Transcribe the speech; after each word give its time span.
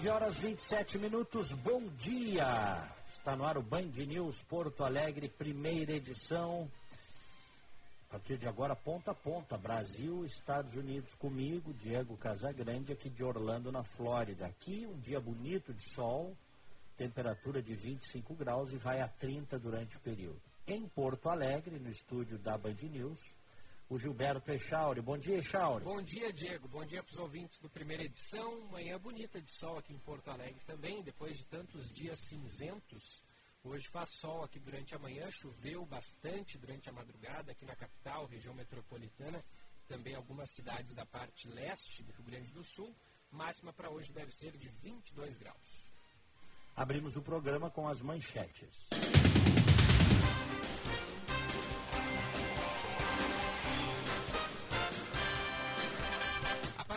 Nove 0.00 0.12
horas 0.12 0.38
27 0.38 0.98
minutos, 0.98 1.52
bom 1.52 1.86
dia! 1.98 2.90
Está 3.12 3.36
no 3.36 3.44
ar 3.44 3.58
o 3.58 3.62
Band 3.62 3.90
News 4.06 4.42
Porto 4.44 4.82
Alegre, 4.82 5.28
primeira 5.28 5.92
edição. 5.92 6.70
A 8.08 8.12
partir 8.12 8.38
de 8.38 8.48
agora, 8.48 8.74
ponta 8.74 9.10
a 9.10 9.14
ponta, 9.14 9.58
Brasil, 9.58 10.24
Estados 10.24 10.74
Unidos 10.74 11.12
comigo, 11.16 11.74
Diego 11.74 12.16
Casagrande, 12.16 12.94
aqui 12.94 13.10
de 13.10 13.22
Orlando, 13.22 13.70
na 13.70 13.82
Flórida. 13.82 14.46
Aqui, 14.46 14.86
um 14.86 14.98
dia 15.00 15.20
bonito 15.20 15.74
de 15.74 15.92
sol, 15.92 16.34
temperatura 16.96 17.60
de 17.60 17.74
25 17.74 18.34
graus 18.34 18.72
e 18.72 18.78
vai 18.78 19.02
a 19.02 19.08
30 19.08 19.58
durante 19.58 19.98
o 19.98 20.00
período. 20.00 20.40
Em 20.66 20.88
Porto 20.88 21.28
Alegre, 21.28 21.78
no 21.78 21.90
estúdio 21.90 22.38
da 22.38 22.56
Band 22.56 22.78
News, 22.84 23.20
o 23.90 23.98
Gilberto 23.98 24.52
Echauri. 24.52 25.02
Bom 25.02 25.18
dia, 25.18 25.38
Echauri. 25.38 25.84
Bom 25.84 26.00
dia, 26.00 26.32
Diego. 26.32 26.68
Bom 26.68 26.84
dia 26.84 27.02
para 27.02 27.12
os 27.12 27.18
ouvintes 27.18 27.58
do 27.58 27.68
primeira 27.68 28.04
edição. 28.04 28.60
Manhã 28.70 28.96
bonita 29.00 29.42
de 29.42 29.52
sol 29.52 29.78
aqui 29.78 29.92
em 29.92 29.98
Porto 29.98 30.30
Alegre 30.30 30.60
também, 30.64 31.02
depois 31.02 31.36
de 31.36 31.44
tantos 31.46 31.92
dias 31.92 32.20
cinzentos. 32.20 33.24
Hoje 33.64 33.88
faz 33.88 34.10
sol 34.10 34.44
aqui 34.44 34.60
durante 34.60 34.94
a 34.94 34.98
manhã, 34.98 35.28
choveu 35.32 35.84
bastante 35.84 36.56
durante 36.56 36.88
a 36.88 36.92
madrugada 36.92 37.50
aqui 37.50 37.66
na 37.66 37.74
capital, 37.74 38.26
região 38.26 38.54
metropolitana, 38.54 39.44
também 39.88 40.14
algumas 40.14 40.48
cidades 40.50 40.94
da 40.94 41.04
parte 41.04 41.48
leste 41.48 42.04
do 42.04 42.12
Rio 42.12 42.24
Grande 42.24 42.52
do 42.52 42.62
Sul. 42.62 42.94
Máxima 43.28 43.72
para 43.72 43.90
hoje 43.90 44.12
deve 44.12 44.30
ser 44.30 44.56
de 44.56 44.68
22 44.68 45.36
graus. 45.36 45.90
Abrimos 46.76 47.16
o 47.16 47.22
programa 47.22 47.68
com 47.70 47.88
as 47.88 48.00
manchetes. 48.00 48.88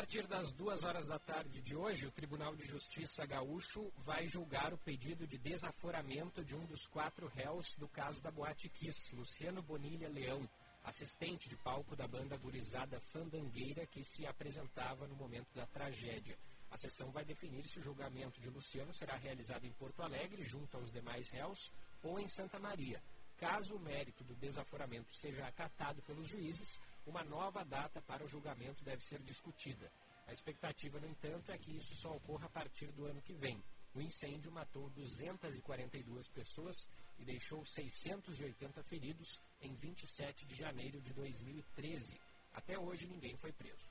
Partir 0.03 0.27
das 0.27 0.51
duas 0.51 0.83
horas 0.83 1.07
da 1.07 1.17
tarde 1.17 1.61
de 1.61 1.77
hoje, 1.77 2.05
o 2.05 2.11
Tribunal 2.11 2.53
de 2.57 2.67
Justiça 2.67 3.25
Gaúcho 3.25 3.89
vai 3.99 4.27
julgar 4.27 4.73
o 4.73 4.77
pedido 4.77 5.25
de 5.25 5.37
desaforamento 5.37 6.43
de 6.43 6.53
um 6.53 6.65
dos 6.65 6.85
quatro 6.87 7.25
réus 7.27 7.73
do 7.77 7.87
caso 7.87 8.19
da 8.19 8.29
Boate 8.29 8.67
Kiss, 8.67 9.15
Luciano 9.15 9.61
Bonilha 9.61 10.09
Leão, 10.09 10.45
assistente 10.83 11.47
de 11.47 11.55
palco 11.55 11.95
da 11.95 12.05
banda 12.05 12.35
gurizada 12.35 12.99
Fandangueira 12.99 13.87
que 13.87 14.03
se 14.03 14.27
apresentava 14.27 15.07
no 15.07 15.15
momento 15.15 15.47
da 15.55 15.65
tragédia. 15.67 16.37
A 16.69 16.77
sessão 16.77 17.09
vai 17.09 17.23
definir 17.23 17.65
se 17.65 17.79
o 17.79 17.81
julgamento 17.81 18.41
de 18.41 18.49
Luciano 18.49 18.93
será 18.93 19.15
realizado 19.15 19.65
em 19.65 19.71
Porto 19.71 20.01
Alegre, 20.01 20.43
junto 20.43 20.75
aos 20.75 20.91
demais 20.91 21.29
réus, 21.29 21.71
ou 22.03 22.19
em 22.19 22.27
Santa 22.27 22.59
Maria. 22.59 23.01
Caso 23.37 23.75
o 23.75 23.79
mérito 23.79 24.21
do 24.25 24.35
desaforamento 24.35 25.15
seja 25.15 25.47
acatado 25.47 26.01
pelos 26.01 26.27
juízes, 26.27 26.77
uma 27.05 27.23
nova 27.23 27.63
data 27.63 28.01
para 28.01 28.23
o 28.23 28.27
julgamento 28.27 28.83
deve 28.83 29.03
ser 29.03 29.21
discutida. 29.21 29.91
A 30.27 30.31
expectativa, 30.31 30.99
no 30.99 31.07
entanto, 31.07 31.51
é 31.51 31.57
que 31.57 31.75
isso 31.75 31.93
só 31.95 32.15
ocorra 32.15 32.45
a 32.45 32.49
partir 32.49 32.91
do 32.91 33.05
ano 33.05 33.21
que 33.21 33.33
vem. 33.33 33.61
O 33.93 34.01
incêndio 34.01 34.51
matou 34.51 34.89
242 34.91 36.27
pessoas 36.29 36.87
e 37.19 37.25
deixou 37.25 37.63
680 37.65 38.81
feridos 38.83 39.41
em 39.61 39.75
27 39.75 40.45
de 40.45 40.55
janeiro 40.55 40.99
de 41.01 41.13
2013. 41.13 42.19
Até 42.53 42.77
hoje, 42.77 43.07
ninguém 43.07 43.35
foi 43.37 43.51
preso. 43.51 43.85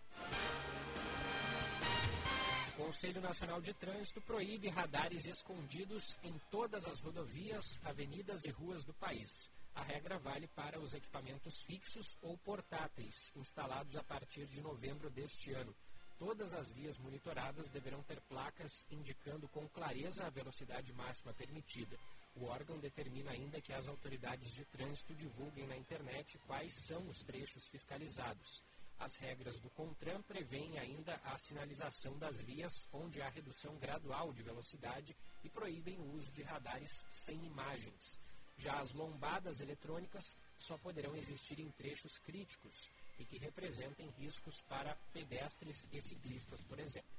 O 2.69 2.85
Conselho 2.85 3.21
Nacional 3.21 3.61
de 3.61 3.75
Trânsito 3.75 4.21
proíbe 4.23 4.69
radares 4.69 5.27
escondidos 5.27 6.19
em 6.23 6.37
todas 6.51 6.87
as 6.87 7.01
rodovias, 7.01 7.81
avenidas 7.85 8.45
e 8.45 8.51
ruas 8.51 8.83
do 8.85 8.95
país. 8.95 9.51
A 9.75 9.83
regra 9.83 10.19
vale 10.19 10.47
para 10.49 10.79
os 10.79 10.93
equipamentos 10.93 11.63
fixos 11.63 12.17
ou 12.21 12.37
portáteis, 12.39 13.33
instalados 13.35 13.97
a 13.97 14.03
partir 14.03 14.47
de 14.47 14.61
novembro 14.61 15.11
deste 15.11 15.53
ano. 15.53 15.75
Todas 16.19 16.53
as 16.53 16.71
vias 16.71 16.99
monitoradas 16.99 17.69
deverão 17.69 18.03
ter 18.03 18.21
placas 18.23 18.87
indicando 18.91 19.49
com 19.49 19.69
clareza 19.69 20.25
a 20.25 20.31
velocidade 20.31 20.93
máxima 20.93 21.33
permitida. 21.33 21.99
O 22.37 22.45
órgão 22.45 22.79
determina 22.79 23.31
ainda 23.33 23.61
que 23.61 23.73
as 23.73 23.89
autoridades 23.89 24.53
de 24.53 24.65
trânsito 24.67 25.15
divulguem 25.15 25.67
na 25.67 25.77
internet 25.77 26.39
quais 26.47 26.73
são 26.87 27.09
os 27.09 27.25
trechos 27.25 27.67
fiscalizados. 27.69 28.63
As 28.99 29.17
regras 29.17 29.59
do 29.59 29.69
CONTRAN 29.71 30.23
prevêem 30.23 30.79
ainda 30.79 31.21
a 31.25 31.37
sinalização 31.37 32.17
das 32.19 32.41
vias 32.41 32.87
onde 32.93 33.21
há 33.21 33.29
redução 33.29 33.77
gradual 33.79 34.33
de 34.33 34.43
velocidade 34.43 35.17
e 35.43 35.49
proíbem 35.49 35.99
o 35.99 36.15
uso 36.15 36.31
de 36.31 36.43
radares 36.43 37.05
sem 37.11 37.45
imagens. 37.45 38.21
Já 38.63 38.79
as 38.79 38.93
lombadas 38.93 39.61
eletrônicas 39.61 40.37
só 40.57 40.79
poderão 40.79 41.17
existir 41.17 41.59
em 41.59 41.69
trechos 41.73 42.17
críticos 42.19 42.89
e 43.19 43.25
que 43.25 43.37
representem 43.37 44.09
riscos 44.17 44.61
para 44.69 44.95
pedestres 45.13 45.89
e 45.93 46.01
ciclistas, 46.01 46.63
por 46.63 46.79
exemplo. 46.79 47.11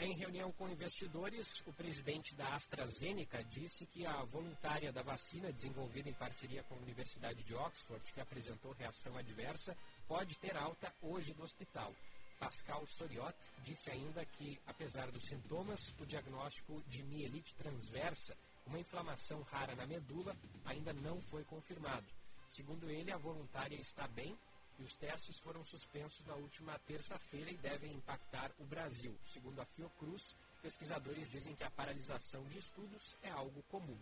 Em 0.00 0.14
reunião 0.14 0.52
com 0.52 0.68
investidores, 0.68 1.60
o 1.66 1.72
presidente 1.72 2.36
da 2.36 2.54
AstraZeneca 2.54 3.42
disse 3.42 3.84
que 3.84 4.06
a 4.06 4.22
voluntária 4.22 4.92
da 4.92 5.02
vacina 5.02 5.52
desenvolvida 5.52 6.08
em 6.08 6.14
parceria 6.14 6.62
com 6.62 6.76
a 6.76 6.78
Universidade 6.78 7.42
de 7.42 7.54
Oxford, 7.56 8.12
que 8.12 8.20
apresentou 8.20 8.72
reação 8.74 9.16
adversa, 9.18 9.76
pode 10.06 10.38
ter 10.38 10.56
alta 10.56 10.94
hoje 11.02 11.34
do 11.34 11.42
hospital. 11.42 11.92
Pascal 12.40 12.86
Soriot 12.86 13.34
disse 13.62 13.90
ainda 13.90 14.24
que, 14.24 14.58
apesar 14.66 15.10
dos 15.10 15.26
sintomas, 15.26 15.94
o 16.00 16.06
diagnóstico 16.06 16.82
de 16.88 17.02
mielite 17.02 17.54
transversa, 17.54 18.34
uma 18.66 18.78
inflamação 18.78 19.42
rara 19.42 19.76
na 19.76 19.86
medula, 19.86 20.34
ainda 20.64 20.92
não 20.94 21.20
foi 21.20 21.44
confirmado. 21.44 22.06
Segundo 22.48 22.90
ele, 22.90 23.12
a 23.12 23.18
voluntária 23.18 23.76
está 23.76 24.08
bem 24.08 24.36
e 24.78 24.82
os 24.82 24.94
testes 24.94 25.38
foram 25.38 25.62
suspensos 25.64 26.24
na 26.26 26.34
última 26.34 26.78
terça-feira 26.80 27.50
e 27.50 27.58
devem 27.58 27.92
impactar 27.92 28.50
o 28.58 28.64
Brasil. 28.64 29.14
Segundo 29.26 29.60
a 29.60 29.66
Fiocruz, 29.66 30.34
pesquisadores 30.62 31.30
dizem 31.30 31.54
que 31.54 31.64
a 31.64 31.70
paralisação 31.70 32.42
de 32.44 32.58
estudos 32.58 33.16
é 33.22 33.30
algo 33.30 33.62
comum. 33.64 33.98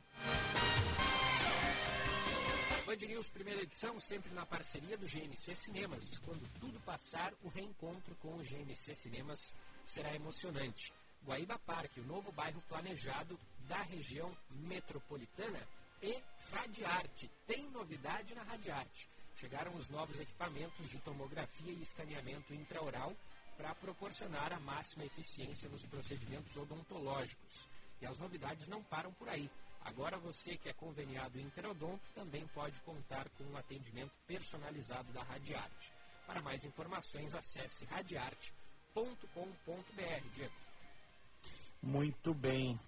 Band 2.89 3.07
News, 3.07 3.29
primeira 3.29 3.61
edição, 3.61 4.01
sempre 4.01 4.33
na 4.33 4.47
parceria 4.47 4.97
do 4.97 5.07
GNC 5.07 5.55
Cinemas. 5.55 6.17
Quando 6.25 6.49
tudo 6.59 6.81
passar, 6.87 7.35
o 7.43 7.49
reencontro 7.51 8.15
com 8.15 8.35
o 8.35 8.43
GNC 8.43 8.95
Cinemas 8.95 9.55
será 9.85 10.15
emocionante. 10.15 10.91
Guaíba 11.23 11.59
Parque, 11.59 12.01
o 12.01 12.07
novo 12.07 12.33
bairro 12.33 12.63
planejado 12.67 13.39
da 13.69 13.83
região 13.83 14.35
metropolitana 14.49 15.61
e 16.03 16.19
Radiarte. 16.51 17.31
Tem 17.47 17.69
novidade 17.73 18.35
na 18.35 18.43
Radiarte. 18.43 19.07
Chegaram 19.37 19.75
os 19.75 19.91
novos 19.91 20.19
equipamentos 20.19 20.89
de 20.89 20.99
tomografia 21.01 21.75
e 21.75 21.83
escaneamento 21.83 22.55
intraoral 22.55 23.15
para 23.59 23.75
proporcionar 23.75 24.51
a 24.51 24.61
máxima 24.61 25.05
eficiência 25.05 25.69
nos 25.69 25.83
procedimentos 25.83 26.57
odontológicos. 26.57 27.69
E 28.01 28.07
as 28.07 28.19
novidades 28.19 28.67
não 28.67 28.83
param 28.83 29.13
por 29.13 29.29
aí. 29.29 29.51
Agora 29.89 30.19
você 30.19 30.57
que 30.59 30.69
é 30.69 30.73
conveniado 30.75 31.41
Interodonto 31.41 32.05
também 32.15 32.47
pode 32.49 32.79
contar 32.83 33.27
com 33.31 33.45
um 33.45 33.57
atendimento 33.57 34.13
personalizado 34.27 35.11
da 35.15 35.23
Radiarte. 35.23 35.91
Para 36.27 36.43
mais 36.43 36.63
informações, 36.63 37.35
acesse 37.35 37.87
radiarte.com.br, 37.87 40.29
Diego. 40.35 40.55
Muito 41.83 42.35
bem. 42.35 42.79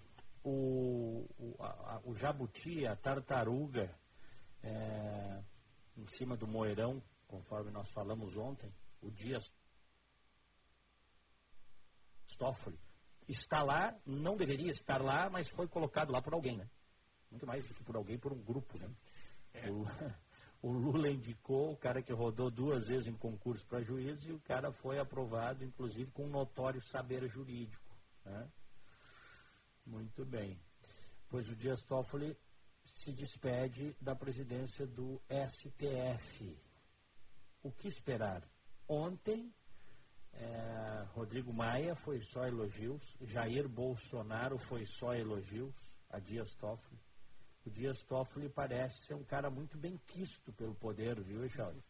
O, 0.43 1.25
o, 1.39 1.55
a, 1.59 2.01
o 2.03 2.15
jabuti, 2.15 2.85
a 2.85 2.95
tartaruga, 2.95 3.91
é, 4.61 5.43
em 5.97 6.05
cima 6.05 6.37
do 6.37 6.45
moeirão, 6.45 7.01
conforme 7.27 7.71
nós 7.71 7.89
falamos 7.89 8.37
ontem, 8.37 8.71
o 9.01 9.09
Dias 9.09 9.51
Toffoli, 12.37 12.79
está 13.27 13.63
lá, 13.63 13.99
não 14.05 14.37
deveria 14.37 14.69
estar 14.69 15.01
lá, 15.01 15.31
mas 15.31 15.49
foi 15.49 15.67
colocado 15.67 16.11
lá 16.11 16.21
por 16.21 16.33
alguém, 16.33 16.57
né? 16.57 16.69
Muito 17.31 17.47
mais 17.47 17.65
do 17.65 17.73
que 17.73 17.83
por 17.83 17.95
alguém, 17.95 18.19
por 18.19 18.33
um 18.33 18.43
grupo, 18.43 18.77
né? 18.77 18.89
É. 19.53 19.71
O, 19.71 19.85
o, 20.61 20.71
Lula 20.71 21.09
indicou 21.09 21.71
o 21.71 21.77
cara 21.77 22.01
que 22.03 22.13
rodou 22.13 22.51
duas 22.51 22.87
vezes 22.87 23.07
em 23.07 23.15
concurso 23.15 23.65
para 23.65 23.81
juiz 23.81 24.23
e 24.25 24.31
o 24.31 24.39
cara 24.41 24.71
foi 24.71 24.99
aprovado, 24.99 25.63
inclusive, 25.63 26.11
com 26.11 26.25
um 26.25 26.29
notório 26.29 26.81
saber 26.81 27.27
jurídico, 27.27 27.95
né? 28.25 28.47
Muito 29.85 30.25
bem. 30.25 30.59
Pois 31.29 31.49
o 31.49 31.55
Dias 31.55 31.83
Toffoli 31.85 32.37
se 32.83 33.11
despede 33.11 33.95
da 33.99 34.15
presidência 34.15 34.85
do 34.85 35.21
STF. 35.47 36.57
O 37.63 37.71
que 37.71 37.87
esperar? 37.87 38.43
Ontem, 38.87 39.53
É, 40.33 41.05
Rodrigo 41.13 41.51
Maia 41.53 41.93
foi 41.93 42.21
só 42.21 42.47
elogios. 42.47 43.17
Jair 43.21 43.67
Bolsonaro 43.67 44.57
foi 44.57 44.85
só 44.85 45.13
elogios 45.13 45.75
a 46.09 46.19
Dias 46.19 46.55
Toffoli. 46.55 47.00
O 47.63 47.69
Dias 47.69 48.01
Toffoli 48.03 48.49
parece 48.49 49.05
ser 49.05 49.13
um 49.13 49.23
cara 49.23 49.49
muito 49.49 49.77
bem 49.77 49.97
quisto 50.07 50.51
pelo 50.53 50.73
poder, 50.75 51.21
viu, 51.21 51.45
Echaldo? 51.45 51.83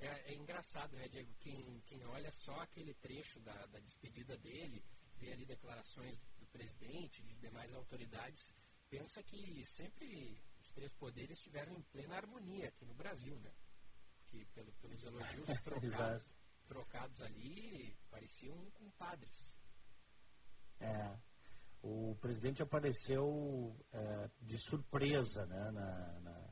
É, 0.00 0.32
é, 0.32 0.34
engraçado, 0.34 0.96
né, 0.96 1.08
Diego? 1.08 1.32
Quem, 1.38 1.80
quem 1.86 2.04
olha 2.06 2.30
só 2.32 2.60
aquele 2.60 2.92
trecho 2.94 3.40
da, 3.40 3.54
da 3.66 3.78
despedida 3.78 4.36
dele, 4.36 4.84
vê 5.18 5.32
ali 5.32 5.46
declarações 5.46 6.18
do 6.38 6.46
presidente, 6.46 7.22
de 7.22 7.34
demais 7.36 7.72
autoridades, 7.74 8.52
pensa 8.90 9.22
que 9.22 9.64
sempre 9.64 10.42
os 10.58 10.70
três 10.72 10.92
poderes 10.94 11.38
estiveram 11.38 11.72
em 11.72 11.82
plena 11.82 12.16
harmonia 12.16 12.68
aqui 12.68 12.84
no 12.84 12.94
Brasil, 12.94 13.38
né? 13.40 13.52
Que 14.26 14.44
pelo, 14.46 14.72
pelos 14.74 15.02
elogios 15.04 15.48
trocados, 15.62 16.26
trocados 16.66 17.22
ali 17.22 17.96
pareciam 18.10 18.70
compadres. 18.72 19.54
É. 20.80 21.18
O 21.88 22.16
presidente 22.20 22.60
apareceu 22.64 23.72
é, 23.92 24.28
de 24.42 24.58
surpresa 24.58 25.46
né, 25.46 25.70
na, 25.70 26.20
na, 26.20 26.50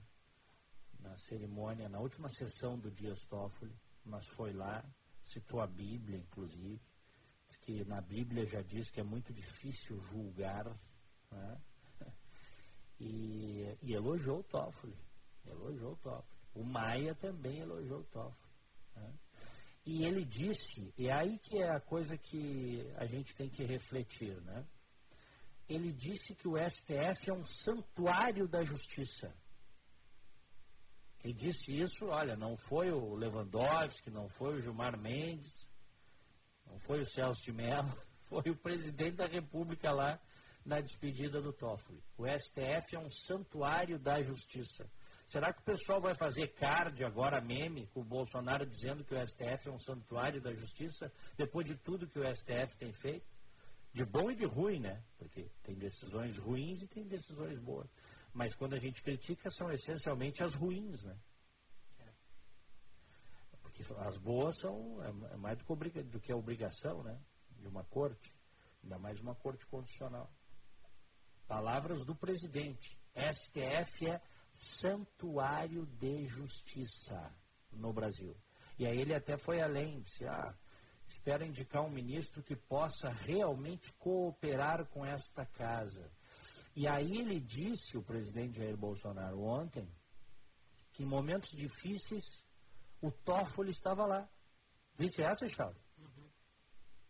na, 1.01 1.19
cerimônia, 1.19 1.89
na 1.89 1.99
última 1.99 2.29
sessão 2.29 2.79
do 2.79 2.89
Dias 2.89 3.19
Toffoli, 3.25 3.75
mas 4.05 4.25
foi 4.29 4.53
lá, 4.53 4.85
citou 5.25 5.61
a 5.61 5.67
Bíblia, 5.67 6.19
inclusive, 6.19 6.81
que 7.63 7.85
na 7.85 8.01
Bíblia 8.01 8.47
já 8.47 8.63
diz 8.63 8.89
que 8.91 9.01
é 9.01 9.03
muito 9.03 9.33
difícil 9.33 9.99
julgar, 10.03 10.67
né, 11.33 11.61
e, 13.01 13.77
e, 13.83 13.93
elogiou 13.93 14.39
o 14.39 14.45
Toffoli, 14.45 14.97
elogiou 15.47 15.95
o 15.95 15.97
Toffoli. 15.97 16.39
O 16.55 16.63
Maia 16.63 17.13
também 17.17 17.59
elogiou 17.59 17.99
o 17.99 18.05
Toffoli. 18.05 18.55
Né. 18.95 19.13
E 19.85 20.05
ele 20.05 20.25
disse, 20.25 20.95
e 20.97 21.09
é 21.09 21.13
aí 21.13 21.41
que 21.41 21.59
é 21.59 21.71
a 21.71 21.81
coisa 21.81 22.17
que 22.17 22.89
a 22.95 23.05
gente 23.07 23.35
tem 23.35 23.51
que 23.51 23.65
refletir, 23.65 24.41
né? 24.43 24.65
Ele 25.69 25.93
disse 25.93 26.35
que 26.35 26.47
o 26.47 26.57
STF 26.59 27.31
é 27.31 27.33
um 27.33 27.45
santuário 27.45 28.47
da 28.47 28.65
justiça. 28.65 29.35
Quem 31.19 31.35
disse 31.35 31.75
isso, 31.75 32.07
olha, 32.07 32.37
não 32.37 32.57
foi 32.57 32.91
o 32.91 33.15
Lewandowski, 33.15 34.11
não 34.11 34.29
foi 34.29 34.59
o 34.59 34.61
Gilmar 34.61 34.99
Mendes, 34.99 35.67
não 36.67 36.79
foi 36.79 37.01
o 37.01 37.07
Celso 37.07 37.43
de 37.43 37.53
Mello, 37.53 37.97
foi 38.29 38.51
o 38.51 38.57
presidente 38.57 39.17
da 39.17 39.27
República 39.27 39.91
lá 39.91 40.21
na 40.65 40.81
despedida 40.81 41.41
do 41.41 41.53
Toffoli. 41.53 42.03
O 42.17 42.27
STF 42.27 42.97
é 42.97 42.99
um 42.99 43.11
santuário 43.11 43.99
da 43.99 44.23
justiça. 44.23 44.87
Será 45.27 45.53
que 45.53 45.61
o 45.61 45.65
pessoal 45.65 46.01
vai 46.01 46.15
fazer 46.15 46.49
card 46.49 47.03
agora, 47.03 47.41
meme, 47.41 47.87
com 47.89 48.01
o 48.01 48.05
Bolsonaro 48.05 48.67
dizendo 48.67 49.03
que 49.03 49.15
o 49.15 49.27
STF 49.27 49.69
é 49.69 49.73
um 49.73 49.79
santuário 49.79 50.41
da 50.41 50.53
justiça, 50.53 51.11
depois 51.37 51.67
de 51.67 51.75
tudo 51.77 52.07
que 52.07 52.19
o 52.19 52.35
STF 52.35 52.77
tem 52.77 52.93
feito? 52.93 53.34
De 53.95 54.05
bom 54.05 54.29
e 54.29 54.35
de 54.35 54.45
ruim, 54.45 54.81
né? 54.81 55.01
Porque 55.17 55.49
tem 55.63 55.77
decisões 55.77 56.37
ruins 56.37 56.83
e 56.83 56.89
tem 56.89 57.07
decisões 57.07 57.61
boas. 57.61 57.89
Mas 58.33 58.53
quando 58.53 58.75
a 58.75 58.79
gente 58.79 59.01
critica, 59.01 59.49
são 59.53 59.71
essencialmente 59.71 60.43
as 60.43 60.57
ruins, 60.57 61.05
né? 61.05 61.17
Porque 63.63 63.85
as 63.99 64.17
boas 64.19 64.59
são 64.59 65.01
é, 65.01 65.35
é 65.35 65.37
mais 65.37 65.57
do 65.59 65.65
que, 65.65 65.73
obriga, 65.73 66.03
do 66.03 66.21
que 66.21 66.33
a 66.33 66.37
obrigação, 66.37 67.05
né? 67.05 67.17
De 67.61 67.69
uma 67.69 67.85
corte, 67.85 68.37
ainda 68.83 68.99
mais 68.99 69.21
uma 69.21 69.37
corte 69.37 69.65
constitucional. 69.67 70.29
Palavras 71.47 72.05
do 72.05 72.17
presidente. 72.17 72.99
STF 73.15 74.09
é 74.09 74.21
santuário 74.53 75.87
de 75.87 76.27
justiça 76.27 77.33
no 77.71 77.93
Brasil. 77.93 78.37
E 78.77 78.87
aí 78.87 79.01
ele 79.01 79.15
até 79.15 79.37
foi 79.37 79.61
além, 79.61 80.01
disse, 80.01 80.27
ah, 80.27 80.53
espera 81.09 81.47
indicar 81.47 81.83
um 81.83 81.91
ministro 81.91 82.43
que 82.43 82.57
possa 82.57 83.09
realmente 83.09 83.93
cooperar 83.95 84.87
com 84.87 85.05
esta 85.05 85.45
casa. 85.47 86.11
E 86.75 86.89
aí 86.89 87.19
ele 87.19 87.39
disse, 87.39 87.97
o 87.97 88.03
presidente 88.03 88.59
Jair 88.59 88.77
Bolsonaro, 88.77 89.41
ontem, 89.43 89.89
que 90.93 91.03
em 91.03 91.07
momentos 91.07 91.51
difíceis 91.51 92.45
o 93.01 93.11
Toffoli 93.11 93.71
estava 93.71 94.07
lá. 94.07 94.29
Disse 94.99 95.23
essa, 95.23 95.49
Charles? 95.49 95.81
Uhum. 95.99 96.31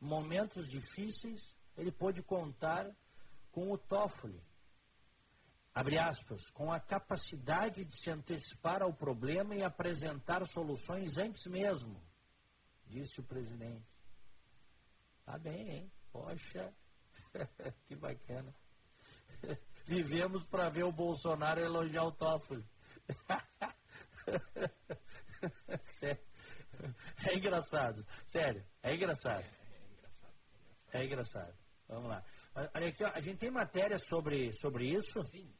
Momentos 0.01 0.69
difíceis, 0.69 1.55
ele 1.77 1.93
pôde 1.93 2.23
contar 2.23 2.95
com 3.51 3.71
o 3.71 3.79
Toffoli. 3.79 4.43
Abre 5.75 5.99
aspas, 5.99 6.49
com 6.51 6.73
a 6.73 6.79
capacidade 6.79 7.85
de 7.85 8.01
se 8.01 8.11
antecipar 8.11 8.83
ao 8.83 8.93
problema 8.93 9.55
e 9.55 9.63
apresentar 9.63 10.47
soluções 10.47 11.17
antes 11.17 11.47
mesmo, 11.47 12.01
disse 12.87 13.21
o 13.21 13.25
presidente. 13.25 13.87
Tá 15.25 15.39
bem, 15.39 15.71
hein? 15.71 15.93
Poxa, 16.13 16.73
que 17.87 17.97
bacana. 17.97 18.55
Vivemos 19.87 20.47
para 20.47 20.69
ver 20.69 20.85
o 20.85 20.93
Bolsonaro 20.93 21.61
elogiar 21.61 22.05
o 22.05 22.13
Toffoli. 22.13 22.65
é 27.29 27.37
engraçado. 27.37 28.07
Sério, 28.27 28.65
é 28.83 28.95
engraçado. 28.95 29.45
É 30.93 31.05
engraçado. 31.05 31.55
Vamos 31.89 32.09
lá. 32.09 32.25
Olha 32.75 32.89
aqui, 32.89 33.05
ó, 33.05 33.11
a 33.15 33.21
gente 33.21 33.39
tem 33.39 33.51
matéria 33.51 33.99
sobre, 33.99 34.53
sobre 34.53 34.89
isso? 34.89 35.21
Sim. 35.25 35.53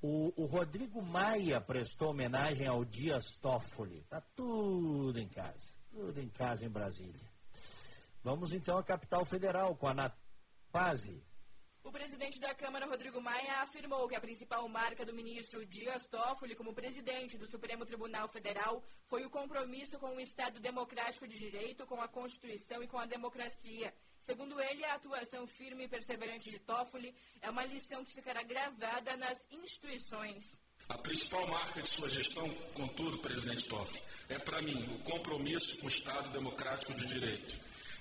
O, 0.00 0.44
o, 0.44 0.46
Rodrigo 0.46 1.02
Maia 1.02 1.60
prestou 1.60 2.10
homenagem 2.10 2.66
ao 2.66 2.84
Dias 2.84 3.34
Toffoli. 3.40 4.02
Tá 4.04 4.22
tudo 4.34 5.18
em 5.18 5.28
casa. 5.28 5.74
Tudo 5.90 6.20
em 6.20 6.28
casa 6.28 6.64
em 6.64 6.68
Brasília. 6.68 7.28
Vamos 8.22 8.52
então 8.52 8.78
à 8.78 8.82
capital 8.82 9.24
federal 9.24 9.74
com 9.76 9.88
a 9.88 9.94
Napaze. 9.94 11.22
O 11.82 11.90
presidente 11.90 12.38
da 12.38 12.54
Câmara, 12.54 12.86
Rodrigo 12.86 13.20
Maia, 13.20 13.62
afirmou 13.62 14.06
que 14.06 14.14
a 14.14 14.20
principal 14.20 14.68
marca 14.68 15.04
do 15.04 15.14
ministro 15.14 15.64
Dias 15.64 16.06
Toffoli 16.06 16.54
como 16.54 16.74
presidente 16.74 17.38
do 17.38 17.46
Supremo 17.46 17.86
Tribunal 17.86 18.28
Federal 18.28 18.82
foi 19.06 19.24
o 19.24 19.30
compromisso 19.30 19.98
com 19.98 20.14
o 20.14 20.20
Estado 20.20 20.60
democrático 20.60 21.26
de 21.26 21.38
direito, 21.38 21.86
com 21.86 22.00
a 22.00 22.06
Constituição 22.06 22.82
e 22.82 22.86
com 22.86 22.98
a 22.98 23.06
democracia. 23.06 23.92
Segundo 24.20 24.60
ele, 24.60 24.84
a 24.84 24.94
atuação 24.94 25.46
firme 25.46 25.84
e 25.84 25.88
perseverante 25.88 26.50
de 26.50 26.58
Toffoli 26.58 27.14
é 27.40 27.48
uma 27.48 27.64
lição 27.64 28.04
que 28.04 28.12
ficará 28.12 28.42
gravada 28.42 29.16
nas 29.16 29.38
instituições. 29.50 30.60
A 30.90 30.98
principal 30.98 31.46
marca 31.46 31.80
de 31.80 31.88
sua 31.88 32.08
gestão, 32.08 32.48
contudo, 32.74 33.16
presidente 33.18 33.64
Toffoli, 33.66 34.02
é 34.28 34.38
para 34.40 34.60
mim 34.60 34.92
o 34.92 34.98
compromisso 35.04 35.76
com 35.78 35.86
o 35.86 35.88
Estado 35.88 36.30
democrático 36.30 36.92
de 36.92 37.06
direito 37.06 37.56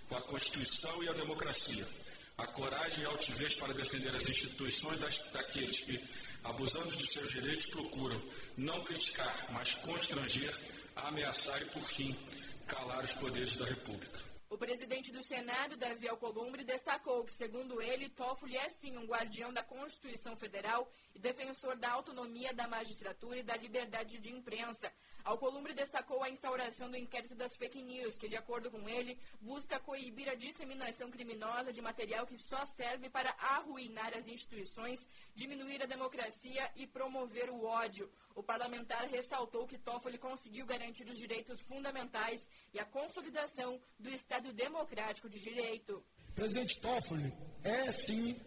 com 0.10 0.16
a 0.16 0.22
Constituição 0.24 1.04
e 1.04 1.08
a 1.08 1.14
democracia. 1.14 1.88
A 2.36 2.48
coragem 2.48 3.04
e 3.04 3.06
a 3.06 3.10
altivez 3.10 3.54
para 3.54 3.76
defender 3.76 4.10
as 4.16 4.28
instituições 4.28 4.98
das, 4.98 5.20
daqueles 5.32 5.82
que, 5.82 6.04
abusando 6.44 6.96
de 6.98 7.06
seus 7.06 7.32
direitos, 7.32 7.68
procuram 7.68 8.20
não 8.58 8.84
criticar, 8.84 9.46
mas 9.52 9.76
constranger, 9.76 10.56
ameaçar 10.96 11.62
e, 11.62 11.66
por 11.66 11.84
fim, 11.84 12.18
calar 12.66 13.04
os 13.04 13.14
poderes 13.14 13.56
da 13.56 13.66
República. 13.66 14.29
O 14.50 14.58
presidente 14.58 15.12
do 15.12 15.22
Senado, 15.22 15.78
Davi 15.78 16.08
Alcolumbre, 16.10 16.64
destacou 16.64 17.24
que, 17.24 17.32
segundo 17.32 17.80
ele, 17.80 18.10
Toffoli 18.10 18.58
é 18.58 18.68
sim 18.70 18.98
um 18.98 19.06
guardião 19.06 19.54
da 19.54 19.62
Constituição 19.62 20.36
Federal 20.36 20.92
e 21.14 21.20
defensor 21.20 21.76
da 21.76 21.92
autonomia 21.92 22.52
da 22.52 22.68
magistratura 22.68 23.38
e 23.38 23.44
da 23.44 23.56
liberdade 23.56 24.18
de 24.18 24.32
imprensa, 24.32 24.92
Alcolumbre 25.24 25.74
destacou 25.74 26.24
a 26.24 26.30
instauração 26.30 26.90
do 26.90 26.98
inquérito 26.98 27.36
das 27.36 27.56
fake 27.56 27.82
news, 27.82 28.18
que, 28.18 28.28
de 28.28 28.36
acordo 28.36 28.72
com 28.72 28.90
ele, 28.90 29.20
busca 29.40 29.80
coibir 29.80 30.30
a 30.30 30.34
disseminação 30.34 31.12
criminosa 31.12 31.72
de 31.72 31.82
material 31.82 32.26
que 32.26 32.38
só 32.38 32.66
serve 32.66 33.10
para 33.10 33.30
arruinar 33.38 34.18
as 34.18 34.28
instituições, 34.28 35.06
diminuir 35.36 35.84
a 35.84 35.86
democracia 35.86 36.72
e 36.76 36.88
promover 36.88 37.50
o 37.50 37.64
ódio. 37.66 38.10
O 38.40 38.44
parlamentar 38.44 39.06
ressaltou 39.10 39.68
que 39.68 39.78
Toffoli 39.78 40.18
conseguiu 40.18 40.66
garantir 40.66 41.06
os 41.10 41.20
direitos 41.20 41.60
fundamentais 41.60 42.42
e 42.74 42.80
a 42.80 42.86
consolidação 42.86 43.78
do 44.00 44.10
Estado 44.10 44.54
democrático 44.54 45.30
de 45.30 45.42
direito. 45.42 46.02
Presidente 46.34 46.80
Toffoli 46.80 47.34
é, 47.66 47.92
sim, 47.92 48.40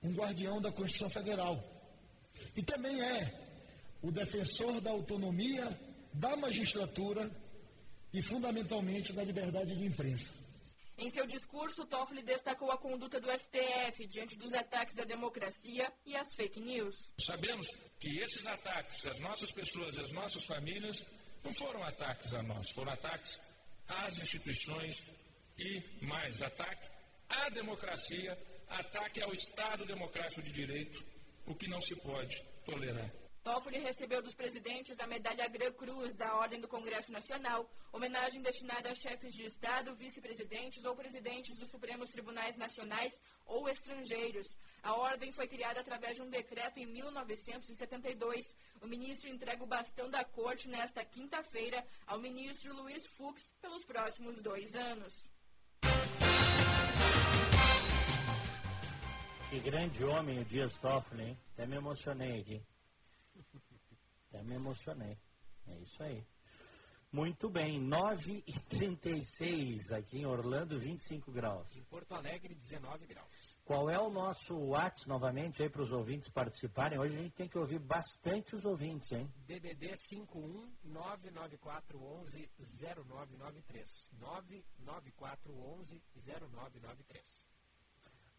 um 0.00 0.14
guardião 0.14 0.60
da 0.60 0.70
Constituição 0.70 1.10
Federal. 1.10 1.60
E 2.54 2.62
também 2.62 3.02
é 3.02 3.34
o 4.00 4.12
defensor 4.12 4.80
da 4.80 4.92
autonomia 4.92 5.76
da 6.12 6.36
magistratura 6.36 7.28
e, 8.12 8.22
fundamentalmente, 8.22 9.12
da 9.12 9.24
liberdade 9.24 9.74
de 9.74 9.86
imprensa. 9.86 10.32
Em 10.96 11.10
seu 11.10 11.26
discurso, 11.26 11.84
Toffoli 11.84 12.22
destacou 12.22 12.70
a 12.70 12.78
conduta 12.78 13.20
do 13.20 13.28
STF 13.28 14.06
diante 14.06 14.36
dos 14.36 14.52
ataques 14.54 14.96
à 15.00 15.04
democracia 15.04 15.92
e 16.06 16.14
às 16.14 16.32
fake 16.32 16.60
news. 16.60 17.12
Sabemos 17.18 17.66
que 17.98 18.18
esses 18.18 18.46
ataques 18.46 19.06
às 19.06 19.18
nossas 19.18 19.50
pessoas, 19.50 19.98
às 19.98 20.12
nossas 20.12 20.44
famílias, 20.44 21.04
não 21.42 21.52
foram 21.52 21.82
ataques 21.82 22.34
a 22.34 22.42
nós, 22.42 22.70
foram 22.70 22.92
ataques 22.92 23.40
às 23.88 24.18
instituições 24.18 25.06
e 25.58 25.82
mais 26.02 26.42
ataque 26.42 26.88
à 27.28 27.48
democracia, 27.50 28.38
ataque 28.68 29.22
ao 29.22 29.32
Estado 29.32 29.86
democrático 29.86 30.42
de 30.42 30.52
direito, 30.52 31.04
o 31.46 31.54
que 31.54 31.68
não 31.68 31.80
se 31.80 31.94
pode 31.96 32.42
tolerar. 32.64 33.10
Toffoli 33.46 33.78
recebeu 33.78 34.20
dos 34.20 34.34
presidentes 34.34 34.98
a 34.98 35.06
medalha 35.06 35.46
Gran 35.46 35.70
Cruz 35.70 36.12
da 36.14 36.34
Ordem 36.34 36.60
do 36.60 36.66
Congresso 36.66 37.12
Nacional, 37.12 37.70
homenagem 37.92 38.42
destinada 38.42 38.90
a 38.90 38.94
chefes 38.96 39.32
de 39.32 39.44
Estado, 39.44 39.94
vice-presidentes 39.94 40.84
ou 40.84 40.96
presidentes 40.96 41.56
dos 41.56 41.70
Supremos 41.70 42.10
Tribunais 42.10 42.56
Nacionais 42.56 43.22
ou 43.46 43.68
estrangeiros. 43.68 44.58
A 44.82 44.96
ordem 44.96 45.30
foi 45.30 45.46
criada 45.46 45.78
através 45.78 46.16
de 46.16 46.22
um 46.22 46.28
decreto 46.28 46.80
em 46.80 46.86
1972. 46.86 48.52
O 48.82 48.88
ministro 48.88 49.30
entrega 49.30 49.62
o 49.62 49.68
bastão 49.68 50.10
da 50.10 50.24
corte 50.24 50.68
nesta 50.68 51.04
quinta-feira 51.04 51.86
ao 52.04 52.18
ministro 52.18 52.74
Luiz 52.74 53.06
Fux 53.06 53.48
pelos 53.62 53.84
próximos 53.84 54.42
dois 54.42 54.74
anos. 54.74 55.30
Que 59.48 59.60
grande 59.60 60.02
homem 60.02 60.40
o 60.40 60.44
Dias 60.44 60.76
Toffoli, 60.78 61.22
hein? 61.22 61.38
Até 61.52 61.64
me 61.64 61.76
emocionei 61.76 62.40
aqui. 62.40 62.60
Até 64.36 64.42
me 64.42 64.54
emocionei. 64.54 65.16
É 65.66 65.78
isso 65.78 66.02
aí. 66.02 66.22
Muito 67.10 67.48
bem, 67.48 67.80
9 67.80 68.44
e 68.46 68.52
36 68.68 69.90
aqui 69.92 70.18
em 70.18 70.26
Orlando, 70.26 70.78
25 70.78 71.32
graus. 71.32 71.74
Em 71.74 71.82
Porto 71.84 72.12
Alegre, 72.14 72.54
19 72.54 73.06
graus. 73.06 73.56
Qual 73.64 73.88
é 73.88 73.98
o 73.98 74.10
nosso 74.10 74.54
WhatsApp 74.54 75.08
novamente 75.08 75.62
aí 75.62 75.70
para 75.70 75.82
os 75.82 75.90
ouvintes 75.90 76.28
participarem? 76.28 76.98
Hoje 76.98 77.16
a 77.16 77.22
gente 77.22 77.34
tem 77.34 77.48
que 77.48 77.58
ouvir 77.58 77.78
bastante 77.78 78.54
os 78.54 78.66
ouvintes, 78.66 79.10
hein? 79.12 79.32
DDD 79.46 79.96
51 79.96 80.70
99411 80.84 82.50
0993. 82.58 84.12
99411 84.18 86.02
0993. 86.14 87.44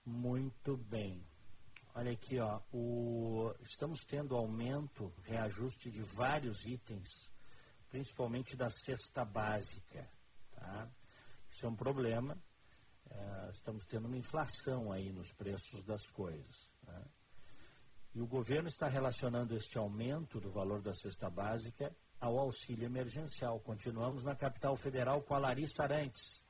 Muito 0.06 0.78
bem. 0.78 1.26
Olha 1.98 2.12
aqui, 2.12 2.38
ó, 2.38 2.62
o, 2.72 3.52
estamos 3.64 4.04
tendo 4.04 4.36
aumento, 4.36 5.12
reajuste 5.24 5.90
de 5.90 6.04
vários 6.04 6.64
itens, 6.64 7.10
principalmente 7.90 8.56
da 8.56 8.70
cesta 8.70 9.26
básica. 9.26 10.08
Tá? 10.52 10.88
Isso 11.50 11.66
é 11.66 11.70
um 11.70 11.76
problema. 11.76 12.38
É, 13.10 13.50
estamos 13.50 13.84
tendo 13.88 14.06
uma 14.06 14.16
inflação 14.16 14.92
aí 14.92 15.12
nos 15.12 15.34
preços 15.34 15.84
das 15.86 16.08
coisas. 16.12 16.70
Tá? 16.86 17.02
E 18.14 18.22
o 18.22 18.28
governo 18.28 18.68
está 18.68 18.88
relacionando 18.88 19.56
este 19.56 19.80
aumento 19.80 20.40
do 20.40 20.52
valor 20.52 20.84
da 20.84 20.94
cesta 20.94 21.32
básica 21.32 21.92
ao 22.20 22.38
auxílio 22.38 22.86
emergencial. 22.86 23.60
Continuamos 23.62 24.24
na 24.24 24.36
capital 24.36 24.76
federal 24.76 25.24
com 25.24 25.34
a 25.34 25.40
Larissa 25.40 25.82
Arantes. 25.82 26.44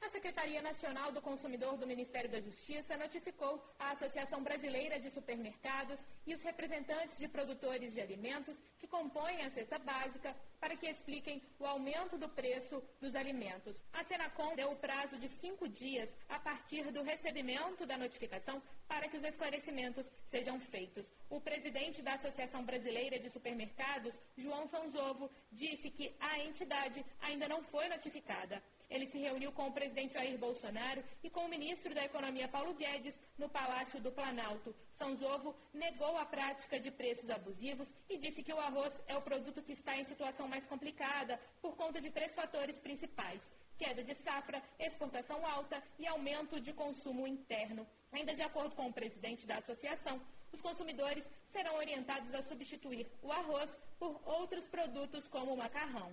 A 0.00 0.10
Secretaria 0.10 0.62
Nacional 0.62 1.10
do 1.10 1.20
Consumidor 1.20 1.76
do 1.76 1.86
Ministério 1.86 2.30
da 2.30 2.40
Justiça 2.40 2.96
notificou 2.96 3.62
a 3.78 3.90
Associação 3.90 4.42
Brasileira 4.42 5.00
de 5.00 5.10
Supermercados 5.10 6.00
e 6.24 6.32
os 6.34 6.42
representantes 6.42 7.18
de 7.18 7.26
produtores 7.26 7.92
de 7.92 8.00
alimentos 8.00 8.62
que 8.78 8.86
compõem 8.86 9.42
a 9.42 9.50
cesta 9.50 9.76
básica 9.78 10.34
para 10.60 10.76
que 10.76 10.88
expliquem 10.88 11.42
o 11.58 11.66
aumento 11.66 12.16
do 12.16 12.28
preço 12.28 12.82
dos 13.00 13.16
alimentos. 13.16 13.76
A 13.92 14.04
Senacom 14.04 14.54
deu 14.54 14.70
o 14.70 14.76
prazo 14.76 15.18
de 15.18 15.28
cinco 15.28 15.68
dias 15.68 16.08
a 16.28 16.38
partir 16.38 16.92
do 16.92 17.02
recebimento 17.02 17.84
da 17.84 17.98
notificação 17.98 18.62
para 18.86 19.08
que 19.08 19.16
os 19.16 19.24
esclarecimentos 19.24 20.08
sejam 20.26 20.60
feitos. 20.60 21.12
O 21.28 21.40
presidente 21.40 22.02
da 22.02 22.14
Associação 22.14 22.64
Brasileira 22.64 23.18
de 23.18 23.28
Supermercados, 23.30 24.18
João 24.36 24.66
Sanzovo, 24.68 25.28
disse 25.50 25.90
que 25.90 26.14
a 26.20 26.38
entidade 26.38 27.04
ainda 27.20 27.48
não 27.48 27.62
foi 27.64 27.88
notificada. 27.88 28.62
Ele 28.90 29.06
se 29.06 29.18
reuniu 29.18 29.52
com 29.52 29.68
o 29.68 29.72
presidente 29.72 30.14
Jair 30.14 30.38
Bolsonaro 30.38 31.04
e 31.22 31.28
com 31.28 31.44
o 31.44 31.48
ministro 31.48 31.94
da 31.94 32.04
Economia 32.04 32.48
Paulo 32.48 32.72
Guedes 32.74 33.20
no 33.36 33.48
Palácio 33.48 34.00
do 34.00 34.10
Planalto. 34.10 34.74
Sanzovo 34.92 35.54
negou 35.74 36.16
a 36.16 36.24
prática 36.24 36.80
de 36.80 36.90
preços 36.90 37.28
abusivos 37.28 37.92
e 38.08 38.16
disse 38.16 38.42
que 38.42 38.52
o 38.52 38.58
arroz 38.58 38.98
é 39.06 39.16
o 39.16 39.20
produto 39.22 39.62
que 39.62 39.72
está 39.72 39.96
em 39.96 40.04
situação 40.04 40.48
mais 40.48 40.64
complicada 40.64 41.38
por 41.60 41.76
conta 41.76 42.00
de 42.00 42.10
três 42.10 42.34
fatores 42.34 42.78
principais: 42.78 43.42
queda 43.76 44.02
de 44.02 44.14
safra, 44.14 44.62
exportação 44.78 45.46
alta 45.46 45.82
e 45.98 46.06
aumento 46.06 46.58
de 46.58 46.72
consumo 46.72 47.26
interno. 47.26 47.86
Ainda 48.10 48.34
de 48.34 48.42
acordo 48.42 48.74
com 48.74 48.86
o 48.88 48.92
presidente 48.92 49.46
da 49.46 49.58
associação, 49.58 50.18
os 50.50 50.62
consumidores 50.62 51.28
serão 51.52 51.76
orientados 51.76 52.34
a 52.34 52.42
substituir 52.42 53.06
o 53.22 53.30
arroz 53.30 53.70
por 53.98 54.18
outros 54.24 54.66
produtos 54.66 55.28
como 55.28 55.52
o 55.52 55.56
macarrão. 55.56 56.10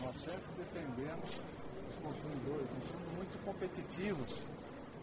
Nós 0.00 0.16
sempre 0.16 0.52
defendemos 0.58 1.30
consumidores, 2.04 2.68
nós 2.70 2.84
somos 2.84 3.08
muito 3.16 3.44
competitivos. 3.44 4.38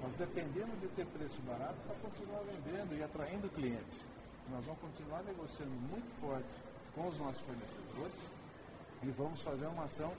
Nós 0.02 0.16
dependemos 0.16 0.80
de 0.80 0.88
ter 0.90 1.06
preço 1.08 1.42
barato 1.42 1.76
para 1.86 1.96
continuar 1.98 2.42
vendendo 2.42 2.96
e 2.98 3.04
atraindo 3.04 3.50
clientes. 3.50 4.08
Nós 4.50 4.64
vamos 4.66 4.82
continuar 4.82 5.24
negociando 5.24 5.72
muito 5.72 6.10
forte 6.20 6.50
com 6.94 7.08
os 7.08 7.18
nossos 7.18 7.42
fornecedores 7.42 8.20
e 9.04 9.10
vamos 9.12 9.42
fazer 9.42 9.66
uma 9.68 9.84
ação 9.86 10.14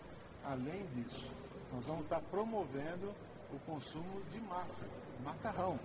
além 0.44 0.86
disso. 0.94 1.30
Nós 1.72 1.84
vamos 1.84 2.04
estar 2.04 2.20
promovendo 2.22 3.14
o 3.52 3.58
consumo 3.60 4.22
de 4.30 4.40
massa, 4.40 4.86
macarrão. 5.24 5.78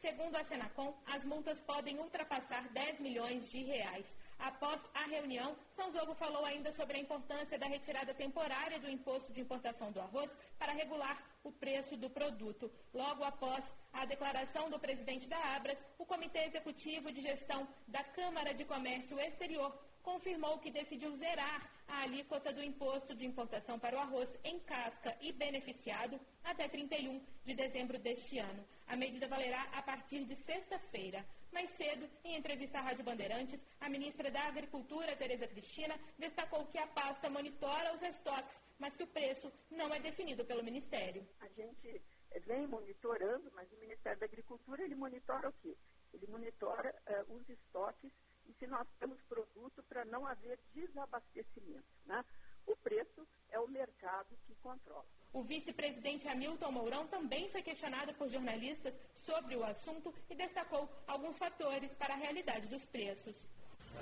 Segundo 0.00 0.36
a 0.36 0.44
Senacom, 0.44 0.94
as 1.06 1.24
multas 1.24 1.60
podem 1.60 1.98
ultrapassar 1.98 2.68
10 2.72 3.00
milhões 3.00 3.50
de 3.50 3.62
reais. 3.64 4.14
Após 4.38 4.80
a 4.94 5.04
reunião, 5.06 5.56
São 5.70 5.92
Jogo 5.92 6.14
falou 6.14 6.44
ainda 6.44 6.72
sobre 6.72 6.96
a 6.96 7.00
importância 7.00 7.58
da 7.58 7.66
retirada 7.66 8.12
temporária 8.12 8.78
do 8.78 8.90
imposto 8.90 9.32
de 9.32 9.40
importação 9.40 9.90
do 9.92 10.00
arroz 10.00 10.30
para 10.58 10.72
regular 10.72 11.22
o 11.42 11.52
preço 11.52 11.96
do 11.96 12.10
produto. 12.10 12.70
Logo 12.92 13.24
após 13.24 13.72
a 13.92 14.04
declaração 14.04 14.68
do 14.68 14.78
presidente 14.78 15.28
da 15.28 15.38
Abras, 15.56 15.78
o 15.98 16.06
Comitê 16.06 16.44
Executivo 16.44 17.12
de 17.12 17.20
Gestão 17.20 17.68
da 17.86 18.02
Câmara 18.02 18.52
de 18.52 18.64
Comércio 18.64 19.18
Exterior 19.20 19.72
confirmou 20.02 20.58
que 20.58 20.70
decidiu 20.70 21.14
zerar 21.16 21.70
a 21.88 22.02
alíquota 22.02 22.52
do 22.52 22.62
imposto 22.62 23.14
de 23.14 23.26
importação 23.26 23.78
para 23.78 23.96
o 23.96 24.00
arroz 24.00 24.30
em 24.44 24.58
casca 24.60 25.16
e 25.20 25.32
beneficiado 25.32 26.20
até 26.42 26.68
31 26.68 27.20
de 27.44 27.54
dezembro 27.54 27.98
deste 27.98 28.38
ano. 28.38 28.64
A 28.86 28.96
medida 28.96 29.26
valerá 29.26 29.62
a 29.72 29.82
partir 29.82 30.24
de 30.24 30.36
sexta-feira. 30.36 31.24
Mais 31.54 31.70
cedo, 31.70 32.10
em 32.24 32.36
entrevista 32.36 32.78
à 32.78 32.82
Rádio 32.82 33.04
Bandeirantes, 33.04 33.64
a 33.80 33.88
ministra 33.88 34.28
da 34.28 34.42
Agricultura, 34.48 35.16
Tereza 35.16 35.46
Cristina, 35.46 35.94
destacou 36.18 36.66
que 36.66 36.76
a 36.76 36.86
pasta 36.88 37.30
monitora 37.30 37.94
os 37.94 38.02
estoques, 38.02 38.60
mas 38.76 38.96
que 38.96 39.04
o 39.04 39.06
preço 39.06 39.52
não 39.70 39.94
é 39.94 40.00
definido 40.00 40.44
pelo 40.44 40.64
Ministério. 40.64 41.24
A 41.40 41.48
gente 41.50 42.02
vem 42.44 42.66
monitorando, 42.66 43.52
mas 43.54 43.70
o 43.70 43.76
Ministério 43.76 44.18
da 44.18 44.26
Agricultura, 44.26 44.82
ele 44.82 44.96
monitora 44.96 45.48
o 45.48 45.52
quê? 45.62 45.76
Ele 46.12 46.26
monitora 46.26 46.92
uh, 47.08 47.34
os 47.34 47.48
estoques 47.48 48.10
e 48.46 48.52
se 48.54 48.66
nós 48.66 48.88
temos 48.98 49.22
produto 49.22 49.80
para 49.84 50.04
não 50.06 50.26
haver 50.26 50.58
desabastecimento. 50.74 51.86
Né? 52.04 52.24
O 52.66 52.76
preço 52.76 53.26
é 53.50 53.58
o 53.58 53.68
mercado 53.68 54.36
que 54.46 54.54
controla. 54.56 55.04
O 55.32 55.42
vice-presidente 55.42 56.28
Hamilton 56.28 56.70
Mourão 56.70 57.06
também 57.08 57.48
foi 57.50 57.62
questionado 57.62 58.14
por 58.14 58.28
jornalistas 58.28 58.94
sobre 59.16 59.56
o 59.56 59.64
assunto 59.64 60.14
e 60.30 60.34
destacou 60.34 60.88
alguns 61.06 61.36
fatores 61.36 61.92
para 61.94 62.14
a 62.14 62.16
realidade 62.16 62.68
dos 62.68 62.84
preços. 62.86 63.34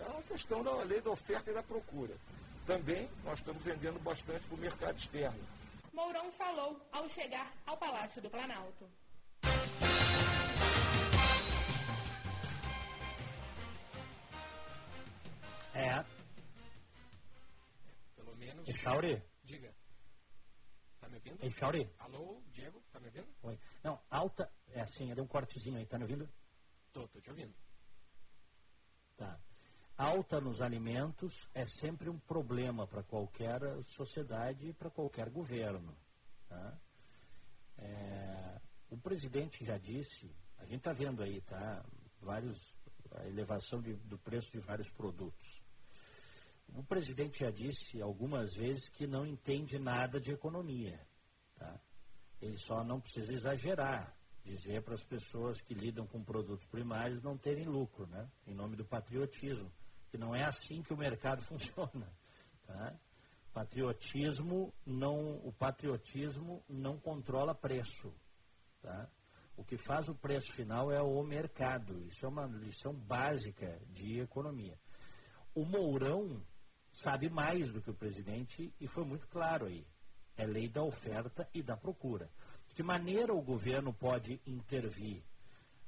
É 0.01 0.09
uma 0.09 0.23
questão 0.23 0.63
da 0.63 0.75
lei 0.83 1.01
da 1.01 1.11
oferta 1.11 1.51
e 1.51 1.55
da 1.55 1.63
procura. 1.63 2.15
Também 2.67 3.09
nós 3.25 3.39
estamos 3.39 3.63
vendendo 3.63 3.99
bastante 4.01 4.47
para 4.47 4.55
o 4.55 4.59
mercado 4.59 4.99
externo. 4.99 5.43
Mourão 5.93 6.31
falou 6.33 6.81
ao 6.93 7.09
chegar 7.09 7.53
ao 7.67 7.77
Palácio 7.77 8.23
do 8.23 8.31
Planalto. 8.31 8.89
É. 15.75 16.22
Menos. 18.63 18.69
E 18.69 18.73
Chauri? 18.73 19.23
Diga. 19.43 19.75
Tá 21.01 21.09
me 21.09 21.17
ouvindo? 21.17 21.43
Ei, 21.43 21.51
Chauri? 21.51 21.91
Alô, 21.99 22.41
Diego, 22.53 22.81
tá 22.93 23.01
me 23.01 23.07
ouvindo? 23.07 23.29
Oi. 23.43 23.59
Não, 23.83 24.01
alta. 24.09 24.51
É 24.69 24.81
assim, 24.81 25.13
deu 25.15 25.25
um 25.25 25.29
cortezinho 25.29 25.79
aí, 25.79 25.87
tá 25.87 25.99
me 25.99 26.05
ouvindo? 26.05 26.29
Tô, 26.93 27.09
tô 27.09 27.21
te 27.21 27.31
ouvindo. 27.31 27.55
Tá. 29.17 29.39
Alta 29.97 30.41
nos 30.41 30.63
alimentos 30.63 31.49
é 31.55 31.67
sempre 31.67 32.09
um 32.09 32.19
problema 32.19 32.87
para 32.87 33.03
qualquer 33.03 33.61
sociedade 33.85 34.69
e 34.69 34.73
para 34.73 34.91
qualquer 34.91 35.29
governo. 35.29 35.97
Tá? 36.49 36.79
É, 37.79 38.61
o 38.91 38.97
presidente 38.97 39.65
já 39.65 39.77
disse, 39.77 40.35
a 40.59 40.65
gente 40.65 40.79
está 40.79 40.93
vendo 40.93 41.23
aí, 41.23 41.41
tá? 41.43 41.85
Vários, 42.21 42.75
a 43.13 43.27
elevação 43.27 43.81
de, 43.83 43.95
do 43.95 44.19
preço 44.19 44.51
de 44.53 44.61
vários 44.61 44.91
produtos. 44.91 45.52
O 46.75 46.83
presidente 46.83 47.41
já 47.41 47.51
disse 47.51 48.01
algumas 48.01 48.55
vezes 48.55 48.89
que 48.89 49.07
não 49.07 49.27
entende 49.27 49.79
nada 49.79 50.21
de 50.21 50.33
economia. 50.33 50.99
Tá? 51.57 51.79
Ele 52.41 52.57
só 52.57 52.83
não 52.83 53.01
precisa 53.01 53.33
exagerar, 53.33 54.17
dizer 54.43 54.83
para 54.83 54.95
as 54.95 55.05
pessoas 55.05 55.61
que 55.61 55.75
lidam 55.75 56.07
com 56.07 56.25
produtos 56.25 56.65
primários 56.67 57.23
não 57.23 57.37
terem 57.37 57.67
lucro, 57.67 58.07
né? 58.07 58.29
em 58.47 58.55
nome 58.55 58.75
do 58.77 58.85
patriotismo, 58.85 59.71
que 60.11 60.17
não 60.17 60.35
é 60.35 60.45
assim 60.45 60.83
que 60.83 60.95
o 60.95 60.97
mercado 60.97 61.43
funciona. 61.45 62.11
Tá? 62.67 62.95
Patriotismo 63.53 64.73
não, 64.87 65.37
o 65.47 65.53
patriotismo 65.53 66.65
não 66.69 66.99
controla 66.99 67.55
preço. 67.55 68.13
Tá? 68.81 69.09
O 69.57 69.65
que 69.65 69.77
faz 69.77 70.09
o 70.09 70.15
preço 70.15 70.51
final 70.53 70.91
é 70.91 71.03
o 71.03 71.23
mercado. 71.23 72.03
Isso 72.07 72.25
é 72.25 72.29
uma 72.29 72.47
lição 72.47 72.95
básica 72.95 73.79
de 73.91 74.21
economia. 74.21 74.79
O 75.55 75.67
Mourão 75.67 76.43
sabe 76.93 77.31
mais 77.31 77.73
do 77.73 77.81
que 77.81 77.91
o 77.91 77.95
presidente 77.95 78.73
e 78.81 78.87
foi 78.87 79.05
muito 79.05 79.27
claro 79.29 79.67
aí. 79.67 79.87
É 80.37 80.45
lei 80.45 80.69
da 80.69 80.83
oferta 80.83 81.49
e 81.53 81.63
da 81.63 81.77
procura. 81.77 82.31
De 82.69 82.75
que 82.75 82.83
maneira 82.83 83.35
o 83.35 83.43
governo 83.43 83.93
pode 83.93 84.41
intervir 84.47 85.23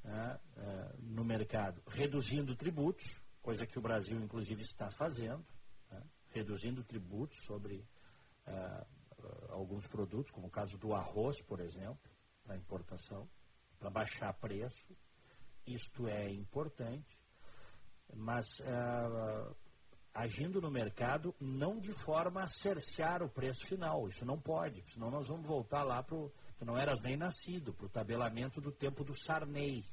né, 0.03 0.41
uh, 0.57 1.03
no 1.03 1.25
mercado? 1.25 1.83
Reduzindo 1.87 2.57
tributos, 2.57 3.21
coisa 3.43 3.67
que 3.67 3.79
o 3.79 3.83
Brasil, 3.83 4.19
inclusive, 4.21 4.63
está 4.63 4.91
fazendo, 4.91 5.45
né, 5.91 6.03
reduzindo 6.31 6.85
tributos 6.85 7.39
sobre 7.45 7.87
uh, 8.47 8.87
alguns 9.51 9.87
produtos, 9.87 10.31
como 10.31 10.49
o 10.49 10.51
caso 10.51 10.77
do 10.77 10.95
arroz, 10.95 11.41
por 11.43 11.61
exemplo, 11.61 12.11
para 12.45 12.57
importação, 12.57 13.29
para 13.79 13.91
baixar 13.91 14.33
preço. 14.35 14.95
Isto 15.67 16.07
é 16.07 16.31
importante, 16.31 17.19
mas 18.13 18.61
uh, 18.61 19.57
agindo 20.14 20.61
no 20.61 20.71
mercado 20.71 21.35
não 21.40 21.80
de 21.80 21.92
forma 21.92 22.42
a 22.42 22.47
cercear 22.47 23.23
o 23.23 23.28
preço 23.28 23.66
final. 23.66 24.09
Isso 24.09 24.25
não 24.25 24.40
pode, 24.40 24.83
senão 24.88 25.11
nós 25.11 25.26
vamos 25.26 25.47
voltar 25.47 25.83
lá 25.83 26.02
para 26.02 26.14
o. 26.14 26.33
Tu 26.56 26.64
não 26.64 26.78
eras 26.78 27.00
nem 27.00 27.16
nascido, 27.16 27.75
para 27.75 27.87
o 27.87 27.88
tabelamento 27.88 28.61
do 28.61 28.71
tempo 28.71 29.02
do 29.02 29.12
Sarney. 29.12 29.85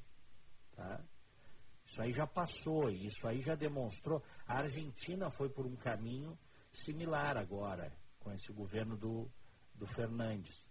Tá? 0.76 1.04
Isso 1.88 2.02
aí 2.02 2.14
já 2.14 2.28
passou, 2.28 2.90
isso 2.90 3.28
aí 3.28 3.42
já 3.42 3.56
demonstrou. 3.56 4.24
A 4.48 4.60
Argentina 4.60 5.32
foi 5.32 5.50
por 5.50 5.66
um 5.66 5.76
caminho 5.76 6.38
similar 6.72 7.36
agora, 7.36 7.92
com 8.20 8.32
esse 8.32 8.54
governo 8.54 8.96
do, 8.96 9.28
do 9.74 9.88
Fernandes. 9.88 10.70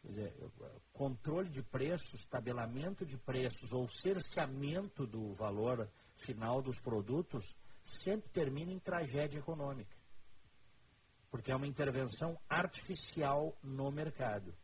Quer 0.00 0.08
dizer, 0.08 0.50
controle 0.92 1.50
de 1.50 1.62
preços, 1.62 2.24
tabelamento 2.24 3.04
de 3.04 3.18
preços 3.18 3.72
ou 3.72 3.86
cerceamento 3.88 5.06
do 5.06 5.34
valor 5.34 5.88
final 6.14 6.62
dos 6.62 6.80
produtos 6.80 7.54
sempre 7.86 8.28
termina 8.30 8.72
em 8.72 8.78
tragédia 8.78 9.38
econômica. 9.38 9.96
Porque 11.30 11.52
é 11.52 11.56
uma 11.56 11.66
intervenção 11.66 12.38
artificial 12.48 13.56
no 13.62 13.90
mercado. 13.90 14.54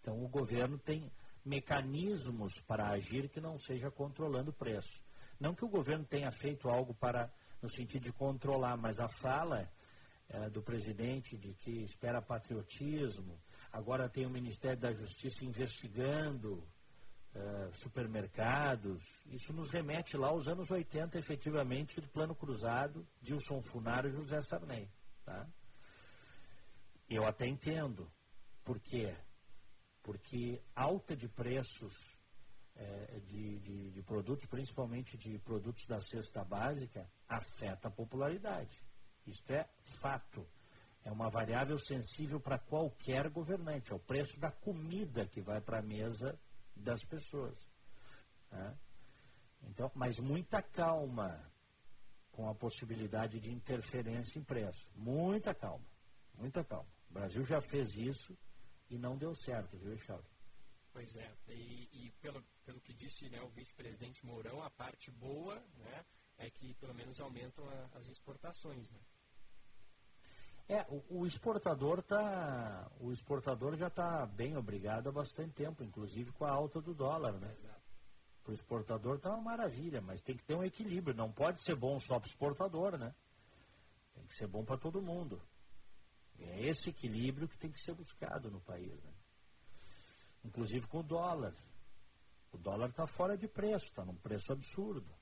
Então 0.00 0.22
o 0.22 0.28
governo 0.28 0.78
tem 0.78 1.10
mecanismos 1.44 2.60
para 2.60 2.88
agir 2.88 3.28
que 3.28 3.40
não 3.40 3.58
seja 3.58 3.90
controlando 3.90 4.50
o 4.50 4.54
preço. 4.54 5.02
Não 5.38 5.54
que 5.54 5.64
o 5.64 5.68
governo 5.68 6.04
tenha 6.04 6.30
feito 6.30 6.68
algo 6.68 6.94
para 6.94 7.32
no 7.62 7.68
sentido 7.68 8.02
de 8.02 8.12
controlar, 8.12 8.76
mas 8.76 9.00
a 9.00 9.08
fala 9.08 9.70
é, 10.28 10.50
do 10.50 10.62
presidente 10.62 11.36
de 11.36 11.54
que 11.54 11.82
espera 11.82 12.20
patriotismo, 12.20 13.40
agora 13.72 14.08
tem 14.08 14.26
o 14.26 14.30
Ministério 14.30 14.78
da 14.78 14.92
Justiça 14.92 15.44
investigando 15.44 16.66
é, 17.36 17.70
supermercados, 17.74 19.02
isso 19.26 19.52
nos 19.52 19.70
remete 19.70 20.16
lá 20.16 20.28
aos 20.28 20.48
anos 20.48 20.70
80, 20.70 21.18
efetivamente, 21.18 22.00
do 22.00 22.08
Plano 22.08 22.34
Cruzado, 22.34 23.06
Dilson 23.20 23.60
Funaro 23.60 24.08
e 24.08 24.12
José 24.12 24.40
Sarney. 24.40 24.88
Tá? 25.22 25.46
Eu 27.08 27.26
até 27.26 27.46
entendo. 27.46 28.10
Por 28.64 28.80
quê? 28.80 29.14
Porque 30.02 30.62
alta 30.74 31.14
de 31.14 31.28
preços 31.28 31.94
é, 32.74 33.20
de, 33.26 33.58
de, 33.60 33.90
de 33.90 34.02
produtos, 34.02 34.46
principalmente 34.46 35.18
de 35.18 35.38
produtos 35.38 35.84
da 35.86 36.00
cesta 36.00 36.42
básica, 36.42 37.06
afeta 37.28 37.88
a 37.88 37.90
popularidade. 37.90 38.82
Isto 39.26 39.52
é 39.52 39.68
fato. 40.00 40.46
É 41.04 41.12
uma 41.12 41.28
variável 41.28 41.78
sensível 41.78 42.40
para 42.40 42.58
qualquer 42.58 43.28
governante. 43.28 43.92
É 43.92 43.94
o 43.94 44.00
preço 44.00 44.40
da 44.40 44.50
comida 44.50 45.26
que 45.26 45.42
vai 45.42 45.60
para 45.60 45.80
a 45.80 45.82
mesa 45.82 46.38
das 46.76 47.04
pessoas. 47.04 47.58
Né? 48.50 48.78
Então, 49.62 49.90
mas 49.94 50.18
muita 50.20 50.62
calma 50.62 51.50
com 52.30 52.48
a 52.48 52.54
possibilidade 52.54 53.40
de 53.40 53.50
interferência 53.50 54.38
em 54.38 54.44
preço. 54.44 54.90
Muita 54.94 55.54
calma. 55.54 55.84
Muita 56.34 56.62
calma. 56.62 56.88
O 57.10 57.14
Brasil 57.14 57.44
já 57.44 57.60
fez 57.60 57.94
isso 57.94 58.36
e 58.90 58.98
não 58.98 59.16
deu 59.16 59.34
certo, 59.34 59.76
viu, 59.78 59.96
Charles? 59.98 60.36
Pois 60.92 61.14
é, 61.16 61.36
e, 61.48 61.88
e, 61.92 62.10
pelo, 62.22 62.42
pelo 62.64 62.80
que 62.80 62.94
disse 62.94 63.28
né, 63.28 63.40
o 63.42 63.48
vice-presidente 63.50 64.24
Mourão, 64.24 64.62
a 64.62 64.70
parte 64.70 65.10
boa 65.10 65.62
né, 65.76 66.04
é 66.38 66.48
que 66.48 66.72
pelo 66.74 66.94
menos 66.94 67.20
aumentam 67.20 67.68
a, 67.68 67.98
as 67.98 68.08
exportações. 68.08 68.90
Né? 68.90 68.98
É, 70.68 70.84
o, 70.88 71.20
o, 71.20 71.26
exportador 71.26 72.02
tá, 72.02 72.90
o 72.98 73.12
exportador 73.12 73.76
já 73.76 73.86
está 73.86 74.26
bem 74.26 74.56
obrigado 74.56 75.08
há 75.08 75.12
bastante 75.12 75.52
tempo, 75.52 75.84
inclusive 75.84 76.32
com 76.32 76.44
a 76.44 76.50
alta 76.50 76.80
do 76.80 76.92
dólar, 76.92 77.38
né? 77.38 77.54
Para 78.42 78.50
o 78.50 78.54
exportador 78.54 79.16
está 79.16 79.30
uma 79.30 79.42
maravilha, 79.42 80.00
mas 80.00 80.20
tem 80.20 80.36
que 80.36 80.44
ter 80.44 80.56
um 80.56 80.64
equilíbrio. 80.64 81.16
Não 81.16 81.32
pode 81.32 81.62
ser 81.62 81.76
bom 81.76 82.00
só 82.00 82.18
para 82.18 82.26
o 82.26 82.30
exportador, 82.30 82.98
né? 82.98 83.14
Tem 84.14 84.26
que 84.26 84.34
ser 84.34 84.48
bom 84.48 84.64
para 84.64 84.76
todo 84.76 85.00
mundo. 85.00 85.40
É 86.38 86.66
esse 86.66 86.90
equilíbrio 86.90 87.48
que 87.48 87.58
tem 87.58 87.70
que 87.70 87.80
ser 87.80 87.94
buscado 87.94 88.50
no 88.50 88.60
país, 88.60 89.02
né? 89.02 89.12
Inclusive 90.44 90.86
com 90.88 90.98
o 90.98 91.02
dólar. 91.02 91.54
O 92.52 92.58
dólar 92.58 92.90
está 92.90 93.06
fora 93.06 93.36
de 93.36 93.46
preço, 93.46 93.86
está 93.86 94.04
num 94.04 94.16
preço 94.16 94.52
absurdo. 94.52 95.14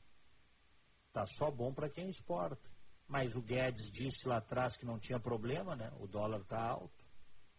Está 1.08 1.26
só 1.26 1.50
bom 1.50 1.72
para 1.72 1.90
quem 1.90 2.08
exporta. 2.08 2.73
Mas 3.06 3.36
o 3.36 3.42
Guedes 3.42 3.90
disse 3.90 4.26
lá 4.26 4.38
atrás 4.38 4.76
que 4.76 4.86
não 4.86 4.98
tinha 4.98 5.20
problema, 5.20 5.76
né? 5.76 5.92
O 5.98 6.06
dólar 6.06 6.40
está 6.40 6.58
alto. 6.58 7.04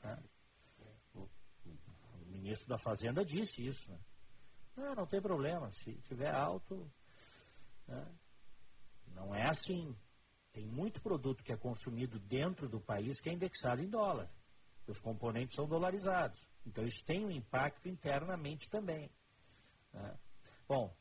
Né? 0.04 0.24
O, 1.14 1.30
ministro 2.26 2.68
da 2.68 2.78
Fazenda 2.78 3.24
disse 3.24 3.66
isso, 3.66 3.90
né? 3.90 4.00
Não, 4.76 4.96
não 4.96 5.08
tem 5.08 5.22
problema. 5.22 5.72
Se 5.72 5.94
tiver 6.02 6.34
alto, 6.34 6.92
né? 7.88 8.06
não 9.08 9.34
é 9.34 9.44
assim. 9.48 9.96
Tem 10.52 10.66
muito 10.66 11.02
produto 11.02 11.44
que 11.44 11.52
é 11.52 11.58
consumido 11.58 12.20
dentro 12.20 12.68
do 12.68 12.80
país 12.80 13.20
que 13.20 13.30
é 13.30 13.34
indexado 13.34 13.82
em 13.82 13.90
dólar. 13.90 14.30
Os 14.88 15.00
componentes 15.00 15.56
são 15.56 15.68
dolarizados. 15.68 16.40
Então 16.66 16.86
isso 16.86 17.04
tem 17.04 17.26
um 17.26 17.32
impacto 17.32 17.88
internamente 17.88 18.70
também. 18.70 19.10
Né? 19.92 20.18
Bom, 20.68 20.96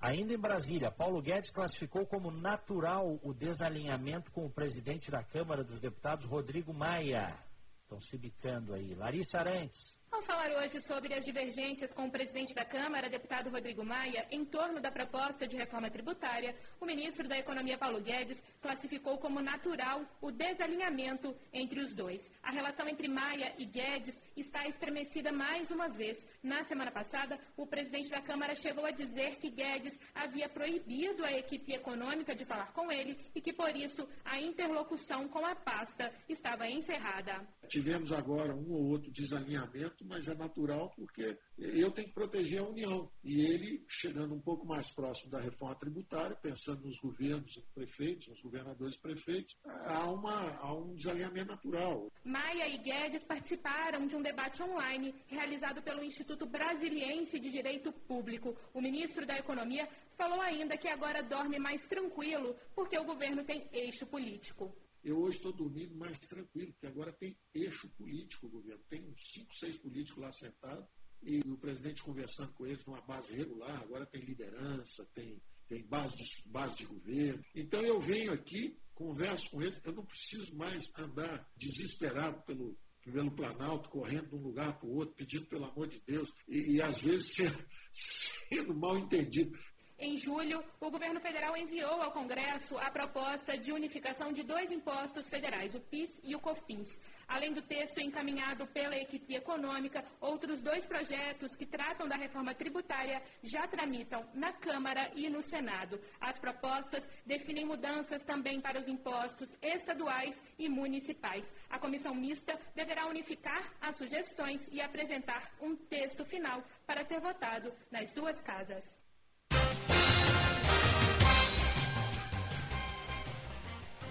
Ainda 0.00 0.32
em 0.32 0.38
Brasília, 0.38 0.90
Paulo 0.90 1.20
Guedes 1.20 1.50
classificou 1.50 2.06
como 2.06 2.30
natural 2.30 3.20
o 3.22 3.34
desalinhamento 3.34 4.30
com 4.32 4.46
o 4.46 4.50
presidente 4.50 5.10
da 5.10 5.22
Câmara 5.22 5.62
dos 5.62 5.78
Deputados, 5.78 6.24
Rodrigo 6.24 6.72
Maia. 6.72 7.38
Estão 7.82 8.00
se 8.00 8.16
bicando 8.16 8.72
aí. 8.72 8.94
Larissa 8.94 9.40
Arantes. 9.40 9.99
Vamos 10.10 10.26
falar 10.26 10.50
hoje 10.50 10.80
sobre 10.80 11.14
as 11.14 11.24
divergências 11.24 11.94
com 11.94 12.06
o 12.06 12.10
presidente 12.10 12.52
da 12.52 12.64
Câmara, 12.64 13.08
deputado 13.08 13.48
Rodrigo 13.48 13.84
Maia, 13.84 14.26
em 14.32 14.44
torno 14.44 14.80
da 14.80 14.90
proposta 14.90 15.46
de 15.46 15.56
reforma 15.56 15.88
tributária. 15.88 16.52
O 16.80 16.84
ministro 16.84 17.28
da 17.28 17.38
Economia, 17.38 17.78
Paulo 17.78 18.00
Guedes, 18.02 18.42
classificou 18.60 19.18
como 19.18 19.40
natural 19.40 20.04
o 20.20 20.32
desalinhamento 20.32 21.32
entre 21.52 21.78
os 21.80 21.94
dois. 21.94 22.28
A 22.42 22.50
relação 22.50 22.88
entre 22.88 23.06
Maia 23.06 23.54
e 23.56 23.64
Guedes 23.64 24.20
está 24.36 24.66
estremecida 24.66 25.30
mais 25.30 25.70
uma 25.70 25.88
vez. 25.88 26.18
Na 26.42 26.64
semana 26.64 26.90
passada, 26.90 27.38
o 27.56 27.64
presidente 27.64 28.10
da 28.10 28.20
Câmara 28.20 28.54
chegou 28.56 28.84
a 28.84 28.90
dizer 28.90 29.36
que 29.36 29.48
Guedes 29.48 29.96
havia 30.12 30.48
proibido 30.48 31.24
a 31.24 31.32
equipe 31.32 31.72
econômica 31.72 32.34
de 32.34 32.44
falar 32.44 32.72
com 32.72 32.90
ele 32.90 33.16
e 33.32 33.40
que, 33.40 33.52
por 33.52 33.74
isso, 33.76 34.08
a 34.24 34.40
interlocução 34.40 35.28
com 35.28 35.46
a 35.46 35.54
pasta 35.54 36.12
estava 36.28 36.68
encerrada. 36.68 37.46
Tivemos 37.68 38.10
agora 38.10 38.52
um 38.52 38.72
ou 38.72 38.88
outro 38.88 39.12
desalinhamento, 39.12 39.99
mas 40.04 40.28
é 40.28 40.34
natural 40.34 40.92
porque 40.96 41.36
eu 41.58 41.90
tenho 41.90 42.08
que 42.08 42.14
proteger 42.14 42.60
a 42.60 42.68
União. 42.68 43.10
E 43.22 43.40
ele, 43.40 43.84
chegando 43.88 44.34
um 44.34 44.40
pouco 44.40 44.66
mais 44.66 44.90
próximo 44.90 45.30
da 45.30 45.40
reforma 45.40 45.74
tributária, 45.76 46.36
pensando 46.36 46.86
nos 46.86 46.98
governos, 46.98 47.56
nos 47.56 47.66
prefeitos, 47.74 48.28
nos 48.28 48.40
governadores 48.40 48.96
e 48.96 49.00
prefeitos, 49.00 49.56
há, 49.64 50.10
uma, 50.10 50.56
há 50.56 50.72
um 50.74 50.94
desalinhamento 50.94 51.50
natural. 51.50 52.10
Maia 52.24 52.68
e 52.68 52.78
Guedes 52.78 53.24
participaram 53.24 54.06
de 54.06 54.16
um 54.16 54.22
debate 54.22 54.62
online 54.62 55.14
realizado 55.26 55.82
pelo 55.82 56.02
Instituto 56.02 56.46
Brasiliense 56.46 57.38
de 57.38 57.50
Direito 57.50 57.92
Público. 57.92 58.56
O 58.72 58.80
ministro 58.80 59.26
da 59.26 59.36
Economia 59.36 59.88
falou 60.16 60.40
ainda 60.40 60.76
que 60.76 60.88
agora 60.88 61.22
dorme 61.22 61.58
mais 61.58 61.86
tranquilo 61.86 62.56
porque 62.74 62.98
o 62.98 63.04
governo 63.04 63.44
tem 63.44 63.68
eixo 63.72 64.06
político. 64.06 64.74
Eu 65.02 65.18
hoje 65.18 65.38
estou 65.38 65.52
dormindo 65.52 65.94
mais 65.96 66.18
tranquilo, 66.18 66.72
porque 66.72 66.86
agora 66.86 67.12
tem 67.12 67.36
eixo 67.54 67.88
político 67.96 68.46
o 68.46 68.50
governo. 68.50 68.82
Tem 68.88 69.02
uns 69.02 69.30
cinco, 69.32 69.54
seis 69.54 69.76
políticos 69.78 70.22
lá 70.22 70.30
sentados 70.30 70.88
e 71.22 71.40
o 71.40 71.56
presidente 71.56 72.02
conversando 72.02 72.52
com 72.52 72.66
eles 72.66 72.84
numa 72.84 73.00
base 73.02 73.34
regular. 73.34 73.82
Agora 73.82 74.06
tem 74.06 74.22
liderança, 74.22 75.08
tem, 75.14 75.42
tem 75.68 75.86
base, 75.86 76.16
de, 76.16 76.48
base 76.48 76.76
de 76.76 76.86
governo. 76.86 77.42
Então 77.54 77.80
eu 77.82 78.00
venho 78.00 78.32
aqui, 78.32 78.78
converso 78.94 79.50
com 79.50 79.62
eles. 79.62 79.80
Eu 79.84 79.92
não 79.92 80.04
preciso 80.04 80.54
mais 80.54 80.82
andar 80.98 81.48
desesperado 81.56 82.42
pelo, 82.44 82.78
pelo 83.02 83.34
Planalto, 83.34 83.88
correndo 83.88 84.28
de 84.28 84.34
um 84.36 84.42
lugar 84.42 84.78
para 84.78 84.88
o 84.88 84.94
outro, 84.94 85.14
pedindo 85.14 85.46
pelo 85.46 85.64
amor 85.64 85.88
de 85.88 86.00
Deus, 86.06 86.32
e, 86.48 86.74
e 86.74 86.82
às 86.82 87.00
vezes 87.00 87.34
sendo, 87.34 87.66
sendo 87.92 88.74
mal 88.74 88.98
entendido. 88.98 89.58
Em 90.02 90.16
julho, 90.16 90.64
o 90.80 90.90
governo 90.90 91.20
federal 91.20 91.54
enviou 91.54 92.00
ao 92.00 92.10
Congresso 92.10 92.78
a 92.78 92.90
proposta 92.90 93.58
de 93.58 93.70
unificação 93.70 94.32
de 94.32 94.42
dois 94.42 94.72
impostos 94.72 95.28
federais, 95.28 95.74
o 95.74 95.80
PIS 95.80 96.18
e 96.24 96.34
o 96.34 96.40
COFINS. 96.40 96.98
Além 97.28 97.52
do 97.52 97.60
texto 97.60 98.00
encaminhado 98.00 98.66
pela 98.68 98.96
equipe 98.96 99.34
econômica, 99.34 100.02
outros 100.18 100.62
dois 100.62 100.86
projetos 100.86 101.54
que 101.54 101.66
tratam 101.66 102.08
da 102.08 102.16
reforma 102.16 102.54
tributária 102.54 103.22
já 103.42 103.68
tramitam 103.68 104.26
na 104.32 104.54
Câmara 104.54 105.12
e 105.14 105.28
no 105.28 105.42
Senado. 105.42 106.00
As 106.18 106.38
propostas 106.38 107.06
definem 107.26 107.66
mudanças 107.66 108.24
também 108.24 108.58
para 108.58 108.80
os 108.80 108.88
impostos 108.88 109.54
estaduais 109.60 110.42
e 110.58 110.66
municipais. 110.66 111.52
A 111.68 111.78
comissão 111.78 112.14
mista 112.14 112.58
deverá 112.74 113.06
unificar 113.06 113.70
as 113.82 113.96
sugestões 113.96 114.66
e 114.72 114.80
apresentar 114.80 115.52
um 115.60 115.76
texto 115.76 116.24
final 116.24 116.64
para 116.86 117.04
ser 117.04 117.20
votado 117.20 117.70
nas 117.92 118.14
duas 118.14 118.40
casas. 118.40 118.99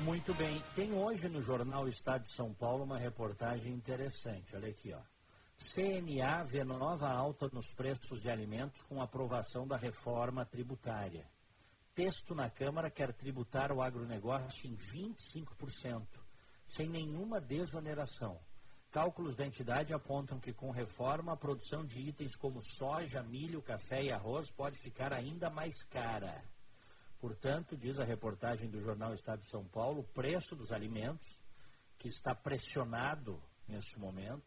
Muito 0.04 0.34
bem. 0.34 0.64
Tem 0.76 0.94
hoje 0.94 1.28
no 1.28 1.42
jornal 1.42 1.86
Estado 1.88 2.24
de 2.24 2.32
São 2.32 2.54
Paulo 2.54 2.86
uma 2.86 2.98
reportagem 2.98 3.74
interessante. 3.74 4.56
Olha 4.56 4.70
aqui, 4.70 4.94
ó. 4.94 5.00
CNA 5.58 6.44
vê 6.46 6.64
nova 6.64 7.10
alta 7.10 7.50
nos 7.52 7.74
preços 7.74 8.22
de 8.22 8.30
alimentos 8.30 8.82
com 8.84 9.02
aprovação 9.02 9.68
da 9.68 9.76
reforma 9.76 10.46
tributária. 10.46 11.30
Texto 11.94 12.34
na 12.34 12.50
Câmara 12.50 12.90
quer 12.90 13.12
tributar 13.14 13.74
o 13.74 13.82
agronegócio 13.82 14.70
em 14.70 14.78
25%, 14.78 16.08
sem 16.66 16.88
nenhuma 16.88 17.42
desoneração. 17.42 18.40
Cálculos 18.92 19.36
da 19.36 19.46
entidade 19.46 19.94
apontam 19.94 20.40
que, 20.40 20.54
com 20.54 20.72
reforma, 20.72 21.34
a 21.34 21.38
produção 21.38 21.86
de 21.86 22.00
itens 22.00 22.38
como 22.38 22.62
soja, 22.62 23.22
milho, 23.22 23.62
café 23.62 24.02
e 24.02 24.12
arroz 24.14 24.50
pode 24.50 24.80
ficar 24.80 25.12
ainda 25.12 25.50
mais 25.50 25.84
cara. 25.84 26.42
Portanto, 27.20 27.76
diz 27.76 28.00
a 28.00 28.06
reportagem 28.06 28.70
do 28.70 28.80
jornal 28.80 29.14
Estado 29.14 29.42
de 29.42 29.50
São 29.50 29.66
Paulo, 29.66 30.02
o 30.02 30.14
preço 30.14 30.56
dos 30.56 30.72
alimentos, 30.72 31.40
que 31.98 32.08
está 32.08 32.34
pressionado 32.34 33.42
neste 33.68 34.00
momento, 34.00 34.46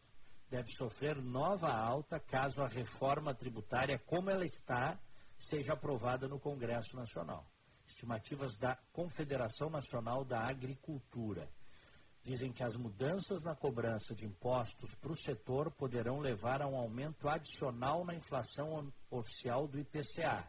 deve 0.49 0.71
sofrer 0.71 1.21
nova 1.21 1.71
alta 1.71 2.19
caso 2.19 2.61
a 2.61 2.67
reforma 2.67 3.33
tributária, 3.33 3.99
como 3.99 4.29
ela 4.29 4.45
está, 4.45 4.99
seja 5.37 5.73
aprovada 5.73 6.27
no 6.27 6.39
Congresso 6.39 6.95
Nacional. 6.95 7.45
Estimativas 7.87 8.57
da 8.57 8.75
Confederação 8.91 9.69
Nacional 9.69 10.25
da 10.25 10.41
Agricultura 10.41 11.47
dizem 12.23 12.51
que 12.51 12.63
as 12.63 12.75
mudanças 12.75 13.43
na 13.43 13.55
cobrança 13.55 14.15
de 14.15 14.25
impostos 14.25 14.95
para 14.95 15.11
o 15.11 15.15
setor 15.15 15.69
poderão 15.71 16.19
levar 16.19 16.61
a 16.61 16.67
um 16.67 16.77
aumento 16.77 17.27
adicional 17.27 18.05
na 18.05 18.15
inflação 18.15 18.91
oficial 19.11 19.67
do 19.67 19.77
IPCA. 19.77 20.47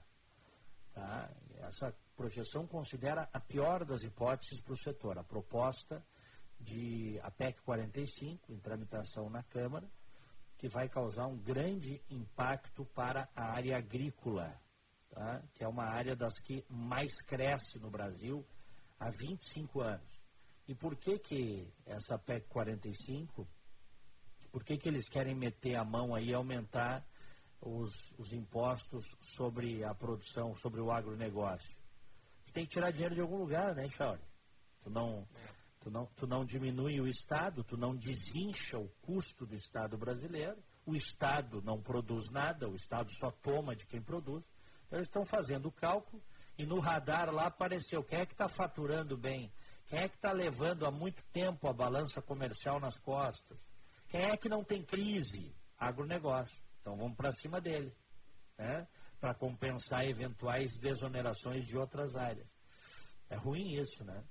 Tá? 0.93 1.31
Essa 1.57 1.93
projeção 2.17 2.67
considera 2.67 3.29
a 3.33 3.41
pior 3.41 3.85
das 3.85 4.03
hipóteses 4.03 4.61
para 4.61 4.73
o 4.73 4.77
setor. 4.77 5.19
A 5.19 5.25
proposta 5.25 6.05
de 6.61 7.21
a 7.23 7.31
PEC 7.31 7.61
45, 7.63 8.53
em 8.53 8.59
tramitação 8.59 9.29
na 9.29 9.43
Câmara, 9.43 9.89
que 10.57 10.69
vai 10.69 10.89
causar 10.89 11.27
um 11.27 11.37
grande 11.37 12.01
impacto 12.11 12.85
para 12.87 13.29
a 13.35 13.53
área 13.53 13.77
agrícola, 13.77 14.59
tá? 15.11 15.43
que 15.53 15.65
é 15.65 15.69
uma 15.69 15.85
área 15.85 16.17
das 16.17 16.39
que 16.39 16.65
mais 16.69 17.21
cresce 17.21 17.79
no 17.79 17.91
Brasil 17.91 18.47
há 18.99 19.11
25 19.11 19.81
anos. 19.81 20.09
E 20.67 20.75
por 20.75 20.97
que 20.97 21.19
que 21.19 21.69
essa 21.85 22.19
PEC 22.19 22.47
45, 22.49 23.47
por 24.51 24.65
que 24.65 24.79
que 24.79 24.89
eles 24.89 25.09
querem 25.09 25.35
meter 25.35 25.75
a 25.75 25.85
mão 25.85 26.15
aí 26.15 26.29
e 26.29 26.35
aumentar 26.35 27.05
os, 27.61 28.13
os 28.17 28.33
impostos 28.33 29.05
sobre 29.21 29.85
a 29.85 29.95
produção, 29.95 30.55
sobre 30.55 30.81
o 30.81 30.91
agronegócio? 30.91 31.84
Tem 32.55 32.65
que 32.65 32.71
tirar 32.71 32.93
dinheiro 32.93 33.17
de 33.17 33.21
algum 33.21 33.37
lugar, 33.37 33.75
né, 33.75 33.89
Chauri? 33.91 34.23
Tu 34.83 34.89
não, 34.89 35.27
tu, 35.81 35.91
não, 35.91 36.07
tu 36.17 36.27
não 36.27 36.45
diminui 36.45 37.01
o 37.01 37.09
Estado, 37.09 37.65
tu 37.65 37.77
não 37.77 37.97
desincha 37.97 38.79
o 38.79 38.89
custo 39.03 39.45
do 39.45 39.57
Estado 39.57 39.99
brasileiro, 39.99 40.63
o 40.87 40.95
Estado 40.95 41.61
não 41.63 41.83
produz 41.83 42.31
nada, 42.31 42.69
o 42.69 42.77
Estado 42.77 43.13
só 43.13 43.31
toma 43.31 43.75
de 43.75 43.85
quem 43.87 44.01
produz. 44.01 44.45
Então, 44.87 44.99
eles 44.99 45.09
estão 45.09 45.25
fazendo 45.25 45.67
o 45.67 45.73
cálculo 45.73 46.23
e 46.57 46.65
no 46.65 46.79
radar 46.79 47.35
lá 47.35 47.47
apareceu 47.47 48.05
quem 48.05 48.21
é 48.21 48.27
que 48.27 48.35
está 48.35 48.49
faturando 48.49 49.17
bem, 49.17 49.53
quem 49.87 49.99
é 49.99 50.09
que 50.09 50.15
está 50.15 50.31
levando 50.31 50.87
há 50.87 50.91
muito 50.93 51.23
tempo 51.33 51.67
a 51.69 51.73
balança 51.73 52.23
comercial 52.23 52.79
nas 52.79 52.99
costas, 52.99 53.59
quem 54.07 54.23
é 54.23 54.37
que 54.37 54.49
não 54.49 54.63
tem 54.63 54.83
crise? 54.83 55.53
Agronegócio. 55.77 56.63
Então 56.81 56.97
vamos 56.97 57.17
para 57.17 57.33
cima 57.33 57.61
dele. 57.61 57.93
Né? 58.57 58.87
Para 59.25 59.33
compensar 59.33 60.05
eventuais 60.05 60.77
desonerações 60.77 61.65
de 61.65 61.79
outras 61.79 62.15
áreas. 62.15 62.55
É 63.31 63.37
ruim 63.37 63.73
isso, 63.73 64.05
né? 64.05 64.23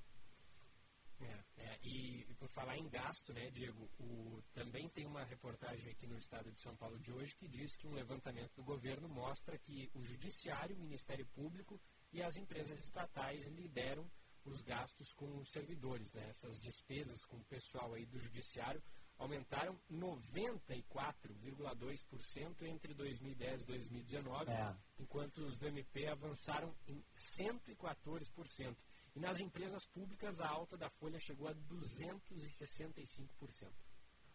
É, 1.19 1.43
é, 1.57 1.79
e, 1.81 2.19
e, 2.29 2.33
por 2.35 2.47
falar 2.47 2.77
em 2.77 2.87
gasto, 2.89 3.33
né, 3.33 3.49
Diego, 3.49 3.89
o, 3.99 4.39
também 4.53 4.87
tem 4.89 5.07
uma 5.07 5.23
reportagem 5.23 5.89
aqui 5.89 6.05
no 6.05 6.15
estado 6.15 6.51
de 6.51 6.61
São 6.61 6.75
Paulo 6.75 6.99
de 6.99 7.11
hoje 7.11 7.35
que 7.35 7.47
diz 7.47 7.75
que 7.75 7.87
um 7.87 7.93
levantamento 7.95 8.53
do 8.55 8.63
governo 8.63 9.09
mostra 9.09 9.57
que 9.57 9.89
o 9.95 10.03
Judiciário, 10.03 10.75
o 10.75 10.79
Ministério 10.79 11.25
Público 11.33 11.81
e 12.11 12.21
as 12.21 12.37
empresas 12.37 12.79
estatais 12.79 13.47
lideram 13.47 14.07
os 14.45 14.61
gastos 14.61 15.11
com 15.11 15.39
os 15.39 15.49
servidores, 15.49 16.13
né? 16.13 16.27
Essas 16.29 16.59
despesas 16.59 17.25
com 17.25 17.37
o 17.37 17.45
pessoal 17.45 17.95
aí 17.95 18.05
do 18.05 18.19
Judiciário 18.19 18.83
aumentaram 19.17 19.75
94,2% 19.91 22.61
entre 22.63 22.93
2010 22.93 23.63
e 23.63 23.65
2019, 23.65 24.51
é. 24.51 24.75
enquanto 24.99 25.39
os 25.39 25.57
do 25.57 25.67
MP 25.67 26.07
avançaram 26.07 26.75
em 26.87 27.03
114%. 27.15 28.77
E 29.15 29.19
nas 29.19 29.39
empresas 29.39 29.85
públicas, 29.85 30.41
a 30.41 30.47
alta 30.47 30.75
da 30.75 30.89
folha 30.89 31.19
chegou 31.19 31.47
a 31.47 31.53
265%. 31.53 33.71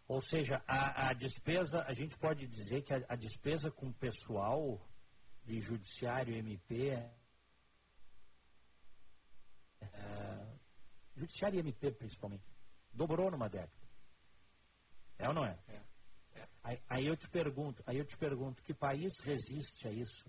Ou 0.07 0.23
seja, 0.23 0.63
a, 0.67 1.09
a 1.09 1.13
despesa, 1.13 1.83
a 1.83 1.93
gente 1.93 2.17
pode 2.17 2.47
dizer 2.47 2.83
que 2.83 2.95
a, 2.95 3.05
a 3.09 3.17
despesa 3.17 3.69
com 3.71 3.93
pessoal 3.93 4.81
de 5.45 5.61
judiciário 5.61 6.35
MP 6.37 6.91
é, 6.91 7.13
é, 9.81 10.57
judiciário 11.17 11.57
e 11.57 11.61
MP 11.61 11.91
principalmente, 11.91 12.45
dobrou 12.93 13.31
numa 13.31 13.49
década. 13.49 13.88
É 15.19 15.29
ou 15.29 15.35
não 15.35 15.45
é? 15.45 15.59
é. 15.69 15.83
é. 16.37 16.49
Aí, 16.63 16.83
aí, 16.89 17.07
eu 17.07 17.17
te 17.17 17.29
pergunto, 17.29 17.83
aí 17.87 17.99
eu 17.99 18.05
te 18.05 18.17
pergunto, 18.17 18.63
que 18.63 18.73
país 18.73 19.13
resiste 19.23 19.89
a 19.89 19.93
isso? 19.93 20.25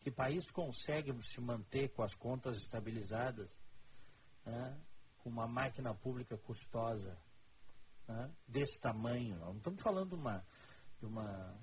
Que 0.00 0.10
país 0.10 0.50
consegue 0.50 1.12
se 1.22 1.40
manter 1.40 1.90
com 1.90 2.02
as 2.02 2.14
contas 2.14 2.56
estabilizadas, 2.56 3.50
né, 4.44 4.80
com 5.18 5.28
uma 5.28 5.46
máquina 5.46 5.94
pública 5.94 6.38
custosa 6.38 7.18
né, 8.08 8.32
desse 8.46 8.80
tamanho? 8.80 9.36
Não 9.38 9.56
estamos 9.56 9.82
falando 9.82 10.10
de 10.10 10.14
uma, 10.14 10.44
de 10.98 11.06
uma, 11.06 11.60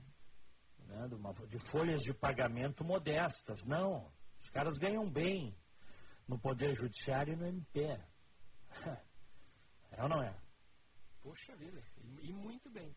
né, 0.80 1.08
de 1.08 1.16
uma 1.16 1.34
de 1.34 1.60
folhas 1.60 2.02
de 2.02 2.14
pagamento 2.14 2.84
modestas, 2.84 3.66
não. 3.66 4.12
Os 4.42 4.50
caras 4.50 4.78
ganham 4.78 5.10
bem 5.10 5.58
no 6.28 6.38
poder 6.38 6.76
judiciário 6.76 7.34
e 7.34 7.38
no 7.38 7.48
MP. 7.48 8.00
É 9.96 10.02
ou 10.02 10.10
não 10.10 10.24
é? 10.24 10.36
Poxa 11.22 11.56
vida, 11.56 11.80
e 12.24 12.34
muito 12.34 12.70
bem. 12.70 12.96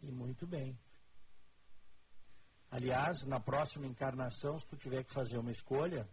E 0.00 0.10
muito 0.10 0.46
bem. 0.46 0.78
Aliás, 2.70 3.24
na 3.26 3.38
próxima 3.38 3.86
encarnação, 3.86 4.58
se 4.58 4.66
tu 4.66 4.76
tiver 4.76 5.04
que 5.04 5.12
fazer 5.12 5.38
uma 5.38 5.52
escolha, 5.52 6.08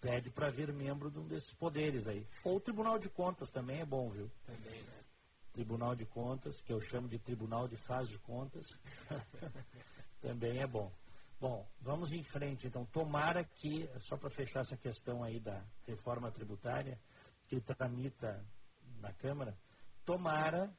pede 0.00 0.30
para 0.30 0.50
vir 0.50 0.72
membro 0.72 1.10
de 1.10 1.18
um 1.18 1.26
desses 1.26 1.52
poderes 1.54 2.06
aí. 2.06 2.26
Ou 2.44 2.56
o 2.56 2.60
Tribunal 2.60 2.98
de 2.98 3.08
Contas 3.08 3.50
também 3.50 3.80
é 3.80 3.84
bom, 3.84 4.10
viu? 4.10 4.30
Também, 4.44 4.82
né? 4.82 5.04
Tribunal 5.52 5.96
de 5.96 6.06
Contas, 6.06 6.60
que 6.60 6.72
eu 6.72 6.80
chamo 6.80 7.08
de 7.08 7.18
Tribunal 7.18 7.66
de 7.66 7.76
Faz 7.76 8.08
de 8.08 8.18
Contas, 8.18 8.66
também 10.20 10.60
é 10.60 10.66
bom. 10.66 10.92
Bom, 11.40 11.66
vamos 11.80 12.12
em 12.12 12.22
frente 12.22 12.68
então. 12.68 12.84
Tomara 12.86 13.42
que, 13.42 13.90
só 14.00 14.16
para 14.16 14.30
fechar 14.30 14.60
essa 14.60 14.76
questão 14.76 15.24
aí 15.24 15.40
da 15.40 15.64
reforma 15.86 16.30
tributária, 16.30 17.00
que 17.48 17.60
tramita 17.60 18.46
na 19.00 19.12
Câmara, 19.12 19.58
tomara 20.04 20.72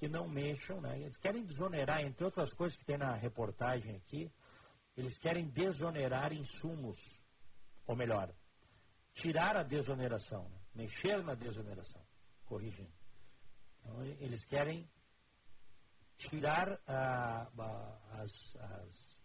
que 0.00 0.08
não 0.08 0.26
mexam, 0.26 0.80
né? 0.80 0.98
Eles 0.98 1.18
querem 1.18 1.44
desonerar, 1.44 2.00
entre 2.00 2.24
outras 2.24 2.54
coisas 2.54 2.76
que 2.76 2.86
tem 2.86 2.96
na 2.96 3.14
reportagem 3.14 3.94
aqui, 3.96 4.32
eles 4.96 5.18
querem 5.18 5.46
desonerar 5.46 6.32
insumos, 6.32 6.98
ou 7.86 7.94
melhor, 7.94 8.34
tirar 9.12 9.58
a 9.58 9.62
desoneração, 9.62 10.48
né? 10.48 10.58
mexer 10.74 11.22
na 11.22 11.34
desoneração, 11.34 12.02
corrigindo. 12.46 12.90
Então, 13.78 14.02
eles 14.02 14.42
querem 14.46 14.88
tirar 16.16 16.80
as, 16.86 18.56
as, 18.56 19.18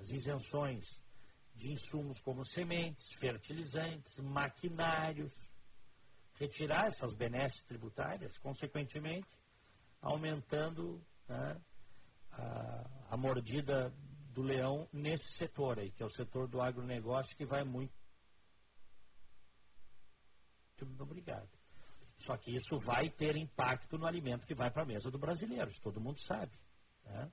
as 0.00 0.10
isenções 0.10 1.00
de 1.54 1.70
insumos 1.70 2.20
como 2.20 2.44
sementes, 2.44 3.12
fertilizantes, 3.12 4.18
maquinários, 4.18 5.32
retirar 6.34 6.86
essas 6.86 7.14
benesses 7.14 7.62
tributárias, 7.62 8.36
consequentemente, 8.38 9.37
aumentando 10.00 11.04
né, 11.28 11.60
a, 12.32 12.90
a, 13.10 13.16
mordida 13.16 13.92
do 14.32 14.42
leão 14.42 14.88
nesse 14.92 15.32
setor 15.32 15.78
aí, 15.78 15.90
que 15.90 16.02
é 16.02 16.06
o 16.06 16.10
setor 16.10 16.48
do 16.48 16.60
agronegócio, 16.60 17.36
que 17.36 17.44
vai 17.44 17.64
muito. 17.64 17.92
Muito 20.80 21.02
obrigado. 21.02 21.48
Só 22.18 22.36
que 22.36 22.54
isso 22.54 22.78
vai 22.78 23.10
ter 23.10 23.36
impacto 23.36 23.98
no 23.98 24.06
alimento 24.06 24.46
que 24.46 24.54
vai 24.54 24.70
para 24.70 24.82
a 24.82 24.86
mesa 24.86 25.10
do 25.10 25.18
brasileiro, 25.18 25.70
isso 25.70 25.80
todo 25.80 26.00
mundo 26.00 26.20
sabe. 26.20 26.52
Né? 27.04 27.30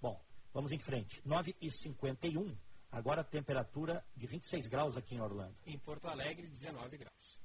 Bom, 0.00 0.20
vamos 0.52 0.72
em 0.72 0.78
frente. 0.78 1.20
9h51, 1.22 2.56
agora 2.90 3.20
a 3.20 3.24
temperatura 3.24 4.04
de 4.16 4.26
26 4.26 4.66
graus 4.68 4.96
aqui 4.96 5.14
em 5.14 5.20
Orlando. 5.20 5.56
Em 5.66 5.78
Porto 5.78 6.08
Alegre, 6.08 6.46
19 6.48 6.96
graus. 6.96 7.40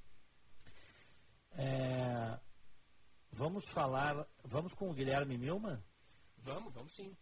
É, 1.58 2.40
vamos 3.36 3.68
falar, 3.68 4.28
vamos 4.44 4.74
com 4.74 4.90
o 4.90 4.94
Guilherme 4.94 5.38
Milman? 5.38 5.82
Vamos, 6.38 6.74
vamos 6.74 6.94
sim. 6.94 7.16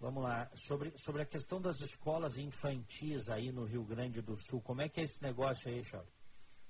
Vamos 0.00 0.22
lá, 0.22 0.48
sobre, 0.54 0.96
sobre 0.98 1.22
a 1.22 1.26
questão 1.26 1.60
das 1.60 1.80
escolas 1.80 2.36
infantis 2.36 3.28
aí 3.28 3.50
no 3.50 3.64
Rio 3.64 3.84
Grande 3.84 4.20
do 4.20 4.36
Sul, 4.36 4.60
como 4.60 4.82
é 4.82 4.88
que 4.88 5.00
é 5.00 5.04
esse 5.04 5.20
negócio 5.22 5.70
aí, 5.70 5.82
Charles? 5.84 6.12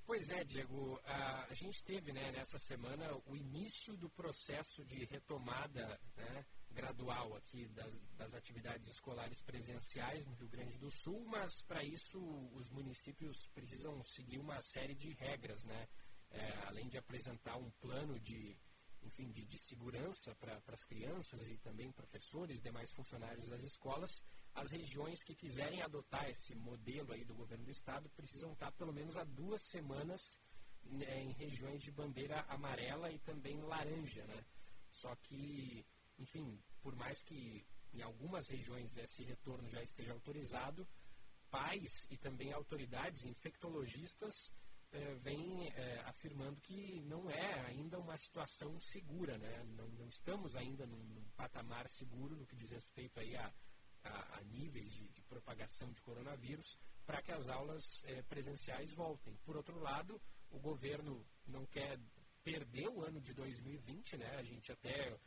Pois 0.05 0.27
é, 0.31 0.43
Diego, 0.43 0.99
a, 1.05 1.45
a 1.45 1.53
gente 1.53 1.83
teve 1.83 2.11
né, 2.11 2.31
nessa 2.31 2.57
semana 2.57 3.15
o 3.27 3.35
início 3.35 3.95
do 3.95 4.09
processo 4.09 4.83
de 4.85 5.05
retomada 5.05 5.99
né, 6.17 6.45
gradual 6.71 7.35
aqui 7.35 7.67
das, 7.67 7.93
das, 8.17 8.33
atividades 8.33 8.89
escolares 8.89 9.39
presenciais 9.43 10.25
no 10.25 10.33
Rio 10.33 10.49
Grande 10.49 10.77
do 10.79 10.89
Sul, 10.89 11.23
mas 11.27 11.61
para 11.67 11.83
isso 11.83 12.19
os 12.53 12.67
municípios 12.71 13.47
precisam 13.53 14.03
seguir 14.03 14.39
uma 14.39 14.59
série 14.63 14.95
de 14.95 15.13
regras, 15.13 15.63
né? 15.65 15.87
É, 16.31 16.67
além 16.67 16.87
de 16.87 16.97
apresentar 16.97 17.57
um 17.57 17.71
plano 17.71 18.19
de 18.19 18.55
enfim, 19.01 19.31
de, 19.31 19.45
de 19.45 19.57
segurança 19.57 20.35
para 20.35 20.61
as 20.67 20.85
crianças 20.85 21.47
e 21.47 21.57
também 21.57 21.91
professores 21.91 22.59
e 22.59 22.61
demais 22.61 22.91
funcionários 22.91 23.47
das 23.47 23.63
escolas, 23.63 24.23
as 24.53 24.71
regiões 24.71 25.23
que 25.23 25.35
quiserem 25.35 25.81
adotar 25.81 26.29
esse 26.29 26.55
modelo 26.55 27.13
aí 27.13 27.23
do 27.23 27.33
governo 27.33 27.65
do 27.65 27.71
estado 27.71 28.09
precisam 28.09 28.51
estar 28.53 28.71
pelo 28.73 28.93
menos 28.93 29.17
há 29.17 29.23
duas 29.23 29.61
semanas 29.61 30.39
né, 30.83 31.23
em 31.23 31.31
regiões 31.31 31.81
de 31.81 31.91
bandeira 31.91 32.41
amarela 32.47 33.11
e 33.11 33.19
também 33.19 33.61
laranja, 33.61 34.25
né? 34.25 34.45
Só 34.91 35.15
que, 35.17 35.85
enfim, 36.17 36.59
por 36.81 36.95
mais 36.95 37.21
que 37.23 37.65
em 37.93 38.01
algumas 38.01 38.47
regiões 38.47 38.97
esse 38.97 39.23
retorno 39.23 39.69
já 39.69 39.81
esteja 39.83 40.13
autorizado, 40.13 40.87
pais 41.49 42.07
e 42.09 42.17
também 42.17 42.51
autoridades 42.53 43.25
infectologistas 43.25 44.51
é, 44.91 45.15
vem 45.15 45.69
é, 45.69 45.99
afirmando 46.05 46.59
que 46.61 47.01
não 47.01 47.29
é 47.29 47.65
ainda 47.67 47.99
uma 47.99 48.17
situação 48.17 48.79
segura, 48.79 49.37
né? 49.37 49.63
não, 49.77 49.87
não 49.89 50.07
estamos 50.07 50.55
ainda 50.55 50.85
num, 50.85 51.03
num, 51.03 51.23
patamar 51.35 51.87
seguro 51.87 52.35
no 52.35 52.45
que 52.45 52.55
diz 52.55 52.71
respeito 52.71 53.19
aí 53.19 53.35
a, 53.35 53.53
a, 54.03 54.37
a 54.37 54.43
níveis 54.43 54.91
de, 54.91 55.07
de, 55.09 55.21
propagação 55.23 55.91
de 55.91 56.01
coronavírus 56.01 56.77
para 57.05 57.21
que 57.21 57.31
as 57.31 57.47
aulas 57.47 58.03
é, 58.05 58.21
presenciais 58.23 58.91
voltem. 58.93 59.35
Por 59.45 59.55
outro 59.55 59.79
lado, 59.79 60.19
o 60.49 60.59
governo 60.59 61.25
não 61.45 61.65
quer 61.67 61.99
perder 62.43 62.87
o 62.87 63.03
ano 63.03 63.21
de 63.21 63.33
2020, 63.33 64.17
né? 64.17 64.35
a 64.37 64.43
gente 64.43 64.71
até 64.71 65.17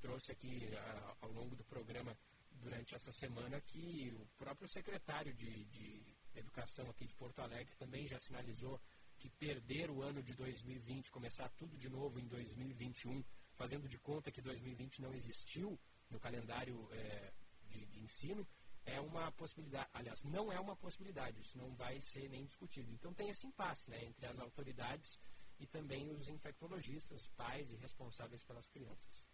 trouxe 0.00 0.32
aqui 0.32 0.68
a, 0.76 1.16
ao 1.20 1.30
longo 1.30 1.54
do 1.54 1.64
programa 1.64 2.16
durante 2.50 2.94
essa 2.94 3.12
semana 3.12 3.60
que 3.60 4.12
o 4.12 4.26
próprio 4.36 4.68
secretário 4.68 5.34
de, 5.34 5.64
de 5.66 6.14
Educação 6.34 6.90
aqui 6.90 7.06
de 7.06 7.14
Porto 7.14 7.38
Alegre 7.40 7.76
também 7.76 8.08
já 8.08 8.18
sinalizou 8.18 8.80
que 9.24 9.30
perder 9.30 9.90
o 9.90 10.02
ano 10.02 10.22
de 10.22 10.34
2020, 10.34 11.10
começar 11.10 11.48
tudo 11.56 11.78
de 11.78 11.88
novo 11.88 12.20
em 12.20 12.26
2021, 12.26 13.24
fazendo 13.54 13.88
de 13.88 13.98
conta 13.98 14.30
que 14.30 14.42
2020 14.42 15.00
não 15.00 15.14
existiu 15.14 15.80
no 16.10 16.20
calendário 16.20 16.86
é, 16.92 17.32
de, 17.70 17.86
de, 17.86 18.00
ensino, 18.00 18.46
é 18.84 19.00
uma 19.00 19.32
possibilidade. 19.32 19.88
Aliás, 19.94 20.22
não 20.24 20.52
é 20.52 20.60
uma 20.60 20.76
possibilidade, 20.76 21.40
isso 21.40 21.56
não 21.56 21.74
vai 21.74 21.98
ser 22.02 22.28
nem 22.28 22.44
discutido. 22.44 22.92
Então 22.92 23.14
tem 23.14 23.30
esse 23.30 23.46
impasse 23.46 23.90
né, 23.90 24.04
entre 24.04 24.26
as 24.26 24.38
autoridades 24.38 25.18
e 25.58 25.66
também 25.66 26.10
os 26.10 26.28
infectologistas, 26.28 27.26
pais 27.28 27.72
e 27.72 27.76
responsáveis 27.76 28.44
pelas 28.44 28.68
crianças. 28.68 29.26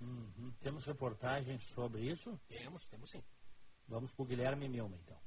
Uhum. 0.00 0.54
Temos 0.60 0.84
reportagens 0.84 1.64
sobre 1.64 2.08
isso? 2.08 2.38
Temos, 2.46 2.86
temos 2.86 3.10
sim. 3.10 3.24
Vamos 3.88 4.12
para 4.12 4.22
o 4.22 4.26
Guilherme 4.26 4.68
Milma, 4.68 4.96
então. 4.96 5.18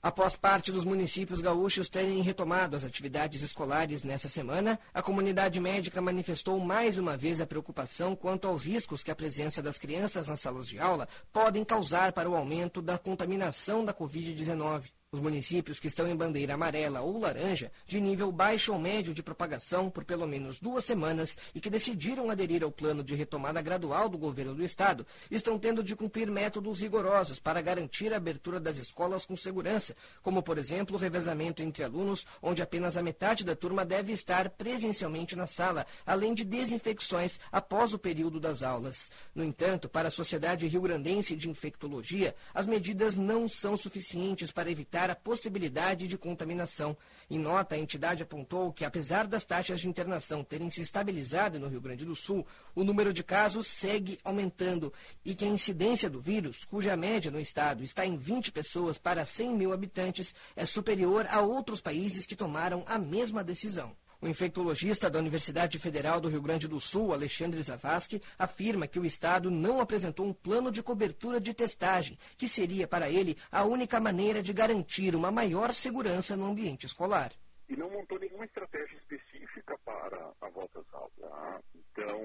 Após 0.00 0.36
parte 0.36 0.70
dos 0.70 0.84
municípios 0.84 1.40
gaúchos 1.40 1.88
terem 1.88 2.22
retomado 2.22 2.76
as 2.76 2.84
atividades 2.84 3.42
escolares 3.42 4.04
nessa 4.04 4.28
semana, 4.28 4.78
a 4.94 5.02
comunidade 5.02 5.58
médica 5.58 6.00
manifestou 6.00 6.60
mais 6.60 6.98
uma 6.98 7.16
vez 7.16 7.40
a 7.40 7.46
preocupação 7.46 8.14
quanto 8.14 8.46
aos 8.46 8.64
riscos 8.64 9.02
que 9.02 9.10
a 9.10 9.16
presença 9.16 9.60
das 9.60 9.76
crianças 9.76 10.28
nas 10.28 10.38
salas 10.38 10.68
de 10.68 10.78
aula 10.78 11.08
podem 11.32 11.64
causar 11.64 12.12
para 12.12 12.30
o 12.30 12.36
aumento 12.36 12.80
da 12.80 12.96
contaminação 12.96 13.84
da 13.84 13.92
Covid-19. 13.92 14.84
Os 15.10 15.20
municípios 15.20 15.80
que 15.80 15.86
estão 15.86 16.06
em 16.06 16.14
bandeira 16.14 16.52
amarela 16.52 17.00
ou 17.00 17.18
laranja, 17.18 17.72
de 17.86 17.98
nível 17.98 18.30
baixo 18.30 18.74
ou 18.74 18.78
médio 18.78 19.14
de 19.14 19.22
propagação 19.22 19.88
por 19.88 20.04
pelo 20.04 20.26
menos 20.26 20.60
duas 20.60 20.84
semanas 20.84 21.34
e 21.54 21.60
que 21.62 21.70
decidiram 21.70 22.28
aderir 22.28 22.62
ao 22.62 22.70
plano 22.70 23.02
de 23.02 23.14
retomada 23.14 23.62
gradual 23.62 24.06
do 24.06 24.18
governo 24.18 24.54
do 24.54 24.62
estado, 24.62 25.06
estão 25.30 25.58
tendo 25.58 25.82
de 25.82 25.96
cumprir 25.96 26.30
métodos 26.30 26.80
rigorosos 26.82 27.40
para 27.40 27.62
garantir 27.62 28.12
a 28.12 28.18
abertura 28.18 28.60
das 28.60 28.76
escolas 28.76 29.24
com 29.24 29.34
segurança, 29.34 29.96
como, 30.20 30.42
por 30.42 30.58
exemplo, 30.58 30.94
o 30.94 30.98
revezamento 30.98 31.62
entre 31.62 31.82
alunos, 31.82 32.26
onde 32.42 32.60
apenas 32.60 32.94
a 32.94 33.02
metade 33.02 33.46
da 33.46 33.56
turma 33.56 33.86
deve 33.86 34.12
estar 34.12 34.50
presencialmente 34.50 35.34
na 35.34 35.46
sala, 35.46 35.86
além 36.04 36.34
de 36.34 36.44
desinfecções 36.44 37.40
após 37.50 37.94
o 37.94 37.98
período 37.98 38.38
das 38.38 38.62
aulas. 38.62 39.10
No 39.34 39.42
entanto, 39.42 39.88
para 39.88 40.08
a 40.08 40.10
Sociedade 40.10 40.66
Rio-Grandense 40.66 41.34
de 41.34 41.48
Infectologia, 41.48 42.36
as 42.52 42.66
medidas 42.66 43.16
não 43.16 43.48
são 43.48 43.74
suficientes 43.74 44.52
para 44.52 44.70
evitar 44.70 44.97
evitar 44.98 45.10
a 45.10 45.14
possibilidade 45.14 46.08
de 46.08 46.18
contaminação. 46.18 46.96
Em 47.30 47.38
nota, 47.38 47.74
a 47.74 47.78
entidade 47.78 48.22
apontou 48.22 48.72
que, 48.72 48.84
apesar 48.84 49.26
das 49.26 49.44
taxas 49.44 49.80
de 49.80 49.88
internação 49.88 50.42
terem 50.42 50.70
se 50.70 50.82
estabilizado 50.82 51.60
no 51.60 51.68
Rio 51.68 51.80
Grande 51.80 52.04
do 52.04 52.16
Sul, 52.16 52.44
o 52.74 52.82
número 52.82 53.12
de 53.12 53.22
casos 53.22 53.68
segue 53.68 54.18
aumentando 54.24 54.92
e 55.24 55.34
que 55.34 55.44
a 55.44 55.48
incidência 55.48 56.10
do 56.10 56.20
vírus, 56.20 56.64
cuja 56.64 56.96
média 56.96 57.30
no 57.30 57.38
estado 57.38 57.84
está 57.84 58.04
em 58.04 58.16
20 58.16 58.50
pessoas 58.50 58.98
para 58.98 59.24
100 59.24 59.54
mil 59.54 59.72
habitantes, 59.72 60.34
é 60.56 60.66
superior 60.66 61.26
a 61.30 61.40
outros 61.40 61.80
países 61.80 62.26
que 62.26 62.34
tomaram 62.34 62.82
a 62.86 62.98
mesma 62.98 63.44
decisão. 63.44 63.94
O 64.20 64.26
infectologista 64.26 65.08
da 65.08 65.20
Universidade 65.20 65.78
Federal 65.78 66.20
do 66.20 66.28
Rio 66.28 66.42
Grande 66.42 66.66
do 66.66 66.80
Sul, 66.80 67.12
Alexandre 67.12 67.62
Zavascki, 67.62 68.20
afirma 68.36 68.88
que 68.88 68.98
o 68.98 69.04
Estado 69.04 69.48
não 69.48 69.80
apresentou 69.80 70.26
um 70.26 70.32
plano 70.32 70.72
de 70.72 70.82
cobertura 70.82 71.40
de 71.40 71.54
testagem, 71.54 72.18
que 72.36 72.48
seria 72.48 72.88
para 72.88 73.08
ele 73.08 73.36
a 73.50 73.64
única 73.64 74.00
maneira 74.00 74.42
de 74.42 74.52
garantir 74.52 75.14
uma 75.14 75.30
maior 75.30 75.72
segurança 75.72 76.36
no 76.36 76.46
ambiente 76.46 76.84
escolar. 76.84 77.30
E 77.68 77.76
não 77.76 77.88
montou 77.90 78.18
nenhuma 78.18 78.44
estratégia 78.44 78.96
específica 78.96 79.78
para 79.84 80.32
a 80.40 80.48
volta 80.48 80.80
às 80.80 80.94
aulas. 80.94 81.12
Tá? 81.20 81.60
Então, 81.76 82.20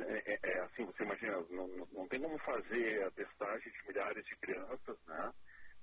é, 0.00 0.32
é, 0.32 0.38
é, 0.42 0.60
assim, 0.60 0.86
você 0.86 1.02
imagina, 1.02 1.44
não, 1.50 1.68
não 1.92 2.08
tem 2.08 2.22
como 2.22 2.38
fazer 2.38 3.04
a 3.04 3.10
testagem 3.10 3.70
de 3.70 3.88
milhares 3.88 4.24
de 4.24 4.36
crianças, 4.36 4.96
né? 5.06 5.30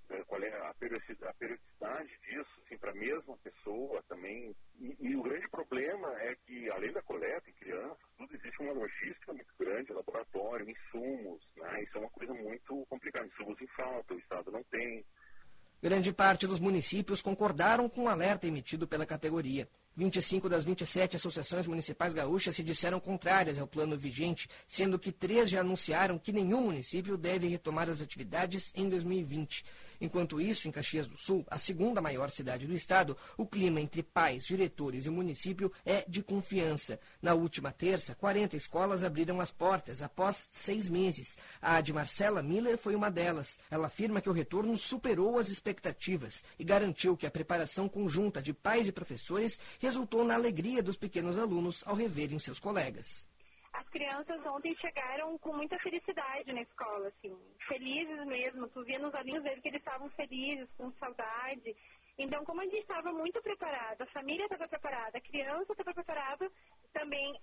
É, 0.10 0.24
qual 0.26 0.42
é 0.42 0.70
a 0.70 0.74
periodicidade 0.74 2.12
disso, 2.24 2.62
assim, 2.66 2.78
para 2.78 2.92
a 2.92 2.96
mesma 2.96 3.38
pessoa 3.38 4.04
também. 4.08 4.56
E, 4.80 4.96
e, 5.00 5.16
o 5.16 5.24
grande 5.24 5.48
problema 5.50 6.08
é 6.22 6.36
que, 6.46 6.70
além 6.72 6.92
da 6.92 7.02
coleta 7.02 7.50
em 7.50 7.54
crianças, 7.54 7.98
tudo 8.18 8.36
existe 8.36 8.62
uma 8.62 8.74
logística 8.74 9.34
muito 9.34 9.54
grande, 9.58 9.94
laboratório, 9.94 10.70
insumos, 10.70 11.42
né? 11.56 11.84
Isso 11.84 11.98
é 11.98 12.02
uma 12.02 12.10
coisa 12.10 12.34
muito 12.34 12.86
complicada. 12.90 13.26
Insumos 13.28 13.60
em 13.62 13.68
falta, 13.68 14.14
o 14.14 14.20
Estado 14.20 14.52
não 14.52 14.64
tem. 14.66 15.06
Grande 15.82 16.14
parte 16.14 16.48
dos 16.48 16.60
municípios 16.60 17.22
concordaram 17.22 17.90
com 17.90 18.04
o 18.04 18.08
alerta 18.08 18.48
emitido 18.48 18.88
pela 18.88 19.06
categoria. 19.06 19.68
25 19.96 20.50
das 20.50 20.66
27 20.66 21.18
associações 21.18 21.68
municipais 21.68 22.14
gaúchas 22.14 22.56
se 22.56 22.64
disseram 22.64 23.00
contrárias 23.00 23.60
ao 23.60 23.68
plano 23.68 23.98
vigente, 23.98 24.50
sendo 24.68 24.98
que 24.98 25.12
três 25.12 25.50
já 25.50 25.60
anunciaram 25.60 26.18
que 26.18 26.32
nenhum 26.32 26.62
município 26.62 27.18
deve 27.18 27.48
retomar 27.48 27.90
as 27.90 28.02
atividades 28.02 28.72
em 28.76 28.90
2020. 28.90 29.64
Enquanto 30.04 30.42
isso, 30.42 30.68
em 30.68 30.72
Caxias 30.72 31.08
do 31.08 31.16
Sul, 31.16 31.46
a 31.50 31.58
segunda 31.58 32.02
maior 32.02 32.30
cidade 32.30 32.68
do 32.68 32.74
estado, 32.74 33.16
o 33.38 33.46
clima 33.46 33.80
entre 33.80 34.04
pais, 34.04 34.46
diretores 34.46 35.06
e 35.06 35.10
município 35.10 35.72
é 35.86 36.04
de 36.06 36.22
confiança. 36.22 37.00
Na 37.22 37.34
última 37.34 37.72
terça, 37.72 38.14
40 38.14 38.58
escolas 38.58 39.02
abriram 39.02 39.40
as 39.40 39.50
portas 39.50 40.02
após 40.02 40.50
seis 40.52 40.90
meses. 40.90 41.38
A 41.62 41.80
de 41.80 41.94
Marcela 41.94 42.44
Miller 42.44 42.78
foi 42.78 42.96
uma 42.96 43.10
delas. 43.10 43.58
Ela 43.72 43.88
afirma 43.88 44.20
que 44.20 44.30
o 44.30 44.34
retorno 44.34 44.76
superou 44.76 45.40
as 45.40 45.48
expectativas 45.48 46.44
e 46.60 46.66
garantiu 46.66 47.16
que 47.16 47.26
a 47.26 47.32
preparação 47.32 47.88
conjunta 47.88 48.42
de 48.42 48.54
pais 48.54 48.90
e 48.90 48.92
professores 48.92 49.58
resultou 49.80 50.26
na 50.26 50.36
alegria 50.36 50.84
dos 50.84 50.98
pequenos 50.98 51.38
alunos 51.38 51.82
ao 51.86 51.96
reverem 51.96 52.38
seus 52.40 52.60
colegas 52.60 53.26
as 53.84 53.90
crianças 53.90 54.46
ontem 54.46 54.74
chegaram 54.78 55.38
com 55.38 55.54
muita 55.54 55.78
felicidade 55.80 56.54
na 56.54 56.62
escola, 56.62 57.10
assim, 57.10 57.38
felizes 57.68 58.26
mesmo. 58.26 58.70
Tu 58.70 58.84
via 58.84 58.98
nos 58.98 59.14
olhinhos 59.14 59.44
deles 59.44 59.62
que 59.62 59.68
eles 59.68 59.82
estavam 59.82 60.10
felizes, 60.12 60.70
com 60.78 60.92
saudade. 60.94 61.76
Então, 62.18 62.46
como 62.46 62.62
a 62.62 62.64
gente 62.64 62.78
estava 62.78 63.12
muito 63.12 63.42
preparada, 63.42 64.06
a 64.06 64.08
família 64.08 64.46
estava 64.46 64.68
preparada, 64.68 65.18
a 65.18 65.22
criança 65.22 65.74
estava 65.74 65.94
preparada, 65.94 66.50
também 66.94 67.38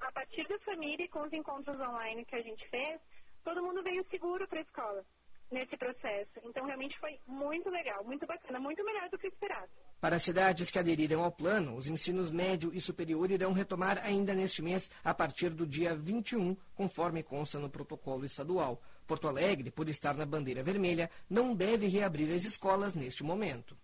a 0.00 0.10
partir 0.12 0.46
da 0.48 0.58
família 0.60 1.04
e 1.04 1.08
com 1.08 1.20
os 1.20 1.32
encontros 1.32 1.78
online 1.78 2.24
que 2.24 2.36
a 2.36 2.42
gente 2.42 2.66
fez, 2.70 3.00
todo 3.44 3.62
mundo 3.62 3.82
veio 3.82 4.08
seguro 4.08 4.48
para 4.48 4.60
a 4.60 4.62
escola. 4.62 5.04
nesse 5.50 5.76
processo. 5.76 6.40
Então, 6.42 6.64
realmente 6.64 6.98
foi 6.98 7.20
muito 7.26 7.68
legal, 7.70 8.02
muito 8.02 8.26
bacana, 8.26 8.58
muito 8.58 8.82
melhor 8.82 9.08
do 9.10 9.18
que 9.18 9.28
esperado. 9.28 9.70
Para 10.04 10.16
as 10.16 10.22
cidades 10.22 10.70
que 10.70 10.78
aderiram 10.78 11.24
ao 11.24 11.32
plano, 11.32 11.78
os 11.78 11.86
ensinos 11.86 12.30
médio 12.30 12.70
e 12.74 12.78
superior 12.78 13.30
irão 13.30 13.54
retomar 13.54 14.02
ainda 14.04 14.34
neste 14.34 14.60
mês, 14.60 14.90
a 15.02 15.14
partir 15.14 15.48
do 15.48 15.66
dia 15.66 15.96
21, 15.96 16.54
conforme 16.74 17.22
consta 17.22 17.58
no 17.58 17.70
protocolo 17.70 18.26
estadual. 18.26 18.82
Porto 19.06 19.28
Alegre, 19.28 19.70
por 19.70 19.88
estar 19.88 20.14
na 20.14 20.26
bandeira 20.26 20.62
vermelha, 20.62 21.10
não 21.26 21.54
deve 21.54 21.86
reabrir 21.86 22.30
as 22.34 22.44
escolas 22.44 22.92
neste 22.92 23.24
momento. 23.24 23.78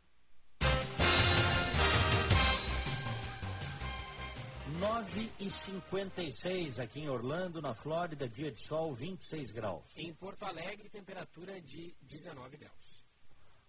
9 4.78 5.30
e 5.40 5.50
56 5.50 6.80
aqui 6.80 7.00
em 7.00 7.09
Orlando, 7.09 7.62
na 7.62 7.72
Flórida, 7.72 8.28
dia 8.28 8.52
de 8.52 8.61
sol, 8.61 8.94
26 8.94 9.52
graus. 9.52 9.85
Em 9.96 10.12
Porto 10.12 10.42
Alegre, 10.42 10.90
temperatura 10.90 11.59
de 11.62 11.94
19 12.02 12.59
graus. 12.59 12.89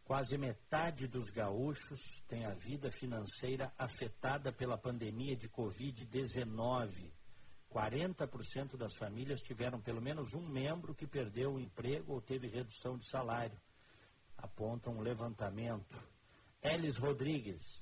Quase 0.03 0.37
metade 0.37 1.07
dos 1.07 1.29
gaúchos 1.29 2.21
tem 2.27 2.45
a 2.45 2.53
vida 2.53 2.91
financeira 2.91 3.71
afetada 3.77 4.51
pela 4.51 4.77
pandemia 4.77 5.35
de 5.35 5.47
Covid-19. 5.47 7.11
40% 7.71 8.75
das 8.75 8.93
famílias 8.95 9.41
tiveram 9.41 9.79
pelo 9.79 10.01
menos 10.01 10.33
um 10.33 10.45
membro 10.45 10.93
que 10.93 11.07
perdeu 11.07 11.53
o 11.53 11.59
emprego 11.59 12.13
ou 12.13 12.21
teve 12.21 12.47
redução 12.47 12.97
de 12.97 13.07
salário. 13.09 13.57
Aponta 14.37 14.89
um 14.89 14.99
levantamento. 14.99 15.97
Elis 16.61 16.97
Rodrigues. 16.97 17.80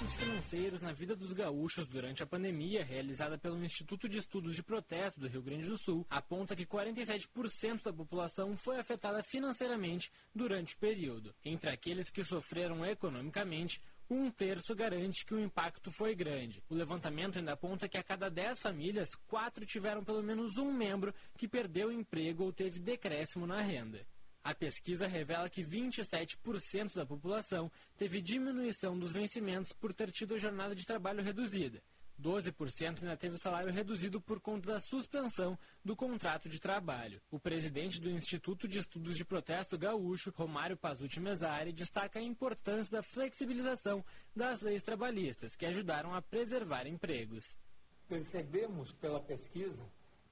Os 0.00 0.12
financeiros 0.14 0.82
na 0.82 0.92
vida 0.92 1.14
dos 1.14 1.32
gaúchos 1.32 1.86
durante 1.86 2.20
a 2.20 2.26
pandemia, 2.26 2.84
realizada 2.84 3.38
pelo 3.38 3.64
Instituto 3.64 4.08
de 4.08 4.18
Estudos 4.18 4.56
de 4.56 4.62
Protesto 4.62 5.20
do 5.20 5.28
Rio 5.28 5.40
Grande 5.40 5.68
do 5.68 5.78
Sul, 5.78 6.04
aponta 6.10 6.56
que 6.56 6.66
47% 6.66 7.84
da 7.84 7.92
população 7.92 8.56
foi 8.56 8.78
afetada 8.78 9.22
financeiramente 9.22 10.10
durante 10.34 10.74
o 10.74 10.78
período. 10.78 11.32
Entre 11.44 11.70
aqueles 11.70 12.10
que 12.10 12.24
sofreram 12.24 12.84
economicamente, 12.84 13.80
um 14.10 14.30
terço 14.30 14.74
garante 14.74 15.24
que 15.24 15.32
o 15.32 15.40
impacto 15.40 15.92
foi 15.92 16.12
grande. 16.14 16.62
O 16.68 16.74
levantamento 16.74 17.38
ainda 17.38 17.52
aponta 17.52 17.88
que 17.88 17.96
a 17.96 18.02
cada 18.02 18.28
10 18.28 18.58
famílias, 18.58 19.14
quatro 19.28 19.64
tiveram 19.64 20.04
pelo 20.04 20.24
menos 20.24 20.56
um 20.56 20.72
membro 20.72 21.14
que 21.38 21.46
perdeu 21.46 21.92
emprego 21.92 22.42
ou 22.42 22.52
teve 22.52 22.80
decréscimo 22.80 23.46
na 23.46 23.60
renda. 23.60 24.04
A 24.44 24.54
pesquisa 24.54 25.06
revela 25.06 25.48
que 25.48 25.64
27% 25.64 26.94
da 26.94 27.06
população 27.06 27.72
teve 27.96 28.20
diminuição 28.20 28.98
dos 28.98 29.10
vencimentos 29.10 29.72
por 29.72 29.94
ter 29.94 30.12
tido 30.12 30.34
a 30.34 30.38
jornada 30.38 30.74
de 30.74 30.84
trabalho 30.84 31.22
reduzida. 31.22 31.82
12% 32.20 33.02
ainda 33.02 33.16
teve 33.16 33.36
o 33.36 33.38
salário 33.38 33.72
reduzido 33.72 34.20
por 34.20 34.38
conta 34.40 34.72
da 34.72 34.80
suspensão 34.80 35.58
do 35.82 35.96
contrato 35.96 36.46
de 36.46 36.60
trabalho. 36.60 37.22
O 37.30 37.40
presidente 37.40 37.98
do 37.98 38.10
Instituto 38.10 38.68
de 38.68 38.78
Estudos 38.78 39.16
de 39.16 39.24
Protesto 39.24 39.78
Gaúcho, 39.78 40.30
Romário 40.36 40.76
Pazuti 40.76 41.18
Mesari, 41.20 41.72
destaca 41.72 42.18
a 42.18 42.22
importância 42.22 42.98
da 42.98 43.02
flexibilização 43.02 44.04
das 44.36 44.60
leis 44.60 44.82
trabalhistas, 44.82 45.56
que 45.56 45.64
ajudaram 45.64 46.14
a 46.14 46.20
preservar 46.20 46.86
empregos. 46.86 47.58
Percebemos 48.06 48.92
pela 48.92 49.20
pesquisa 49.20 49.82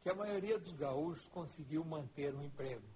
que 0.03 0.11
a 0.11 0.15
maioria 0.15 0.59
dos 0.59 0.73
gaúchos 0.73 1.27
conseguiu 1.29 1.83
manter 1.83 2.35
um 2.35 2.43
emprego. 2.43 2.92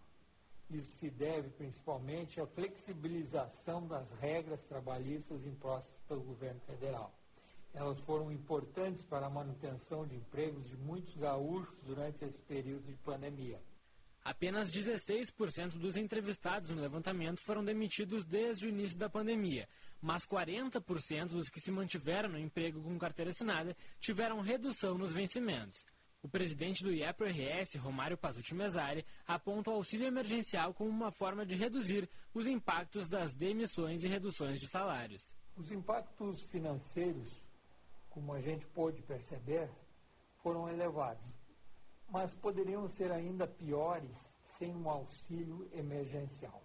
Isso 0.69 0.91
se 0.97 1.11
deve 1.11 1.49
principalmente 1.51 2.41
à 2.41 2.47
flexibilização 2.47 3.87
das 3.87 4.11
regras 4.21 4.63
trabalhistas 4.65 5.47
impostas 5.47 6.01
pelo 6.09 6.23
governo 6.23 6.61
federal. 6.61 7.15
Elas 7.73 8.01
foram 8.01 8.33
importantes 8.33 9.05
para 9.05 9.27
a 9.27 9.31
manutenção 9.31 10.07
de 10.07 10.17
empregos 10.17 10.67
de 10.67 10.77
muitos 10.77 11.15
gaúchos 11.17 11.79
durante 11.85 12.25
esse 12.25 12.41
período 12.43 12.87
de 12.87 12.97
pandemia. 12.97 13.61
Apenas 14.25 14.73
16% 14.73 15.79
dos 15.79 15.97
entrevistados 15.97 16.69
no 16.71 16.81
levantamento 16.83 17.41
foram 17.41 17.65
demitidos 17.65 18.25
desde 18.25 18.67
o 18.67 18.69
início 18.69 18.99
da 18.99 19.09
pandemia, 19.09 19.69
mas 20.03 20.27
40% 20.27 21.29
dos 21.29 21.49
que 21.49 21.61
se 21.61 21.71
mantiveram 21.71 22.31
no 22.31 22.39
emprego 22.39 22.83
com 22.83 22.99
carteira 22.99 23.31
assinada 23.31 23.77
tiveram 24.01 24.41
redução 24.41 24.99
nos 24.99 25.13
vencimentos. 25.13 25.85
O 26.23 26.29
presidente 26.29 26.83
do 26.83 26.93
IEPRS, 26.93 27.77
Romário 27.79 28.19
Pasucci 28.19 28.55
Mesari, 28.55 29.05
aponta 29.27 29.71
o 29.71 29.75
auxílio 29.75 30.07
emergencial 30.07 30.75
como 30.75 30.91
uma 30.91 31.13
forma 31.13 31.47
de 31.47 31.55
reduzir 31.55 32.09
os 32.35 32.47
impactos 32.47 33.07
das 33.07 33.33
demissões 33.33 34.03
e 34.03 34.09
reduções 34.09 34.61
de 34.61 34.69
salários. 34.69 35.23
Os 35.57 35.71
impactos 35.71 36.43
financeiros, 36.45 37.41
como 38.11 38.33
a 38.33 38.41
gente 38.41 38.67
pôde 38.67 39.03
perceber, 39.03 39.71
foram 40.43 40.69
elevados, 40.69 41.27
mas 42.09 42.35
poderiam 42.35 42.89
ser 42.89 43.11
ainda 43.13 43.47
piores 43.47 44.11
sem 44.59 44.75
um 44.75 44.89
auxílio 44.89 45.69
emergencial, 45.73 46.63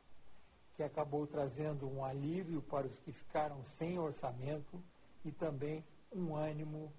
que 0.76 0.84
acabou 0.84 1.28
trazendo 1.28 1.88
um 1.88 2.04
alívio 2.04 2.62
para 2.62 2.88
os 2.88 3.00
que 3.00 3.12
ficaram 3.12 3.64
sem 3.76 4.00
orçamento 4.00 4.82
e 5.24 5.32
também 5.32 5.84
um 6.12 6.36
ânimo 6.36 6.92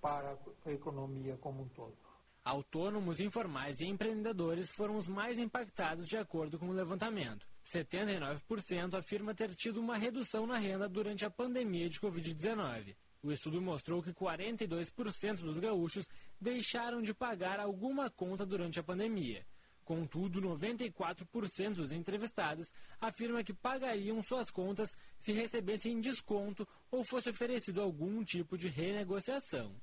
para 0.00 0.38
a 0.64 0.70
economia 0.70 1.36
como 1.36 1.62
um 1.62 1.68
todo. 1.68 1.96
Autônomos, 2.44 3.20
informais 3.20 3.80
e 3.80 3.86
empreendedores 3.86 4.70
foram 4.70 4.96
os 4.96 5.06
mais 5.06 5.38
impactados 5.38 6.08
de 6.08 6.16
acordo 6.16 6.58
com 6.58 6.68
o 6.68 6.72
levantamento. 6.72 7.46
79% 7.66 8.94
afirma 8.94 9.34
ter 9.34 9.54
tido 9.54 9.78
uma 9.78 9.98
redução 9.98 10.46
na 10.46 10.56
renda 10.56 10.88
durante 10.88 11.26
a 11.26 11.30
pandemia 11.30 11.90
de 11.90 12.00
Covid-19. 12.00 12.96
O 13.22 13.30
estudo 13.30 13.60
mostrou 13.60 14.02
que 14.02 14.14
42% 14.14 15.40
dos 15.40 15.58
gaúchos 15.58 16.08
deixaram 16.40 17.02
de 17.02 17.12
pagar 17.12 17.60
alguma 17.60 18.08
conta 18.08 18.46
durante 18.46 18.80
a 18.80 18.82
pandemia. 18.82 19.44
Contudo, 19.84 20.40
94% 20.40 21.74
dos 21.74 21.92
entrevistados 21.92 22.72
afirma 23.00 23.42
que 23.42 23.54
pagariam 23.54 24.22
suas 24.22 24.50
contas 24.50 24.94
se 25.18 25.32
recebessem 25.32 26.00
desconto 26.00 26.66
ou 26.90 27.04
fosse 27.04 27.28
oferecido 27.30 27.80
algum 27.80 28.22
tipo 28.22 28.56
de 28.56 28.68
renegociação. 28.68 29.74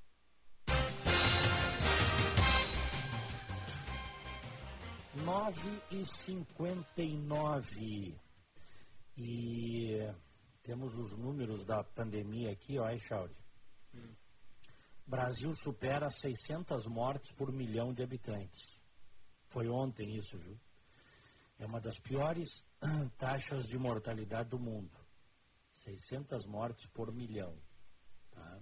9 5.23 5.81
e 5.91 6.05
59 6.05 8.19
e 9.17 9.97
temos 10.61 10.93
os 10.95 11.13
números 11.13 11.63
da 11.63 11.83
pandemia 11.83 12.51
aqui, 12.51 12.77
ó, 12.77 12.85
aí, 12.85 12.99
Chauri. 12.99 13.35
Hum. 13.93 14.13
Brasil 15.07 15.55
supera 15.55 16.09
600 16.09 16.85
mortes 16.87 17.31
por 17.31 17.51
milhão 17.51 17.93
de 17.93 18.03
habitantes. 18.03 18.77
Foi 19.47 19.69
ontem 19.69 20.17
isso, 20.17 20.37
viu? 20.37 20.59
É 21.59 21.65
uma 21.65 21.79
das 21.79 21.97
piores 21.97 22.65
taxas 23.17 23.67
de 23.67 23.77
mortalidade 23.77 24.49
do 24.49 24.59
mundo. 24.59 24.91
600 25.75 26.45
mortes 26.45 26.87
por 26.87 27.13
milhão. 27.13 27.57
Tá? 28.31 28.59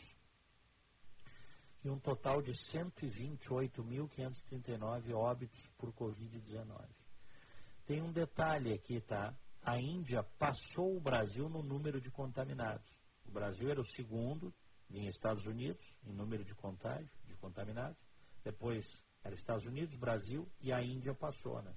e 1.82 1.88
um 1.88 1.98
total 1.98 2.42
de 2.42 2.52
128.539 2.52 5.14
óbitos 5.14 5.66
por 5.78 5.94
Covid-19. 5.94 6.90
Tem 7.86 8.02
um 8.02 8.12
detalhe 8.12 8.74
aqui, 8.74 9.00
tá? 9.00 9.34
A 9.62 9.80
Índia 9.80 10.22
passou 10.38 10.94
o 10.94 11.00
Brasil 11.00 11.48
no 11.48 11.62
número 11.62 12.02
de 12.02 12.10
contaminados. 12.10 12.86
O 13.24 13.30
Brasil 13.30 13.70
era 13.70 13.80
o 13.80 13.84
segundo 13.84 14.52
em 14.90 15.06
Estados 15.06 15.46
Unidos, 15.46 15.96
em 16.04 16.12
número 16.12 16.44
de 16.44 16.54
contágio, 16.54 17.08
de 17.24 17.34
contaminados. 17.36 17.96
Depois 18.44 19.00
era 19.24 19.34
Estados 19.34 19.64
Unidos, 19.64 19.96
Brasil 19.96 20.46
e 20.60 20.70
a 20.70 20.82
Índia 20.82 21.14
passou, 21.14 21.62
né? 21.62 21.74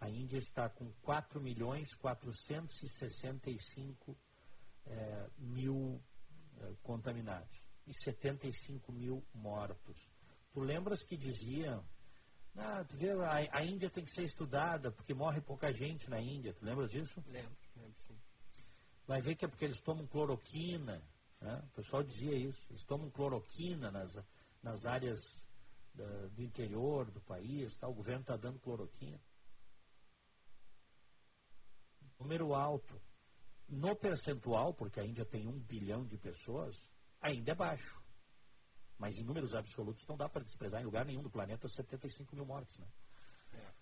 A 0.00 0.08
Índia 0.08 0.38
está 0.38 0.68
com 0.68 0.90
4 1.02 1.40
milhões 1.40 1.94
465 1.94 4.16
é, 4.86 5.28
mil 5.38 6.00
é, 6.58 6.74
contaminados 6.82 7.60
e 7.86 7.92
75 7.92 8.92
mil 8.92 9.22
mortos. 9.34 10.08
Tu 10.52 10.60
lembras 10.60 11.02
que 11.02 11.16
diziam, 11.16 11.84
ah, 12.56 12.84
tu 12.84 12.96
vê, 12.96 13.10
a, 13.10 13.58
a, 13.58 13.64
Índia 13.64 13.90
tem 13.90 14.04
que 14.04 14.10
ser 14.10 14.24
estudada 14.24 14.90
porque 14.90 15.14
morre 15.14 15.40
pouca 15.40 15.72
gente 15.72 16.08
na 16.08 16.20
Índia. 16.20 16.54
Tu 16.54 16.64
lembras 16.64 16.90
disso? 16.90 17.22
Lembro, 17.28 17.56
lembro 17.76 17.94
sim. 18.06 18.18
Vai 19.06 19.20
ver 19.20 19.36
que 19.36 19.44
é 19.44 19.48
porque 19.48 19.64
eles 19.64 19.80
tomam 19.80 20.06
cloroquina. 20.06 21.02
Né? 21.40 21.62
O 21.66 21.74
pessoal 21.74 22.02
dizia 22.02 22.34
isso. 22.34 22.60
Eles 22.70 22.84
tomam 22.84 23.10
cloroquina 23.10 23.90
nas, 23.90 24.18
nas 24.62 24.86
áreas 24.86 25.44
da, 25.94 26.28
do 26.28 26.42
interior 26.42 27.10
do 27.10 27.20
país. 27.20 27.76
Tá? 27.76 27.88
O 27.88 27.94
governo 27.94 28.22
está 28.22 28.36
dando 28.36 28.58
cloroquina. 28.60 29.20
Número 32.20 32.54
alto. 32.54 33.02
No 33.66 33.96
percentual, 33.96 34.74
porque 34.74 35.00
a 35.00 35.04
Índia 35.04 35.24
tem 35.24 35.48
um 35.48 35.58
bilhão 35.58 36.04
de 36.04 36.18
pessoas, 36.18 36.76
ainda 37.20 37.52
é 37.52 37.54
baixo. 37.54 38.02
Mas 38.98 39.18
em 39.18 39.24
números 39.24 39.54
absolutos 39.54 40.06
não 40.06 40.16
dá 40.16 40.28
para 40.28 40.44
desprezar 40.44 40.82
em 40.82 40.84
lugar 40.84 41.06
nenhum 41.06 41.22
do 41.22 41.30
planeta 41.30 41.66
75 41.66 42.36
mil 42.36 42.44
mortes. 42.44 42.78
Né? 42.78 42.86
É. 43.54 43.72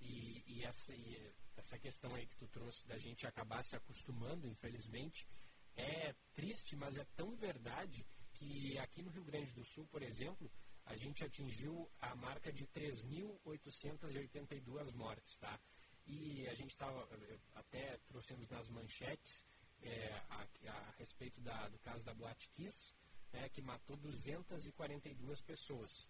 E, 0.00 0.44
e, 0.46 0.64
essa, 0.64 0.94
e 0.94 1.32
essa 1.56 1.76
questão 1.78 2.14
aí 2.14 2.26
que 2.26 2.36
tu 2.36 2.46
trouxe 2.46 2.86
da 2.86 2.96
gente 2.96 3.26
acabar 3.26 3.64
se 3.64 3.74
acostumando, 3.74 4.46
infelizmente, 4.46 5.26
é 5.76 6.14
triste, 6.34 6.76
mas 6.76 6.96
é 6.96 7.04
tão 7.16 7.34
verdade 7.34 8.06
que 8.34 8.78
aqui 8.78 9.02
no 9.02 9.10
Rio 9.10 9.24
Grande 9.24 9.50
do 9.52 9.64
Sul, 9.64 9.84
por 9.86 10.02
exemplo, 10.02 10.48
a 10.84 10.94
gente 10.96 11.24
atingiu 11.24 11.90
a 12.00 12.14
marca 12.14 12.52
de 12.52 12.66
3.882 12.68 14.94
mortes, 14.94 15.36
tá? 15.38 15.58
E 16.06 16.48
a 16.48 16.54
gente 16.54 16.70
estava, 16.70 17.08
até 17.54 17.98
trouxemos 18.08 18.48
nas 18.48 18.68
manchetes, 18.68 19.44
é, 19.82 20.12
a, 20.28 20.46
a, 20.68 20.90
respeito 20.98 21.40
da, 21.40 21.68
do 21.68 21.78
caso 21.78 22.04
da 22.04 22.12
Boate 22.14 22.48
Kiss, 22.50 22.94
né, 23.32 23.48
que 23.48 23.62
matou 23.62 23.96
242 23.96 25.40
pessoas. 25.42 26.08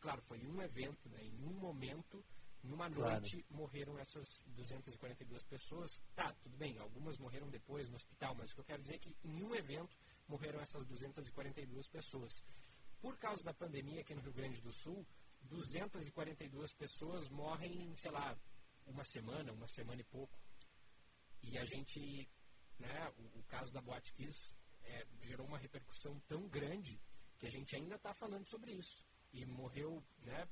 Claro, 0.00 0.20
foi 0.22 0.44
um 0.46 0.62
evento, 0.62 1.08
né, 1.08 1.24
em 1.24 1.42
um 1.44 1.54
momento, 1.54 2.24
numa 2.62 2.88
noite, 2.88 3.42
claro. 3.42 3.62
morreram 3.62 3.98
essas 3.98 4.44
242 4.48 5.44
pessoas. 5.44 6.02
Tá, 6.14 6.32
tudo 6.42 6.56
bem, 6.56 6.78
algumas 6.78 7.18
morreram 7.18 7.48
depois 7.48 7.88
no 7.88 7.96
hospital, 7.96 8.34
mas 8.34 8.50
o 8.50 8.54
que 8.54 8.60
eu 8.60 8.64
quero 8.64 8.82
dizer 8.82 8.96
é 8.96 8.98
que 8.98 9.16
em 9.24 9.42
um 9.42 9.54
evento 9.54 9.96
morreram 10.28 10.60
essas 10.60 10.86
242 10.86 11.88
pessoas. 11.88 12.42
Por 13.00 13.18
causa 13.18 13.44
da 13.44 13.52
pandemia 13.52 14.00
aqui 14.00 14.14
no 14.14 14.22
Rio 14.22 14.32
Grande 14.32 14.60
do 14.62 14.72
Sul, 14.72 15.06
242 15.42 16.72
pessoas 16.72 17.28
morrem, 17.28 17.94
sei 17.96 18.10
lá, 18.10 18.36
uma 18.86 19.04
semana, 19.04 19.52
uma 19.52 19.68
semana 19.68 20.00
e 20.00 20.04
pouco. 20.04 20.38
E 21.42 21.58
a 21.58 21.64
gente 21.64 22.28
né, 22.78 23.12
o, 23.18 23.40
o 23.40 23.42
caso 23.44 23.72
da 23.72 23.80
Boate 23.80 24.12
Kiss 24.12 24.54
é, 24.82 25.06
gerou 25.22 25.46
uma 25.46 25.58
repercussão 25.58 26.18
tão 26.28 26.48
grande 26.48 27.00
que 27.38 27.46
a 27.46 27.50
gente 27.50 27.74
ainda 27.76 27.96
está 27.96 28.12
falando 28.14 28.46
sobre 28.48 28.72
isso. 28.72 29.04
E 29.32 29.44
morreu 29.44 30.02
né, 30.22 30.48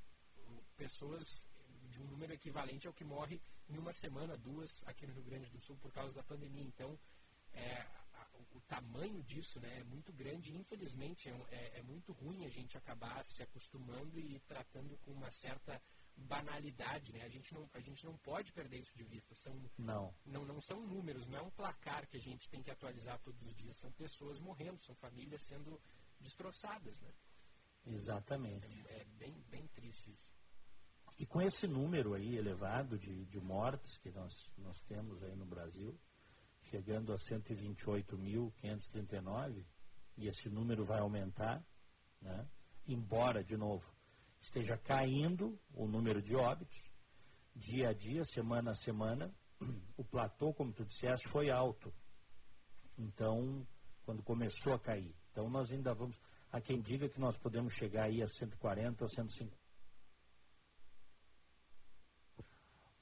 pessoas 0.76 1.46
de 1.90 2.00
um 2.00 2.06
número 2.06 2.32
equivalente 2.32 2.86
ao 2.86 2.94
que 2.94 3.04
morre 3.04 3.40
em 3.68 3.78
uma 3.78 3.92
semana, 3.92 4.36
duas, 4.36 4.82
aqui 4.86 5.06
no 5.06 5.12
Rio 5.12 5.24
Grande 5.24 5.50
do 5.50 5.60
Sul 5.60 5.76
por 5.76 5.92
causa 5.92 6.14
da 6.14 6.22
pandemia. 6.22 6.64
Então, 6.64 6.98
é, 7.52 7.82
a, 8.14 8.26
o 8.54 8.60
tamanho 8.62 9.22
disso 9.22 9.60
né, 9.60 9.78
é 9.78 9.84
muito 9.84 10.12
grande. 10.12 10.54
Infelizmente, 10.54 11.28
é, 11.28 11.32
é, 11.50 11.78
é 11.78 11.82
muito 11.82 12.12
ruim 12.12 12.44
a 12.44 12.48
gente 12.48 12.76
acabar 12.76 13.24
se 13.24 13.42
acostumando 13.42 14.18
e 14.18 14.40
tratando 14.40 14.96
com 14.98 15.12
uma 15.12 15.30
certa 15.30 15.80
banalidade, 16.16 17.12
né? 17.12 17.22
A 17.22 17.28
gente 17.28 17.52
não, 17.54 17.68
a 17.72 17.80
gente 17.80 18.04
não 18.04 18.16
pode 18.18 18.52
perder 18.52 18.78
isso 18.78 18.96
de 18.96 19.04
vista. 19.04 19.34
São, 19.34 19.54
não. 19.78 20.14
não. 20.24 20.44
Não 20.44 20.60
são 20.60 20.80
números, 20.80 21.26
não 21.26 21.38
é 21.38 21.42
um 21.42 21.50
placar 21.50 22.06
que 22.06 22.16
a 22.16 22.20
gente 22.20 22.48
tem 22.48 22.62
que 22.62 22.70
atualizar 22.70 23.18
todos 23.20 23.42
os 23.42 23.54
dias. 23.54 23.78
São 23.78 23.90
pessoas 23.92 24.38
morrendo, 24.38 24.82
são 24.84 24.94
famílias 24.96 25.42
sendo 25.42 25.80
destroçadas, 26.20 27.00
né? 27.00 27.12
Exatamente. 27.86 28.66
É, 28.88 29.00
é 29.00 29.04
bem, 29.04 29.34
bem 29.50 29.66
triste 29.68 30.12
isso. 30.12 30.32
E 31.18 31.26
com 31.26 31.42
esse 31.42 31.66
número 31.66 32.14
aí 32.14 32.36
elevado 32.36 32.98
de, 32.98 33.26
de 33.26 33.40
mortes 33.40 33.98
que 33.98 34.10
nós, 34.10 34.50
nós 34.56 34.80
temos 34.82 35.22
aí 35.22 35.36
no 35.36 35.44
Brasil, 35.44 35.94
chegando 36.64 37.12
a 37.12 37.16
128.539, 37.16 39.64
e 40.16 40.26
esse 40.26 40.48
número 40.48 40.84
vai 40.84 40.98
aumentar, 41.00 41.62
né? 42.20 42.48
embora, 42.86 43.44
de 43.44 43.56
novo, 43.56 43.84
esteja 44.42 44.76
caindo 44.76 45.58
o 45.72 45.86
número 45.86 46.20
de 46.20 46.34
óbitos, 46.34 46.90
dia 47.54 47.90
a 47.90 47.92
dia, 47.92 48.24
semana 48.24 48.72
a 48.72 48.74
semana, 48.74 49.32
o 49.96 50.04
platô, 50.04 50.52
como 50.52 50.72
tu 50.72 50.84
disseste, 50.84 51.28
foi 51.28 51.50
alto. 51.50 51.94
Então, 52.98 53.66
quando 54.04 54.22
começou 54.22 54.74
a 54.74 54.78
cair. 54.78 55.14
Então, 55.30 55.48
nós 55.48 55.70
ainda 55.70 55.94
vamos. 55.94 56.16
Há 56.50 56.60
quem 56.60 56.80
diga 56.80 57.08
que 57.08 57.18
nós 57.18 57.36
podemos 57.38 57.72
chegar 57.72 58.04
aí 58.04 58.22
a 58.22 58.28
140, 58.28 59.06
150 59.08 59.62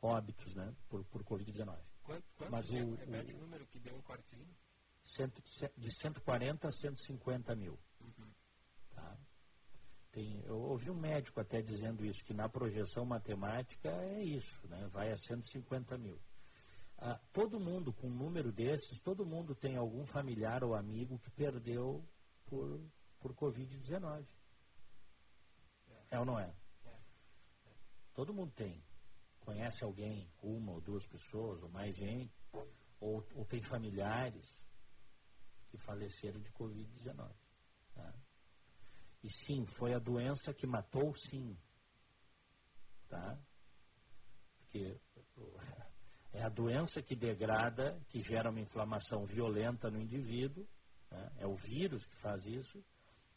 óbitos, 0.02 0.54
né, 0.54 0.74
por, 0.88 1.04
por 1.04 1.22
Covid-19. 1.24 1.78
Quanto, 2.02 2.24
quanto 2.36 2.50
Mas 2.50 2.70
o, 2.70 2.94
repete 2.94 3.34
o, 3.34 3.38
número 3.38 3.66
que 3.66 3.78
deu 3.78 3.94
um 3.96 4.02
cortezinho? 4.02 4.48
Cento, 5.04 5.42
de 5.76 5.90
140 5.92 6.68
a 6.68 6.72
150 6.72 7.54
mil. 7.56 7.78
Tem, 10.12 10.42
eu 10.44 10.58
ouvi 10.58 10.90
um 10.90 10.98
médico 10.98 11.40
até 11.40 11.62
dizendo 11.62 12.04
isso, 12.04 12.24
que 12.24 12.34
na 12.34 12.48
projeção 12.48 13.04
matemática 13.04 13.88
é 13.88 14.22
isso, 14.22 14.66
né? 14.66 14.88
vai 14.88 15.12
a 15.12 15.16
150 15.16 15.96
mil. 15.96 16.20
Ah, 16.98 17.18
todo 17.32 17.60
mundo 17.60 17.92
com 17.92 18.08
um 18.08 18.14
número 18.14 18.52
desses, 18.52 18.98
todo 18.98 19.24
mundo 19.24 19.54
tem 19.54 19.76
algum 19.76 20.04
familiar 20.04 20.64
ou 20.64 20.74
amigo 20.74 21.18
que 21.18 21.30
perdeu 21.30 22.04
por, 22.44 22.80
por 23.20 23.34
Covid-19. 23.34 24.26
É. 26.10 26.18
ou 26.18 26.24
não 26.24 26.38
é? 26.38 26.52
é? 26.84 26.98
Todo 28.12 28.34
mundo 28.34 28.52
tem. 28.52 28.84
Conhece 29.40 29.84
alguém, 29.84 30.30
uma 30.42 30.72
ou 30.72 30.80
duas 30.80 31.06
pessoas, 31.06 31.62
ou 31.62 31.70
mais 31.70 31.96
gente, 31.96 32.34
ou, 33.00 33.24
ou 33.34 33.44
tem 33.46 33.62
familiares 33.62 34.60
que 35.68 35.78
faleceram 35.78 36.40
de 36.40 36.50
Covid-19. 36.52 37.32
Tá? 37.94 38.14
E 39.22 39.30
sim, 39.30 39.66
foi 39.66 39.94
a 39.94 39.98
doença 39.98 40.52
que 40.54 40.66
matou, 40.66 41.14
sim. 41.14 41.56
Tá? 43.08 43.38
Porque 44.58 44.98
é 46.32 46.42
a 46.42 46.48
doença 46.48 47.02
que 47.02 47.14
degrada, 47.14 48.00
que 48.08 48.22
gera 48.22 48.50
uma 48.50 48.60
inflamação 48.60 49.24
violenta 49.26 49.90
no 49.90 50.00
indivíduo, 50.00 50.66
né? 51.10 51.32
é 51.38 51.46
o 51.46 51.54
vírus 51.54 52.06
que 52.06 52.16
faz 52.16 52.46
isso, 52.46 52.82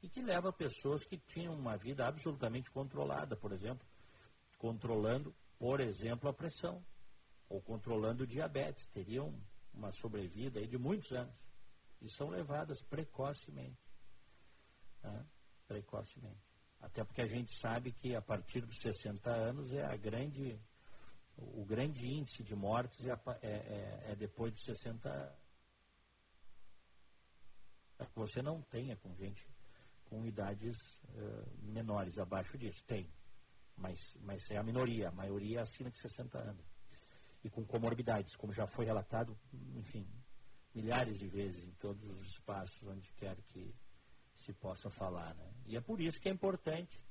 e 0.01 0.09
que 0.09 0.21
leva 0.21 0.51
pessoas 0.51 1.03
que 1.03 1.17
tinham 1.17 1.53
uma 1.55 1.77
vida 1.77 2.05
absolutamente 2.05 2.69
controlada, 2.71 3.35
por 3.35 3.51
exemplo, 3.51 3.87
controlando, 4.57 5.33
por 5.57 5.79
exemplo, 5.79 6.29
a 6.29 6.33
pressão, 6.33 6.85
ou 7.49 7.61
controlando 7.61 8.23
o 8.23 8.27
diabetes, 8.27 8.85
teriam 8.87 9.33
uma 9.73 9.91
sobrevida 9.91 10.65
de 10.67 10.77
muitos 10.77 11.11
anos, 11.11 11.35
e 12.01 12.09
são 12.09 12.29
levadas 12.29 12.81
precocemente. 12.81 13.81
Né? 15.01 15.25
Precocemente. 15.73 16.45
Até 16.79 17.03
porque 17.03 17.21
a 17.21 17.27
gente 17.27 17.51
sabe 17.59 17.91
que 17.91 18.15
a 18.15 18.21
partir 18.21 18.61
dos 18.61 18.79
60 18.79 19.31
anos 19.31 19.73
é 19.73 19.83
a 19.83 19.95
grande, 19.95 20.59
o 21.37 21.65
grande 21.65 22.05
índice 22.05 22.43
de 22.43 22.55
mortes 22.55 23.05
é, 23.05 23.13
é, 23.41 23.47
é, 23.47 24.11
é 24.11 24.15
depois 24.15 24.53
dos 24.53 24.63
60 24.63 25.09
anos. 25.09 25.43
Você 28.15 28.41
não 28.41 28.61
tenha 28.63 28.95
com 28.97 29.15
gente 29.15 29.47
com 30.05 30.25
idades 30.25 30.77
uh, 31.05 31.63
menores, 31.63 32.19
abaixo 32.19 32.57
disso. 32.57 32.83
Tem. 32.85 33.09
Mas, 33.75 34.15
mas 34.21 34.51
é 34.51 34.57
a 34.57 34.63
minoria, 34.63 35.09
a 35.09 35.11
maioria 35.11 35.59
é 35.59 35.61
acima 35.61 35.89
de 35.89 35.97
60 35.97 36.37
anos. 36.37 36.65
e 37.43 37.49
com 37.49 37.65
comorbidades, 37.65 38.35
como 38.35 38.53
já 38.53 38.67
foi 38.67 38.85
relatado, 38.85 39.37
enfim, 39.75 40.07
milhares 40.75 41.17
de 41.17 41.27
vezes 41.27 41.63
em 41.63 41.71
todos 41.71 42.03
os 42.03 42.27
espaços 42.27 42.83
onde 42.87 43.11
quer 43.13 43.41
que 43.47 43.73
se 44.43 44.53
possa 44.53 44.89
falar. 44.89 45.33
Né? 45.35 45.53
E 45.65 45.77
é 45.77 45.81
por 45.81 45.99
isso 46.01 46.19
que 46.19 46.29
é 46.29 46.31
importante 46.31 47.01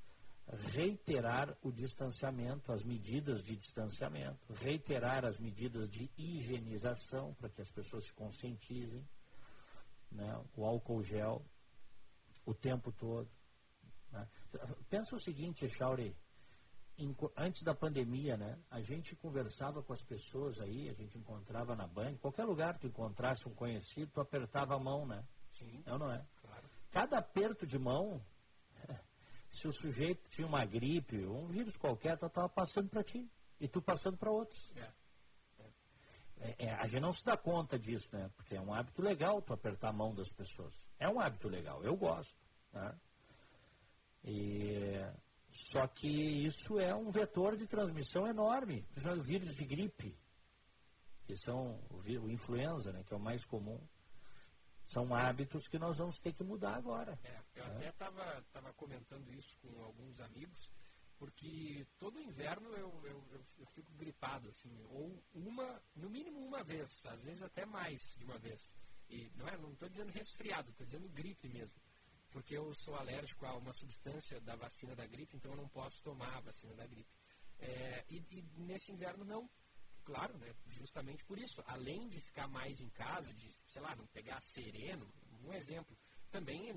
reiterar 0.75 1.57
o 1.63 1.71
distanciamento, 1.71 2.73
as 2.73 2.83
medidas 2.83 3.43
de 3.43 3.57
distanciamento, 3.57 4.53
reiterar 4.55 5.25
as 5.25 5.39
medidas 5.39 5.89
de 5.89 6.11
higienização 6.17 7.35
para 7.35 7.49
que 7.49 7.63
as 7.63 7.71
pessoas 7.71 8.05
se 8.05 8.13
conscientizem, 8.13 9.07
né? 10.11 10.45
o 10.57 10.65
álcool 10.65 11.03
gel 11.03 11.45
o 12.45 12.53
tempo 12.53 12.93
todo. 12.93 13.31
Né? 14.11 14.29
Pensa 14.91 15.15
o 15.17 15.21
seguinte, 15.21 15.69
Chauri, 15.69 16.15
antes 17.37 17.63
da 17.63 17.75
pandemia, 17.75 18.37
né, 18.37 18.59
a 18.71 18.81
gente 18.81 19.17
conversava 19.17 19.83
com 19.83 19.93
as 19.93 20.03
pessoas 20.03 20.61
aí, 20.61 20.89
a 20.89 20.93
gente 20.93 21.17
encontrava 21.17 21.75
na 21.75 21.87
banca, 21.87 22.19
qualquer 22.19 22.45
lugar 22.45 22.75
que 22.75 22.81
tu 22.81 22.87
encontrasse 22.89 23.49
um 23.49 23.55
conhecido, 23.55 24.11
tu 24.13 24.21
apertava 24.21 24.75
a 24.75 24.79
mão, 24.79 25.07
né? 25.07 25.25
Sim. 25.51 25.83
Não, 25.87 25.99
não 25.99 26.13
é? 26.13 26.25
Cada 26.93 27.19
aperto 27.19 27.67
de 27.67 27.79
mão, 27.79 28.25
se 29.49 29.67
o 29.67 29.73
sujeito 29.73 30.31
tinha 30.31 30.47
uma 30.47 30.65
gripe, 30.65 31.27
um 31.27 31.49
vírus 31.49 31.77
qualquer, 31.77 32.17
tu 32.17 32.27
estava 32.27 32.49
passando 32.49 32.89
para 32.89 33.03
ti 33.03 33.29
e 33.59 33.67
tu 33.67 33.83
passando 33.83 34.17
para 34.17 34.31
outros. 34.31 34.73
É. 34.77 34.93
É, 36.43 36.67
é, 36.67 36.75
a 36.75 36.87
gente 36.87 37.01
não 37.01 37.13
se 37.13 37.25
dá 37.25 37.37
conta 37.37 37.79
disso, 37.79 38.09
né? 38.13 38.31
Porque 38.37 38.57
é 38.57 38.61
um 38.61 38.75
hábito 38.75 39.01
legal 39.01 39.41
tu 39.41 39.53
apertar 39.53 39.91
a 39.91 39.93
mão 39.93 40.15
das 40.15 40.31
pessoas. 40.33 40.75
É 40.99 41.09
um 41.09 41.21
hábito 41.21 41.49
legal, 41.49 41.83
eu 41.85 41.97
gosto. 41.97 42.37
Né? 42.73 43.01
E 44.25 45.01
só 45.53 45.87
que 45.87 46.09
isso 46.09 46.81
é 46.81 46.95
um 46.95 47.11
vetor 47.11 47.57
de 47.57 47.67
transmissão 47.67 48.27
enorme, 48.27 48.83
principalmente 48.91 49.27
vírus 49.27 49.55
de 49.55 49.65
gripe, 49.65 50.19
que 51.25 51.37
são 51.37 51.81
o, 51.91 51.99
o 51.99 52.31
influenza, 52.31 52.93
né, 52.93 53.05
que 53.05 53.13
é 53.13 53.17
o 53.17 53.21
mais 53.21 53.45
comum. 53.45 53.81
São 54.93 55.15
hábitos 55.15 55.67
que 55.67 55.79
nós 55.79 55.97
vamos 55.97 56.19
ter 56.19 56.35
que 56.35 56.45
mudar 56.45 56.77
agora. 56.77 57.19
É, 57.25 57.41
eu 57.55 57.67
né? 57.67 57.89
até 57.89 57.89
estava 57.89 58.73
comentando 58.75 59.33
isso 59.33 59.57
com 59.57 59.83
alguns 59.83 60.21
amigos, 60.21 60.71
porque 61.19 61.87
todo 61.99 62.21
inverno 62.21 62.69
eu, 62.75 62.91
eu, 63.07 63.25
eu, 63.33 63.47
eu, 63.59 63.67
fico 63.75 63.91
gripado, 63.95 64.51
assim, 64.51 64.71
ou 64.91 65.19
uma, 65.33 65.83
no 65.97 66.11
mínimo 66.11 66.41
uma 66.41 66.63
vez, 66.63 67.07
às 67.07 67.23
vezes 67.23 67.43
até 67.43 67.65
mais 67.65 68.17
de 68.19 68.25
uma 68.27 68.39
vez. 68.39 68.75
E 69.09 69.31
não 69.35 69.49
é, 69.49 69.57
não 69.57 69.73
estou 69.73 69.89
dizendo 69.89 70.13
resfriado, 70.13 70.71
estou 70.71 70.87
dizendo 70.87 71.09
gripe 71.09 71.49
mesmo 71.49 71.81
porque 72.33 72.57
eu 72.57 72.75
sou 72.75 72.95
alérgico 72.95 73.45
a 73.45 73.55
uma 73.57 73.75
substância 73.75 74.41
da 74.41 74.57
vacina 74.57 74.97
da 74.97 75.07
gripe, 75.07 75.37
então 75.37 75.51
eu 75.53 75.57
não 75.59 75.69
posso 75.69 76.03
tomar 76.03 76.35
a 76.39 76.41
vacina 76.41 76.75
da 76.75 76.87
gripe. 76.87 77.11
É, 77.59 78.05
e, 78.09 78.17
e, 78.31 78.43
nesse 78.63 78.91
inverno 78.91 79.23
não, 79.25 79.49
claro, 80.05 80.37
né, 80.39 80.55
justamente 80.67 81.25
por 81.25 81.39
isso, 81.39 81.63
além 81.67 82.09
de 82.09 82.21
ficar 82.21 82.49
mais 82.49 82.81
em 82.81 82.89
casa, 82.91 83.33
de, 83.35 83.51
sei 83.67 83.83
lá, 83.83 83.95
não 83.97 84.07
pegar 84.09 84.41
sereno, 84.41 85.07
um 85.45 85.53
exemplo, 85.53 85.97
também, 86.31 86.71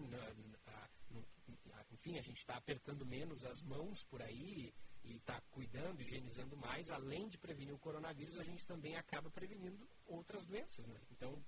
enfim, 1.91 2.17
a 2.17 2.21
gente 2.21 2.37
está 2.37 2.55
apertando 2.55 3.05
menos 3.05 3.43
as 3.45 3.61
mãos 3.61 4.03
por 4.03 4.21
aí 4.21 4.73
e 5.03 5.15
está 5.15 5.39
cuidando, 5.51 6.01
higienizando 6.01 6.57
mais, 6.57 6.89
além 6.89 7.27
de 7.27 7.37
prevenir 7.37 7.73
o 7.73 7.79
coronavírus, 7.79 8.37
a 8.37 8.43
gente 8.43 8.65
também 8.65 8.95
acaba 8.95 9.29
prevenindo 9.29 9.87
outras 10.05 10.45
doenças, 10.45 10.85
né? 10.87 10.99
Então, 11.11 11.43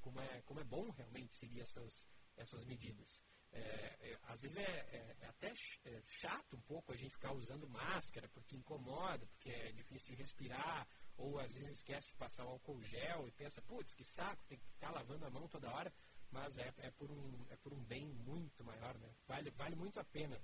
como 0.00 0.20
é, 0.20 0.42
como 0.42 0.60
é 0.60 0.64
bom 0.64 0.90
realmente 0.90 1.34
seguir 1.34 1.60
essas, 1.60 2.06
essas 2.36 2.64
medidas. 2.64 3.20
É, 3.52 3.60
é, 3.60 4.18
às 4.28 4.42
vezes 4.42 4.56
é, 4.58 4.62
é, 4.62 5.16
é 5.20 5.26
até 5.26 5.52
é, 5.84 6.02
chato 6.06 6.56
um 6.56 6.60
pouco 6.62 6.92
a 6.92 6.96
gente 6.96 7.12
ficar 7.12 7.32
usando 7.32 7.68
máscara 7.68 8.28
porque 8.28 8.56
incomoda, 8.56 9.26
porque 9.26 9.50
é 9.50 9.72
difícil 9.72 10.08
de 10.08 10.14
respirar, 10.14 10.86
ou 11.20 11.38
às 11.38 11.52
vezes 11.52 11.76
esquece 11.76 12.08
de 12.08 12.14
passar 12.14 12.44
o 12.46 12.48
álcool 12.48 12.82
gel 12.82 13.28
e 13.28 13.30
pensa, 13.32 13.60
putz, 13.62 13.94
que 13.94 14.04
saco, 14.04 14.42
tem 14.48 14.58
que 14.58 14.66
ficar 14.70 14.90
lavando 14.90 15.26
a 15.26 15.30
mão 15.30 15.46
toda 15.48 15.70
hora, 15.70 15.92
mas 16.32 16.56
é, 16.58 16.72
é, 16.78 16.90
por, 16.92 17.10
um, 17.10 17.46
é 17.50 17.56
por 17.56 17.72
um 17.72 17.84
bem 17.84 18.06
muito 18.06 18.64
maior, 18.64 18.96
né? 18.98 19.14
Vale, 19.26 19.50
vale 19.50 19.76
muito 19.76 20.00
a 20.00 20.04
pena 20.04 20.40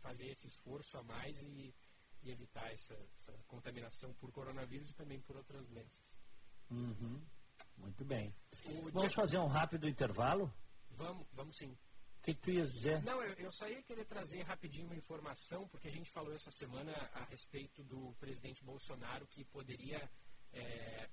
fazer 0.00 0.26
esse 0.28 0.46
esforço 0.46 0.96
a 0.96 1.02
mais 1.02 1.40
e, 1.42 1.74
e 2.22 2.30
evitar 2.30 2.72
essa, 2.72 2.94
essa, 2.94 3.32
contaminação 3.46 4.14
por 4.14 4.32
coronavírus 4.32 4.90
e 4.90 4.94
também 4.94 5.20
por 5.20 5.36
outras 5.36 5.66
doenças. 5.66 6.06
Uhum. 6.70 7.22
Muito 7.76 8.04
bem. 8.04 8.34
O 8.64 8.90
Vamos 8.90 9.12
dia... 9.12 9.22
fazer 9.22 9.38
um 9.38 9.46
rápido 9.46 9.88
intervalo? 9.88 10.52
Vamos, 10.90 11.26
vamos 11.32 11.56
sim 11.56 11.76
que, 12.26 12.34
que 12.34 12.42
tu 12.42 12.50
ias 12.50 12.72
dizer? 12.72 13.02
Não, 13.04 13.22
eu, 13.22 13.34
eu 13.34 13.52
só 13.52 13.68
ia 13.68 13.80
querer 13.82 14.04
trazer 14.04 14.42
rapidinho 14.42 14.86
uma 14.86 14.96
informação, 14.96 15.68
porque 15.68 15.86
a 15.86 15.92
gente 15.92 16.10
falou 16.10 16.34
essa 16.34 16.50
semana 16.50 16.92
a 17.14 17.24
respeito 17.24 17.84
do 17.84 18.12
presidente 18.18 18.64
Bolsonaro 18.64 19.26
que 19.28 19.44
poderia 19.44 20.10
é, 20.52 21.08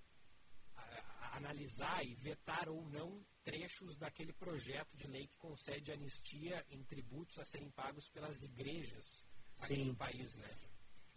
a, 0.76 0.82
a, 0.82 1.38
analisar 1.38 2.04
e 2.04 2.16
vetar 2.16 2.68
ou 2.68 2.84
não 2.90 3.24
trechos 3.44 3.96
daquele 3.98 4.34
projeto 4.34 4.96
de 4.96 5.06
lei 5.06 5.28
que 5.28 5.38
concede 5.38 5.92
anistia 5.92 6.66
em 6.72 6.84
tributos 6.84 7.38
a 7.38 7.46
serem 7.46 7.70
pagos 7.70 8.10
pelas 8.10 8.42
igrejas 8.42 9.24
aqui 9.62 9.76
Sim. 9.76 9.86
no 9.86 9.96
país, 9.96 10.36
né? 10.36 10.50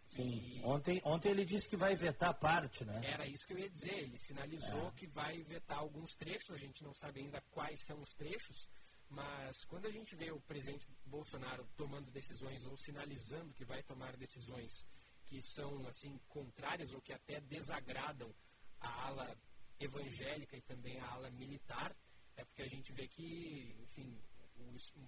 Sim. 0.09 0.29
E... 0.29 0.63
Ontem, 0.63 1.01
ontem 1.05 1.31
ele 1.31 1.45
disse 1.45 1.67
que 1.67 1.77
vai 1.77 1.97
vetar 1.97 2.35
parte, 2.35 2.85
né? 2.85 3.01
Era 3.03 3.27
isso 3.27 3.47
que 3.47 3.55
eu 3.55 3.59
ia 3.59 3.71
dizer. 3.71 3.95
Ele 3.95 4.19
sinalizou 4.19 4.89
é. 4.89 4.91
que 4.93 5.07
vai 5.07 5.43
vetar 5.43 5.79
alguns 5.79 6.15
trechos, 6.15 6.55
a 6.55 6.59
gente 6.59 6.85
não 6.85 6.95
sabe 6.95 7.21
ainda 7.21 7.41
quais 7.51 7.81
são 7.81 8.01
os 8.03 8.13
trechos, 8.13 8.69
mas 9.09 9.65
quando 9.65 9.87
a 9.87 9.91
gente 9.91 10.15
vê 10.17 10.31
o 10.31 10.41
presidente 10.41 10.87
Bolsonaro 11.05 11.67
tomando 11.77 12.11
decisões 12.11 12.65
ou 12.67 12.77
sinalizando 12.77 13.55
que 13.55 13.65
vai 13.65 13.83
tomar 13.83 14.17
decisões 14.17 14.87
que 15.27 15.41
são 15.43 15.87
assim 15.87 16.19
contrárias 16.29 16.93
ou 16.93 17.01
que 17.01 17.13
até 17.13 17.41
desagradam 17.41 18.33
a 18.81 19.07
ala 19.07 19.37
evangélica 19.79 20.57
e 20.57 20.63
também 20.63 20.99
a 21.01 21.11
ala 21.11 21.31
militar, 21.31 21.95
é 22.37 22.45
porque 22.45 22.63
a 22.63 22.69
gente 22.69 22.93
vê 22.93 23.09
que, 23.09 23.75
enfim, 23.81 24.19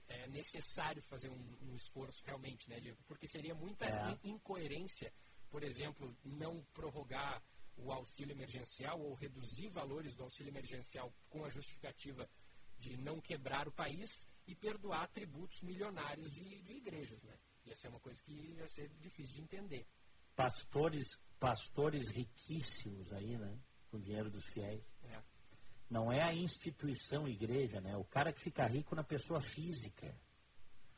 é 0.08 0.26
necessário 0.28 1.02
fazer 1.02 1.28
um, 1.28 1.56
um 1.62 1.74
esforço 1.74 2.22
realmente, 2.24 2.68
né, 2.68 2.80
Diego? 2.80 2.98
Porque 3.06 3.26
seria 3.26 3.54
muita 3.54 3.86
é. 3.86 4.18
incoerência, 4.24 5.12
por 5.50 5.62
exemplo, 5.62 6.16
não 6.24 6.62
prorrogar 6.74 7.42
o 7.76 7.92
auxílio 7.92 8.32
emergencial 8.32 9.00
ou 9.00 9.14
reduzir 9.14 9.68
valores 9.68 10.14
do 10.14 10.24
auxílio 10.24 10.50
emergencial 10.50 11.12
com 11.28 11.44
a 11.44 11.50
justificativa 11.50 12.28
de 12.78 12.96
não 12.96 13.20
quebrar 13.20 13.68
o 13.68 13.72
país 13.72 14.26
e 14.46 14.54
perdoar 14.54 15.08
tributos 15.08 15.60
milionários 15.62 16.30
de, 16.32 16.62
de 16.62 16.72
igrejas, 16.72 17.22
né? 17.22 17.34
Ia 17.66 17.76
ser 17.76 17.88
uma 17.88 18.00
coisa 18.00 18.20
que 18.22 18.32
ia 18.32 18.66
ser 18.68 18.88
difícil 19.00 19.34
de 19.34 19.42
entender. 19.42 19.86
Pastores, 20.34 21.18
pastores 21.38 22.08
riquíssimos 22.08 23.12
aí, 23.12 23.36
né? 23.36 23.58
Com 23.90 24.00
dinheiro 24.00 24.30
dos 24.30 24.44
fiéis. 24.46 24.82
É. 25.04 25.22
Não 25.90 26.12
é 26.12 26.22
a 26.22 26.34
instituição 26.34 27.26
igreja, 27.26 27.80
né? 27.80 27.96
O 27.96 28.04
cara 28.04 28.32
que 28.32 28.40
fica 28.40 28.66
rico 28.66 28.94
na 28.94 29.04
pessoa 29.04 29.40
física. 29.40 30.14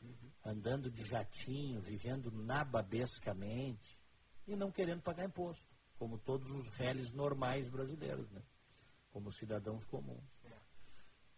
Uhum. 0.01 0.31
Andando 0.45 0.91
de 0.91 1.03
jatinho, 1.05 1.81
vivendo 1.81 2.31
nababescamente 2.31 3.99
e 4.47 4.57
não 4.57 4.71
querendo 4.71 5.03
pagar 5.03 5.25
imposto, 5.25 5.67
como 5.99 6.19
todos 6.19 6.51
os 6.51 6.69
réis 6.69 7.13
normais 7.13 7.69
brasileiros, 7.69 8.31
né? 8.31 8.43
Como 9.11 9.31
cidadãos 9.31 9.85
comuns. 9.85 10.25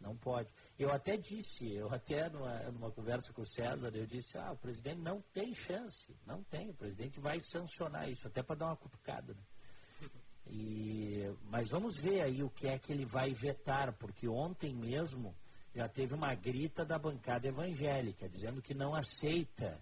Não 0.02 0.16
pode. 0.16 0.50
Eu 0.76 0.90
até 0.90 1.16
disse, 1.16 1.72
eu 1.72 1.92
até 1.92 2.28
numa, 2.28 2.58
numa 2.72 2.90
conversa 2.90 3.32
com 3.32 3.42
o 3.42 3.46
César, 3.46 3.90
eu 3.94 4.04
disse, 4.04 4.36
ah, 4.36 4.50
o 4.52 4.56
presidente 4.56 4.98
não 5.00 5.22
tem 5.32 5.54
chance, 5.54 6.14
não 6.26 6.42
tem, 6.42 6.70
o 6.70 6.74
presidente 6.74 7.20
vai 7.20 7.40
sancionar 7.40 8.10
isso, 8.10 8.26
até 8.26 8.42
para 8.42 8.56
dar 8.56 8.66
uma 8.66 8.76
cutucada. 8.76 9.32
Né? 9.32 10.08
E, 10.48 11.32
mas 11.44 11.70
vamos 11.70 11.96
ver 11.96 12.20
aí 12.20 12.42
o 12.42 12.50
que 12.50 12.66
é 12.66 12.76
que 12.78 12.92
ele 12.92 13.04
vai 13.04 13.32
vetar, 13.32 13.92
porque 13.92 14.26
ontem 14.26 14.74
mesmo 14.74 15.34
já 15.72 15.88
teve 15.88 16.14
uma 16.14 16.34
grita 16.34 16.84
da 16.84 16.98
bancada 16.98 17.46
evangélica, 17.46 18.28
dizendo 18.28 18.60
que 18.60 18.74
não 18.74 18.94
aceita, 18.94 19.80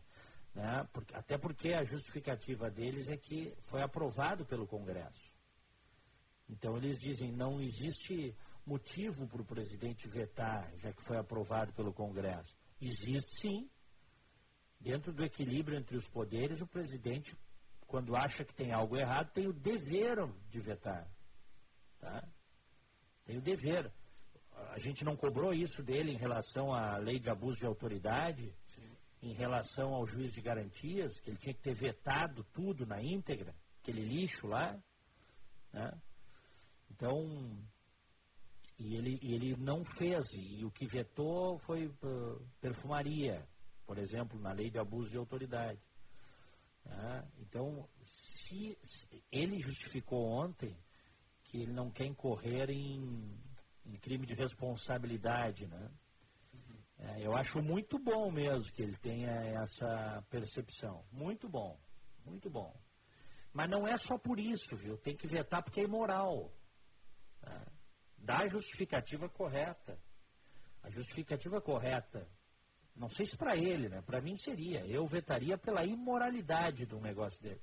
né? 0.55 0.87
porque, 0.93 1.15
até 1.17 1.39
porque 1.39 1.73
a 1.73 1.83
justificativa 1.83 2.71
deles 2.71 3.09
é 3.09 3.17
que 3.17 3.55
foi 3.65 3.81
aprovado 3.81 4.45
pelo 4.45 4.67
Congresso. 4.67 5.31
Então 6.47 6.77
eles 6.77 7.01
dizem, 7.01 7.33
não 7.33 7.61
existe 7.61 8.37
motivo 8.67 9.27
para 9.27 9.43
o 9.43 9.45
presidente 9.45 10.09
vetar, 10.09 10.73
já 10.79 10.93
que 10.93 11.03
foi 11.03 11.17
aprovado 11.17 11.73
pelo 11.73 11.93
Congresso? 11.93 12.57
Existe 12.81 13.41
sim. 13.41 13.71
Dentro 14.79 15.13
do 15.13 15.25
equilíbrio 15.25 15.79
entre 15.79 15.97
os 15.97 16.09
poderes, 16.09 16.61
o 16.61 16.67
presidente, 16.67 17.37
quando 17.87 18.17
acha 18.17 18.45
que 18.45 18.55
tem 18.55 18.73
algo 18.73 18.97
errado, 18.97 19.31
tem 19.33 19.47
o 19.47 19.53
dever 19.53 20.17
de 20.49 20.61
vetar. 20.61 21.07
Tá? 21.99 22.27
Tem 23.27 23.37
o 23.37 23.43
dever. 23.43 23.93
A 24.73 24.79
gente 24.79 25.05
não 25.05 25.17
cobrou 25.17 25.53
isso 25.53 25.83
dele 25.83 26.13
em 26.13 26.17
relação 26.17 26.73
à 26.73 26.97
lei 26.97 27.19
de 27.19 27.31
abuso 27.31 27.59
de 27.59 27.67
autoridade, 27.67 28.55
sim. 28.75 28.97
em 29.23 29.33
relação 29.35 29.95
ao 29.95 30.07
juiz 30.07 30.33
de 30.33 30.41
garantias, 30.41 31.19
que 31.21 31.31
ele 31.31 31.39
tinha 31.39 31.55
que 31.55 31.63
ter 31.63 31.75
vetado 31.75 32.45
tudo 32.53 32.87
na 32.87 33.03
íntegra, 33.03 33.55
aquele 33.83 34.03
lixo 34.03 34.47
lá. 34.47 34.79
Né? 35.73 35.93
Então, 36.91 37.59
e 38.81 38.97
ele, 38.97 39.21
ele 39.23 39.57
não 39.59 39.85
fez, 39.85 40.33
e 40.33 40.65
o 40.65 40.71
que 40.71 40.87
vetou 40.87 41.59
foi 41.59 41.87
uh, 41.87 42.49
perfumaria, 42.63 43.47
por 43.87 43.99
exemplo, 43.99 44.41
na 44.41 44.53
lei 44.53 44.71
de 44.71 44.79
abuso 44.79 45.11
de 45.11 45.19
autoridade. 45.19 45.79
Né? 46.83 47.29
Então, 47.41 47.87
se, 48.03 48.79
se 48.83 49.23
ele 49.31 49.61
justificou 49.61 50.25
ontem 50.27 50.75
que 51.45 51.59
ele 51.59 51.73
não 51.75 51.91
quer 51.91 52.07
incorrer 52.07 52.71
em, 52.71 53.39
em 53.85 53.97
crime 53.99 54.25
de 54.25 54.33
responsabilidade, 54.35 55.67
né? 55.67 55.91
É, 56.97 57.27
eu 57.27 57.35
acho 57.35 57.63
muito 57.63 57.99
bom 57.99 58.31
mesmo 58.31 58.73
que 58.73 58.83
ele 58.83 58.97
tenha 58.97 59.31
essa 59.63 60.25
percepção. 60.31 61.05
Muito 61.13 61.49
bom, 61.49 61.79
muito 62.25 62.49
bom. 62.49 62.75
Mas 63.53 63.69
não 63.69 63.87
é 63.87 63.99
só 63.99 64.17
por 64.17 64.39
isso, 64.39 64.75
viu? 64.77 64.97
Tem 64.97 65.17
que 65.17 65.27
vetar 65.27 65.63
porque 65.63 65.81
é 65.81 65.85
imoral. 65.85 66.51
Né? 67.43 67.67
Dá 68.31 68.45
a 68.45 68.49
justificativa 68.49 69.29
correta. 69.29 69.99
A 70.85 70.89
justificativa 70.89 71.61
correta, 71.61 72.29
não 72.95 73.09
sei 73.09 73.27
se 73.27 73.37
para 73.37 73.57
ele, 73.57 73.89
né? 73.89 74.03
Para 74.03 74.21
mim 74.21 74.37
seria. 74.37 74.87
Eu 74.87 75.05
vetaria 75.05 75.59
pela 75.59 75.85
imoralidade 75.85 76.87
do 76.87 77.01
negócio 77.01 77.43
dele. 77.43 77.61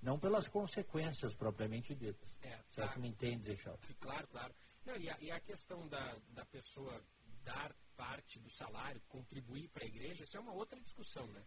Não 0.00 0.18
pelas 0.18 0.48
consequências 0.48 1.34
propriamente 1.34 1.94
ditas. 1.94 2.38
É, 2.42 2.58
Será 2.70 2.86
tá. 2.86 2.94
que 2.94 3.00
me 3.00 3.08
entende, 3.08 3.44
Zé 3.44 3.56
Claro, 4.00 4.26
claro. 4.28 4.54
Não, 4.86 4.96
e, 4.96 5.10
a, 5.10 5.16
e 5.20 5.30
a 5.30 5.40
questão 5.40 5.86
da, 5.88 6.16
da 6.30 6.46
pessoa 6.46 7.02
dar 7.44 7.74
parte 7.94 8.38
do 8.38 8.48
salário, 8.48 9.02
contribuir 9.08 9.68
para 9.68 9.84
a 9.84 9.88
igreja, 9.88 10.24
isso 10.24 10.38
é 10.38 10.40
uma 10.40 10.52
outra 10.52 10.80
discussão, 10.80 11.26
né? 11.26 11.44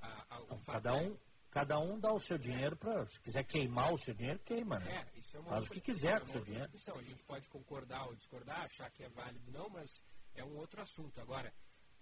A, 0.00 0.36
a, 0.36 0.42
então, 0.44 0.58
cada, 0.64 0.94
um, 0.94 1.12
é... 1.12 1.18
cada 1.50 1.78
um 1.78 1.98
dá 1.98 2.12
o 2.12 2.20
seu 2.20 2.38
dinheiro 2.38 2.76
para. 2.76 3.06
Se 3.06 3.20
quiser 3.20 3.44
queimar 3.44 3.92
o 3.92 3.98
seu 3.98 4.14
dinheiro, 4.14 4.38
queima, 4.40 4.78
né? 4.78 5.06
É, 5.14 5.18
isso 5.18 5.36
é 5.36 5.40
uma 5.40 5.50
Faz 5.50 5.66
o 5.66 5.70
que 5.70 5.80
quiser 5.80 6.20
com 6.20 6.26
o 6.26 6.32
seu 6.32 6.44
dinheiro. 6.44 6.68
Discussão. 6.68 6.98
A 6.98 7.02
gente 7.02 7.22
pode 7.24 7.48
concordar 7.48 8.06
ou 8.06 8.14
discordar, 8.14 8.64
achar 8.64 8.90
que 8.90 9.04
é 9.04 9.08
válido 9.08 9.50
não, 9.50 9.68
mas 9.70 10.02
é 10.34 10.44
um 10.44 10.56
outro 10.56 10.80
assunto. 10.80 11.20
Agora, 11.20 11.52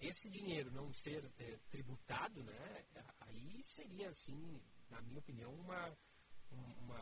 esse 0.01 0.29
dinheiro 0.29 0.71
não 0.71 0.93
ser 0.93 1.25
é, 1.39 1.59
tributado, 1.71 2.43
né? 2.43 2.85
Aí 3.21 3.63
seria, 3.65 4.09
assim, 4.11 4.61
na 4.91 5.01
minha 5.03 5.19
opinião, 5.19 5.53
uma, 5.55 5.97
uma, 6.51 6.99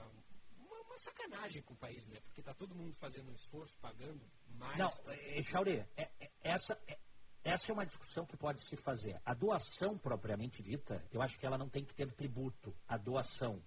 uma, 0.57 0.81
uma, 0.81 0.99
sacanagem 0.99 1.63
com 1.63 1.75
o 1.75 1.79
país, 1.79 2.07
né? 2.09 2.21
Porque 2.21 2.41
está 2.41 2.55
todo 2.55 2.75
mundo 2.75 2.95
fazendo 2.95 3.31
um 3.31 3.35
esforço, 3.35 3.77
pagando 3.79 4.25
mais. 4.47 4.79
Não, 4.79 4.91
é, 5.09 5.43
Chauri, 5.43 5.85
é, 5.97 6.11
é, 6.21 6.31
essa, 6.43 6.81
é, 6.87 6.99
essa 7.45 7.71
é 7.71 7.75
uma 7.75 7.85
discussão 7.85 8.25
que 8.25 8.39
pode 8.39 8.63
se 8.63 8.75
fazer. 8.75 9.21
A 9.23 9.35
doação 9.35 9.99
propriamente 9.99 10.63
dita, 10.63 11.05
eu 11.13 11.21
acho 11.21 11.39
que 11.39 11.45
ela 11.45 11.59
não 11.59 11.69
tem 11.69 11.85
que 11.85 11.95
ter 11.95 12.11
tributo. 12.11 12.75
A 12.89 12.97
doação. 12.97 13.63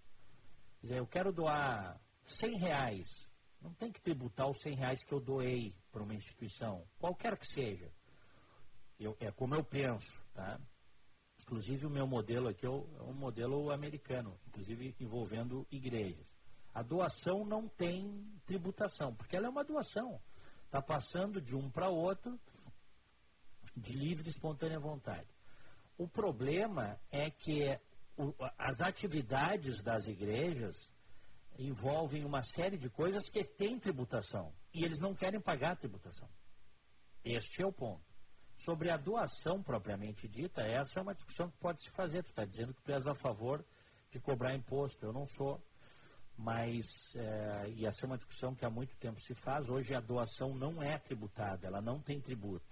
Quer 0.82 0.88
dizer, 0.88 0.99
eu 0.99 1.05
quero 1.05 1.32
doar 1.32 2.01
100 2.25 2.57
reais. 2.57 3.07
Não 3.61 3.71
tem 3.73 3.91
que 3.91 4.01
tributar 4.01 4.49
os 4.49 4.59
100 4.61 4.75
reais 4.75 5.03
que 5.03 5.13
eu 5.13 5.19
doei 5.19 5.75
para 5.91 6.01
uma 6.01 6.15
instituição, 6.15 6.88
qualquer 6.99 7.38
que 7.38 7.45
seja. 7.45 7.91
Eu, 8.99 9.15
é 9.19 9.32
como 9.32 9.53
eu 9.53 9.63
penso, 9.63 10.23
tá? 10.34 10.59
Inclusive 11.43 11.86
o 11.86 11.89
meu 11.89 12.07
modelo 12.07 12.49
aqui 12.49 12.65
é, 12.65 12.69
é 12.69 12.71
um 12.71 13.13
modelo 13.13 13.71
americano, 13.71 14.39
inclusive 14.47 14.95
envolvendo 14.99 15.67
igrejas. 15.71 16.25
A 16.73 16.82
doação 16.82 17.45
não 17.45 17.67
tem 17.67 18.25
tributação, 18.45 19.13
porque 19.15 19.36
ela 19.36 19.47
é 19.47 19.49
uma 19.49 19.63
doação. 19.63 20.19
Está 20.65 20.82
passando 20.82 21.39
de 21.39 21.55
um 21.55 21.69
para 21.69 21.89
outro 21.89 22.39
de 23.78 23.93
livre 23.93 24.28
e 24.28 24.32
espontânea 24.32 24.80
vontade. 24.80 25.28
O 25.97 26.07
problema 26.07 26.99
é 27.11 27.30
que 27.30 27.80
o, 28.17 28.34
as 28.57 28.82
atividades 28.82 29.82
das 29.82 30.07
igrejas 30.07 30.89
envolvem 31.57 32.23
uma 32.23 32.43
série 32.43 32.78
de 32.78 32.89
coisas 32.89 33.30
que 33.30 33.43
têm 33.43 33.80
tributação 33.80 34.53
e 34.73 34.84
eles 34.84 34.99
não 34.99 35.15
querem 35.15 35.39
pagar 35.39 35.71
a 35.71 35.75
tributação. 35.75 36.30
Este 37.23 37.61
é 37.61 37.65
o 37.65 37.71
ponto. 37.71 38.05
Sobre 38.57 38.89
a 38.89 38.97
doação 38.97 39.61
propriamente 39.61 40.28
dita, 40.28 40.61
essa 40.61 40.99
é 40.99 41.01
uma 41.01 41.13
discussão 41.13 41.49
que 41.49 41.57
pode 41.57 41.84
se 41.84 41.89
fazer. 41.91 42.23
Tu 42.23 42.30
está 42.30 42.45
dizendo 42.45 42.73
que 42.73 42.82
tu 42.82 42.91
és 42.91 43.05
a 43.05 43.13
favor 43.13 43.63
de 44.11 44.19
cobrar 44.19 44.55
imposto. 44.55 45.05
Eu 45.05 45.13
não 45.13 45.28
sou. 45.28 45.61
Mas, 46.36 47.15
é, 47.15 47.69
e 47.69 47.86
essa 47.86 48.05
é 48.05 48.07
uma 48.07 48.17
discussão 48.17 48.55
que 48.55 48.65
há 48.65 48.69
muito 48.69 48.95
tempo 48.97 49.19
se 49.19 49.34
faz. 49.34 49.69
Hoje 49.69 49.93
a 49.93 49.99
doação 49.99 50.55
não 50.55 50.82
é 50.82 50.97
tributada, 50.97 51.67
ela 51.67 51.82
não 51.82 51.99
tem 51.99 52.19
tributo. 52.19 52.66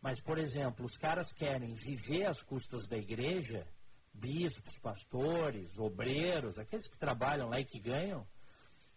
Mas, 0.00 0.20
por 0.20 0.38
exemplo, 0.38 0.86
os 0.86 0.96
caras 0.96 1.32
querem 1.32 1.74
viver 1.74 2.26
às 2.26 2.42
custas 2.42 2.86
da 2.86 2.96
igreja, 2.96 3.66
bispos, 4.12 4.78
pastores, 4.78 5.76
obreiros, 5.78 6.58
aqueles 6.58 6.86
que 6.86 6.96
trabalham 6.96 7.48
lá 7.48 7.60
e 7.60 7.64
que 7.64 7.80
ganham, 7.80 8.26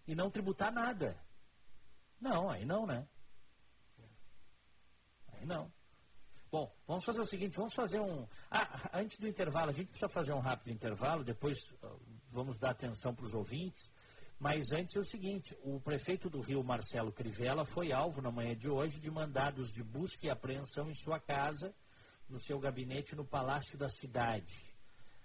e 0.07 0.15
não 0.15 0.29
tributar 0.29 0.71
nada. 0.71 1.17
Não, 2.19 2.49
aí 2.49 2.65
não, 2.65 2.85
né? 2.85 3.07
Aí 5.33 5.45
não. 5.45 5.71
Bom, 6.51 6.71
vamos 6.85 7.05
fazer 7.05 7.21
o 7.21 7.25
seguinte, 7.25 7.55
vamos 7.55 7.73
fazer 7.73 7.99
um... 7.99 8.27
Ah, 8.49 8.89
antes 8.93 9.17
do 9.17 9.27
intervalo, 9.27 9.69
a 9.71 9.73
gente 9.73 9.87
precisa 9.87 10.09
fazer 10.09 10.33
um 10.33 10.39
rápido 10.39 10.71
intervalo, 10.71 11.23
depois 11.23 11.71
uh, 11.81 11.99
vamos 12.29 12.57
dar 12.57 12.71
atenção 12.71 13.15
para 13.15 13.25
os 13.25 13.33
ouvintes, 13.33 13.89
mas 14.41 14.71
antes 14.71 14.95
é 14.95 14.99
o 14.99 15.05
seguinte, 15.05 15.55
o 15.61 15.79
prefeito 15.79 16.27
do 16.27 16.41
Rio, 16.41 16.63
Marcelo 16.63 17.11
Crivella, 17.11 17.63
foi 17.63 17.91
alvo 17.91 18.23
na 18.23 18.31
manhã 18.31 18.55
de 18.55 18.67
hoje 18.67 18.99
de 18.99 19.11
mandados 19.11 19.71
de 19.71 19.83
busca 19.83 20.25
e 20.25 20.31
apreensão 20.31 20.89
em 20.89 20.95
sua 20.95 21.19
casa, 21.19 21.71
no 22.27 22.39
seu 22.39 22.59
gabinete 22.59 23.15
no 23.15 23.23
Palácio 23.23 23.77
da 23.77 23.87
Cidade. 23.87 24.73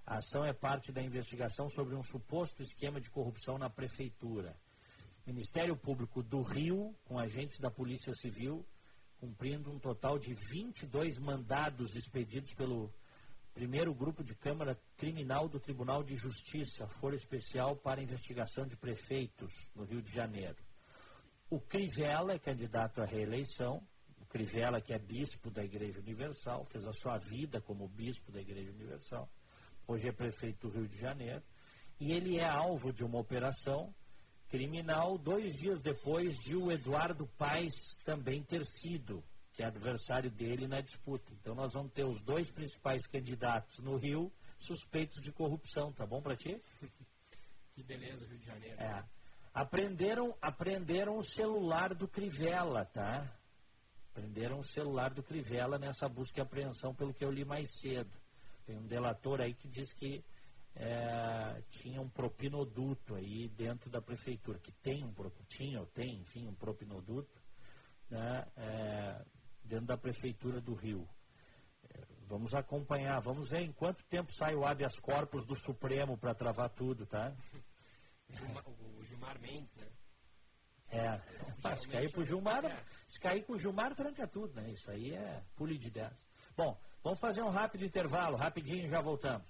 A 0.05 0.19
ação 0.19 0.45
é 0.45 0.53
parte 0.53 0.93
da 0.93 1.01
investigação 1.03 1.71
sobre 1.71 1.95
um 1.95 2.03
suposto 2.03 2.62
esquema 2.62 3.01
de 3.01 3.09
corrupção 3.09 3.57
na 3.57 3.71
prefeitura. 3.71 4.55
Ministério 5.27 5.75
Público 5.79 6.23
do 6.23 6.43
Rio, 6.43 6.95
com 7.07 7.19
agentes 7.19 7.59
da 7.59 7.71
Polícia 7.71 8.12
Civil, 8.12 8.67
cumprindo 9.19 9.73
um 9.73 9.79
total 9.79 10.19
de 10.19 10.35
22 10.35 11.19
mandados 11.19 11.97
expedidos 11.97 12.53
pelo 12.53 12.93
primeiro 13.57 13.94
grupo 13.94 14.22
de 14.22 14.34
Câmara 14.34 14.78
Criminal 14.98 15.48
do 15.48 15.59
Tribunal 15.59 16.04
de 16.04 16.14
Justiça, 16.14 16.86
Foro 16.86 17.16
Especial 17.16 17.74
para 17.74 18.02
Investigação 18.02 18.66
de 18.66 18.76
Prefeitos, 18.76 19.50
no 19.74 19.82
Rio 19.82 20.02
de 20.02 20.12
Janeiro. 20.12 20.59
O 21.48 21.59
Crivella 21.59 22.34
é 22.34 22.38
candidato 22.38 23.00
à 23.00 23.07
reeleição, 23.07 23.82
o 24.20 24.26
Crivella, 24.26 24.78
que 24.78 24.92
é 24.92 24.98
bispo 24.98 25.50
da 25.50 25.64
Igreja 25.64 25.98
Universal, 26.00 26.66
fez 26.66 26.86
a 26.86 26.92
sua 26.92 27.16
vida 27.16 27.59
como 27.59 27.88
bispo 27.88 28.30
da 28.30 28.42
Igreja 28.42 28.70
Universal, 28.70 29.26
hoje 29.88 30.07
é 30.07 30.12
prefeito 30.12 30.68
do 30.68 30.74
Rio 30.74 30.86
de 30.86 30.98
Janeiro, 30.98 31.42
e 31.98 32.12
ele 32.12 32.36
é 32.36 32.46
alvo 32.46 32.92
de 32.92 33.04
uma 33.04 33.18
operação 33.18 33.90
criminal 34.50 35.16
dois 35.16 35.57
dias 35.57 35.80
depois 35.80 36.38
de 36.40 36.54
o 36.54 36.70
Eduardo 36.70 37.26
Paes 37.38 37.96
também 38.04 38.42
ter 38.42 38.66
sido, 38.66 39.24
que 39.57 39.62
é 39.62 39.66
adversário 39.66 40.30
dele 40.30 40.68
na 40.68 40.82
disputa. 40.82 41.32
Então 41.32 41.54
nós 41.54 41.72
vamos 41.72 41.90
ter 41.90 42.04
os 42.04 42.20
dois 42.20 42.50
principais 42.50 43.07
candidatos 43.07 43.78
no 43.78 43.96
Rio 43.96 44.30
suspeitos 44.59 45.20
de 45.20 45.32
corrupção, 45.32 45.92
tá 45.92 46.07
bom 46.07 46.20
para 46.20 46.36
ti? 46.36 46.62
Que 47.74 47.82
beleza, 47.82 48.26
Rio 48.26 48.38
de 48.38 48.46
Janeiro. 48.46 48.80
É. 48.80 49.04
Aprenderam, 49.52 50.36
aprenderam 50.40 51.16
o 51.16 51.22
celular 51.22 51.94
do 51.94 52.07
Crivella, 52.07 52.84
tá? 52.84 53.30
Aprenderam 54.11 54.59
o 54.59 54.64
celular 54.64 55.12
do 55.12 55.22
Crivella 55.22 55.78
nessa 55.78 56.09
busca 56.09 56.40
e 56.40 56.42
apreensão, 56.42 56.94
pelo 56.94 57.14
que 57.14 57.24
eu 57.24 57.30
li 57.30 57.44
mais 57.44 57.70
cedo. 57.78 58.11
Tem 58.66 58.76
um 58.76 58.86
delator 58.86 59.40
aí 59.40 59.54
que 59.54 59.68
diz 59.68 59.92
que 59.92 60.24
é, 60.74 61.62
tinha 61.70 62.00
um 62.00 62.09
propinoduto 62.09 63.14
aí 63.14 63.48
dentro 63.48 63.88
da 63.88 64.00
prefeitura, 64.00 64.59
que 64.59 64.72
tem 64.72 65.04
um 65.04 65.14
tinha 65.48 65.80
ou 65.80 65.86
tem, 65.86 66.20
enfim, 66.20 66.46
um 66.46 66.54
propinoduto 66.54 67.40
né, 68.11 68.46
é, 68.57 69.24
dentro 69.67 69.87
da 69.87 69.97
prefeitura 69.97 70.61
do 70.61 70.75
Rio. 70.75 71.09
É, 71.91 72.03
vamos 72.27 72.55
acompanhar, 72.55 73.21
vamos 73.21 73.51
ver 73.51 73.61
em 73.61 73.73
quanto 73.73 74.05
tempo 74.05 74.33
sai 74.33 74.55
o 74.55 74.64
habeas 74.64 74.99
corpus 74.99 75.45
do 75.45 75.55
Supremo 75.55 76.17
para 76.17 76.35
travar 76.35 76.71
tudo, 76.71 77.07
tá? 77.07 77.35
o 78.99 79.05
Gilmar 79.05 79.41
Mendes, 79.41 79.75
né? 79.77 79.87
É, 80.89 81.21
ah, 81.64 81.77
se 81.77 81.89
cair 81.89 82.11
pro 82.12 82.25
Gilmar, 82.25 82.64
é. 82.64 82.85
se 83.09 83.19
cair 83.19 83.45
com 83.45 83.55
o 83.55 83.59
Gilmar, 83.59 83.95
tranca 83.95 84.27
tudo, 84.27 84.55
né? 84.55 84.71
Isso 84.71 84.91
aí 84.91 85.12
é 85.12 85.43
pule 85.57 85.77
de 85.77 85.91
10. 85.91 86.12
Bom, 86.57 86.79
vamos 87.03 87.21
fazer 87.21 87.43
um 87.43 87.51
rápido 87.51 87.85
intervalo, 87.85 88.37
rapidinho 88.37 88.89
já 88.89 89.01
voltamos. 89.01 89.47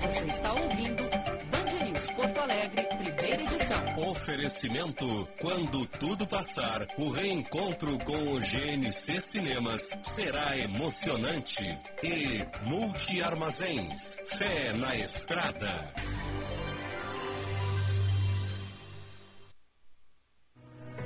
Você 0.00 0.24
está 0.26 0.52
ouvindo 0.52 1.02
Band 1.50 1.84
News 1.84 2.10
Porto 2.12 2.40
Alegre, 2.40 2.82
primeira 2.84 3.42
edição. 3.42 4.10
Oferecimento: 4.10 5.28
quando 5.40 5.86
tudo 5.86 6.26
passar, 6.26 6.86
o 6.98 7.10
reencontro 7.10 7.98
com 7.98 8.34
o 8.34 8.40
GNC 8.40 9.20
Cinemas 9.20 9.96
será 10.02 10.56
emocionante. 10.56 11.64
E 12.02 12.44
Multi 12.68 13.22
Armazéns, 13.22 14.16
fé 14.26 14.72
na 14.72 14.96
estrada. 14.96 15.92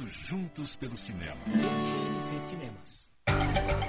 Juntos 0.07 0.75
pelo 0.75 0.97
Cinema. 0.97 1.41
GNC 1.45 2.39
Cinemas. 2.39 3.11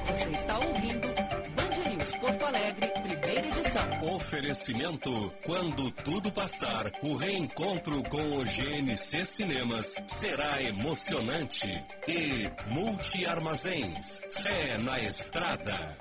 Você 0.07 0.31
está 0.31 0.59
ouvindo 0.59 1.09
Band 1.57 1.91
News 1.91 2.17
Porto 2.17 2.45
Alegre, 2.45 2.87
primeira 2.89 3.47
edição. 3.47 4.15
Oferecimento: 4.15 5.33
quando 5.45 5.91
tudo 5.91 6.31
passar, 6.31 6.93
o 7.03 7.17
reencontro 7.17 8.03
com 8.05 8.39
o 8.39 8.45
GNC 8.45 9.25
Cinemas 9.25 9.97
será 10.07 10.63
emocionante. 10.63 11.69
E 12.07 12.51
Multi 12.71 13.27
Armazéns, 13.27 14.21
fé 14.33 14.79
na 14.79 15.01
estrada. 15.01 15.97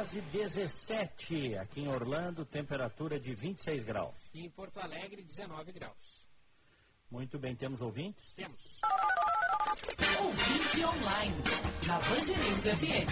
10 0.00 0.14
e 0.14 0.20
17 0.22 1.56
aqui 1.58 1.82
em 1.82 1.88
Orlando, 1.88 2.46
temperatura 2.46 3.20
de 3.20 3.34
26 3.34 3.84
graus. 3.84 4.14
E 4.32 4.46
em 4.46 4.48
Porto 4.48 4.80
Alegre, 4.80 5.22
19 5.22 5.72
graus. 5.72 6.26
Muito 7.10 7.38
bem, 7.38 7.54
temos 7.54 7.82
ouvintes? 7.82 8.32
Temos. 8.32 8.80
Ouvinte 10.22 10.84
online, 10.86 11.36
na 11.86 11.98
Band 11.98 12.24
News 12.24 12.64
FM. 12.78 13.10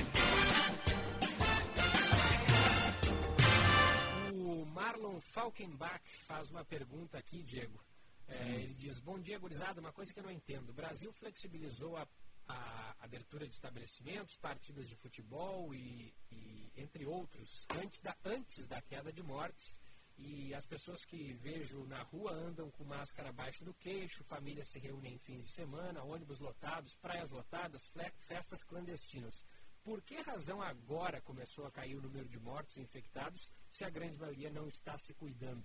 O 4.32 4.64
Marlon 4.64 5.20
Falkenbach 5.20 6.01
faz 6.26 6.51
uma 6.51 6.64
pergunta 6.64 7.18
aqui, 7.18 7.43
Diego. 7.43 7.78
É, 8.26 8.62
Ele 8.62 8.74
diz: 8.74 8.99
Bom 8.99 9.18
dia, 9.18 9.39
gurizada. 9.39 9.78
Uma 9.78 9.93
coisa 9.93 10.11
que 10.14 10.20
eu 10.20 10.24
não 10.24 10.30
entendo. 10.32 10.70
O 10.70 10.74
Brasil 10.74 11.12
flexibilizou 11.12 11.99
a, 11.99 12.09
a 12.49 12.96
abertura 13.01 13.46
de 13.46 13.55
estabelecimentos, 13.55 14.36
partidas 14.36 14.88
de 14.88 14.96
futebol 14.96 15.74
e, 15.74 16.14
e 16.32 16.72
entre 16.76 17.07
outros, 17.07 17.66
antes 17.76 18.01
da, 18.01 18.16
antes 18.24 18.66
da 18.66 18.80
queda 18.80 19.12
de 19.12 19.22
mortes. 19.22 19.78
E 20.16 20.53
as 20.53 20.66
pessoas 20.66 21.05
que 21.05 21.32
vejo 21.34 21.84
na 21.86 22.03
rua 22.03 22.32
andam 22.32 22.70
com 22.72 22.82
máscara 22.84 23.28
abaixo 23.28 23.64
do 23.64 23.72
queixo, 23.74 24.24
famílias 24.24 24.68
se 24.68 24.80
reúnem 24.80 25.14
em 25.14 25.18
fins 25.18 25.42
de 25.42 25.53
semana, 25.53 26.03
ônibus 26.03 26.40
lotados, 26.40 26.96
praias 26.96 27.30
lotadas, 27.30 27.88
festas 28.26 28.64
clandestinas. 28.64 29.44
Por 29.84 30.03
que 30.03 30.20
razão 30.20 30.61
agora 30.61 31.20
começou 31.20 31.66
a 31.66 31.70
cair 31.70 31.96
o 31.96 32.03
número 32.03 32.28
de 32.28 32.38
mortos 32.38 32.76
e 32.76 32.80
infectados 32.80 33.53
se 33.70 33.84
a 33.84 33.90
grande 33.90 34.18
maioria 34.18 34.51
não 34.51 34.66
está 34.66 34.99
se 34.99 35.14
cuidando? 35.14 35.64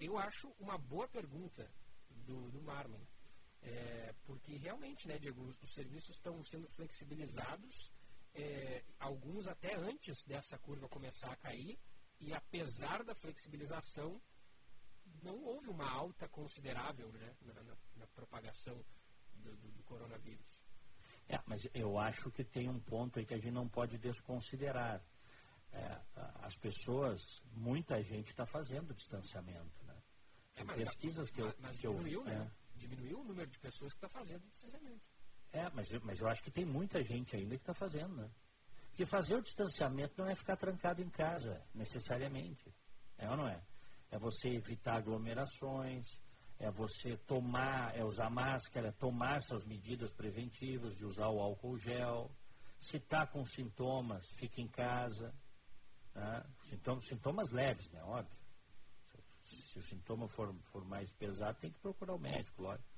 Eu 0.00 0.18
acho 0.18 0.48
uma 0.58 0.78
boa 0.78 1.06
pergunta 1.06 1.70
do, 2.08 2.50
do 2.50 2.62
Marlon. 2.62 3.04
É, 3.62 4.14
porque 4.24 4.56
realmente, 4.56 5.06
né, 5.06 5.18
Diego, 5.18 5.40
os, 5.42 5.62
os 5.62 5.72
serviços 5.74 6.16
estão 6.16 6.42
sendo 6.44 6.68
flexibilizados, 6.68 7.92
é, 8.34 8.82
alguns 8.98 9.46
até 9.46 9.74
antes 9.76 10.24
dessa 10.24 10.58
curva 10.58 10.88
começar 10.88 11.30
a 11.32 11.36
cair, 11.36 11.78
e 12.18 12.32
apesar 12.34 13.04
da 13.04 13.14
flexibilização, 13.14 14.20
não 15.22 15.42
houve 15.44 15.68
uma 15.68 15.88
alta 15.88 16.28
considerável 16.28 17.10
né, 17.12 17.36
na, 17.42 17.62
na- 17.62 17.76
na 17.96 18.06
propagação 18.08 18.84
do, 19.34 19.56
do- 19.56 19.70
do 19.72 19.82
coronavírus. 19.84 20.44
É, 21.28 21.38
mas 21.46 21.66
eu 21.72 21.98
acho 21.98 22.30
que 22.32 22.42
tem 22.44 22.68
um 22.68 22.80
ponto 22.80 23.18
aí 23.18 23.24
que 23.26 23.34
a 23.34 23.38
gente 23.38 23.52
não 23.52 23.68
pode 23.68 23.96
desconsiderar. 23.98 25.02
É, 25.72 25.86
a- 26.16 26.46
as 26.46 26.56
pessoas, 26.56 27.40
muita 27.52 28.02
gente 28.02 28.28
está 28.30 28.44
fazendo 28.44 28.92
distanciamento. 28.92 29.84
Né? 29.86 30.02
É, 30.56 30.64
pesquisas 30.64 31.30
que 31.30 31.40
eu, 31.40 31.46
mas, 31.46 31.58
mas 31.60 31.78
que 31.78 31.86
eu 31.86 31.92
diminuiu, 31.94 32.24
né? 32.24 32.50
Diminuiu 32.82 33.20
o 33.20 33.24
número 33.24 33.48
de 33.48 33.58
pessoas 33.60 33.92
que 33.92 33.98
está 34.04 34.08
fazendo 34.08 34.42
distanciamento. 34.50 35.00
É, 35.52 35.70
mas 35.70 35.92
eu, 35.92 36.00
mas 36.02 36.20
eu 36.20 36.26
acho 36.26 36.42
que 36.42 36.50
tem 36.50 36.64
muita 36.64 37.00
gente 37.04 37.36
ainda 37.36 37.56
que 37.56 37.62
está 37.62 37.72
fazendo, 37.72 38.16
né? 38.16 38.28
Porque 38.88 39.06
fazer 39.06 39.36
o 39.36 39.42
distanciamento 39.42 40.14
não 40.18 40.28
é 40.28 40.34
ficar 40.34 40.56
trancado 40.56 41.00
em 41.00 41.08
casa, 41.08 41.64
necessariamente. 41.72 42.74
É 43.16 43.30
ou 43.30 43.36
não 43.36 43.46
é? 43.46 43.62
É 44.10 44.18
você 44.18 44.48
evitar 44.48 44.96
aglomerações, 44.96 46.18
é 46.58 46.70
você 46.70 47.16
tomar, 47.18 47.96
é 47.96 48.04
usar 48.04 48.28
máscara, 48.28 48.92
tomar 48.92 49.36
essas 49.36 49.64
medidas 49.64 50.12
preventivas 50.12 50.96
de 50.96 51.04
usar 51.04 51.28
o 51.28 51.40
álcool 51.40 51.78
gel. 51.78 52.30
Se 52.80 52.96
está 52.96 53.24
com 53.26 53.46
sintomas, 53.46 54.28
fica 54.32 54.60
em 54.60 54.68
casa. 54.68 55.32
Né? 56.14 56.44
Sintomas 57.08 57.52
leves, 57.52 57.88
né? 57.92 58.02
Óbvio. 58.02 58.41
Se, 59.72 59.78
o 59.78 59.82
sintoma 59.82 60.28
for, 60.28 60.54
for 60.72 60.84
mais 60.84 61.10
pesado, 61.12 61.58
tem 61.60 61.70
que 61.70 61.78
procurar 61.78 62.14
o 62.14 62.18
médico, 62.18 62.62
lógico. 62.62 62.88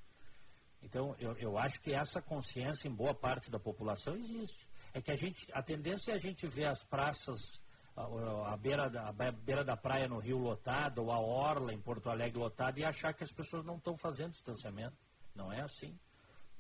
Então, 0.83 1.15
eu, 1.19 1.33
eu 1.39 1.57
acho 1.57 1.81
que 1.81 1.93
essa 1.95 2.21
consciência 2.21 2.89
em 2.89 2.95
boa 2.95 3.15
parte 3.15 3.51
da 3.51 3.59
população 3.59 4.15
existe. 4.17 4.69
É 4.93 5.01
que 5.01 5.11
a 5.11 5.17
gente, 5.17 5.47
a 5.53 5.63
tendência 5.63 6.13
é 6.13 6.15
a 6.15 6.19
gente 6.19 6.47
ver 6.47 6.67
as 6.67 6.83
praças, 6.83 7.63
a, 7.97 8.53
a 8.53 8.57
beira, 8.57 8.91
da, 8.91 9.09
a 9.09 9.13
be- 9.13 9.33
beira 9.33 9.65
da 9.65 9.77
praia 9.77 10.09
no 10.09 10.19
Rio 10.19 10.39
lotada, 10.39 11.01
ou 11.01 11.11
a 11.11 11.19
orla 11.19 11.73
em 11.73 11.81
Porto 11.81 12.11
Alegre 12.11 12.39
lotada, 12.39 12.79
e 12.79 12.85
achar 12.85 13.15
que 13.15 13.25
as 13.25 13.33
pessoas 13.33 13.65
não 13.65 13.77
estão 13.77 13.97
fazendo 13.97 14.33
distanciamento. 14.33 14.97
Não 15.35 15.53
é 15.53 15.61
assim. 15.63 15.99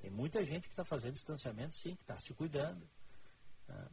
Tem 0.00 0.10
muita 0.10 0.44
gente 0.44 0.68
que 0.68 0.72
está 0.72 0.84
fazendo 0.84 1.14
distanciamento, 1.14 1.74
sim, 1.76 1.94
que 1.96 2.02
está 2.02 2.18
se 2.18 2.32
cuidando. 2.34 2.86
né? 3.68 3.88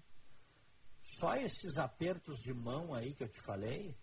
Só 1.03 1.36
esses 1.36 1.78
apertos 1.78 2.39
de 2.39 2.53
mão 2.53 2.93
aí 2.93 3.13
que 3.13 3.24
eu 3.24 3.28
te 3.30 3.39
falei, 3.41 3.95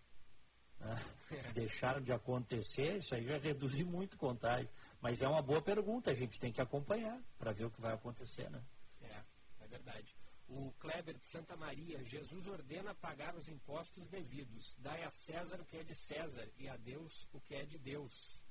né, 0.80 0.96
deixaram 1.54 2.00
de 2.00 2.12
acontecer, 2.12 2.98
isso 2.98 3.14
aí 3.14 3.24
já 3.24 3.38
reduz 3.38 3.80
muito 3.82 4.14
o 4.14 4.18
contágio. 4.18 4.68
Mas 5.00 5.22
é 5.22 5.28
uma 5.28 5.42
boa 5.42 5.62
pergunta, 5.62 6.10
a 6.10 6.14
gente 6.14 6.40
tem 6.40 6.52
que 6.52 6.60
acompanhar 6.60 7.20
para 7.38 7.52
ver 7.52 7.66
o 7.66 7.70
que 7.70 7.80
vai 7.80 7.94
acontecer, 7.94 8.50
né? 8.50 8.62
É, 9.02 9.22
é 9.60 9.66
verdade. 9.68 10.16
O 10.48 10.72
Kleber 10.80 11.16
de 11.16 11.26
Santa 11.26 11.56
Maria, 11.56 12.02
Jesus 12.04 12.48
ordena 12.48 12.94
pagar 12.94 13.36
os 13.36 13.48
impostos 13.48 14.08
devidos. 14.08 14.76
Dai 14.78 15.04
a 15.04 15.10
César 15.10 15.60
o 15.60 15.64
que 15.64 15.76
é 15.76 15.84
de 15.84 15.94
César 15.94 16.48
e 16.56 16.68
a 16.68 16.76
Deus 16.76 17.28
o 17.32 17.40
que 17.40 17.54
é 17.54 17.64
de 17.64 17.78
Deus. 17.78 18.42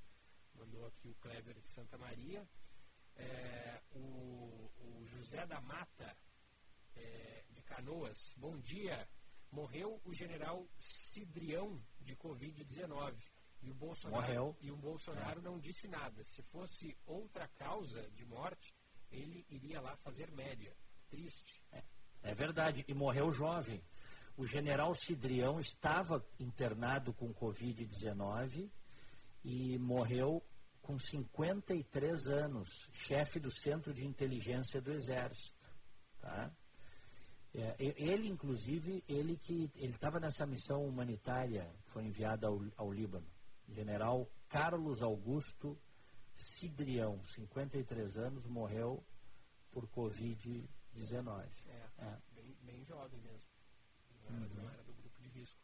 Mandou 0.53 0.85
aqui 0.85 1.09
o 1.09 1.15
Kleber 1.15 1.55
de 1.55 1.67
Santa 1.67 1.97
Maria. 1.97 2.47
É, 3.15 3.81
o, 3.91 4.69
o 4.77 5.05
José 5.07 5.45
da 5.47 5.59
Mata, 5.59 6.15
é, 6.95 7.43
de 7.49 7.61
Canoas, 7.63 8.35
bom 8.37 8.57
dia. 8.59 9.07
Morreu 9.51 9.99
o 10.05 10.13
general 10.13 10.67
Cidrião 10.77 11.81
de 12.07 12.15
Covid-19. 12.15 13.13
E 13.61 13.69
o 13.69 13.73
Bolsonaro, 13.73 14.21
Morreu. 14.21 14.57
E 14.61 14.71
o 14.71 14.77
Bolsonaro 14.77 15.41
não 15.41 15.59
disse 15.59 15.87
nada. 15.87 16.23
Se 16.23 16.41
fosse 16.43 16.95
outra 17.05 17.47
causa 17.49 18.01
de 18.11 18.25
morte, 18.25 18.73
ele 19.11 19.45
iria 19.49 19.81
lá 19.81 19.95
fazer 19.97 20.31
média. 20.31 20.75
Triste. 21.09 21.61
É 22.23 22.33
verdade, 22.33 22.83
e 22.87 22.93
morreu 22.93 23.31
jovem. 23.31 23.83
O 24.35 24.45
general 24.45 24.93
Cidrião 24.93 25.59
estava 25.59 26.23
internado 26.39 27.13
com 27.13 27.33
Covid-19 27.33 28.69
e 29.43 29.77
morreu 29.79 30.43
com 30.81 30.99
53 30.99 32.27
anos, 32.27 32.89
chefe 32.93 33.39
do 33.39 33.51
Centro 33.51 33.93
de 33.93 34.05
Inteligência 34.05 34.81
do 34.81 34.91
Exército. 34.91 35.67
Tá? 36.19 36.51
É, 37.53 37.75
ele, 37.79 38.27
inclusive, 38.27 39.03
ele 39.07 39.37
que 39.37 39.71
ele 39.75 39.91
estava 39.91 40.19
nessa 40.19 40.45
missão 40.45 40.85
humanitária 40.85 41.71
que 41.83 41.91
foi 41.91 42.03
enviada 42.05 42.47
ao, 42.47 42.59
ao 42.75 42.91
Líbano. 42.91 43.27
General 43.69 44.29
Carlos 44.47 45.01
Augusto 45.01 45.77
Cidrião, 46.35 47.21
53 47.23 48.17
anos, 48.17 48.45
morreu 48.45 49.03
por 49.71 49.87
Covid-19. 49.87 51.49
É, 51.65 51.89
é, 51.97 52.17
Bem, 52.35 52.55
bem 52.61 52.85
jovem 52.85 53.19
mesmo. 53.21 53.49
Não 54.29 54.37
era, 54.37 54.45
uhum. 54.45 54.53
não 54.55 54.69
era 54.69 54.83
do 54.83 54.93
grupo 54.93 55.19
de 55.19 55.29
risco. 55.29 55.59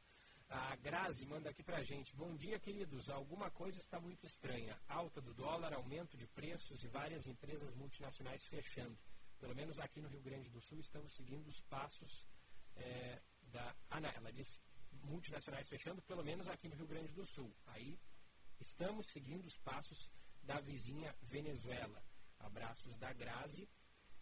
A 0.50 0.76
Grazi 0.78 1.26
manda 1.28 1.50
aqui 1.50 1.64
pra 1.64 1.84
gente. 1.84 2.16
Bom 2.16 2.36
dia, 2.36 2.60
queridos. 2.60 3.10
Alguma 3.10 3.52
coisa 3.52 3.80
está 3.80 4.00
muito 4.00 4.26
estranha. 4.26 4.78
Alta 4.88 5.22
do 5.22 5.34
dólar, 5.34 5.74
aumento 5.74 6.18
de 6.18 6.26
preços 6.28 6.84
e 6.84 6.88
várias 6.88 7.28
empresas 7.28 7.74
multinacionais 7.76 8.44
fechando. 8.46 8.98
Pelo 9.44 9.56
menos 9.56 9.78
aqui 9.78 10.00
no 10.00 10.08
Rio 10.08 10.22
Grande 10.22 10.50
do 10.50 10.62
Sul 10.62 10.80
estamos 10.80 11.12
seguindo 11.12 11.46
os 11.50 11.60
passos 11.64 12.26
é, 12.78 13.22
da. 13.52 13.76
Não, 14.00 14.10
ela 14.10 14.32
disse 14.32 14.58
multinacionais 15.04 15.68
fechando, 15.68 16.02
pelo 16.04 16.24
menos 16.24 16.48
aqui 16.48 16.70
no 16.70 16.76
Rio 16.76 16.88
Grande 16.88 17.12
do 17.12 17.26
Sul. 17.26 17.54
Aí 17.68 18.00
estamos 18.58 19.06
seguindo 19.08 19.46
os 19.46 19.58
passos 19.58 20.10
da 20.44 20.62
vizinha 20.62 21.14
Venezuela. 21.24 22.02
Abraços 22.40 22.96
da 22.96 23.12
Grazi. 23.12 23.68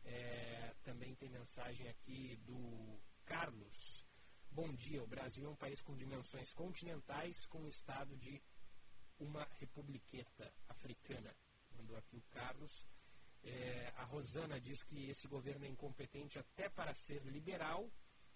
É, 0.06 0.74
também 0.82 1.14
tem 1.14 1.30
mensagem 1.30 1.88
aqui 1.88 2.36
do 2.38 3.00
Carlos. 3.24 4.04
Bom 4.50 4.74
dia, 4.74 5.04
o 5.04 5.08
Brasil 5.08 5.46
é 5.46 5.50
um 5.50 5.56
país 5.56 5.84
com 5.84 5.96
dimensões 5.96 6.52
continentais, 6.52 7.46
com 7.46 7.60
o 7.60 7.70
estado 7.70 8.18
de 8.18 8.42
uma 9.20 9.48
republiqueta 9.60 10.52
africana. 10.68 11.32
Mandou 11.78 11.96
aqui 11.96 12.18
o 12.18 12.24
Carlos. 12.32 12.88
É, 13.44 13.94
a 13.98 14.04
Rosana 14.04 14.60
diz 14.60 14.84
que 14.84 15.10
esse 15.10 15.28
governo 15.28 15.66
é 15.66 15.70
incompetente 15.70 16.38
até 16.38 16.70
para 16.70 16.94
ser 16.94 17.24
liberal. 17.26 17.90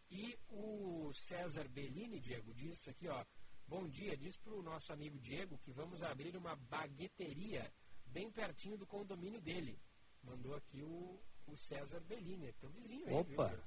E 0.10 0.38
o 0.50 1.12
César 1.14 1.68
Bellini, 1.68 2.20
Diego, 2.20 2.54
diz 2.54 2.88
aqui, 2.88 3.08
ó. 3.08 3.26
Bom 3.68 3.88
dia, 3.88 4.16
diz 4.16 4.38
para 4.38 4.54
o 4.54 4.62
nosso 4.62 4.94
amigo 4.94 5.20
Diego 5.20 5.58
que 5.58 5.72
vamos 5.72 6.04
abrir 6.04 6.36
uma 6.38 6.56
bagueteria 6.56 7.72
bem 8.06 8.32
pertinho 8.32 8.78
do 8.78 8.86
condomínio 8.86 9.42
dele. 9.42 9.80
Mandou 10.24 10.56
aqui 10.56 10.84
o, 10.84 11.20
o 11.48 11.58
César 11.58 12.00
Bellini, 12.02 12.48
é 12.48 12.52
teu 12.54 12.70
vizinho 12.70 13.08
aí. 13.08 13.14
Opa! 13.14 13.48
Viu, 13.48 13.64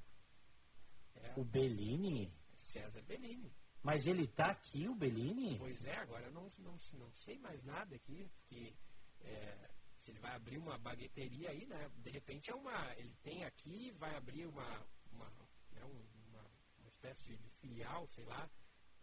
é. 1.15 1.33
O 1.37 1.43
Bellini? 1.43 2.33
César 2.55 3.01
Bellini. 3.03 3.53
Mas 3.81 4.05
ele 4.07 4.23
está 4.23 4.51
aqui, 4.51 4.87
o 4.87 4.95
Bellini? 4.95 5.57
Pois 5.57 5.85
é, 5.85 5.95
agora 5.97 6.25
eu 6.25 6.31
não, 6.31 6.51
não, 6.59 6.77
não 6.93 7.11
sei 7.11 7.37
mais 7.39 7.63
nada 7.63 7.95
aqui, 7.95 8.29
porque 8.35 8.73
é, 9.21 9.69
se 10.09 10.11
ele 10.11 10.19
vai 10.19 10.35
abrir 10.35 10.57
uma 10.57 10.77
bagueteria 10.79 11.51
aí, 11.51 11.65
né? 11.67 11.89
De 11.97 12.09
repente 12.09 12.49
é 12.49 12.55
uma. 12.55 12.93
Ele 12.97 13.15
tem 13.21 13.45
aqui, 13.45 13.91
vai 13.91 14.15
abrir 14.15 14.47
uma, 14.47 14.85
uma, 15.11 15.29
né, 15.71 15.83
uma, 15.83 16.41
uma 16.79 16.87
espécie 16.87 17.23
de, 17.23 17.37
de, 17.37 17.49
filial, 17.61 18.07
sei 18.07 18.25
lá. 18.25 18.49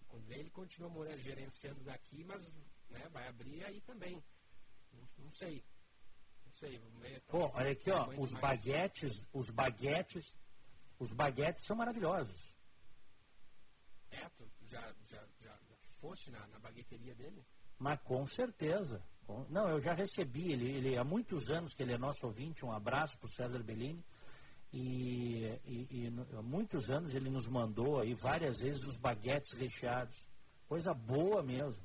Quando 0.09 0.31
ele 0.33 0.51
continua 0.51 0.89
morando, 0.89 1.19
gerenciando 1.19 1.83
daqui, 1.85 2.25
mas 2.25 2.47
né, 2.89 3.09
vai 3.11 3.29
abrir 3.29 3.65
aí 3.65 3.81
também. 3.83 4.23
Não, 4.93 5.09
não 5.19 5.33
sei. 5.33 5.65
Não 6.45 6.53
sei. 6.53 6.81
Pô, 7.29 7.51
olha 7.55 7.73
aqui, 7.73 7.91
ó, 7.91 8.09
os 8.21 8.33
baguetes, 8.35 9.23
os 9.33 9.51
baguetes, 9.51 10.35
os 10.99 11.13
baguetes 11.13 11.65
são 11.65 11.77
maravilhosos. 11.77 12.55
É, 14.11 14.29
tu 14.31 14.49
já, 14.63 14.81
já, 15.07 15.25
já, 15.41 15.57
já 15.69 15.77
foste 16.01 16.31
na, 16.31 16.47
na 16.49 16.59
bagueteria 16.59 17.15
dele? 17.15 17.45
Mas 17.79 18.01
com 18.03 18.27
certeza. 18.27 19.03
Não, 19.49 19.68
eu 19.68 19.81
já 19.81 19.93
recebi, 19.93 20.53
ele, 20.53 20.70
ele 20.70 20.97
há 20.97 21.03
muitos 21.03 21.51
anos 21.51 21.74
que 21.74 21.83
ele 21.83 21.93
é 21.93 21.99
nosso 21.99 22.27
ouvinte, 22.27 22.64
um 22.64 22.70
abraço 22.70 23.18
para 23.18 23.27
o 23.27 23.31
César 23.31 23.62
Bellini. 23.62 24.05
E, 24.72 25.45
e, 25.64 25.87
e 25.91 26.37
há 26.37 26.43
muitos 26.43 26.91
anos 26.91 27.14
ele 27.14 27.31
nos 27.31 27.47
mandou 27.49 28.01
aí 28.01 28.14
várias 28.14 28.61
vezes 28.61 28.85
os 28.87 28.97
baguetes 28.97 29.53
recheados. 29.53 30.16
Coisa 30.68 30.93
boa 30.93 31.43
mesmo. 31.43 31.83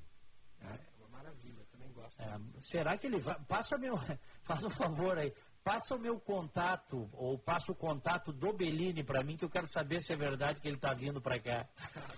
É, 0.59 0.73
é 0.73 0.79
uma 0.99 1.09
maravilha, 1.09 1.65
também 1.71 1.91
gosto. 1.93 2.19
É, 2.21 2.39
será 2.61 2.97
que 2.97 3.07
ele 3.07 3.19
vai. 3.19 3.39
Passa 3.45 3.77
meu. 3.77 3.95
Faz 4.43 4.63
um 4.63 4.69
favor 4.69 5.17
aí. 5.17 5.33
Passa 5.63 5.95
o 5.95 5.99
meu 5.99 6.19
contato, 6.19 7.07
ou 7.13 7.37
passa 7.37 7.71
o 7.71 7.75
contato 7.75 8.33
do 8.33 8.51
Bellini 8.51 9.03
para 9.03 9.23
mim, 9.23 9.37
que 9.37 9.45
eu 9.45 9.49
quero 9.49 9.67
saber 9.67 10.01
se 10.01 10.11
é 10.11 10.15
verdade 10.15 10.59
que 10.59 10.67
ele 10.67 10.75
está 10.75 10.93
vindo 10.93 11.21
para 11.21 11.39
cá. 11.39 11.67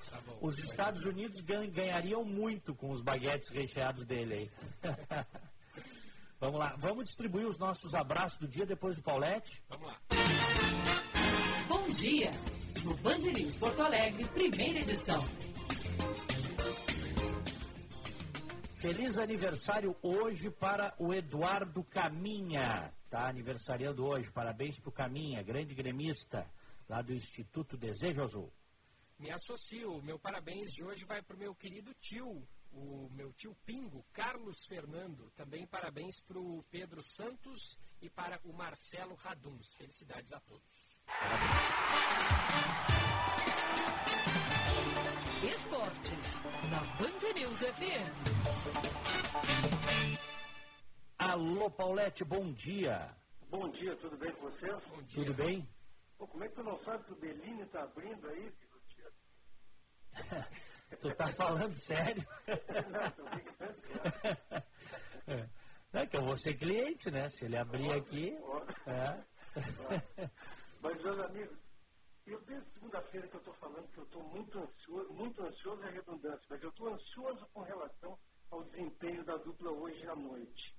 tá 0.10 0.22
bom, 0.26 0.38
os 0.42 0.58
Estados 0.60 1.04
Unidos 1.06 1.42
ganhariam 1.42 2.24
muito 2.24 2.74
com 2.74 2.90
os 2.92 3.02
baguetes 3.02 3.50
recheados 3.50 4.06
dele 4.06 4.34
aí. 4.34 4.52
Vamos 6.40 6.60
lá, 6.60 6.76
vamos 6.78 7.06
distribuir 7.06 7.48
os 7.48 7.58
nossos 7.58 7.96
abraços 7.96 8.38
do 8.38 8.50
dia 8.50 8.66
depois 8.66 8.98
do 8.98 9.02
Paulette? 9.02 9.64
Vamos 9.70 9.88
lá. 9.88 9.98
Bom 11.70 11.90
dia! 11.92 12.32
No 12.84 12.94
Band 12.98 13.20
News 13.20 13.56
Porto 13.56 13.82
Alegre, 13.82 14.26
primeira 14.26 14.80
edição. 14.80 15.24
Feliz 18.84 19.18
aniversário 19.18 19.96
hoje 20.02 20.52
para 20.52 20.94
o 21.00 21.14
Eduardo 21.14 21.86
Caminha 21.86 22.94
está 23.06 23.30
aniversariando 23.30 24.06
hoje. 24.06 24.30
Parabéns 24.30 24.78
para 24.78 24.90
o 24.90 24.92
Caminha, 24.92 25.42
grande 25.42 25.74
gremista 25.74 26.46
lá 26.90 27.02
do 27.02 27.14
Instituto 27.14 27.78
Desejo 27.78 28.22
Azul. 28.22 28.52
Me 29.18 29.32
associo. 29.32 30.02
Meu 30.02 30.20
parabéns 30.20 30.74
de 30.74 30.84
hoje 30.84 31.06
vai 31.06 31.22
para 31.22 31.34
o 31.34 31.40
meu 31.40 31.56
querido 31.56 31.94
tio, 31.94 32.46
o 32.74 33.08
meu 33.14 33.32
tio 33.32 33.56
Pingo, 33.66 34.06
Carlos 34.12 34.66
Fernando. 34.66 35.32
Também 35.34 35.66
parabéns 35.66 36.20
para 36.20 36.40
o 36.40 36.62
Pedro 36.70 37.02
Santos 37.02 37.80
e 38.02 38.10
para 38.10 38.38
o 38.44 38.52
Marcelo 38.52 39.16
Raduns. 39.16 39.74
Felicidades 39.76 40.34
a 40.34 40.42
todos. 40.42 40.84
Esportes, 45.44 46.42
na 46.72 46.80
Band 46.98 47.34
News 47.36 47.64
FM. 47.64 48.08
Alô, 51.18 51.70
Paulette, 51.70 52.24
bom 52.24 52.54
dia. 52.54 53.14
Bom 53.50 53.68
dia, 53.70 53.94
tudo 53.98 54.16
bem 54.18 54.32
com 54.36 54.50
você? 54.50 54.72
Bom 54.72 55.02
dia. 55.04 55.26
Tudo 55.26 55.34
bem? 55.34 55.68
Pô, 56.18 56.26
como 56.28 56.44
é 56.44 56.48
que 56.48 56.56
tu 56.56 56.64
não 56.64 56.80
sabe 56.86 57.04
que 57.04 57.12
o 57.12 57.16
Bellini 57.16 57.62
está 57.64 57.84
abrindo 57.84 58.28
aí, 58.30 58.52
filho? 58.52 58.82
tu 61.02 61.14
tá 61.16 61.28
falando 61.28 61.76
sério? 61.76 62.26
não. 65.28 65.50
Não, 65.92 66.02
é 66.02 66.08
que 66.08 66.16
eu 66.18 66.24
vou 66.24 66.38
ser 66.38 66.56
cliente, 66.56 67.12
né? 67.12 67.30
Se 67.30 67.46
ele 67.46 67.58
abrir 67.58 67.92
aqui. 67.92 68.36
É. 68.88 69.22
Mas, 70.82 71.04
meus 71.04 71.20
amigos, 71.20 71.58
eu 72.26 72.42
desde 72.42 72.68
segunda-feira 72.94 73.28
que 73.28 73.36
eu 73.36 73.40
estou 73.40 73.54
falando 73.56 73.92
que 73.92 73.98
eu 73.98 74.04
estou 74.04 74.24
muito 74.24 74.60
ansioso, 74.60 75.14
muito 75.14 75.44
ansioso 75.44 75.84
é 75.84 75.90
redundância, 75.90 76.46
mas 76.48 76.62
eu 76.62 76.70
estou 76.70 76.94
ansioso 76.94 77.48
com 77.52 77.62
relação 77.62 78.20
ao 78.52 78.64
desempenho 78.66 79.24
da 79.24 79.36
dupla 79.38 79.72
hoje 79.72 80.08
à 80.08 80.16
noite. 80.16 80.76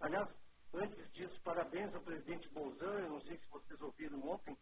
Aliás, 0.00 0.28
antes 0.72 1.12
disso, 1.12 1.38
parabéns 1.44 1.94
ao 1.94 2.00
presidente 2.00 2.48
Bolsonaro, 2.54 3.00
eu 3.00 3.10
não 3.10 3.20
sei 3.20 3.36
se 3.36 3.46
vocês 3.50 3.80
ouviram 3.82 4.18
ontem, 4.26 4.56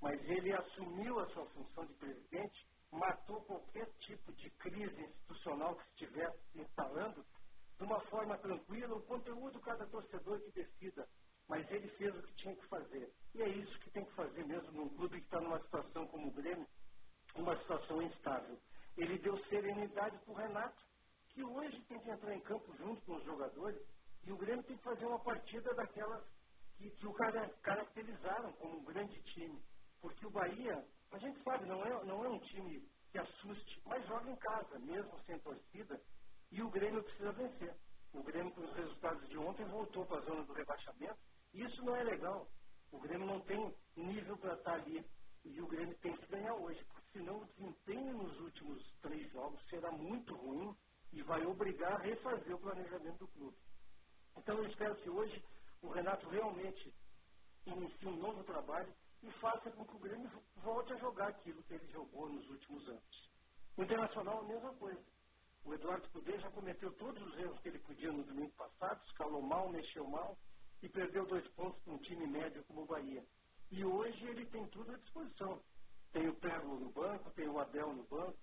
mas 0.00 0.22
ele 0.22 0.52
assumiu 0.52 1.18
a 1.18 1.26
sua 1.30 1.46
função 1.46 1.84
de 1.84 1.94
presidente, 1.94 2.68
matou 2.92 3.40
qualquer 3.42 3.90
tipo 4.06 4.32
de 4.32 4.48
crise 4.50 5.02
institucional 5.02 5.74
que 5.74 6.04
estivesse 6.04 6.38
instalando, 6.54 7.26
de 7.76 7.84
uma 7.84 8.00
forma 8.02 8.38
tranquila, 8.38 8.94
o 8.94 9.02
conteúdo 9.02 9.58
cada 9.62 9.84
torcedor 9.86 10.40
que 10.42 10.52
decida. 10.52 11.08
Mas 11.48 11.70
ele 11.70 11.88
fez 11.96 12.14
o 12.14 12.22
que 12.22 12.34
tinha 12.36 12.56
que 12.56 12.66
fazer. 12.68 13.12
E 13.34 13.42
é 13.42 13.48
isso 13.48 13.78
que 13.80 13.90
tem 13.90 14.04
que 14.04 14.12
fazer 14.12 14.46
mesmo 14.46 14.72
num 14.72 14.88
clube 14.90 15.18
que 15.18 15.24
está 15.24 15.40
numa 15.40 15.60
situação 15.60 16.06
como 16.08 16.28
o 16.28 16.32
Grêmio, 16.32 16.66
uma 17.34 17.56
situação 17.58 18.02
instável. 18.02 18.58
Ele 18.96 19.18
deu 19.18 19.36
serenidade 19.46 20.18
para 20.18 20.32
o 20.32 20.36
Renato, 20.36 20.82
que 21.30 21.42
hoje 21.42 21.82
tem 21.84 21.98
que 22.00 22.10
entrar 22.10 22.34
em 22.34 22.40
campo 22.40 22.74
junto 22.76 23.00
com 23.02 23.16
os 23.16 23.24
jogadores 23.24 23.80
e 24.24 24.32
o 24.32 24.36
Grêmio 24.36 24.62
tem 24.64 24.76
que 24.76 24.82
fazer 24.84 25.04
uma 25.06 25.18
partida 25.20 25.74
daquelas 25.74 26.24
que, 26.76 26.90
que 26.90 27.06
o 27.06 27.12
cara, 27.14 27.48
caracterizaram 27.62 28.52
como 28.54 28.78
um 28.78 28.84
grande 28.84 29.20
time. 29.34 29.60
Porque 30.00 30.26
o 30.26 30.30
Bahia, 30.30 30.86
a 31.12 31.18
gente 31.18 31.42
sabe, 31.42 31.66
não 31.66 31.84
é, 31.84 32.04
não 32.04 32.24
é 32.24 32.28
um 32.28 32.38
time 32.40 32.88
que 33.10 33.18
assuste, 33.18 33.82
mas 33.86 34.06
joga 34.06 34.30
em 34.30 34.36
casa, 34.36 34.78
mesmo 34.78 35.18
sem 35.26 35.38
torcida, 35.40 36.00
e 36.50 36.62
o 36.62 36.70
Grêmio 36.70 37.02
precisa 37.02 37.32
vencer. 37.32 37.76
O 38.12 38.22
Grêmio, 38.22 38.52
com 38.52 38.62
os 38.62 38.74
resultados 38.74 39.28
de 39.28 39.38
ontem, 39.38 39.64
voltou 39.66 40.06
para 40.06 40.18
a 40.18 40.24
zona 40.24 40.44
do 40.44 40.52
rebaixamento, 40.52 41.18
isso 41.54 41.84
não 41.84 41.96
é 41.96 42.02
legal. 42.02 42.48
O 42.90 42.98
Grêmio 42.98 43.26
não 43.26 43.40
tem 43.40 43.74
nível 43.96 44.36
para 44.38 44.54
estar 44.54 44.74
ali, 44.74 45.04
e 45.44 45.60
o 45.60 45.66
Grêmio 45.66 45.96
tem 45.98 46.16
que 46.16 46.26
ganhar 46.26 46.54
hoje, 46.54 46.82
porque 46.84 47.18
senão 47.18 47.40
o 47.40 47.46
desempenho 47.46 48.16
nos 48.16 48.40
últimos 48.40 48.82
três 49.00 49.30
jogos 49.32 49.60
será 49.68 49.90
muito 49.90 50.34
ruim 50.34 50.74
e 51.12 51.22
vai 51.22 51.44
obrigar 51.44 51.92
a 51.94 52.02
refazer 52.02 52.54
o 52.54 52.60
planejamento 52.60 53.18
do 53.18 53.28
clube. 53.28 53.56
Então 54.36 54.56
eu 54.58 54.66
espero 54.66 54.94
que 54.96 55.10
hoje 55.10 55.44
o 55.82 55.88
Renato 55.88 56.28
realmente 56.28 56.94
inicie 57.66 58.08
um 58.08 58.16
novo 58.16 58.42
trabalho 58.44 58.92
e 59.22 59.30
faça 59.32 59.70
com 59.72 59.84
que 59.84 59.96
o 59.96 59.98
Grêmio 59.98 60.30
volte 60.56 60.92
a 60.92 60.96
jogar 60.96 61.28
aquilo 61.28 61.62
que 61.64 61.74
ele 61.74 61.86
jogou 61.92 62.28
nos 62.28 62.48
últimos 62.48 62.88
anos. 62.88 63.30
O 63.76 63.82
Internacional 63.82 64.40
a 64.40 64.44
mesma 64.44 64.72
coisa. 64.74 65.04
O 65.64 65.74
Eduardo 65.74 66.08
Cudê 66.10 66.38
já 66.40 66.50
cometeu 66.50 66.92
todos 66.94 67.22
os 67.22 67.38
erros 67.38 67.60
que 67.60 67.68
ele 67.68 67.78
podia 67.80 68.10
no 68.10 68.24
domingo 68.24 68.52
passado, 68.52 69.00
escalou 69.06 69.40
mal, 69.42 69.68
mexeu 69.68 70.06
mal 70.08 70.36
e 70.82 70.88
perdeu 70.88 71.26
dois 71.26 71.46
pontos 71.52 71.80
para 71.82 71.94
um 71.94 71.98
time 71.98 72.26
médio 72.26 72.64
como 72.64 72.82
o 72.82 72.86
Bahia. 72.86 73.24
E 73.70 73.84
hoje 73.84 74.26
ele 74.26 74.46
tem 74.46 74.66
tudo 74.68 74.92
à 74.92 74.98
disposição. 74.98 75.62
tem 76.12 76.28
o 76.28 76.34
Pérgolo 76.36 76.78
no 76.80 76.90
banco, 76.92 77.30
tem 77.32 77.48
o 77.48 77.58
Abel 77.58 77.94
no 77.94 78.04
banco. 78.04 78.38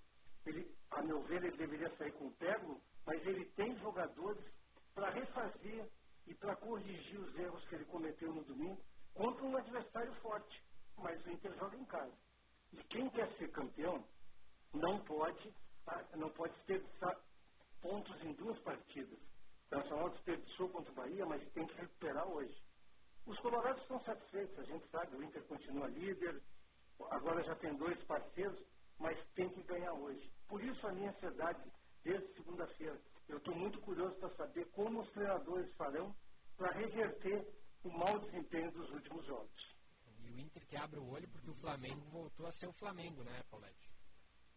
Ele, 0.46 0.76
a 0.92 1.02
meu 1.04 1.22
ver, 1.24 1.44
ele 1.44 1.58
deveria 1.58 1.96
sair 1.98 2.12
com 2.14 2.28
o 2.28 2.34
Pérgolo, 2.38 2.82
mas 3.06 3.26
ele 3.28 3.46
tem 3.52 3.78
jogadores 3.80 4.44
para 4.96 5.12
refazer 5.12 5.90
e 6.28 6.34
para 6.36 6.56
corrigir 6.56 7.20
os 7.20 7.36
erros 7.38 7.64
que 7.68 7.76
ele 7.76 7.86
cometeu 7.86 8.34
no 8.34 8.44
domingo 8.44 8.82
contra 9.14 9.44
um 9.46 9.58
adversário 9.58 10.14
forte. 10.16 10.64
Mas 10.98 11.24
o 11.26 11.32
Inter 11.32 11.54
joga 11.58 11.78
em 11.78 11.86
casa. 11.86 12.18
E 12.74 12.78
quem 12.86 13.10
quer 13.12 13.32
ser 13.38 13.52
campeão 13.52 14.04
não 14.74 15.00
pode, 15.06 15.54
tá? 15.86 16.06
não 16.16 16.30
pode 16.32 16.54
desperdiçar 16.56 17.20
pontos 17.82 18.22
em 18.24 18.34
duas 18.34 18.60
partidas. 18.62 19.20
Nacional 19.72 20.10
desperdiçou 20.10 20.70
contra 20.70 20.92
o 20.92 20.96
Bahia, 20.96 21.26
mas 21.26 21.48
tem 21.52 21.66
que 21.68 21.76
recuperar 21.76 22.28
hoje. 22.28 22.56
Os 23.26 23.38
colorados 23.40 23.82
estão 23.82 24.00
satisfeitos, 24.04 24.58
a 24.58 24.64
gente 24.64 24.88
sabe, 24.90 25.16
o 25.16 25.24
Inter 25.24 25.44
continua 25.44 25.88
líder, 25.88 26.42
agora 27.12 27.44
já 27.44 27.56
tem 27.56 27.76
dois 27.76 28.02
parceiros, 28.06 28.60
mas 28.98 29.18
tem 29.36 29.50
que 29.50 29.62
ganhar 29.64 29.94
hoje. 29.94 30.32
Por 30.48 30.64
isso 30.64 30.88
a 30.88 30.92
minha 30.92 31.12
ansiedade 31.12 31.72
desde 32.04 32.34
segunda-feira. 32.34 33.00
Eu 33.28 33.38
estou 33.38 33.56
muito 33.56 33.80
curioso 33.82 34.16
para 34.16 34.36
saber 34.36 34.66
como 34.72 35.02
os 35.02 35.12
treinadores 35.12 35.72
farão 35.76 36.16
para 36.58 36.72
reverter 36.72 37.48
o 37.84 37.90
mau 37.90 38.20
desempenho 38.20 38.72
dos 38.72 38.90
últimos 38.90 39.26
jogos. 39.26 39.76
E 40.20 40.32
o 40.32 40.40
Inter 40.40 40.66
que 40.66 40.76
abre 40.76 41.00
o 41.00 41.10
olho 41.10 41.30
porque 41.30 41.50
o 41.50 41.56
Flamengo 41.56 42.02
voltou 42.10 42.48
a 42.48 42.52
ser 42.52 42.68
o 42.68 42.74
Flamengo, 42.74 43.24
né, 43.24 43.44
Paulette? 43.50 43.89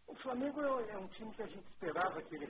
O 0.07 0.15
Flamengo 0.15 0.61
é, 0.61 0.91
é 0.91 0.97
um 0.97 1.07
time 1.09 1.33
que 1.33 1.43
a 1.43 1.47
gente 1.47 1.67
esperava 1.69 2.21
que 2.21 2.35
ele 2.35 2.47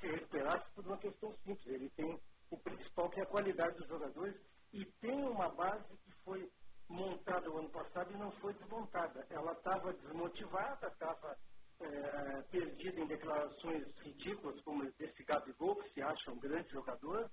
se 0.00 0.06
recuperasse 0.06 0.70
por 0.74 0.86
uma 0.86 0.98
questão 0.98 1.32
simples. 1.44 1.66
Ele 1.66 1.88
tem 1.90 2.20
o 2.50 2.58
principal 2.58 3.10
que 3.10 3.20
é 3.20 3.22
a 3.22 3.26
qualidade 3.26 3.76
dos 3.76 3.88
jogadores 3.88 4.36
e 4.72 4.84
tem 5.00 5.24
uma 5.24 5.48
base 5.50 5.96
que 6.04 6.12
foi 6.24 6.50
montada 6.88 7.50
o 7.50 7.58
ano 7.58 7.70
passado 7.70 8.12
e 8.12 8.16
não 8.16 8.30
foi 8.32 8.54
desmontada. 8.54 9.26
Ela 9.30 9.52
estava 9.52 9.92
desmotivada, 9.92 10.86
estava 10.88 11.36
é, 11.80 12.42
perdida 12.50 13.00
em 13.00 13.06
declarações 13.06 13.84
ridículas, 13.98 14.60
como 14.62 14.84
desse 14.92 15.24
Gabigol, 15.24 15.76
que 15.76 15.94
se 15.94 16.02
acha 16.02 16.30
um 16.30 16.38
grande 16.38 16.70
jogador, 16.70 17.30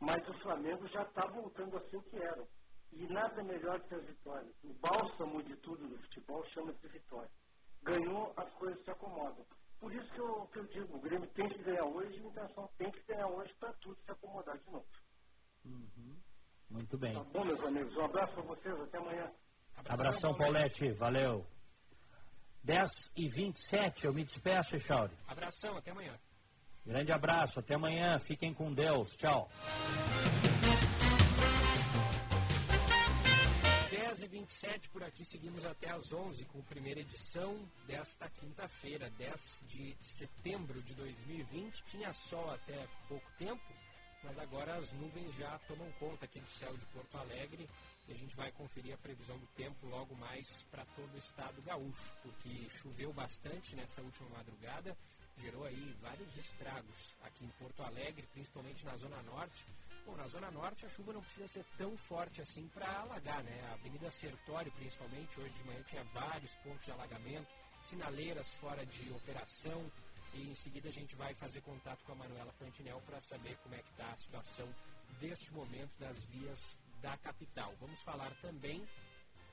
mas 0.00 0.28
o 0.28 0.34
Flamengo 0.40 0.86
já 0.88 1.02
está 1.02 1.26
voltando 1.28 1.76
a 1.76 1.80
ser 1.88 1.96
o 1.96 2.02
que 2.02 2.16
era. 2.16 2.46
E 2.92 3.06
nada 3.08 3.42
melhor 3.42 3.80
que 3.80 3.94
as 3.94 4.04
vitórias. 4.04 4.54
O 4.62 4.72
bálsamo 4.74 5.42
de 5.42 5.56
tudo 5.56 5.86
no 5.86 5.98
futebol 5.98 6.44
chama-se 6.46 6.88
vitória. 6.88 7.30
Ganhou, 7.86 8.32
as 8.36 8.52
coisas 8.54 8.82
se 8.84 8.90
acomodam. 8.90 9.46
Por 9.78 9.94
isso 9.94 10.12
que 10.12 10.18
eu, 10.18 10.48
que 10.52 10.58
eu 10.58 10.64
digo, 10.66 10.96
o 10.96 11.00
Grêmio 11.00 11.28
tem 11.28 11.48
que 11.48 11.62
ganhar 11.62 11.84
hoje 11.86 12.18
e 12.18 12.24
a 12.24 12.28
Internacional 12.28 12.72
tem 12.76 12.90
que 12.90 13.02
ganhar 13.06 13.28
hoje 13.28 13.54
para 13.60 13.72
tudo 13.74 13.96
se 14.04 14.10
acomodar 14.10 14.58
de 14.58 14.70
novo. 14.70 14.86
Uhum. 15.64 16.16
Muito 16.68 16.98
bem. 16.98 17.14
Tá 17.14 17.22
bom, 17.22 17.44
meus 17.44 17.64
amigos. 17.64 17.96
Um 17.96 18.04
abraço 18.04 18.32
para 18.34 18.42
vocês. 18.42 18.80
Até 18.80 18.98
amanhã. 18.98 19.30
Abração, 19.76 19.94
Abração 19.94 20.34
Paulette. 20.34 20.92
Valeu. 20.92 21.46
10 22.64 23.12
e 23.16 23.28
27 23.28 24.06
eu 24.06 24.12
me 24.12 24.24
despeço, 24.24 24.80
Chauri. 24.80 25.14
Abração, 25.28 25.76
até 25.76 25.92
amanhã. 25.92 26.18
Grande 26.84 27.12
abraço, 27.12 27.60
até 27.60 27.74
amanhã. 27.74 28.18
Fiquem 28.18 28.52
com 28.52 28.72
Deus. 28.72 29.16
Tchau. 29.16 29.48
10 34.16 34.22
e 34.22 34.28
27 34.28 34.88
por 34.88 35.04
aqui, 35.04 35.26
seguimos 35.26 35.66
até 35.66 35.90
às 35.90 36.10
11 36.10 36.42
com 36.46 36.58
a 36.58 36.62
primeira 36.62 37.00
edição 37.00 37.54
desta 37.86 38.30
quinta-feira, 38.30 39.10
10 39.10 39.62
de 39.68 39.94
setembro 40.00 40.80
de 40.80 40.94
2020. 40.94 41.84
Tinha 41.84 42.14
sol 42.14 42.50
até 42.50 42.88
pouco 43.08 43.30
tempo, 43.38 43.62
mas 44.24 44.38
agora 44.38 44.74
as 44.76 44.90
nuvens 44.92 45.34
já 45.34 45.58
tomam 45.68 45.92
conta 45.98 46.24
aqui 46.24 46.40
do 46.40 46.48
céu 46.48 46.74
de 46.74 46.84
Porto 46.86 47.14
Alegre 47.18 47.68
e 48.08 48.12
a 48.12 48.16
gente 48.16 48.34
vai 48.34 48.50
conferir 48.52 48.94
a 48.94 48.98
previsão 48.98 49.36
do 49.36 49.46
tempo 49.48 49.86
logo 49.86 50.14
mais 50.14 50.62
para 50.70 50.86
todo 50.96 51.14
o 51.14 51.18
estado 51.18 51.60
gaúcho, 51.60 52.14
porque 52.22 52.70
choveu 52.70 53.12
bastante 53.12 53.76
nessa 53.76 54.00
última 54.00 54.30
madrugada, 54.30 54.96
gerou 55.36 55.66
aí 55.66 55.94
vários 56.00 56.34
estragos 56.38 57.14
aqui 57.22 57.44
em 57.44 57.50
Porto 57.58 57.82
Alegre, 57.82 58.26
principalmente 58.32 58.82
na 58.86 58.96
Zona 58.96 59.20
Norte. 59.24 59.62
Bom, 60.06 60.16
na 60.16 60.28
Zona 60.28 60.52
Norte 60.52 60.86
a 60.86 60.88
chuva 60.88 61.12
não 61.12 61.20
precisa 61.20 61.48
ser 61.48 61.64
tão 61.76 61.96
forte 61.96 62.40
assim 62.40 62.68
para 62.68 62.88
alagar, 63.00 63.42
né? 63.42 63.60
A 63.68 63.74
Avenida 63.74 64.08
Sertório, 64.08 64.70
principalmente, 64.72 65.40
hoje 65.40 65.52
de 65.52 65.64
manhã 65.64 65.82
tinha 65.82 66.04
vários 66.04 66.52
pontos 66.62 66.84
de 66.84 66.92
alagamento, 66.92 67.48
sinaleiras 67.82 68.52
fora 68.54 68.86
de 68.86 69.10
operação, 69.10 69.90
e 70.32 70.48
em 70.48 70.54
seguida 70.54 70.88
a 70.88 70.92
gente 70.92 71.16
vai 71.16 71.34
fazer 71.34 71.60
contato 71.62 72.04
com 72.04 72.12
a 72.12 72.14
Manuela 72.14 72.52
Fantinel 72.52 73.02
para 73.04 73.20
saber 73.20 73.56
como 73.64 73.74
é 73.74 73.82
que 73.82 73.90
está 73.90 74.08
a 74.12 74.16
situação 74.16 74.72
deste 75.18 75.52
momento 75.52 75.90
das 75.98 76.22
vias 76.26 76.78
da 77.02 77.16
capital. 77.16 77.74
Vamos 77.80 78.00
falar 78.02 78.32
também, 78.40 78.86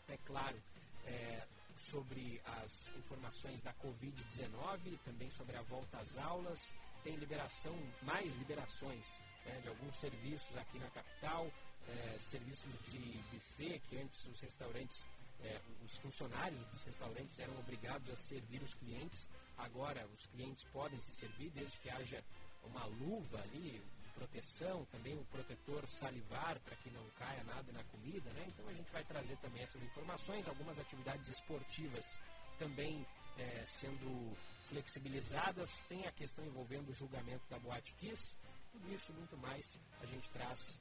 é 0.07 0.17
claro, 0.17 0.61
é, 1.05 1.47
sobre 1.79 2.39
as 2.45 2.93
informações 2.95 3.59
da 3.61 3.73
Covid-19, 3.73 4.99
também 5.03 5.31
sobre 5.31 5.57
a 5.57 5.63
volta 5.63 5.97
às 5.97 6.15
aulas, 6.15 6.75
tem 7.03 7.15
liberação, 7.15 7.75
mais 8.03 8.35
liberações 8.35 9.19
né, 9.45 9.59
de 9.61 9.67
alguns 9.69 9.95
serviços 9.97 10.57
aqui 10.57 10.79
na 10.79 10.89
capital, 10.89 11.51
é, 11.87 12.17
serviços 12.19 12.71
de 12.89 13.19
buffet, 13.31 13.79
que 13.89 13.97
antes 13.97 14.25
os 14.27 14.39
restaurantes, 14.39 15.05
é, 15.41 15.59
os 15.83 15.97
funcionários 15.97 16.65
dos 16.67 16.83
restaurantes 16.83 17.37
eram 17.39 17.57
obrigados 17.59 18.09
a 18.09 18.15
servir 18.15 18.61
os 18.61 18.73
clientes, 18.75 19.27
agora 19.57 20.05
os 20.07 20.25
clientes 20.27 20.63
podem 20.71 20.99
se 21.01 21.13
servir 21.13 21.49
desde 21.51 21.77
que 21.79 21.89
haja 21.89 22.23
uma 22.63 22.85
luva 22.85 23.41
ali, 23.41 23.81
proteção, 24.13 24.85
também 24.85 25.17
o 25.17 25.25
protetor 25.25 25.87
salivar 25.87 26.59
para 26.61 26.75
que 26.77 26.89
não 26.91 27.03
caia 27.17 27.43
nada 27.43 27.71
na 27.71 27.83
comida, 27.85 28.29
né? 28.31 28.45
Então 28.47 28.67
a 28.67 28.73
gente 28.73 28.91
vai 28.91 29.03
trazer 29.03 29.35
também 29.37 29.63
essas 29.63 29.81
informações, 29.81 30.47
algumas 30.47 30.79
atividades 30.79 31.27
esportivas 31.29 32.17
também 32.57 33.05
é, 33.37 33.65
sendo 33.65 34.37
flexibilizadas, 34.67 35.81
tem 35.89 36.05
a 36.07 36.11
questão 36.11 36.45
envolvendo 36.45 36.89
o 36.89 36.93
julgamento 36.93 37.43
da 37.49 37.59
Boate 37.59 37.93
Kiss, 37.95 38.37
tudo 38.73 38.93
isso 38.93 39.11
e 39.11 39.13
muito 39.13 39.37
mais 39.37 39.79
a 40.01 40.05
gente 40.07 40.29
traz 40.31 40.79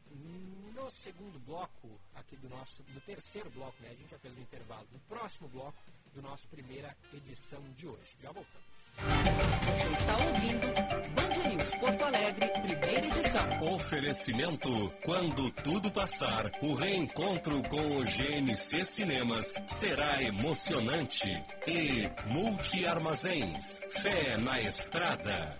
no 0.74 0.90
segundo 0.90 1.38
bloco 1.40 2.00
aqui 2.14 2.36
do 2.36 2.48
nosso, 2.48 2.82
no 2.88 3.00
terceiro 3.02 3.50
bloco, 3.50 3.74
né? 3.82 3.90
A 3.90 3.94
gente 3.94 4.10
já 4.10 4.18
fez 4.18 4.36
o 4.36 4.40
intervalo, 4.40 4.88
no 4.90 4.98
próximo 5.00 5.48
bloco 5.48 5.78
do 6.14 6.22
nosso 6.22 6.48
primeira 6.48 6.96
edição 7.12 7.62
de 7.76 7.86
hoje. 7.86 8.16
Já 8.20 8.32
voltamos. 8.32 8.72
Você 8.94 9.88
está 9.94 10.16
ouvindo 10.26 10.66
Band 11.14 11.48
News 11.48 11.74
Porto 11.76 12.04
Alegre, 12.04 12.48
primeira 12.48 13.06
edição. 13.06 13.74
Oferecimento: 13.74 14.90
quando 15.04 15.50
tudo 15.50 15.90
passar, 15.90 16.50
o 16.60 16.74
reencontro 16.74 17.62
com 17.68 17.98
o 17.98 18.04
GNC 18.04 18.84
Cinemas 18.84 19.54
será 19.66 20.22
emocionante. 20.22 21.30
E 21.66 22.10
Multi 22.26 22.86
Armazéns, 22.86 23.80
fé 23.90 24.36
na 24.36 24.60
estrada. 24.60 25.56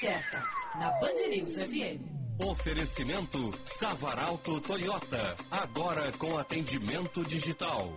Certa, 0.00 0.40
na 0.78 0.90
Band 1.00 1.14
News 1.30 1.54
FM. 1.54 2.16
Oferecimento 2.38 3.50
Savaralto 3.64 4.60
Toyota, 4.60 5.34
agora 5.50 6.12
com 6.12 6.36
atendimento 6.36 7.24
digital. 7.24 7.96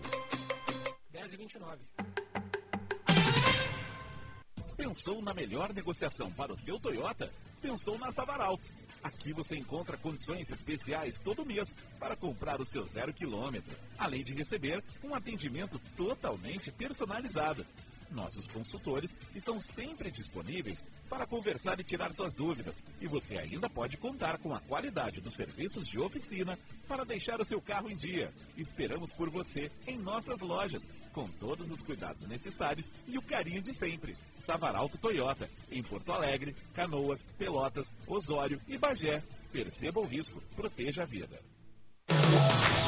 10 1.11 1.33
e 1.33 1.37
29. 1.37 1.77
Pensou 4.77 5.21
na 5.21 5.33
melhor 5.33 5.73
negociação 5.73 6.31
para 6.31 6.53
o 6.53 6.55
seu 6.55 6.79
Toyota? 6.79 7.29
Pensou 7.61 7.99
na 7.99 8.13
Savaralto. 8.13 8.63
Aqui 9.03 9.33
você 9.33 9.57
encontra 9.57 9.97
condições 9.97 10.49
especiais 10.51 11.19
todo 11.19 11.45
mês 11.45 11.75
para 11.99 12.15
comprar 12.15 12.61
o 12.61 12.65
seu 12.65 12.85
zero 12.85 13.13
quilômetro, 13.13 13.75
além 13.97 14.23
de 14.23 14.33
receber 14.33 14.81
um 15.03 15.13
atendimento 15.13 15.77
totalmente 15.97 16.71
personalizado. 16.71 17.65
Nossos 18.11 18.47
consultores 18.47 19.17
estão 19.35 19.59
sempre 19.59 20.09
disponíveis 20.09 20.83
para 21.09 21.27
conversar 21.27 21.79
e 21.79 21.83
tirar 21.83 22.11
suas 22.11 22.33
dúvidas. 22.33 22.83
E 22.99 23.07
você 23.07 23.37
ainda 23.37 23.69
pode 23.69 23.97
contar 23.97 24.37
com 24.39 24.53
a 24.53 24.59
qualidade 24.59 25.21
dos 25.21 25.35
serviços 25.35 25.87
de 25.87 25.99
oficina 25.99 26.57
para 26.87 27.05
deixar 27.05 27.39
o 27.39 27.45
seu 27.45 27.61
carro 27.61 27.89
em 27.89 27.95
dia. 27.95 28.33
Esperamos 28.57 29.13
por 29.13 29.29
você 29.29 29.71
em 29.87 29.97
nossas 29.97 30.41
lojas, 30.41 30.87
com 31.13 31.27
todos 31.27 31.69
os 31.69 31.83
cuidados 31.83 32.23
necessários 32.23 32.91
e 33.07 33.17
o 33.17 33.21
carinho 33.21 33.61
de 33.61 33.73
sempre. 33.73 34.15
Savaralto 34.35 34.97
Toyota, 34.97 35.49
em 35.71 35.83
Porto 35.83 36.11
Alegre, 36.11 36.55
Canoas, 36.73 37.27
Pelotas, 37.37 37.93
Osório 38.07 38.59
e 38.67 38.77
Bagé. 38.77 39.23
Perceba 39.51 39.99
o 39.99 40.05
risco, 40.05 40.41
proteja 40.55 41.03
a 41.03 41.05
vida. 41.05 41.39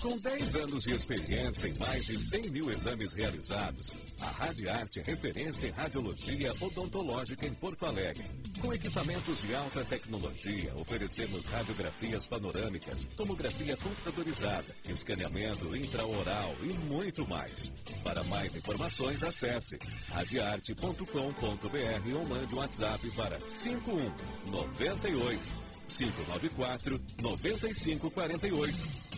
Com 0.00 0.18
10 0.18 0.56
anos 0.56 0.82
de 0.82 0.94
experiência 0.94 1.68
e 1.68 1.78
mais 1.78 2.06
de 2.06 2.18
100 2.18 2.50
mil 2.50 2.70
exames 2.70 3.12
realizados, 3.12 3.94
a 4.20 4.26
Radiarte 4.26 5.00
é 5.00 5.02
referência 5.02 5.68
em 5.68 5.70
radiologia 5.70 6.52
odontológica 6.60 7.46
em 7.46 7.54
Porto 7.54 7.86
Alegre. 7.86 8.24
Com 8.60 8.72
equipamentos 8.72 9.42
de 9.42 9.54
alta 9.54 9.84
tecnologia, 9.84 10.74
oferecemos 10.74 11.44
radiografias 11.44 12.26
panorâmicas, 12.26 13.06
tomografia 13.16 13.76
computadorizada, 13.76 14.74
escaneamento 14.88 15.74
intraoral 15.76 16.56
e 16.62 16.72
muito 16.72 17.26
mais. 17.28 17.70
Para 18.02 18.24
mais 18.24 18.56
informações, 18.56 19.22
acesse 19.22 19.78
radiarte.com.br 20.08 22.16
ou 22.16 22.28
mande 22.28 22.54
um 22.54 22.58
WhatsApp 22.58 23.08
para 23.12 23.38
51 23.48 24.12
98 24.50 25.40
594 25.86 27.00
9548. 27.20 29.12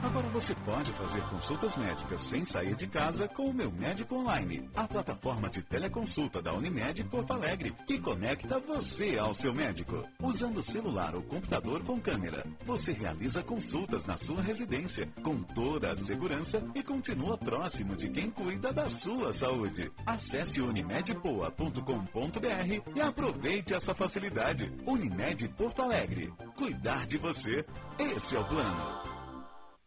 Agora 0.00 0.28
você 0.28 0.54
pode 0.54 0.92
fazer 0.92 1.20
consultas 1.22 1.76
médicas 1.76 2.22
sem 2.22 2.44
sair 2.44 2.74
de 2.76 2.86
casa 2.86 3.26
com 3.26 3.46
o 3.46 3.52
Meu 3.52 3.70
Médico 3.70 4.14
Online, 4.14 4.70
a 4.76 4.86
plataforma 4.86 5.48
de 5.48 5.60
teleconsulta 5.60 6.40
da 6.40 6.54
Unimed 6.54 7.02
Porto 7.04 7.32
Alegre, 7.32 7.74
que 7.84 7.98
conecta 7.98 8.60
você 8.60 9.18
ao 9.18 9.34
seu 9.34 9.52
médico. 9.52 10.04
Usando 10.22 10.62
celular 10.62 11.16
ou 11.16 11.22
computador 11.22 11.82
com 11.82 12.00
câmera, 12.00 12.46
você 12.64 12.92
realiza 12.92 13.42
consultas 13.42 14.06
na 14.06 14.16
sua 14.16 14.40
residência, 14.40 15.08
com 15.22 15.42
toda 15.42 15.90
a 15.90 15.96
segurança 15.96 16.62
e 16.74 16.82
continua 16.82 17.36
próximo 17.36 17.96
de 17.96 18.08
quem 18.08 18.30
cuida 18.30 18.72
da 18.72 18.88
sua 18.88 19.32
saúde. 19.32 19.90
Acesse 20.06 20.60
unimedpoa.com.br 20.60 22.92
e 22.94 23.00
aproveite 23.00 23.74
essa 23.74 23.94
facilidade. 23.94 24.72
Unimed 24.86 25.48
Porto 25.48 25.82
Alegre. 25.82 26.32
Cuidar 26.56 27.06
de 27.06 27.18
você, 27.18 27.64
esse 27.98 28.36
é 28.36 28.38
o 28.38 28.44
plano. 28.44 28.97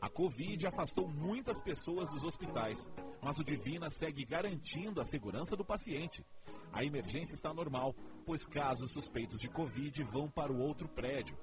A 0.00 0.08
Covid 0.08 0.66
afastou 0.66 1.08
muitas 1.08 1.60
pessoas 1.60 2.08
dos 2.08 2.24
hospitais, 2.24 2.90
mas 3.20 3.38
o 3.38 3.44
Divina 3.44 3.90
segue 3.90 4.24
garantindo 4.24 5.00
a 5.00 5.04
segurança 5.04 5.56
do 5.56 5.64
paciente. 5.64 6.24
A 6.72 6.84
emergência 6.84 7.34
está 7.34 7.52
normal, 7.52 7.94
pois 8.24 8.44
casos 8.44 8.92
suspeitos 8.92 9.38
de 9.40 9.48
Covid 9.48 10.02
vão 10.04 10.30
para 10.30 10.52
o 10.52 10.60
outro 10.60 10.88
prédio. 10.88 11.36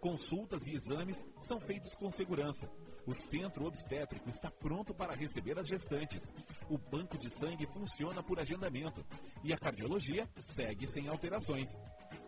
Consultas 0.00 0.66
e 0.66 0.72
exames 0.72 1.26
são 1.40 1.60
feitos 1.60 1.94
com 1.94 2.10
segurança. 2.10 2.70
O 3.06 3.14
centro 3.14 3.66
obstétrico 3.66 4.28
está 4.28 4.50
pronto 4.50 4.94
para 4.94 5.14
receber 5.14 5.58
as 5.58 5.66
gestantes. 5.66 6.32
O 6.68 6.78
banco 6.78 7.18
de 7.18 7.28
sangue 7.32 7.66
funciona 7.66 8.22
por 8.22 8.38
agendamento. 8.38 9.04
E 9.42 9.52
a 9.52 9.58
cardiologia 9.58 10.28
segue 10.44 10.86
sem 10.86 11.08
alterações. 11.08 11.80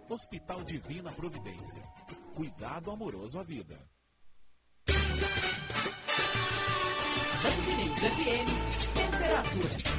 Hospital 0.09 0.65
Divina 0.65 1.13
Providência. 1.13 1.83
Cuidado 2.35 2.91
amoroso 2.91 3.39
à 3.39 3.43
vida. 3.43 3.79
Band 7.43 7.77
News 7.77 8.01
FM, 8.01 8.49
temperatura. 8.95 9.95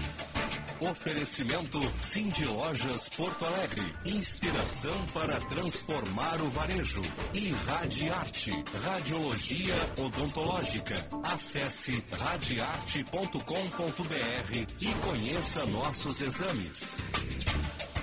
Oferecimento 0.81 1.79
Cindy 2.01 2.45
Lojas 2.45 3.07
Porto 3.09 3.45
Alegre. 3.45 3.85
Inspiração 4.05 5.05
para 5.13 5.39
transformar 5.41 6.41
o 6.41 6.49
varejo. 6.49 7.01
E 7.33 7.51
Radiarte, 7.65 8.51
Radiologia 8.83 9.75
Odontológica. 9.97 11.07
Acesse 11.23 12.03
radiarte.com.br 12.11 14.67
e 14.81 14.93
conheça 15.05 15.65
nossos 15.65 16.21
exames. 16.21 16.95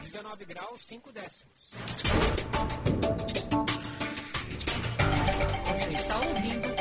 19 0.02 0.44
graus, 0.46 0.80
5 0.86 1.12
décimos. 1.12 1.72
Você 5.66 5.96
está 5.96 6.16
ouvindo 6.18 6.71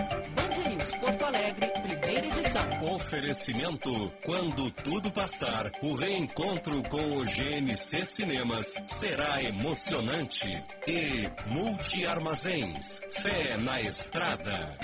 Alegre, 1.31 1.67
primeira 1.81 2.27
edição. 2.27 2.93
Oferecimento 2.93 4.11
quando 4.25 4.69
tudo 4.69 5.09
passar, 5.09 5.71
o 5.81 5.93
reencontro 5.93 6.83
com 6.83 7.19
o 7.19 7.23
GNC 7.23 8.05
Cinemas 8.05 8.81
será 8.85 9.41
emocionante. 9.41 10.49
E 10.85 11.29
Multi 11.47 12.05
Armazéns, 12.05 12.99
fé 13.11 13.55
na 13.55 13.79
estrada. 13.79 14.77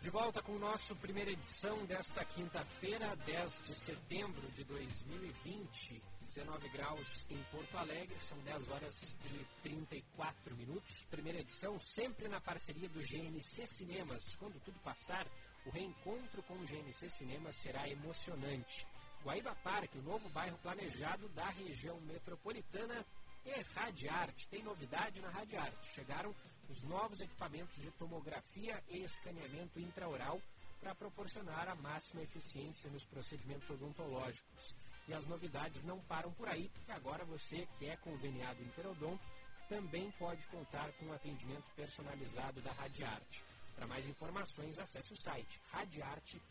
De 0.00 0.10
volta 0.10 0.42
com 0.42 0.52
o 0.52 0.58
nosso 0.58 0.96
primeira 0.96 1.30
edição 1.30 1.86
desta 1.86 2.24
quinta-feira, 2.24 3.16
10 3.24 3.62
de 3.68 3.74
setembro 3.76 4.50
de 4.50 4.64
2020. 4.64 6.02
19 6.34 6.66
graus 6.70 7.26
em 7.28 7.36
Porto 7.50 7.76
Alegre, 7.76 8.18
são 8.18 8.38
10 8.38 8.70
horas 8.70 9.14
e 9.26 9.44
34 9.62 10.56
minutos. 10.56 11.04
Primeira 11.10 11.40
edição, 11.40 11.78
sempre 11.78 12.26
na 12.26 12.40
parceria 12.40 12.88
do 12.88 13.00
GNC 13.00 13.66
Cinemas. 13.66 14.34
Quando 14.36 14.58
tudo 14.64 14.78
passar, 14.80 15.26
o 15.66 15.70
reencontro 15.70 16.42
com 16.44 16.54
o 16.54 16.64
GNC 16.64 17.10
Cinemas 17.10 17.56
será 17.56 17.86
emocionante. 17.86 18.86
Guaíba 19.22 19.54
Parque, 19.56 19.98
o 19.98 20.02
novo 20.02 20.26
bairro 20.30 20.56
planejado 20.62 21.28
da 21.30 21.50
região 21.50 22.00
metropolitana 22.00 23.04
e 23.44 23.60
Radiarte. 23.74 24.48
Tem 24.48 24.62
novidade 24.62 25.20
na 25.20 25.28
Radiarte. 25.28 25.92
Chegaram 25.92 26.34
os 26.70 26.82
novos 26.84 27.20
equipamentos 27.20 27.76
de 27.76 27.90
tomografia 27.92 28.82
e 28.88 29.02
escaneamento 29.02 29.78
intraoral 29.78 30.40
para 30.80 30.94
proporcionar 30.94 31.68
a 31.68 31.74
máxima 31.74 32.22
eficiência 32.22 32.90
nos 32.90 33.04
procedimentos 33.04 33.68
odontológicos. 33.68 34.74
E 35.08 35.14
as 35.14 35.26
novidades 35.26 35.82
não 35.82 35.98
param 36.00 36.32
por 36.32 36.48
aí, 36.48 36.68
porque 36.68 36.92
agora 36.92 37.24
você 37.24 37.66
que 37.78 37.86
é 37.86 37.96
conveniado 37.96 38.62
Interodonto 38.62 39.24
também 39.68 40.10
pode 40.12 40.46
contar 40.48 40.92
com 40.92 41.06
um 41.06 41.12
atendimento 41.12 41.64
personalizado 41.74 42.60
da 42.60 42.72
Radiarte. 42.72 43.42
Para 43.74 43.86
mais 43.86 44.06
informações, 44.06 44.78
acesse 44.78 45.12
o 45.12 45.16
site 45.16 45.60
radiarte.com.br. 45.70 46.42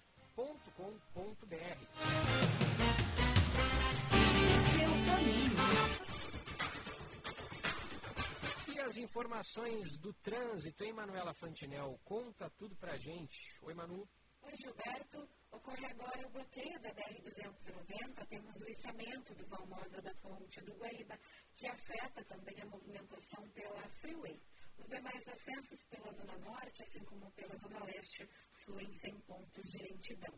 E 8.67 8.79
as 8.79 8.97
informações 8.97 9.97
do 9.99 10.11
trânsito, 10.13 10.83
hein, 10.83 10.93
Manuela 10.93 11.33
Fantinel? 11.33 11.99
Conta 12.03 12.49
tudo 12.57 12.75
pra 12.75 12.97
gente. 12.97 13.55
Oi, 13.61 13.73
Manu. 13.73 14.07
Oi, 14.43 14.55
Gilberto. 14.57 15.29
Ocorre 15.51 15.85
agora 15.85 16.27
o 16.27 16.31
bloqueio 16.31 16.79
da 16.81 16.89
BR-290. 16.93 18.27
Temos 18.27 18.61
o 18.61 18.69
içamento 18.69 19.35
do 19.35 19.45
vão 19.45 19.65
moda 19.67 20.01
da 20.01 20.13
ponte 20.15 20.61
do 20.61 20.73
Guaíba, 20.73 21.17
que 21.55 21.67
afeta 21.67 22.23
também 22.25 22.59
a 22.61 22.65
movimentação 22.65 23.47
pela 23.51 23.87
Freeway. 23.99 24.41
Os 24.77 24.87
demais 24.87 25.27
acessos 25.27 25.85
pela 25.89 26.11
Zona 26.11 26.37
Norte, 26.39 26.81
assim 26.81 27.03
como 27.05 27.31
pela 27.31 27.55
Zona 27.57 27.83
Leste, 27.85 28.27
fluem 28.65 28.91
sem 28.93 29.19
pontos 29.21 29.63
de 29.69 29.77
lentidão. 29.83 30.33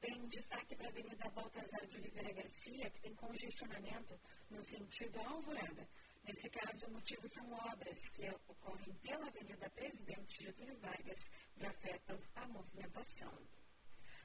Tem 0.00 0.28
destaque 0.28 0.76
para 0.76 0.86
a 0.86 0.90
Avenida 0.90 1.30
Baltazar 1.30 1.86
de 1.86 1.98
Oliveira 1.98 2.32
Garcia, 2.32 2.90
que 2.90 3.00
tem 3.02 3.14
congestionamento 3.14 4.18
no 4.48 4.62
sentido 4.62 5.20
Alvorada. 5.20 5.86
Nesse 6.24 6.48
caso, 6.48 6.86
o 6.86 6.92
motivo 6.92 7.26
são 7.28 7.52
obras 7.52 8.08
que 8.10 8.30
ocorrem 8.48 8.94
pela 9.02 9.26
Avenida 9.26 9.68
Presidente 9.70 10.42
Getúlio 10.42 10.78
Vargas 10.78 11.18
e 11.60 11.66
afetam 11.66 12.18
a 12.36 12.46
movimentação. 12.48 13.32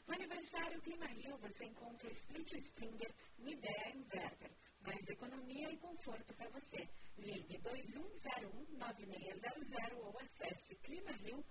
No 0.08 0.14
aniversário 0.14 0.80
Clima 0.82 1.08
Rio, 1.08 1.36
você 1.38 1.66
encontra 1.66 2.08
o 2.08 2.12
Split 2.12 2.54
Springer 2.54 3.12
Midea 3.40 3.96
Inverter. 3.96 4.52
Mais 4.82 5.10
economia 5.10 5.72
e 5.72 5.78
conforto 5.78 6.32
para 6.36 6.48
você. 6.50 6.88
Ligue 7.18 7.58
2101-9600 7.58 9.98
ou 9.98 10.16
acesse 10.20 10.76
climario.com.br. 10.76 11.44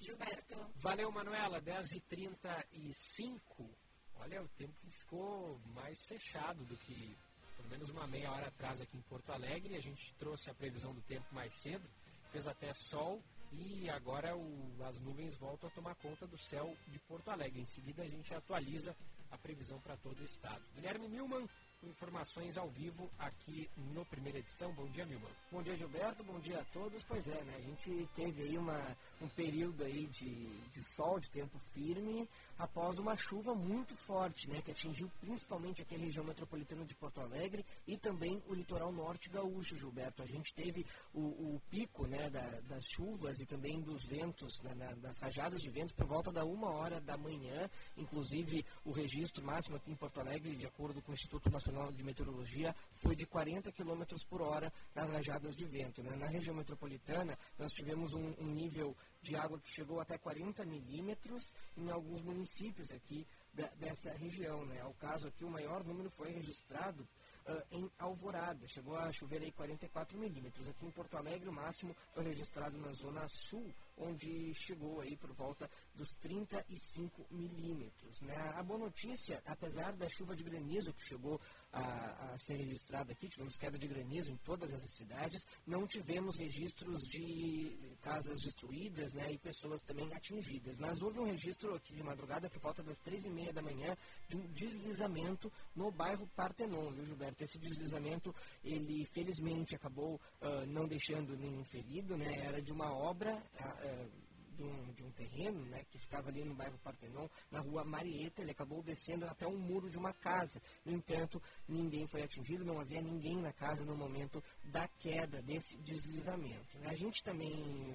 Gilberto. 0.00 0.72
Valeu, 0.74 1.12
Manuela. 1.12 1.62
10h35. 1.62 3.70
Olha, 4.16 4.42
o 4.42 4.48
tempo 4.48 4.74
ficou 4.90 5.60
mais 5.72 6.04
fechado 6.06 6.64
do 6.64 6.76
que 6.78 7.16
pelo 7.56 7.68
menos 7.68 7.90
uma 7.90 8.08
meia 8.08 8.32
hora 8.32 8.48
atrás 8.48 8.80
aqui 8.80 8.96
em 8.96 9.02
Porto 9.02 9.30
Alegre. 9.30 9.76
A 9.76 9.80
gente 9.80 10.12
trouxe 10.14 10.50
a 10.50 10.54
previsão 10.54 10.92
do 10.92 11.02
tempo 11.02 11.32
mais 11.32 11.54
cedo, 11.54 11.88
fez 12.32 12.48
até 12.48 12.74
sol 12.74 13.22
e 13.52 13.88
agora 13.90 14.36
o, 14.36 14.84
as 14.84 14.98
nuvens 15.00 15.34
voltam 15.36 15.68
a 15.68 15.72
tomar 15.72 15.94
conta 15.96 16.26
do 16.26 16.38
céu 16.38 16.76
de 16.88 16.98
Porto 17.00 17.30
Alegre. 17.30 17.60
Em 17.60 17.66
seguida 17.66 18.02
a 18.02 18.08
gente 18.08 18.34
atualiza 18.34 18.94
a 19.30 19.38
previsão 19.38 19.78
para 19.80 19.96
todo 19.96 20.20
o 20.20 20.24
estado. 20.24 20.62
Guilherme 20.74 21.08
Milman, 21.08 21.48
com 21.80 21.88
informações 21.88 22.56
ao 22.56 22.68
vivo 22.70 23.10
aqui 23.18 23.68
no 23.92 24.04
Primeira 24.06 24.38
Edição. 24.38 24.72
Bom 24.72 24.86
dia, 24.86 25.04
Milman. 25.04 25.30
Bom 25.50 25.62
dia, 25.62 25.76
Gilberto. 25.76 26.24
Bom 26.24 26.38
dia 26.40 26.60
a 26.60 26.64
todos. 26.66 27.02
Pois 27.04 27.28
é, 27.28 27.42
né? 27.44 27.54
A 27.56 27.60
gente 27.60 28.08
teve 28.14 28.42
aí 28.42 28.58
uma, 28.58 28.96
um 29.20 29.28
período 29.28 29.84
aí 29.84 30.06
de, 30.06 30.46
de 30.70 30.84
sol, 30.84 31.20
de 31.20 31.30
tempo 31.30 31.58
firme, 31.74 32.28
após 32.58 32.98
uma 32.98 33.16
chuva 33.16 33.54
muito 33.54 33.94
forte, 33.94 34.48
né? 34.48 34.62
Que 34.62 34.70
atingiu 34.70 35.10
principalmente 35.20 35.82
aqui 35.82 35.94
a 35.94 35.98
região 35.98 36.24
metropolitana 36.24 36.84
de 36.84 36.94
Porto 36.94 37.20
Alegre 37.20 37.64
e 37.86 37.96
também 37.96 38.42
o 38.48 38.54
litoral 38.54 38.90
norte 38.92 39.28
gaúcho, 39.28 39.76
Gilberto. 39.76 40.22
A 40.22 40.26
gente 40.26 40.54
teve 40.54 40.86
o, 41.12 41.20
o 41.20 41.62
pico, 41.70 42.06
né? 42.06 42.30
Da, 42.30 42.60
das 42.68 42.84
chuvas 42.86 43.38
e 43.40 43.46
também 43.46 43.80
dos 43.80 44.04
ventos, 44.04 44.60
né, 44.62 44.74
na, 44.74 44.92
das 44.94 45.18
rajadas 45.18 45.60
de 45.60 45.70
ventos 45.70 45.94
por 45.94 46.06
volta 46.06 46.32
da 46.32 46.44
uma 46.44 46.70
hora 46.70 47.00
da 47.00 47.16
manhã. 47.16 47.68
Inclusive, 47.96 48.64
o 48.84 48.92
registro 48.92 49.44
máximo 49.44 49.76
aqui 49.76 49.90
em 49.90 49.96
Porto 49.96 50.20
Alegre, 50.20 50.56
de 50.56 50.66
acordo 50.66 51.02
com 51.02 51.12
o 51.12 51.14
Instituto 51.14 51.50
Nacional 51.50 51.92
de 51.92 52.02
Meteorologia, 52.02 52.74
foi 52.94 53.14
de 53.14 53.26
40 53.26 53.70
km 53.72 54.02
por 54.28 54.42
hora 54.42 54.72
nas 54.94 55.10
rajadas 55.10 55.54
de 55.54 55.64
vento. 55.64 56.02
Né? 56.02 56.16
Na 56.16 56.26
região 56.26 56.54
metropolitana, 56.54 57.38
nós 57.58 57.72
tivemos 57.72 58.14
um, 58.14 58.34
um 58.38 58.46
nível 58.46 58.96
de 59.22 59.34
água 59.36 59.58
que 59.58 59.70
chegou 59.70 60.00
até 60.00 60.16
40 60.16 60.64
milímetros 60.64 61.54
em 61.76 61.90
alguns 61.90 62.22
municípios 62.22 62.45
aqui 62.92 63.26
da, 63.52 63.66
dessa 63.78 64.12
região. 64.12 64.64
Né? 64.66 64.80
Ao 64.80 64.94
caso 64.94 65.28
aqui, 65.28 65.44
o 65.44 65.50
maior 65.50 65.84
número 65.84 66.10
foi 66.10 66.30
registrado 66.30 67.06
uh, 67.46 67.62
em 67.70 67.90
Alvorada, 67.98 68.66
chegou 68.68 68.96
a 68.96 69.12
chover 69.12 69.42
aí 69.42 69.52
44 69.52 70.18
milímetros. 70.18 70.68
Aqui 70.68 70.86
em 70.86 70.90
Porto 70.90 71.16
Alegre, 71.16 71.48
o 71.48 71.52
máximo 71.52 71.94
foi 72.12 72.24
registrado 72.24 72.76
na 72.78 72.92
zona 72.92 73.26
sul, 73.28 73.74
onde 73.96 74.52
chegou 74.54 75.00
aí 75.00 75.16
por 75.16 75.32
volta 75.32 75.70
dos 75.94 76.08
35 76.20 77.26
milímetros. 77.30 78.20
Né? 78.20 78.36
A 78.54 78.62
boa 78.62 78.78
notícia, 78.78 79.42
apesar 79.46 79.92
da 79.96 80.08
chuva 80.08 80.36
de 80.36 80.44
granizo 80.44 80.92
que 80.92 81.02
chegou 81.02 81.40
a, 81.72 82.32
a, 82.32 82.38
ser 82.38 82.56
registrada 82.56 83.12
aqui, 83.12 83.28
tivemos 83.28 83.56
queda 83.56 83.78
de 83.78 83.88
granizo 83.88 84.30
em 84.30 84.36
todas 84.38 84.72
as 84.72 84.82
cidades, 84.90 85.46
não 85.66 85.86
tivemos 85.86 86.36
registros 86.36 87.00
de 87.02 87.96
casas 88.02 88.40
destruídas 88.42 89.12
né, 89.12 89.32
e 89.32 89.38
pessoas 89.38 89.80
também 89.82 90.12
atingidas. 90.12 90.76
Mas 90.78 91.00
houve 91.00 91.18
um 91.18 91.24
registro 91.24 91.74
aqui 91.74 91.94
de 91.94 92.02
madrugada, 92.02 92.50
por 92.50 92.60
volta 92.60 92.82
das 92.82 92.98
três 93.00 93.24
e 93.24 93.30
meia 93.30 93.52
da 93.52 93.62
manhã, 93.62 93.96
de 94.28 94.36
um 94.36 94.46
deslizamento 94.52 95.52
no 95.74 95.90
bairro 95.90 96.26
Partenon, 96.36 96.90
viu, 96.92 97.06
Gilberto? 97.06 97.44
Esse 97.44 97.58
deslizamento, 97.58 98.34
ele 98.62 99.04
felizmente 99.06 99.74
acabou 99.74 100.20
uh, 100.40 100.66
não 100.66 100.86
deixando 100.86 101.36
nenhum 101.36 101.64
ferido, 101.64 102.16
né? 102.16 102.32
Era 102.44 102.60
de 102.60 102.72
uma 102.72 102.92
obra... 102.94 103.42
Uh, 103.86 104.26
de 104.56 104.62
um, 104.62 104.92
de 104.94 105.02
um 105.02 105.10
terreno, 105.10 105.64
né, 105.66 105.84
que 105.90 105.98
ficava 105.98 106.30
ali 106.30 106.42
no 106.42 106.54
bairro 106.54 106.78
Partenon, 106.78 107.28
na 107.50 107.60
rua 107.60 107.84
Marieta, 107.84 108.40
ele 108.40 108.52
acabou 108.52 108.82
descendo 108.82 109.26
até 109.26 109.46
um 109.46 109.58
muro 109.58 109.90
de 109.90 109.98
uma 109.98 110.12
casa. 110.14 110.60
No 110.84 110.92
entanto, 110.92 111.42
ninguém 111.68 112.06
foi 112.06 112.22
atingido, 112.22 112.64
não 112.64 112.80
havia 112.80 113.02
ninguém 113.02 113.36
na 113.36 113.52
casa 113.52 113.84
no 113.84 113.94
momento 113.94 114.42
da 114.64 114.88
queda 114.88 115.42
desse 115.42 115.76
deslizamento. 115.78 116.78
A 116.84 116.94
gente 116.94 117.22
também 117.22 117.94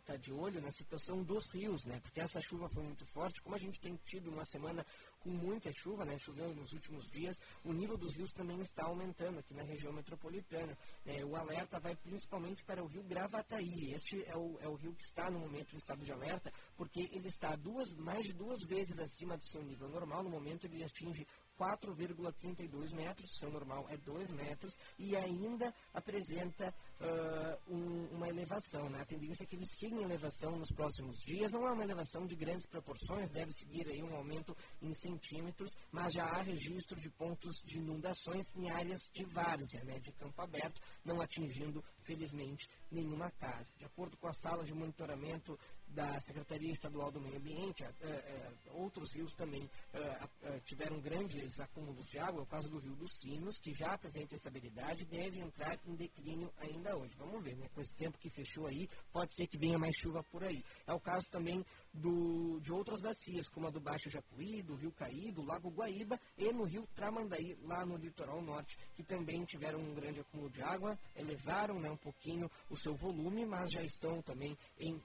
está 0.00 0.16
de 0.16 0.32
olho 0.32 0.62
na 0.62 0.72
situação 0.72 1.22
dos 1.22 1.52
rios, 1.52 1.84
né? 1.84 2.00
Porque 2.00 2.20
essa 2.20 2.40
chuva 2.40 2.66
foi 2.70 2.82
muito 2.82 3.04
forte, 3.04 3.42
como 3.42 3.54
a 3.54 3.58
gente 3.58 3.78
tem 3.78 3.94
tido 4.06 4.30
uma 4.30 4.44
semana 4.46 4.84
com 5.20 5.30
muita 5.30 5.72
chuva, 5.72 6.04
né? 6.04 6.16
Chovendo 6.18 6.54
nos 6.54 6.72
últimos 6.72 7.06
dias, 7.10 7.40
o 7.64 7.72
nível 7.72 7.96
dos 7.96 8.14
rios 8.14 8.32
também 8.32 8.60
está 8.60 8.84
aumentando 8.84 9.38
aqui 9.38 9.54
na 9.54 9.62
região 9.62 9.92
metropolitana. 9.92 10.76
Né? 11.04 11.24
O 11.24 11.36
alerta 11.36 11.78
vai 11.78 11.94
principalmente 11.96 12.64
para 12.64 12.82
o 12.82 12.86
rio 12.86 13.02
Gravataí. 13.02 13.92
Este 13.92 14.24
é 14.26 14.36
o, 14.36 14.58
é 14.60 14.68
o 14.68 14.74
rio 14.74 14.94
que 14.94 15.02
está 15.02 15.30
no 15.30 15.40
momento 15.40 15.74
em 15.74 15.78
estado 15.78 16.04
de 16.04 16.12
alerta, 16.12 16.52
porque 16.76 17.08
ele 17.12 17.28
está 17.28 17.54
duas, 17.56 17.92
mais 17.92 18.24
de 18.24 18.32
duas 18.32 18.60
vezes 18.64 18.98
acima 18.98 19.36
do 19.36 19.46
seu 19.46 19.62
nível 19.62 19.88
normal. 19.88 20.22
No 20.22 20.30
momento 20.30 20.66
ele 20.66 20.82
atinge 20.84 21.26
4,32 21.58 22.94
metros, 22.94 23.36
seu 23.36 23.50
normal 23.50 23.86
é 23.90 23.96
2 23.96 24.30
metros, 24.30 24.78
e 24.98 25.16
ainda 25.16 25.74
apresenta 25.92 26.72
uh, 27.00 27.74
um, 27.74 28.06
uma 28.16 28.28
elevação. 28.28 28.88
Né? 28.88 29.00
A 29.00 29.04
tendência 29.04 29.42
é 29.42 29.46
que 29.46 29.56
ele 29.56 29.66
siga 29.66 29.96
em 29.96 30.04
elevação 30.04 30.56
nos 30.56 30.70
próximos 30.70 31.18
dias. 31.18 31.52
Não 31.52 31.66
é 31.66 31.72
uma 31.72 31.82
elevação 31.82 32.26
de 32.26 32.36
grandes 32.36 32.66
proporções, 32.66 33.30
deve 33.30 33.52
seguir 33.52 33.88
aí 33.88 34.02
um 34.02 34.14
aumento 34.14 34.56
em 34.80 34.94
centímetros, 34.94 35.76
mas 35.90 36.12
já 36.12 36.24
há 36.24 36.42
registro 36.42 37.00
de 37.00 37.10
pontos 37.10 37.56
de 37.64 37.78
inundações 37.78 38.54
em 38.54 38.70
áreas 38.70 39.00
de 39.12 39.24
várzea, 39.24 39.82
né, 39.84 39.98
de 39.98 40.12
campo 40.12 40.40
aberto, 40.40 40.80
não 41.04 41.20
atingindo, 41.20 41.84
felizmente, 42.00 42.68
nenhuma 42.90 43.30
casa. 43.32 43.72
De 43.76 43.84
acordo 43.84 44.16
com 44.16 44.28
a 44.28 44.32
sala 44.32 44.64
de 44.64 44.72
monitoramento 44.72 45.58
da 45.90 46.20
Secretaria 46.20 46.72
Estadual 46.72 47.10
do 47.10 47.20
Meio 47.20 47.36
Ambiente, 47.36 47.82
uh, 47.82 47.86
uh, 47.86 48.82
outros 48.82 49.12
rios 49.14 49.34
também 49.34 49.62
uh, 49.62 50.60
tiveram 50.64 51.00
grandes 51.00 51.58
acúmulos 51.60 52.06
de 52.08 52.18
água, 52.18 52.40
é 52.40 52.42
o 52.42 52.46
caso 52.46 52.68
do 52.68 52.78
Rio 52.78 52.94
dos 52.94 53.12
Sinos, 53.18 53.58
que 53.58 53.72
já 53.72 53.92
apresenta 53.92 54.34
estabilidade 54.34 55.02
e 55.02 55.06
deve 55.06 55.40
entrar 55.40 55.78
em 55.86 55.94
declínio 55.94 56.52
ainda 56.58 56.96
hoje. 56.96 57.14
Vamos 57.16 57.42
ver, 57.42 57.56
né? 57.56 57.68
Com 57.74 57.80
esse 57.80 57.94
tempo 57.96 58.18
que 58.18 58.30
fechou 58.30 58.66
aí, 58.66 58.88
pode 59.12 59.34
ser 59.34 59.46
que 59.46 59.58
venha 59.58 59.78
mais 59.78 59.96
chuva 59.96 60.22
por 60.24 60.44
aí. 60.44 60.62
É 60.86 60.92
o 60.92 61.00
caso 61.00 61.28
também 61.30 61.64
do, 61.92 62.60
de 62.60 62.72
outras 62.72 63.00
bacias, 63.00 63.48
como 63.48 63.66
a 63.66 63.70
do 63.70 63.80
Baixo 63.80 64.10
Jacuí, 64.10 64.62
do 64.62 64.74
Rio 64.74 64.92
Caí, 64.92 65.32
do 65.32 65.42
Lago 65.42 65.70
Guaíba 65.70 66.18
e 66.36 66.52
no 66.52 66.64
Rio 66.64 66.86
Tramandaí, 66.94 67.56
lá 67.62 67.84
no 67.84 67.96
litoral 67.96 68.40
norte, 68.42 68.78
que 68.94 69.02
também 69.02 69.44
tiveram 69.44 69.80
um 69.80 69.94
grande 69.94 70.20
acúmulo 70.20 70.50
de 70.50 70.62
água, 70.62 70.98
elevaram 71.16 71.78
né, 71.80 71.90
um 71.90 71.96
pouquinho 71.96 72.50
o 72.70 72.76
seu 72.76 72.94
volume, 72.94 73.44
mas 73.44 73.70
já 73.70 73.82
estão 73.82 74.22
também 74.22 74.56
em, 74.78 75.00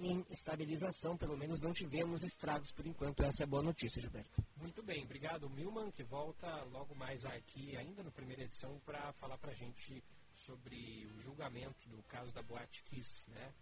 em 0.00 0.26
estabilização, 0.30 1.16
pelo 1.16 1.36
menos 1.36 1.60
não 1.60 1.72
tivemos 1.72 2.22
estragos 2.22 2.70
por 2.72 2.86
enquanto. 2.86 3.22
Essa 3.22 3.42
é 3.42 3.44
a 3.44 3.48
boa 3.48 3.62
notícia, 3.62 4.00
Gilberto. 4.00 4.42
Muito 4.56 4.82
bem, 4.82 5.04
obrigado 5.04 5.48
Milman, 5.50 5.90
que 5.90 6.04
volta 6.04 6.62
logo 6.64 6.94
mais 6.94 7.24
aqui, 7.24 7.76
ainda 7.76 8.02
na 8.02 8.10
primeira 8.10 8.42
edição, 8.42 8.78
para 8.84 9.12
falar 9.14 9.38
para 9.38 9.52
a 9.52 9.54
gente 9.54 10.02
sobre 10.34 11.06
o 11.14 11.20
julgamento 11.20 11.88
do 11.88 12.02
caso 12.04 12.32
da 12.32 12.42
Boate 12.42 12.82
Kiss, 12.84 13.28
né? 13.30 13.52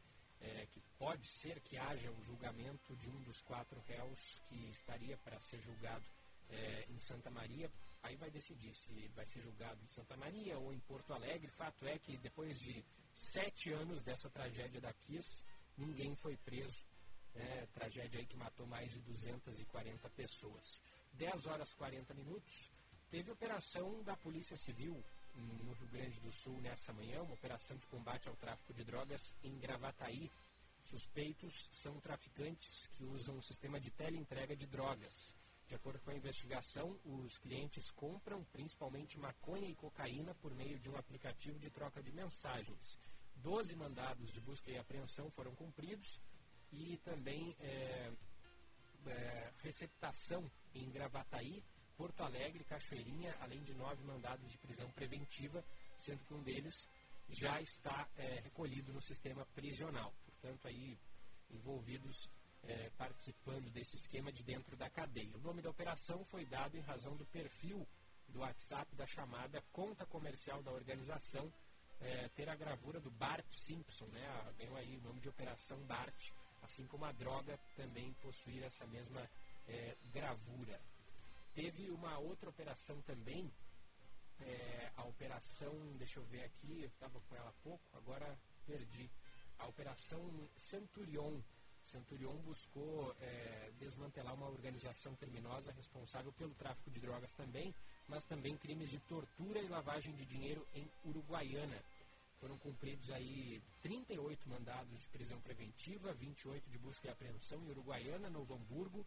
É, 0.41 0.67
que 0.67 0.81
pode 0.99 1.27
ser 1.27 1.61
que 1.61 1.79
haja 1.79 2.11
um 2.11 2.23
julgamento 2.23 2.95
de 2.97 3.09
um 3.09 3.23
dos 3.23 3.41
quatro 3.43 3.81
réus 3.81 4.43
que 4.49 4.69
estaria 4.69 5.17
para 5.19 5.41
ser 5.41 5.61
julgado 5.61 6.05
é, 6.51 6.87
em 6.91 6.99
Santa 6.99 7.31
Maria. 7.31 7.71
Aí 8.03 8.17
vai 8.17 8.31
decidir 8.31 8.75
se 8.75 9.09
vai 9.09 9.27
ser 9.27 9.41
julgado 9.41 9.83
em 9.83 9.89
Santa 9.89 10.17
Maria 10.17 10.59
ou 10.59 10.73
em 10.73 10.79
Porto 10.81 11.13
Alegre. 11.13 11.49
Fato 11.49 11.87
é 11.87 11.99
que 11.99 12.17
depois 12.19 12.59
de 12.59 12.85
sete 13.13 13.73
anos 13.73 14.03
dessa 14.03 14.31
tragédia 14.31 14.81
da 14.81 14.93
Kiss, 14.93 15.43
ninguém 15.77 16.15
foi 16.15 16.37
preso. 16.37 16.85
Né? 17.35 17.67
Tragédia 17.73 18.21
aí 18.21 18.27
que 18.27 18.37
matou 18.37 18.67
mais 18.67 18.91
de 18.93 19.01
240 19.01 20.09
pessoas. 20.11 20.83
10 21.15 21.47
horas 21.47 21.73
40 21.75 22.13
minutos, 22.15 22.71
teve 23.11 23.31
operação 23.31 24.03
da 24.03 24.17
Polícia 24.17 24.57
Civil 24.57 25.03
no 25.37 25.73
Rio 25.73 25.89
Grande 25.89 26.21
do 26.21 26.33
Sul 26.33 26.61
nessa 26.61 26.93
manhã, 26.93 27.23
uma 27.23 27.35
operação 27.35 27.77
de 27.77 27.87
combate 27.87 28.29
ao 28.29 28.37
tráfico 28.37 28.73
de 28.73 28.85
drogas 28.85 29.35
em 29.43 29.59
Gravataí. 29.59 30.31
Suspeitos 30.85 31.69
são 31.73 31.99
traficantes 32.01 32.87
que 32.89 33.05
usam 33.05 33.37
um 33.37 33.43
sistema 33.43 33.81
de 33.81 33.91
teleentrega 33.91 34.55
de 34.55 34.67
drogas. 34.67 35.35
De 35.67 35.75
acordo 35.75 35.99
com 36.01 36.11
a 36.11 36.15
investigação, 36.15 36.97
os 37.05 37.39
clientes 37.39 37.91
compram 37.91 38.45
principalmente 38.53 39.19
maconha 39.19 39.69
e 39.69 39.75
cocaína 39.75 40.35
por 40.37 40.55
meio 40.55 40.79
de 40.79 40.89
um 40.89 40.97
aplicativo 40.97 41.59
de 41.59 41.71
troca 41.71 42.01
de 42.01 42.13
mensagens. 42.13 42.99
Doze 43.35 43.75
mandados 43.75 44.33
de 44.33 44.41
busca 44.41 44.71
e 44.71 44.79
apreensão 44.79 45.29
foram 45.31 45.55
cumpridos 45.57 46.21
e 46.73 46.97
também 46.99 47.57
é, 47.61 48.13
é, 49.07 49.53
receptação 49.63 50.49
em 50.75 50.89
Gravataí, 50.91 51.65
Porto 51.97 52.23
Alegre, 52.23 52.63
Cachoeirinha, 52.65 53.35
além 53.41 53.63
de 53.63 53.75
nove 53.75 54.03
mandados 54.05 54.51
de 54.51 54.59
prisão 54.59 54.91
preventiva, 54.91 55.65
sendo 55.99 56.23
que 56.25 56.35
um 56.35 56.43
deles 56.43 56.89
já 57.29 57.61
está 57.61 58.09
é, 58.17 58.41
recolhido 58.41 58.93
no 58.93 59.01
sistema 59.01 59.45
prisional. 59.55 60.13
Portanto, 60.25 60.69
aí 60.69 60.99
envolvidos 61.51 62.31
é, 62.65 62.91
participando 62.91 63.71
desse 63.71 63.97
esquema 63.97 64.31
de 64.31 64.43
dentro 64.43 64.77
da 64.77 64.91
cadeia. 64.91 65.37
O 65.37 65.41
nome 65.41 65.63
da 65.63 65.71
operação 65.71 66.25
foi 66.27 66.45
dado 66.45 66.77
em 66.77 66.81
razão 66.81 67.17
do 67.17 67.25
perfil 67.27 67.87
do 68.29 68.41
WhatsApp 68.41 68.95
da 68.97 69.07
chamada 69.07 69.63
conta 69.73 70.05
comercial 70.05 70.63
da 70.63 70.73
organização 70.73 71.51
é, 72.01 72.29
ter 72.31 72.49
a 72.49 72.57
gravura 72.57 73.01
do 73.01 73.11
Bart 73.11 73.47
Simpson, 73.51 74.07
né? 74.07 74.55
Ganhou 74.59 74.77
aí 74.77 74.97
o 74.99 75.01
nome 75.01 75.21
de 75.21 75.29
Operação 75.29 75.79
Bart, 75.87 76.31
assim 76.61 76.87
como 76.87 77.07
a 77.07 77.13
droga 77.13 77.59
também 77.75 78.13
possuir 78.15 78.63
essa 78.65 78.87
mesma 78.87 79.29
gravura. 80.13 80.81
Teve 81.57 81.91
uma 81.91 82.19
outra 82.19 82.51
operação 82.51 83.01
também 83.01 83.51
é, 84.43 84.93
a 84.95 85.05
operação, 85.05 85.73
deixa 85.97 86.21
eu 86.21 86.25
ver 86.25 86.45
aqui, 86.45 86.83
eu 86.83 86.89
estava 86.89 87.19
com 87.19 87.35
ela 87.35 87.49
há 87.49 87.63
pouco, 87.63 87.83
agora 87.95 88.39
perdi. 88.67 89.09
A 89.59 89.67
operação 89.67 90.21
Centurion. 90.55 91.41
Centurion 91.87 92.37
buscou 92.43 93.17
é, 93.23 93.71
desmantelar 93.79 94.35
uma 94.35 94.51
organização 94.51 95.15
criminosa 95.17 95.73
responsável 95.73 96.31
pelo 96.33 96.55
tráfico 96.57 96.91
de 96.91 97.01
drogas 97.01 97.33
também, 97.33 97.75
mas 98.07 98.23
também 98.25 98.55
crimes 98.59 98.91
de 98.91 98.99
tortura 99.09 99.59
e 99.59 99.69
lavagem 99.69 100.15
de 100.15 100.27
dinheiro 100.27 100.67
em 100.75 100.87
Uruguaiana. 101.07 101.83
Foram 102.39 102.59
cumpridos 102.59 103.11
aí 103.13 103.63
38 103.81 104.47
mandados 104.47 105.01
de 105.01 105.09
prisão 105.09 105.41
preventiva, 105.41 106.13
28 106.13 106.69
de 106.69 106.77
busca 106.77 107.09
e 107.09 107.11
apreensão 107.11 107.59
em 107.65 107.71
Uruguaiana, 107.71 108.29
Novo 108.29 108.53
Hamburgo, 108.53 109.07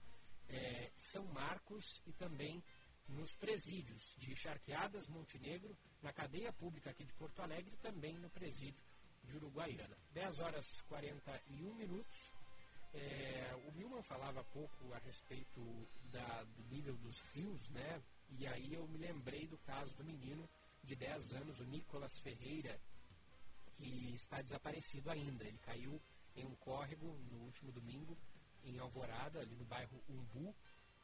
é, 0.49 0.91
São 0.97 1.25
Marcos 1.25 2.01
e 2.05 2.13
também 2.13 2.63
nos 3.07 3.33
presídios 3.35 4.15
de 4.17 4.35
Charqueadas, 4.35 5.07
Montenegro, 5.07 5.75
na 6.01 6.13
cadeia 6.13 6.53
pública 6.53 6.91
aqui 6.91 7.03
de 7.03 7.13
Porto 7.13 7.41
Alegre 7.41 7.75
também 7.77 8.17
no 8.17 8.29
presídio 8.29 8.81
de 9.23 9.35
Uruguaiana. 9.35 9.97
10 10.13 10.39
horas 10.39 10.81
41 10.81 11.73
minutos. 11.75 12.31
É, 12.93 13.55
o 13.67 13.71
Milman 13.73 14.01
falava 14.01 14.43
pouco 14.45 14.93
a 14.93 14.97
respeito 14.99 15.61
da, 16.11 16.43
do 16.43 16.63
nível 16.63 16.95
dos 16.97 17.21
rios, 17.33 17.69
né? 17.69 18.01
E 18.31 18.47
aí 18.47 18.73
eu 18.73 18.87
me 18.87 18.97
lembrei 18.97 19.47
do 19.47 19.57
caso 19.59 19.93
do 19.95 20.03
menino 20.03 20.47
de 20.83 20.95
10 20.95 21.33
anos, 21.33 21.59
o 21.59 21.65
Nicolas 21.65 22.17
Ferreira, 22.19 22.79
que 23.75 24.13
está 24.15 24.41
desaparecido 24.41 25.09
ainda. 25.11 25.43
Ele 25.43 25.57
caiu 25.59 26.01
em 26.35 26.45
um 26.45 26.55
córrego 26.55 27.07
no 27.31 27.43
último 27.43 27.71
domingo, 27.71 28.17
em 28.63 28.79
Alvorada, 28.79 29.39
ali 29.39 29.55
no 29.55 29.65
bairro 29.65 30.01
Umbu. 30.09 30.55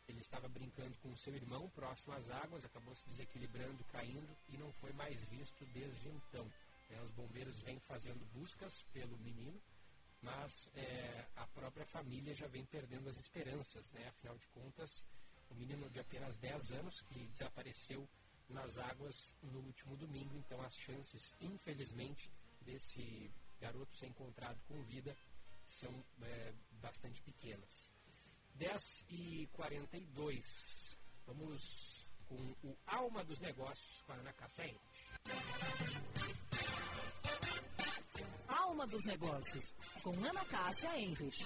Ele 0.07 0.19
estava 0.19 0.47
brincando 0.47 0.95
com 0.97 1.15
seu 1.15 1.35
irmão 1.35 1.67
próximo 1.69 2.13
às 2.13 2.29
águas, 2.29 2.63
acabou 2.63 2.93
se 2.95 3.05
desequilibrando, 3.07 3.83
caindo 3.85 4.37
e 4.49 4.57
não 4.57 4.71
foi 4.73 4.93
mais 4.93 5.19
visto 5.25 5.65
desde 5.73 6.09
então. 6.09 6.47
É, 6.91 7.01
os 7.01 7.11
bombeiros 7.11 7.59
vêm 7.61 7.79
fazendo 7.79 8.23
buscas 8.33 8.83
pelo 8.93 9.17
menino, 9.17 9.59
mas 10.21 10.71
é, 10.75 11.25
a 11.35 11.47
própria 11.47 11.85
família 11.87 12.35
já 12.35 12.47
vem 12.47 12.63
perdendo 12.65 13.09
as 13.09 13.17
esperanças. 13.17 13.91
Né? 13.93 14.07
Afinal 14.07 14.37
de 14.37 14.47
contas, 14.49 15.05
o 15.49 15.55
menino 15.55 15.89
de 15.89 15.99
apenas 15.99 16.37
10 16.37 16.71
anos 16.73 17.01
que 17.01 17.27
desapareceu 17.29 18.07
nas 18.49 18.77
águas 18.77 19.35
no 19.41 19.59
último 19.59 19.97
domingo, 19.97 20.37
então 20.37 20.61
as 20.61 20.75
chances, 20.75 21.33
infelizmente, 21.41 22.31
desse 22.61 23.31
garoto 23.59 23.95
ser 23.95 24.07
encontrado 24.07 24.59
com 24.67 24.81
vida 24.83 25.15
são 25.65 25.91
é, 26.21 26.53
bastante 26.85 27.19
pequenas. 27.23 27.91
10 28.53 29.05
e 29.09 29.49
42 29.53 30.97
vamos 31.25 32.05
com 32.27 32.35
o 32.63 32.77
Alma 32.85 33.23
dos 33.23 33.39
Negócios 33.39 34.03
com 34.03 34.13
a 34.13 34.15
Ana 34.15 34.33
Cássia 34.33 34.75
Alma 38.47 38.85
dos 38.87 39.03
Negócios, 39.05 39.73
com 40.03 40.11
Ana 40.11 40.45
Cássia 40.45 40.97
Henrich. 40.99 41.43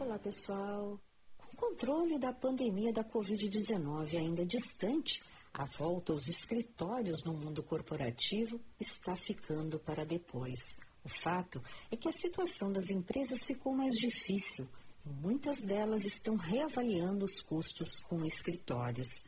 Olá, 0.00 0.18
pessoal. 0.18 1.00
Com 1.38 1.46
o 1.46 1.56
controle 1.56 2.18
da 2.18 2.32
pandemia 2.32 2.92
da 2.92 3.04
Covid-19 3.04 4.18
ainda 4.18 4.44
distante, 4.44 5.22
a 5.52 5.64
volta 5.64 6.12
aos 6.12 6.28
escritórios 6.28 7.24
no 7.24 7.34
mundo 7.34 7.62
corporativo 7.62 8.60
está 8.78 9.16
ficando 9.16 9.78
para 9.78 10.04
depois. 10.04 10.76
O 11.04 11.08
fato 11.08 11.62
é 11.90 11.96
que 11.96 12.08
a 12.08 12.12
situação 12.12 12.72
das 12.72 12.90
empresas 12.90 13.42
ficou 13.42 13.74
mais 13.74 13.94
difícil 13.94 14.68
e 15.04 15.08
muitas 15.10 15.60
delas 15.60 16.04
estão 16.04 16.36
reavaliando 16.36 17.24
os 17.24 17.40
custos 17.40 18.00
com 18.00 18.24
escritórios. 18.24 19.24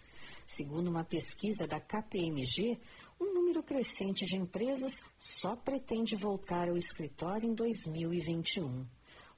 Segundo 0.47 0.89
uma 0.89 1.05
pesquisa 1.05 1.67
da 1.67 1.81
KPMG, 1.81 2.79
um 3.21 3.33
número 3.33 3.63
crescente 3.63 4.27
de 4.27 4.37
empresas 4.37 5.03
só 5.19 5.57
pretende 5.57 6.15
voltar 6.15 6.69
ao 6.69 6.77
escritório 6.77 7.49
em 7.49 7.55
2021. 7.55 8.87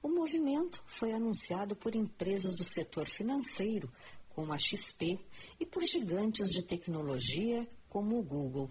O 0.02 0.09
movimento 0.09 0.82
foi 0.86 1.12
anunciado 1.12 1.74
por 1.74 1.94
empresas 1.94 2.55
do 2.55 2.65
setor 2.65 3.09
financeiro, 3.09 3.90
como 4.35 4.52
a 4.52 4.59
XP, 4.59 5.19
e 5.61 5.65
por 5.65 5.82
gigantes 5.85 6.51
de 6.51 6.62
tecnologia, 6.62 7.69
como 7.89 8.19
o 8.19 8.23
Google. 8.23 8.70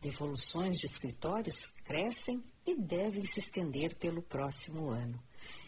Devoluções 0.00 0.78
de 0.78 0.86
escritórios 0.86 1.66
crescem 1.84 2.42
e 2.66 2.74
devem 2.74 3.24
se 3.24 3.40
estender 3.40 3.96
pelo 3.96 4.22
próximo 4.22 4.90
ano. 4.90 5.22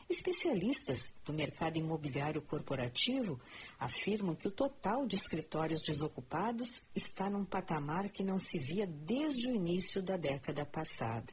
Especialistas 0.09 1.13
do 1.23 1.35
mercado 1.35 1.77
imobiliário 1.77 2.41
corporativo 2.41 3.39
afirmam 3.79 4.35
que 4.35 4.49
o 4.49 4.51
total 4.51 5.07
de 5.07 5.17
escritórios 5.17 5.83
desocupados 5.83 6.83
está 6.95 7.29
num 7.29 7.45
patamar 7.45 8.09
que 8.09 8.25
não 8.25 8.39
se 8.39 8.59
via 8.59 8.87
desde 8.87 9.49
o 9.49 9.55
início 9.55 10.03
da 10.03 10.17
década 10.17 10.65
passada. 10.65 11.31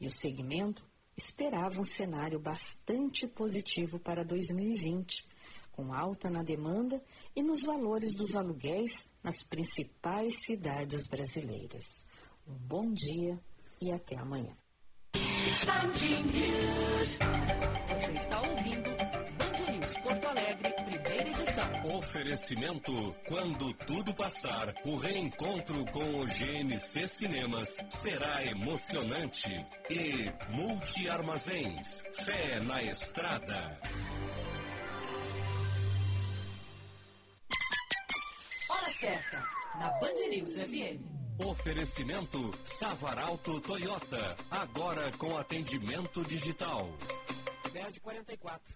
E 0.00 0.06
o 0.06 0.10
segmento 0.10 0.84
esperava 1.16 1.80
um 1.80 1.84
cenário 1.84 2.40
bastante 2.40 3.26
positivo 3.26 3.98
para 3.98 4.24
2020, 4.24 5.26
com 5.74 5.92
alta 5.92 6.30
na 6.30 6.42
demanda 6.42 7.02
e 7.34 7.42
nos 7.42 7.62
valores 7.62 8.14
dos 8.14 8.36
aluguéis 8.36 9.08
nas 9.22 9.42
principais 9.42 10.34
cidades 10.44 11.08
brasileiras. 11.08 12.04
Um 12.46 12.54
bom 12.54 12.92
dia 12.92 13.42
e 13.80 13.90
até 13.90 14.16
amanhã. 14.16 14.54
Você 15.12 15.22
está 18.12 18.42
ouvindo 18.42 18.90
Band 19.38 19.72
News 19.72 19.96
Porto 19.98 20.26
Alegre, 20.26 20.72
primeira 20.72 21.28
edição. 21.28 21.96
Oferecimento: 21.98 23.14
quando 23.26 23.72
tudo 23.74 24.14
passar, 24.14 24.74
o 24.84 24.96
reencontro 24.96 25.84
com 25.86 26.20
o 26.20 26.26
GNC 26.26 27.08
Cinemas 27.08 27.82
será 27.88 28.44
emocionante. 28.44 29.66
E 29.90 30.30
Multi 30.50 31.08
Armazéns, 31.08 32.04
fé 32.24 32.60
na 32.60 32.82
estrada. 32.82 33.80
Certa, 39.04 39.38
na 39.78 39.90
Band 40.00 40.14
News 40.30 40.54
FM. 40.54 41.44
Oferecimento 41.44 42.54
Savaralto 42.64 43.60
Toyota, 43.60 44.34
agora 44.50 45.12
com 45.18 45.36
atendimento 45.36 46.24
digital. 46.24 46.88
10 47.70 47.96
e 47.96 48.00
44 48.00 48.74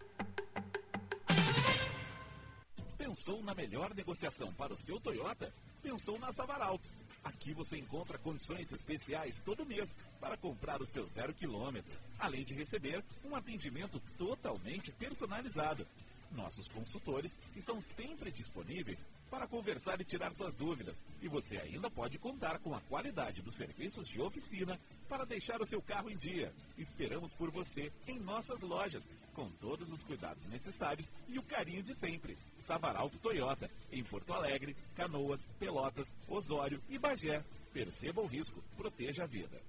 Pensou 2.99 3.43
na 3.43 3.55
melhor 3.55 3.95
negociação 3.95 4.53
para 4.53 4.75
o 4.75 4.77
seu 4.77 5.01
Toyota? 5.01 5.51
Pensou 5.81 6.19
na 6.19 6.31
Savaralto. 6.31 6.87
Aqui 7.25 7.55
você 7.55 7.79
encontra 7.79 8.19
condições 8.19 8.71
especiais 8.71 9.41
todo 9.41 9.65
mês 9.65 9.97
para 10.21 10.37
comprar 10.37 10.83
o 10.83 10.87
seu 10.87 11.07
zero 11.07 11.33
quilômetro, 11.33 11.99
além 12.19 12.45
de 12.45 12.53
receber 12.53 13.03
um 13.25 13.35
atendimento 13.35 13.99
totalmente 14.19 14.93
personalizado. 14.93 15.87
Nossos 16.33 16.69
consultores 16.69 17.39
estão 17.57 17.81
sempre 17.81 18.31
disponíveis 18.31 19.05
para 19.31 19.47
conversar 19.47 20.01
e 20.01 20.05
tirar 20.05 20.33
suas 20.33 20.55
dúvidas. 20.55 21.05
E 21.23 21.29
você 21.29 21.59
ainda 21.59 21.91
pode 21.91 22.19
contar 22.19 22.59
com 22.59 22.75
a 22.75 22.81
qualidade 22.83 23.43
dos 23.43 23.57
serviços 23.57 24.07
de 24.07 24.21
oficina 24.21 24.79
para 25.09 25.25
deixar 25.25 25.61
o 25.61 25.67
seu 25.67 25.81
carro 25.81 26.11
em 26.11 26.17
dia. 26.17 26.53
Esperamos 26.77 27.33
por 27.33 27.51
você 27.51 27.93
em 28.07 28.19
nossas 28.19 28.61
lojas, 28.61 29.09
com 29.35 29.49
todos 29.49 29.91
os 29.91 30.05
cuidados 30.05 30.47
necessários 30.47 31.11
e 31.29 31.39
o 31.39 31.43
carinho 31.43 31.83
de 31.83 31.95
sempre. 31.95 32.37
Savaralto 32.57 33.19
Toyota, 33.19 33.71
em 33.91 34.05
Porto 34.05 34.33
Alegre, 34.33 34.77
Canoas, 34.95 35.49
Pelotas, 35.59 36.15
Osório 36.29 36.83
e 36.89 36.99
Bagé. 36.99 37.45
Perceba 37.73 38.21
o 38.21 38.27
risco, 38.27 38.63
proteja 38.77 39.25
a 39.25 39.27
vida. 39.27 39.61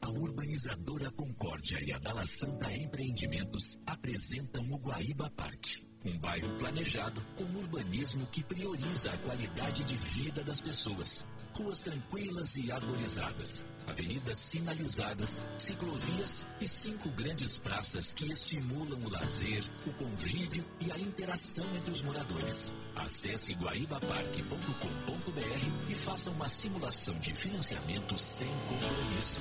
A 0.00 0.10
urbanizadora 0.10 1.10
Concórdia 1.10 1.80
e 1.82 1.92
a 1.92 1.98
Dala 1.98 2.24
Santa 2.24 2.72
Empreendimentos 2.72 3.78
apresentam 3.84 4.70
o 4.70 4.78
Guaíba 4.78 5.28
Parque. 5.30 5.87
Um 6.08 6.16
bairro 6.16 6.48
planejado 6.58 7.20
com 7.36 7.44
urbanismo 7.58 8.26
que 8.32 8.42
prioriza 8.42 9.12
a 9.12 9.18
qualidade 9.18 9.84
de 9.84 9.94
vida 9.94 10.42
das 10.42 10.58
pessoas. 10.58 11.26
Ruas 11.54 11.80
tranquilas 11.80 12.56
e 12.56 12.72
arborizadas, 12.72 13.62
avenidas 13.86 14.38
sinalizadas, 14.38 15.42
ciclovias 15.58 16.46
e 16.62 16.68
cinco 16.68 17.10
grandes 17.10 17.58
praças 17.58 18.14
que 18.14 18.32
estimulam 18.32 19.04
o 19.04 19.10
lazer, 19.10 19.62
o 19.86 19.92
convívio 19.92 20.64
e 20.80 20.90
a 20.90 20.98
interação 20.98 21.66
entre 21.76 21.90
os 21.90 22.00
moradores. 22.00 22.72
Acesse 22.96 23.52
guaibaparque.com.br 23.54 25.90
e 25.90 25.94
faça 25.94 26.30
uma 26.30 26.48
simulação 26.48 27.18
de 27.18 27.34
financiamento 27.34 28.16
sem 28.16 28.48
compromisso. 28.66 29.40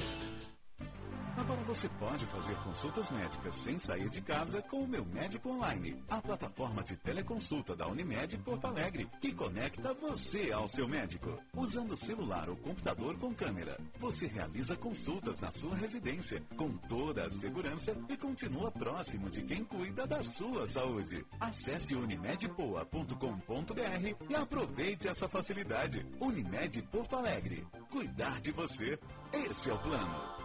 Agora 1.38 1.62
você 1.62 1.88
pode 2.00 2.26
fazer 2.26 2.56
consultas 2.64 3.12
médicas 3.12 3.56
sem 3.58 3.78
sair 3.78 4.10
de 4.10 4.22
casa 4.22 4.60
com 4.64 4.82
o 4.82 4.88
Meu 4.88 5.06
Médico 5.06 5.50
Online, 5.50 6.04
a 6.10 6.20
plataforma 6.20 6.84
de 6.84 6.98
teleconsulta 6.98 7.76
da 7.76 7.88
Unimed 7.88 8.40
Porto 8.40 8.66
Alegre, 8.66 9.08
que 9.22 9.32
conecta 9.32 9.94
você 9.94 10.52
ao 10.52 10.68
seu 10.68 10.88
médico. 10.88 11.40
Usando 11.56 11.96
celular 11.96 12.50
ou 12.50 12.56
computador 12.56 13.16
com 13.20 13.36
câmera, 13.36 13.78
você 14.00 14.26
realiza 14.26 14.76
consultas 14.76 15.40
na 15.40 15.52
sua 15.52 15.76
residência 15.76 16.42
com 16.58 16.76
toda 16.76 17.28
a 17.28 17.30
segurança 17.30 17.96
e 18.10 18.18
continua 18.18 18.72
próximo 18.72 19.30
de 19.30 19.44
quem 19.44 19.64
cuida 19.64 20.08
da 20.08 20.24
sua 20.24 20.66
saúde. 20.66 21.24
Acesse 21.40 21.94
unimedpoa.com.br 21.94 24.26
e 24.28 24.36
aproveite 24.36 25.08
essa 25.08 25.30
facilidade. 25.30 26.04
Unimed 26.20 26.82
Porto 26.92 27.16
Alegre. 27.16 27.64
Cuidar 27.92 28.42
de 28.42 28.52
você. 28.52 28.98
Esse 29.32 29.70
é 29.70 29.74
o 29.74 29.78
plano. 29.78 30.37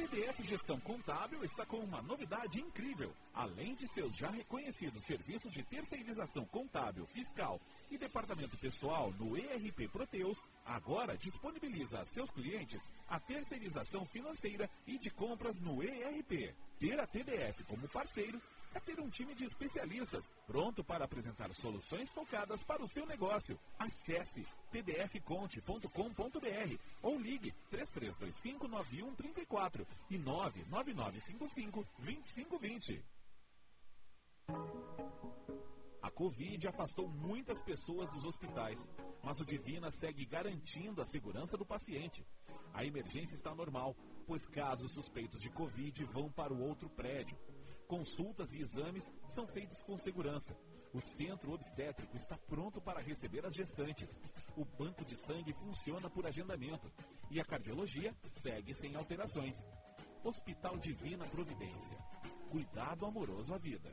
A 0.00 0.02
TDF 0.02 0.46
Gestão 0.46 0.80
Contábil 0.80 1.44
está 1.44 1.66
com 1.66 1.76
uma 1.76 2.00
novidade 2.00 2.58
incrível. 2.58 3.12
Além 3.34 3.74
de 3.74 3.86
seus 3.86 4.16
já 4.16 4.30
reconhecidos 4.30 5.04
serviços 5.04 5.52
de 5.52 5.62
terceirização 5.62 6.46
contábil, 6.46 7.04
fiscal 7.04 7.60
e 7.90 7.98
departamento 7.98 8.56
pessoal 8.56 9.12
no 9.18 9.36
ERP 9.36 9.90
Proteus, 9.92 10.38
agora 10.64 11.18
disponibiliza 11.18 12.00
a 12.00 12.06
seus 12.06 12.30
clientes 12.30 12.90
a 13.06 13.20
terceirização 13.20 14.06
financeira 14.06 14.70
e 14.86 14.98
de 14.98 15.10
compras 15.10 15.60
no 15.60 15.82
ERP. 15.82 16.54
Ter 16.78 16.98
a 16.98 17.06
TDF 17.06 17.62
como 17.64 17.86
parceiro 17.86 18.40
é 18.74 18.80
ter 18.80 19.00
um 19.00 19.08
time 19.08 19.34
de 19.34 19.44
especialistas 19.44 20.34
pronto 20.46 20.84
para 20.84 21.04
apresentar 21.04 21.52
soluções 21.54 22.12
focadas 22.12 22.62
para 22.62 22.82
o 22.82 22.88
seu 22.88 23.06
negócio. 23.06 23.58
Acesse 23.78 24.46
tdfconte.com.br 24.70 26.78
ou 27.02 27.18
ligue 27.18 27.54
33259134 27.70 29.86
e 30.10 30.18
999552520. 30.18 33.02
A 36.02 36.10
Covid 36.10 36.66
afastou 36.66 37.08
muitas 37.08 37.60
pessoas 37.60 38.10
dos 38.10 38.24
hospitais, 38.24 38.90
mas 39.22 39.38
o 39.38 39.44
Divina 39.44 39.90
segue 39.90 40.24
garantindo 40.24 41.00
a 41.00 41.06
segurança 41.06 41.56
do 41.56 41.64
paciente. 41.64 42.26
A 42.72 42.84
emergência 42.84 43.34
está 43.34 43.54
normal, 43.54 43.96
pois 44.26 44.46
casos 44.46 44.92
suspeitos 44.92 45.40
de 45.40 45.50
Covid 45.50 46.04
vão 46.04 46.30
para 46.30 46.52
o 46.52 46.62
outro 46.62 46.88
prédio. 46.88 47.36
Consultas 47.90 48.52
e 48.52 48.60
exames 48.60 49.12
são 49.26 49.48
feitos 49.48 49.82
com 49.82 49.98
segurança. 49.98 50.56
O 50.94 51.00
centro 51.00 51.52
obstétrico 51.52 52.16
está 52.16 52.38
pronto 52.38 52.80
para 52.80 53.00
receber 53.00 53.44
as 53.44 53.52
gestantes. 53.52 54.20
O 54.56 54.64
banco 54.64 55.04
de 55.04 55.18
sangue 55.18 55.52
funciona 55.52 56.08
por 56.08 56.24
agendamento. 56.24 56.88
E 57.32 57.40
a 57.40 57.44
cardiologia 57.44 58.14
segue 58.30 58.72
sem 58.74 58.94
alterações. 58.94 59.66
Hospital 60.22 60.78
Divina 60.78 61.26
Providência. 61.26 61.98
Cuidado 62.48 63.06
amoroso 63.06 63.52
à 63.52 63.58
vida. 63.58 63.92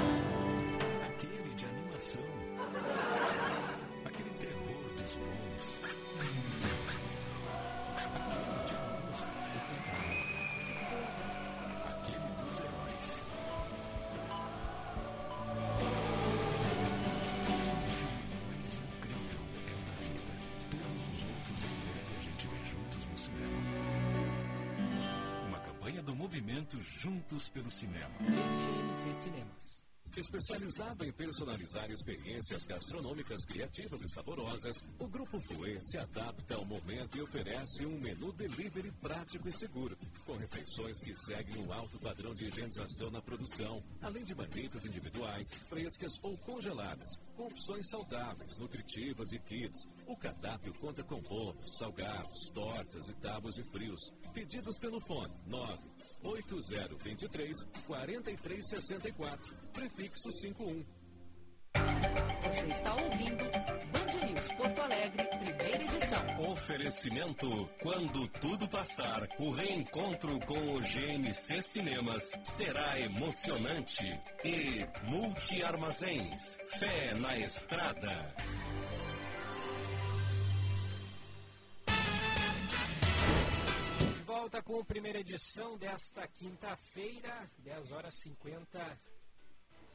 Personalizar 31.41 31.89
experiências 31.89 32.65
gastronômicas 32.65 33.45
criativas 33.45 34.03
e 34.03 34.09
saborosas, 34.09 34.83
o 34.99 35.07
Grupo 35.07 35.39
Fouet 35.39 35.81
se 35.81 35.97
adapta 35.97 36.53
ao 36.53 36.63
momento 36.63 37.17
e 37.17 37.21
oferece 37.21 37.83
um 37.83 37.99
menu 37.99 38.31
delivery 38.33 38.91
prático 39.01 39.47
e 39.47 39.51
seguro, 39.51 39.97
com 40.23 40.35
refeições 40.37 40.99
que 41.01 41.15
seguem 41.15 41.65
um 41.65 41.73
alto 41.73 41.97
padrão 41.97 42.35
de 42.35 42.45
higienização 42.45 43.09
na 43.09 43.21
produção, 43.23 43.83
além 44.03 44.23
de 44.23 44.35
marmitas 44.35 44.85
individuais, 44.85 45.47
frescas 45.67 46.11
ou 46.21 46.37
congeladas, 46.37 47.19
com 47.35 47.47
opções 47.47 47.89
saudáveis, 47.89 48.57
nutritivas 48.59 49.31
e 49.31 49.39
kits. 49.39 49.87
O 50.05 50.15
cardápio 50.15 50.73
conta 50.79 51.03
com 51.03 51.19
bolos, 51.21 51.75
salgados, 51.79 52.49
tortas 52.49 53.09
e 53.09 53.13
tábuas 53.15 53.55
de 53.55 53.63
frios. 53.63 54.13
Pedidos 54.31 54.77
pelo 54.77 54.99
fone 54.99 55.33
9 55.47 55.81
8023 56.23 57.63
4364, 57.87 59.55
prefixo 59.73 60.31
51. 60.31 61.00
Você 61.75 62.67
está 62.67 62.93
ouvindo 62.95 63.43
Band 63.91 64.27
News 64.27 64.51
Porto 64.53 64.81
Alegre, 64.81 65.23
primeira 65.23 65.83
edição. 65.83 66.51
Oferecimento 66.51 67.69
quando 67.81 68.27
tudo 68.27 68.67
passar, 68.67 69.27
o 69.39 69.51
reencontro 69.51 70.39
com 70.41 70.75
o 70.75 70.81
GNC 70.81 71.61
Cinemas 71.61 72.37
será 72.43 72.99
emocionante. 72.99 74.05
E 74.43 74.85
Multi 75.03 75.63
Armazéns, 75.63 76.57
fé 76.67 77.13
na 77.15 77.37
estrada. 77.37 78.35
Volta 84.25 84.61
com 84.63 84.79
a 84.79 84.85
primeira 84.85 85.19
edição 85.19 85.77
desta 85.77 86.27
quinta-feira, 86.27 87.49
10 87.59 87.91
horas 87.91 88.15
50. 88.15 88.99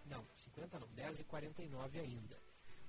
Não, 0.06 0.24
50 0.56 0.78
não, 0.78 0.88
10 0.88 1.20
e 1.20 1.24
49 1.24 2.00
ainda. 2.00 2.36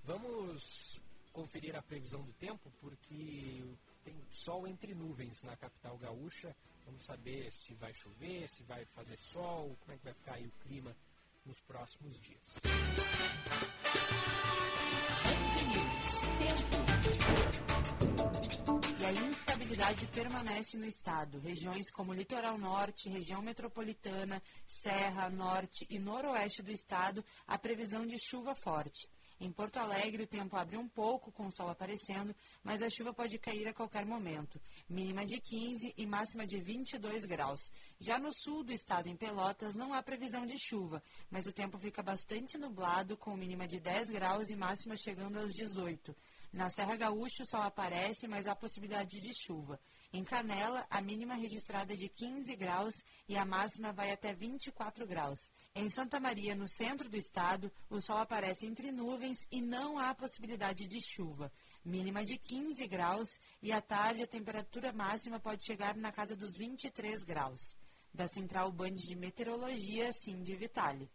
Vamos 0.05 1.01
conferir 1.33 1.75
a 1.75 1.81
previsão 1.81 2.23
do 2.23 2.31
tempo, 2.33 2.71
porque 2.79 3.61
tem 4.05 4.15
sol 4.31 4.65
entre 4.67 4.95
nuvens 4.95 5.43
na 5.43 5.55
capital 5.57 5.97
gaúcha. 5.97 6.55
Vamos 6.85 7.03
saber 7.03 7.51
se 7.51 7.73
vai 7.75 7.93
chover, 7.93 8.47
se 8.47 8.63
vai 8.63 8.85
fazer 8.85 9.17
sol, 9.17 9.75
como 9.81 9.91
é 9.91 9.97
que 9.97 10.03
vai 10.05 10.13
ficar 10.13 10.33
aí 10.35 10.47
o 10.47 10.51
clima 10.63 10.95
nos 11.45 11.59
próximos 11.59 12.17
dias. 12.21 12.55
Instabilidade 19.77 20.07
permanece 20.07 20.77
no 20.77 20.85
estado. 20.85 21.39
Regiões 21.39 21.91
como 21.91 22.13
Litoral 22.13 22.57
Norte, 22.57 23.09
região 23.09 23.43
metropolitana, 23.43 24.41
Serra, 24.67 25.29
Norte 25.29 25.85
e 25.89 25.99
Noroeste 25.99 26.63
do 26.63 26.71
estado, 26.71 27.23
a 27.45 27.59
previsão 27.59 28.05
de 28.05 28.17
chuva 28.19 28.55
forte. 28.55 29.07
Em 29.39 29.51
Porto 29.51 29.77
Alegre, 29.77 30.23
o 30.23 30.27
tempo 30.27 30.55
abre 30.55 30.77
um 30.77 30.89
pouco 30.89 31.31
com 31.31 31.45
o 31.45 31.51
sol 31.51 31.69
aparecendo, 31.69 32.35
mas 32.63 32.81
a 32.81 32.89
chuva 32.89 33.13
pode 33.13 33.37
cair 33.37 33.67
a 33.67 33.73
qualquer 33.73 34.03
momento. 34.03 34.59
Mínima 34.89 35.23
de 35.25 35.39
15 35.39 35.93
e 35.95 36.05
máxima 36.07 36.47
de 36.47 36.59
22 36.59 37.25
graus. 37.25 37.59
Já 37.99 38.17
no 38.17 38.33
sul 38.33 38.63
do 38.63 38.73
estado, 38.73 39.07
em 39.07 39.15
Pelotas, 39.15 39.75
não 39.75 39.93
há 39.93 40.01
previsão 40.01 40.43
de 40.43 40.57
chuva, 40.57 41.03
mas 41.29 41.45
o 41.45 41.53
tempo 41.53 41.77
fica 41.77 42.01
bastante 42.01 42.57
nublado, 42.57 43.15
com 43.15 43.37
mínima 43.37 43.67
de 43.67 43.79
10 43.79 44.09
graus 44.09 44.49
e 44.49 44.55
máxima 44.55 44.95
chegando 44.97 45.37
aos 45.37 45.53
18. 45.53 46.15
Na 46.51 46.69
Serra 46.69 46.95
Gaúcha, 46.95 47.43
o 47.43 47.47
sol 47.47 47.61
aparece, 47.61 48.27
mas 48.27 48.47
há 48.47 48.55
possibilidade 48.55 49.19
de 49.19 49.33
chuva. 49.33 49.79
Em 50.13 50.23
Canela, 50.23 50.87
a 50.89 51.01
mínima 51.01 51.35
registrada 51.35 51.93
é 51.93 51.95
de 51.95 52.07
15 52.07 52.55
graus 52.55 53.03
e 53.27 53.35
a 53.35 53.45
máxima 53.45 53.91
vai 53.91 54.11
até 54.11 54.33
24 54.33 55.05
graus. 55.05 55.51
Em 55.75 55.89
Santa 55.89 56.19
Maria, 56.19 56.55
no 56.55 56.67
centro 56.67 57.09
do 57.09 57.17
estado, 57.17 57.71
o 57.89 57.99
sol 57.99 58.17
aparece 58.17 58.65
entre 58.65 58.91
nuvens 58.91 59.45
e 59.51 59.61
não 59.61 59.99
há 59.99 60.15
possibilidade 60.15 60.87
de 60.87 61.01
chuva. 61.01 61.51
Mínima 61.83 62.23
de 62.23 62.37
15 62.37 62.87
graus 62.87 63.37
e 63.61 63.71
à 63.71 63.81
tarde 63.81 64.23
a 64.23 64.27
temperatura 64.27 64.93
máxima 64.93 65.39
pode 65.39 65.65
chegar 65.65 65.95
na 65.95 66.11
casa 66.11 66.35
dos 66.35 66.55
23 66.55 67.23
graus. 67.23 67.75
Da 68.13 68.27
Central 68.27 68.71
Band 68.71 68.95
de 68.95 69.15
Meteorologia, 69.15 70.11
Cindy 70.13 70.55
Vitale. 70.55 71.09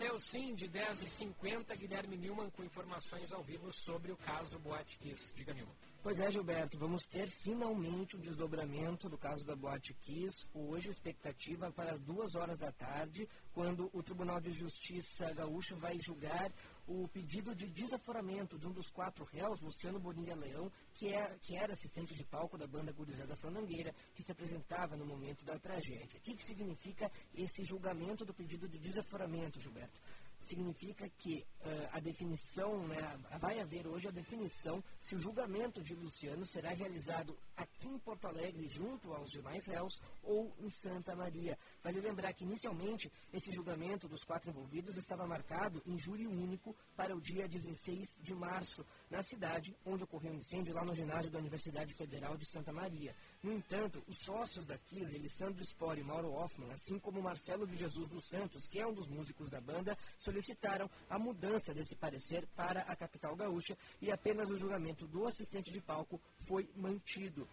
Valeu 0.00 0.18
sim, 0.18 0.54
de 0.54 0.66
10h50, 0.66 1.76
Guilherme 1.76 2.16
Newman 2.16 2.48
com 2.48 2.64
informações 2.64 3.30
ao 3.32 3.42
vivo 3.42 3.70
sobre 3.70 4.10
o 4.10 4.16
caso 4.16 4.58
Boate 4.58 4.98
Kiss. 4.98 5.34
Diga, 5.34 5.52
Newman. 5.52 5.74
Pois 6.02 6.18
é, 6.18 6.32
Gilberto, 6.32 6.78
vamos 6.78 7.04
ter 7.04 7.28
finalmente 7.28 8.16
o 8.16 8.18
desdobramento 8.18 9.10
do 9.10 9.18
caso 9.18 9.44
da 9.44 9.54
Boate 9.54 9.92
Kiss. 9.92 10.46
Hoje, 10.54 10.88
expectativa 10.88 11.70
para 11.70 11.92
as 11.92 12.00
duas 12.00 12.34
horas 12.34 12.58
da 12.58 12.72
tarde, 12.72 13.28
quando 13.52 13.90
o 13.92 14.02
Tribunal 14.02 14.40
de 14.40 14.52
Justiça 14.52 15.34
Gaúcho 15.34 15.76
vai 15.76 16.00
julgar 16.00 16.50
o 16.90 17.06
pedido 17.06 17.54
de 17.54 17.68
desaforamento 17.68 18.58
de 18.58 18.66
um 18.66 18.72
dos 18.72 18.90
quatro 18.90 19.24
réus, 19.24 19.60
Luciano 19.60 20.00
Bonilha 20.00 20.34
Leão, 20.34 20.72
que, 20.92 21.06
é, 21.06 21.38
que 21.40 21.56
era 21.56 21.72
assistente 21.72 22.16
de 22.16 22.24
palco 22.24 22.58
da 22.58 22.66
banda 22.66 22.90
Gurizada 22.90 23.36
Fandangueira, 23.36 23.94
que 24.12 24.24
se 24.24 24.32
apresentava 24.32 24.96
no 24.96 25.06
momento 25.06 25.44
da 25.44 25.56
tragédia. 25.56 26.18
O 26.18 26.20
que, 26.20 26.34
que 26.34 26.44
significa 26.44 27.08
esse 27.32 27.64
julgamento 27.64 28.24
do 28.24 28.34
pedido 28.34 28.68
de 28.68 28.76
desaforamento, 28.76 29.60
Gilberto? 29.60 30.00
Significa 30.42 31.08
que 31.18 31.44
uh, 31.60 31.88
a 31.92 32.00
definição, 32.00 32.86
né, 32.86 33.16
vai 33.38 33.60
haver 33.60 33.86
hoje 33.86 34.08
a 34.08 34.10
definição 34.10 34.82
se 35.02 35.14
o 35.14 35.20
julgamento 35.20 35.82
de 35.82 35.94
Luciano 35.94 36.44
será 36.46 36.70
realizado 36.70 37.36
aqui 37.56 37.88
em 37.88 37.98
Porto 37.98 38.26
Alegre, 38.26 38.68
junto 38.68 39.12
aos 39.12 39.30
demais 39.30 39.66
réus, 39.66 40.00
ou 40.22 40.52
em 40.58 40.70
Santa 40.70 41.14
Maria. 41.14 41.58
Vale 41.82 42.00
lembrar 42.00 42.32
que, 42.32 42.44
inicialmente, 42.44 43.10
esse 43.32 43.52
julgamento 43.52 44.08
dos 44.08 44.24
quatro 44.24 44.50
envolvidos 44.50 44.96
estava 44.96 45.26
marcado 45.26 45.82
em 45.86 45.98
júri 45.98 46.26
único 46.26 46.74
para 46.96 47.14
o 47.14 47.20
dia 47.20 47.48
16 47.48 48.18
de 48.20 48.34
março, 48.34 48.84
na 49.10 49.22
cidade 49.22 49.76
onde 49.84 50.04
ocorreu 50.04 50.32
o 50.32 50.34
um 50.34 50.38
incêndio, 50.38 50.74
lá 50.74 50.84
no 50.84 50.94
ginásio 50.94 51.30
da 51.30 51.38
Universidade 51.38 51.94
Federal 51.94 52.36
de 52.36 52.46
Santa 52.46 52.72
Maria. 52.72 53.14
No 53.42 53.54
entanto, 53.54 54.04
os 54.06 54.18
sócios 54.18 54.66
da 54.66 54.76
Kiss, 54.76 55.16
Alessandro 55.16 55.64
Spore 55.64 56.02
e 56.02 56.04
Mauro 56.04 56.30
Hoffman, 56.30 56.70
assim 56.72 56.98
como 56.98 57.22
Marcelo 57.22 57.66
de 57.66 57.74
Jesus 57.74 58.06
dos 58.06 58.28
Santos, 58.28 58.66
que 58.66 58.78
é 58.78 58.86
um 58.86 58.92
dos 58.92 59.06
músicos 59.06 59.48
da 59.48 59.58
banda, 59.62 59.96
solicitaram 60.18 60.90
a 61.08 61.18
mudança 61.18 61.72
desse 61.72 61.96
parecer 61.96 62.46
para 62.54 62.80
a 62.82 62.94
capital 62.94 63.34
gaúcha 63.34 63.78
e 63.98 64.12
apenas 64.12 64.50
o 64.50 64.58
julgamento 64.58 65.06
do 65.06 65.26
assistente 65.26 65.72
de 65.72 65.80
palco 65.80 66.20
foi 66.40 66.68
mantido. 66.76 67.48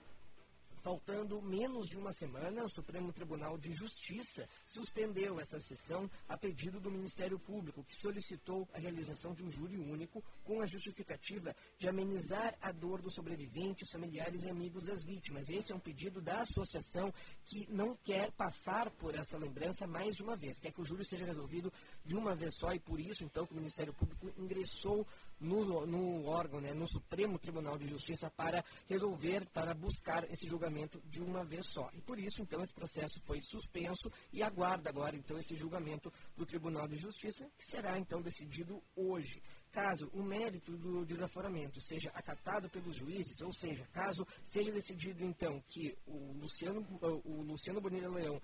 Faltando 0.87 1.41
menos 1.41 1.89
de 1.89 1.97
uma 1.97 2.13
semana, 2.13 2.63
o 2.63 2.69
Supremo 2.69 3.11
Tribunal 3.11 3.57
de 3.57 3.73
Justiça 3.73 4.47
suspendeu 4.65 5.37
essa 5.37 5.59
sessão 5.59 6.09
a 6.29 6.37
pedido 6.37 6.79
do 6.79 6.89
Ministério 6.89 7.37
Público, 7.37 7.83
que 7.83 7.93
solicitou 7.93 8.65
a 8.73 8.79
realização 8.79 9.33
de 9.33 9.43
um 9.43 9.51
júri 9.51 9.77
único 9.77 10.23
com 10.45 10.61
a 10.61 10.65
justificativa 10.65 11.53
de 11.77 11.89
amenizar 11.89 12.55
a 12.61 12.71
dor 12.71 13.01
dos 13.01 13.15
sobreviventes, 13.15 13.91
familiares 13.91 14.43
e 14.43 14.49
amigos 14.49 14.85
das 14.85 15.03
vítimas. 15.03 15.49
Esse 15.49 15.73
é 15.73 15.75
um 15.75 15.79
pedido 15.79 16.21
da 16.21 16.43
associação 16.43 17.13
que 17.43 17.69
não 17.69 17.93
quer 17.97 18.31
passar 18.31 18.89
por 18.91 19.13
essa 19.13 19.37
lembrança 19.37 19.85
mais 19.85 20.15
de 20.15 20.23
uma 20.23 20.37
vez, 20.37 20.57
quer 20.57 20.71
que 20.71 20.79
o 20.79 20.85
júri 20.85 21.03
seja 21.03 21.25
resolvido 21.25 21.69
de 22.05 22.15
uma 22.15 22.33
vez 22.33 22.55
só 22.55 22.71
e 22.71 22.79
por 22.79 22.97
isso, 22.97 23.25
então, 23.25 23.45
que 23.45 23.51
o 23.51 23.57
Ministério 23.57 23.93
Público 23.93 24.31
ingressou 24.37 25.05
no, 25.39 25.85
no 25.85 26.25
órgão, 26.25 26.59
né, 26.59 26.73
no 26.73 26.87
Supremo 26.87 27.37
Tribunal 27.37 27.77
de 27.77 27.87
Justiça, 27.87 28.29
para 28.29 28.63
resolver, 28.87 29.45
para 29.47 29.73
buscar 29.73 30.29
esse 30.31 30.47
julgamento 30.47 31.01
de 31.05 31.21
uma 31.21 31.43
vez 31.43 31.67
só. 31.67 31.89
E 31.93 32.01
por 32.01 32.19
isso, 32.19 32.41
então, 32.41 32.61
esse 32.61 32.73
processo 32.73 33.19
foi 33.25 33.41
suspenso 33.41 34.11
e 34.31 34.41
aguarda 34.41 34.89
agora, 34.89 35.15
então, 35.15 35.37
esse 35.37 35.55
julgamento 35.55 36.11
do 36.35 36.45
Tribunal 36.45 36.87
de 36.87 36.97
Justiça, 36.97 37.49
que 37.57 37.65
será, 37.65 37.97
então, 37.97 38.21
decidido 38.21 38.81
hoje. 38.95 39.41
Caso 39.71 40.09
o 40.13 40.23
mérito 40.23 40.75
do 40.77 41.05
desaforamento 41.05 41.79
seja 41.81 42.09
acatado 42.11 42.69
pelos 42.69 42.95
juízes, 42.95 43.39
ou 43.41 43.53
seja, 43.53 43.85
caso 43.93 44.25
seja 44.43 44.71
decidido, 44.71 45.23
então, 45.23 45.61
que 45.69 45.95
o 46.07 46.33
Luciano, 46.33 46.85
o 47.25 47.43
Luciano 47.43 47.79
Bonilha 47.79 48.09
Leão 48.09 48.41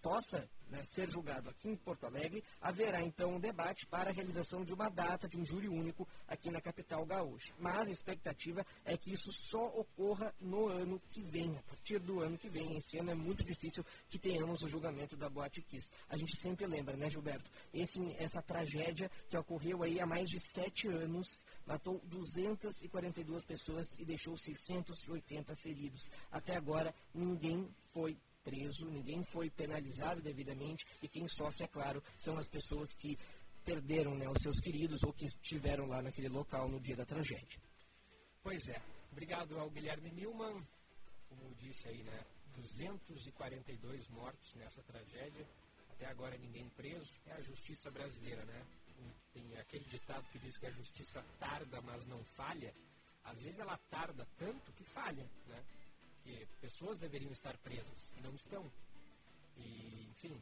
possa 0.00 0.48
né, 0.72 0.82
ser 0.84 1.10
julgado 1.10 1.50
aqui 1.50 1.68
em 1.68 1.76
Porto 1.76 2.06
Alegre, 2.06 2.42
haverá 2.60 3.02
então 3.02 3.34
um 3.34 3.40
debate 3.40 3.86
para 3.86 4.10
a 4.10 4.12
realização 4.12 4.64
de 4.64 4.72
uma 4.72 4.88
data 4.88 5.28
de 5.28 5.36
um 5.36 5.44
júri 5.44 5.68
único 5.68 6.08
aqui 6.26 6.50
na 6.50 6.60
capital 6.60 7.04
gaúcha. 7.04 7.52
Mas 7.58 7.88
a 7.88 7.90
expectativa 7.90 8.64
é 8.84 8.96
que 8.96 9.12
isso 9.12 9.30
só 9.32 9.66
ocorra 9.66 10.34
no 10.40 10.68
ano 10.68 10.98
que 11.10 11.22
vem, 11.22 11.56
a 11.58 11.62
partir 11.62 11.98
do 11.98 12.20
ano 12.20 12.38
que 12.38 12.48
vem. 12.48 12.76
Esse 12.76 12.98
ano 12.98 13.10
é 13.10 13.14
muito 13.14 13.44
difícil 13.44 13.84
que 14.08 14.18
tenhamos 14.18 14.62
o 14.62 14.68
julgamento 14.68 15.16
da 15.16 15.28
Boate 15.28 15.60
Kiss. 15.62 15.90
A 16.08 16.16
gente 16.16 16.36
sempre 16.36 16.66
lembra, 16.66 16.96
né, 16.96 17.10
Gilberto? 17.10 17.50
Esse, 17.72 18.00
essa 18.18 18.40
tragédia 18.40 19.10
que 19.28 19.36
ocorreu 19.36 19.82
aí 19.82 20.00
há 20.00 20.06
mais 20.06 20.30
de 20.30 20.40
sete 20.40 20.88
anos, 20.88 21.44
matou 21.66 22.00
242 22.04 23.44
pessoas 23.44 23.86
e 23.98 24.04
deixou 24.04 24.38
680 24.38 25.54
feridos. 25.56 26.10
Até 26.30 26.56
agora, 26.56 26.94
ninguém 27.14 27.68
foi 27.92 28.16
preso, 28.44 28.86
ninguém 28.86 29.22
foi 29.24 29.50
penalizado 29.50 30.20
devidamente 30.20 30.86
e 31.02 31.08
quem 31.08 31.26
sofre, 31.28 31.64
é 31.64 31.68
claro, 31.68 32.02
são 32.18 32.36
as 32.38 32.48
pessoas 32.48 32.94
que 32.94 33.18
perderam 33.64 34.14
né, 34.14 34.28
os 34.28 34.42
seus 34.42 34.60
queridos 34.60 35.02
ou 35.02 35.12
que 35.12 35.26
estiveram 35.26 35.86
lá 35.86 36.02
naquele 36.02 36.28
local 36.28 36.68
no 36.68 36.80
dia 36.80 36.96
da 36.96 37.04
tragédia. 37.04 37.60
Pois 38.42 38.68
é. 38.68 38.80
Obrigado 39.12 39.58
ao 39.58 39.70
Guilherme 39.70 40.10
Milman. 40.10 40.66
Como 41.28 41.54
disse 41.56 41.88
aí, 41.88 42.02
né? 42.02 42.24
242 42.56 44.08
mortos 44.08 44.54
nessa 44.56 44.82
tragédia. 44.82 45.46
Até 45.90 46.06
agora 46.06 46.36
ninguém 46.38 46.68
preso. 46.70 47.12
É 47.26 47.32
a 47.34 47.40
justiça 47.40 47.90
brasileira, 47.90 48.44
né? 48.44 48.66
Tem 49.32 49.56
aquele 49.58 49.84
ditado 49.84 50.24
que 50.30 50.38
diz 50.38 50.58
que 50.58 50.66
a 50.66 50.70
justiça 50.70 51.24
tarda, 51.38 51.80
mas 51.82 52.04
não 52.06 52.22
falha. 52.36 52.74
Às 53.24 53.38
vezes 53.38 53.60
ela 53.60 53.78
tarda 53.90 54.26
tanto 54.36 54.72
que 54.72 54.84
falha, 54.84 55.24
né? 55.46 55.64
Porque 56.22 56.46
pessoas 56.60 56.98
deveriam 56.98 57.32
estar 57.32 57.56
presas 57.58 58.12
e 58.16 58.20
não 58.20 58.34
estão. 58.34 58.70
E, 59.56 60.06
enfim, 60.10 60.40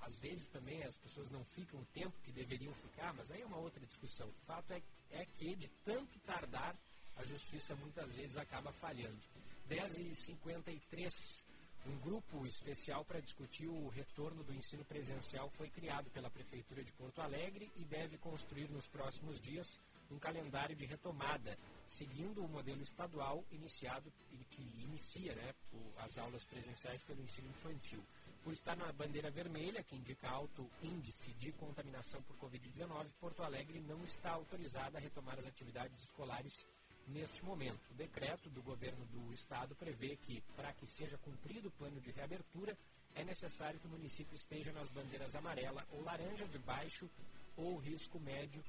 às 0.00 0.16
vezes 0.16 0.48
também 0.48 0.82
as 0.82 0.96
pessoas 0.96 1.30
não 1.30 1.44
ficam 1.44 1.80
o 1.80 1.84
tempo 1.86 2.14
que 2.24 2.32
deveriam 2.32 2.72
ficar, 2.74 3.12
mas 3.14 3.30
aí 3.30 3.42
é 3.42 3.46
uma 3.46 3.58
outra 3.58 3.84
discussão. 3.84 4.26
O 4.28 4.46
fato 4.46 4.72
é, 4.72 4.82
é 5.10 5.24
que, 5.24 5.54
de 5.54 5.68
tanto 5.84 6.18
tardar, 6.20 6.74
a 7.16 7.24
justiça 7.24 7.76
muitas 7.76 8.10
vezes 8.12 8.36
acaba 8.36 8.72
falhando. 8.72 9.20
10h53, 9.68 11.44
um 11.86 11.98
grupo 12.00 12.46
especial 12.46 13.04
para 13.04 13.20
discutir 13.20 13.68
o 13.68 13.88
retorno 13.88 14.42
do 14.42 14.54
ensino 14.54 14.84
presencial 14.84 15.50
foi 15.50 15.68
criado 15.68 16.10
pela 16.10 16.30
Prefeitura 16.30 16.82
de 16.82 16.92
Porto 16.92 17.20
Alegre 17.20 17.70
e 17.76 17.84
deve 17.84 18.16
construir 18.18 18.68
nos 18.70 18.86
próximos 18.86 19.40
dias 19.40 19.78
um 20.10 20.18
calendário 20.18 20.76
de 20.76 20.84
retomada, 20.84 21.58
seguindo 21.92 22.42
o 22.42 22.48
modelo 22.48 22.82
estadual 22.82 23.44
iniciado 23.52 24.10
que 24.50 24.62
inicia 24.82 25.34
né, 25.34 25.54
as 25.98 26.18
aulas 26.18 26.42
presenciais 26.44 27.02
pelo 27.02 27.22
ensino 27.22 27.48
infantil. 27.48 28.02
Por 28.42 28.52
estar 28.52 28.76
na 28.76 28.90
bandeira 28.92 29.30
vermelha, 29.30 29.84
que 29.84 29.94
indica 29.94 30.28
alto 30.28 30.68
índice 30.82 31.32
de 31.34 31.52
contaminação 31.52 32.20
por 32.22 32.36
Covid-19, 32.38 33.06
Porto 33.20 33.42
Alegre 33.42 33.78
não 33.80 34.02
está 34.04 34.30
autorizada 34.30 34.98
a 34.98 35.00
retomar 35.00 35.38
as 35.38 35.46
atividades 35.46 36.02
escolares 36.02 36.66
neste 37.06 37.44
momento. 37.44 37.80
O 37.90 37.94
decreto 37.94 38.48
do 38.50 38.62
governo 38.62 39.04
do 39.06 39.32
estado 39.32 39.74
prevê 39.76 40.16
que, 40.16 40.40
para 40.56 40.72
que 40.72 40.86
seja 40.86 41.18
cumprido 41.18 41.68
o 41.68 41.72
plano 41.72 42.00
de 42.00 42.10
reabertura, 42.10 42.76
é 43.14 43.22
necessário 43.22 43.78
que 43.78 43.86
o 43.86 43.90
município 43.90 44.34
esteja 44.34 44.72
nas 44.72 44.90
bandeiras 44.90 45.36
amarela 45.36 45.86
ou 45.92 46.02
laranja 46.02 46.46
de 46.46 46.58
baixo 46.58 47.08
ou 47.56 47.76
risco 47.76 48.18
médio 48.18 48.62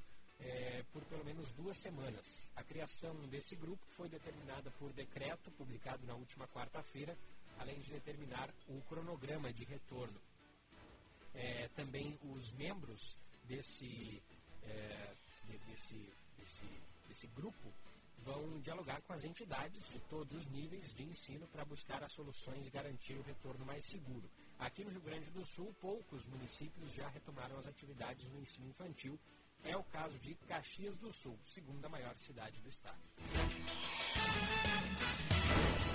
é, 0.43 0.83
por 0.91 1.03
pelo 1.05 1.23
menos 1.23 1.51
duas 1.53 1.77
semanas. 1.77 2.51
A 2.55 2.63
criação 2.63 3.15
desse 3.27 3.55
grupo 3.55 3.85
foi 3.95 4.09
determinada 4.09 4.69
por 4.71 4.91
decreto 4.93 5.51
publicado 5.51 6.05
na 6.05 6.15
última 6.15 6.47
quarta-feira, 6.47 7.17
além 7.57 7.79
de 7.79 7.91
determinar 7.91 8.53
o 8.67 8.81
cronograma 8.81 9.51
de 9.53 9.63
retorno. 9.63 10.19
É, 11.33 11.67
também 11.69 12.19
os 12.23 12.51
membros 12.53 13.17
desse, 13.45 14.21
é, 14.63 15.13
desse, 15.67 16.13
desse, 16.37 16.81
desse 17.07 17.27
grupo 17.27 17.73
vão 18.19 18.59
dialogar 18.61 19.01
com 19.01 19.13
as 19.13 19.23
entidades 19.23 19.85
de 19.89 19.99
todos 20.01 20.33
os 20.37 20.47
níveis 20.51 20.93
de 20.93 21.03
ensino 21.03 21.47
para 21.47 21.65
buscar 21.65 22.01
as 22.03 22.11
soluções 22.11 22.65
e 22.65 22.69
garantir 22.69 23.15
o 23.15 23.23
retorno 23.23 23.65
mais 23.65 23.83
seguro. 23.85 24.29
Aqui 24.59 24.83
no 24.83 24.91
Rio 24.91 25.01
Grande 25.01 25.29
do 25.31 25.45
Sul, 25.45 25.73
poucos 25.81 26.25
municípios 26.25 26.93
já 26.93 27.09
retomaram 27.09 27.57
as 27.57 27.67
atividades 27.67 28.25
no 28.31 28.39
ensino 28.39 28.69
infantil 28.69 29.19
é 29.63 29.77
o 29.77 29.83
caso 29.85 30.17
de 30.19 30.35
Caxias 30.47 30.95
do 30.97 31.11
Sul, 31.13 31.37
segunda 31.45 31.87
maior 31.89 32.15
cidade 32.17 32.59
do 32.61 32.69
estado. 32.69 32.99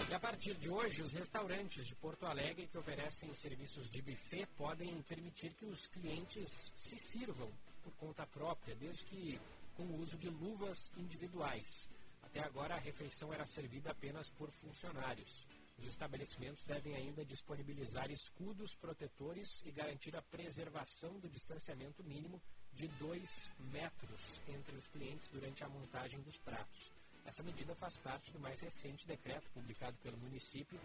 E 0.08 0.14
a 0.14 0.18
partir 0.20 0.56
de 0.56 0.70
hoje, 0.70 1.02
os 1.02 1.12
restaurantes 1.12 1.86
de 1.86 1.94
Porto 1.96 2.24
Alegre 2.24 2.66
que 2.66 2.78
oferecem 2.78 3.34
serviços 3.34 3.90
de 3.90 4.00
buffet 4.00 4.46
podem 4.56 5.02
permitir 5.02 5.52
que 5.54 5.66
os 5.66 5.86
clientes 5.86 6.72
se 6.74 6.98
sirvam 6.98 7.50
por 7.82 7.92
conta 7.94 8.26
própria, 8.26 8.74
desde 8.74 9.04
que 9.04 9.40
com 9.76 9.84
o 9.84 10.00
uso 10.00 10.16
de 10.16 10.28
luvas 10.28 10.90
individuais. 10.96 11.88
Até 12.22 12.40
agora, 12.40 12.74
a 12.74 12.78
refeição 12.78 13.32
era 13.32 13.44
servida 13.44 13.90
apenas 13.90 14.30
por 14.30 14.50
funcionários. 14.50 15.46
Os 15.78 15.86
estabelecimentos 15.86 16.64
devem 16.64 16.94
ainda 16.96 17.24
disponibilizar 17.24 18.10
escudos 18.10 18.74
protetores 18.74 19.62
e 19.64 19.70
garantir 19.70 20.16
a 20.16 20.22
preservação 20.22 21.18
do 21.20 21.28
distanciamento 21.28 22.02
mínimo 22.02 22.42
de 22.78 22.86
2 22.86 23.50
metros 23.72 24.40
entre 24.48 24.76
os 24.76 24.86
clientes 24.86 25.28
durante 25.30 25.64
a 25.64 25.68
montagem 25.68 26.20
dos 26.20 26.36
pratos. 26.38 26.92
Essa 27.24 27.42
medida 27.42 27.74
faz 27.74 27.96
parte 27.96 28.30
do 28.30 28.38
mais 28.38 28.60
recente 28.60 29.04
decreto 29.04 29.50
publicado 29.50 29.96
pelo 29.98 30.16
município 30.18 30.78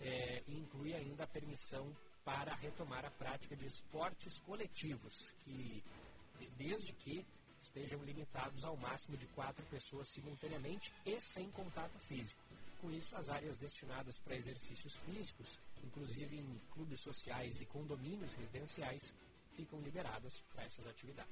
é, 0.00 0.42
e 0.46 0.58
inclui 0.58 0.94
ainda 0.94 1.24
a 1.24 1.26
permissão 1.26 1.90
para 2.22 2.54
retomar 2.56 3.06
a 3.06 3.10
prática 3.10 3.56
de 3.56 3.66
esportes 3.66 4.38
coletivos, 4.40 5.34
que 5.42 5.82
desde 6.58 6.92
que 6.92 7.26
estejam 7.62 8.02
limitados 8.04 8.62
ao 8.62 8.76
máximo 8.76 9.16
de 9.16 9.26
quatro 9.28 9.64
pessoas 9.66 10.08
simultaneamente 10.08 10.92
e 11.06 11.18
sem 11.22 11.50
contato 11.52 11.98
físico. 12.00 12.40
Com 12.82 12.90
isso, 12.90 13.16
as 13.16 13.30
áreas 13.30 13.56
destinadas 13.56 14.18
para 14.18 14.36
exercícios 14.36 14.94
físicos, 14.96 15.58
inclusive 15.82 16.36
em 16.36 16.60
clubes 16.72 17.00
sociais 17.00 17.60
e 17.62 17.66
condomínios 17.66 18.32
residenciais, 18.34 19.12
ficam 19.60 19.80
liberadas 19.80 20.42
para 20.52 20.64
essas 20.64 20.86
atividades. 20.86 21.30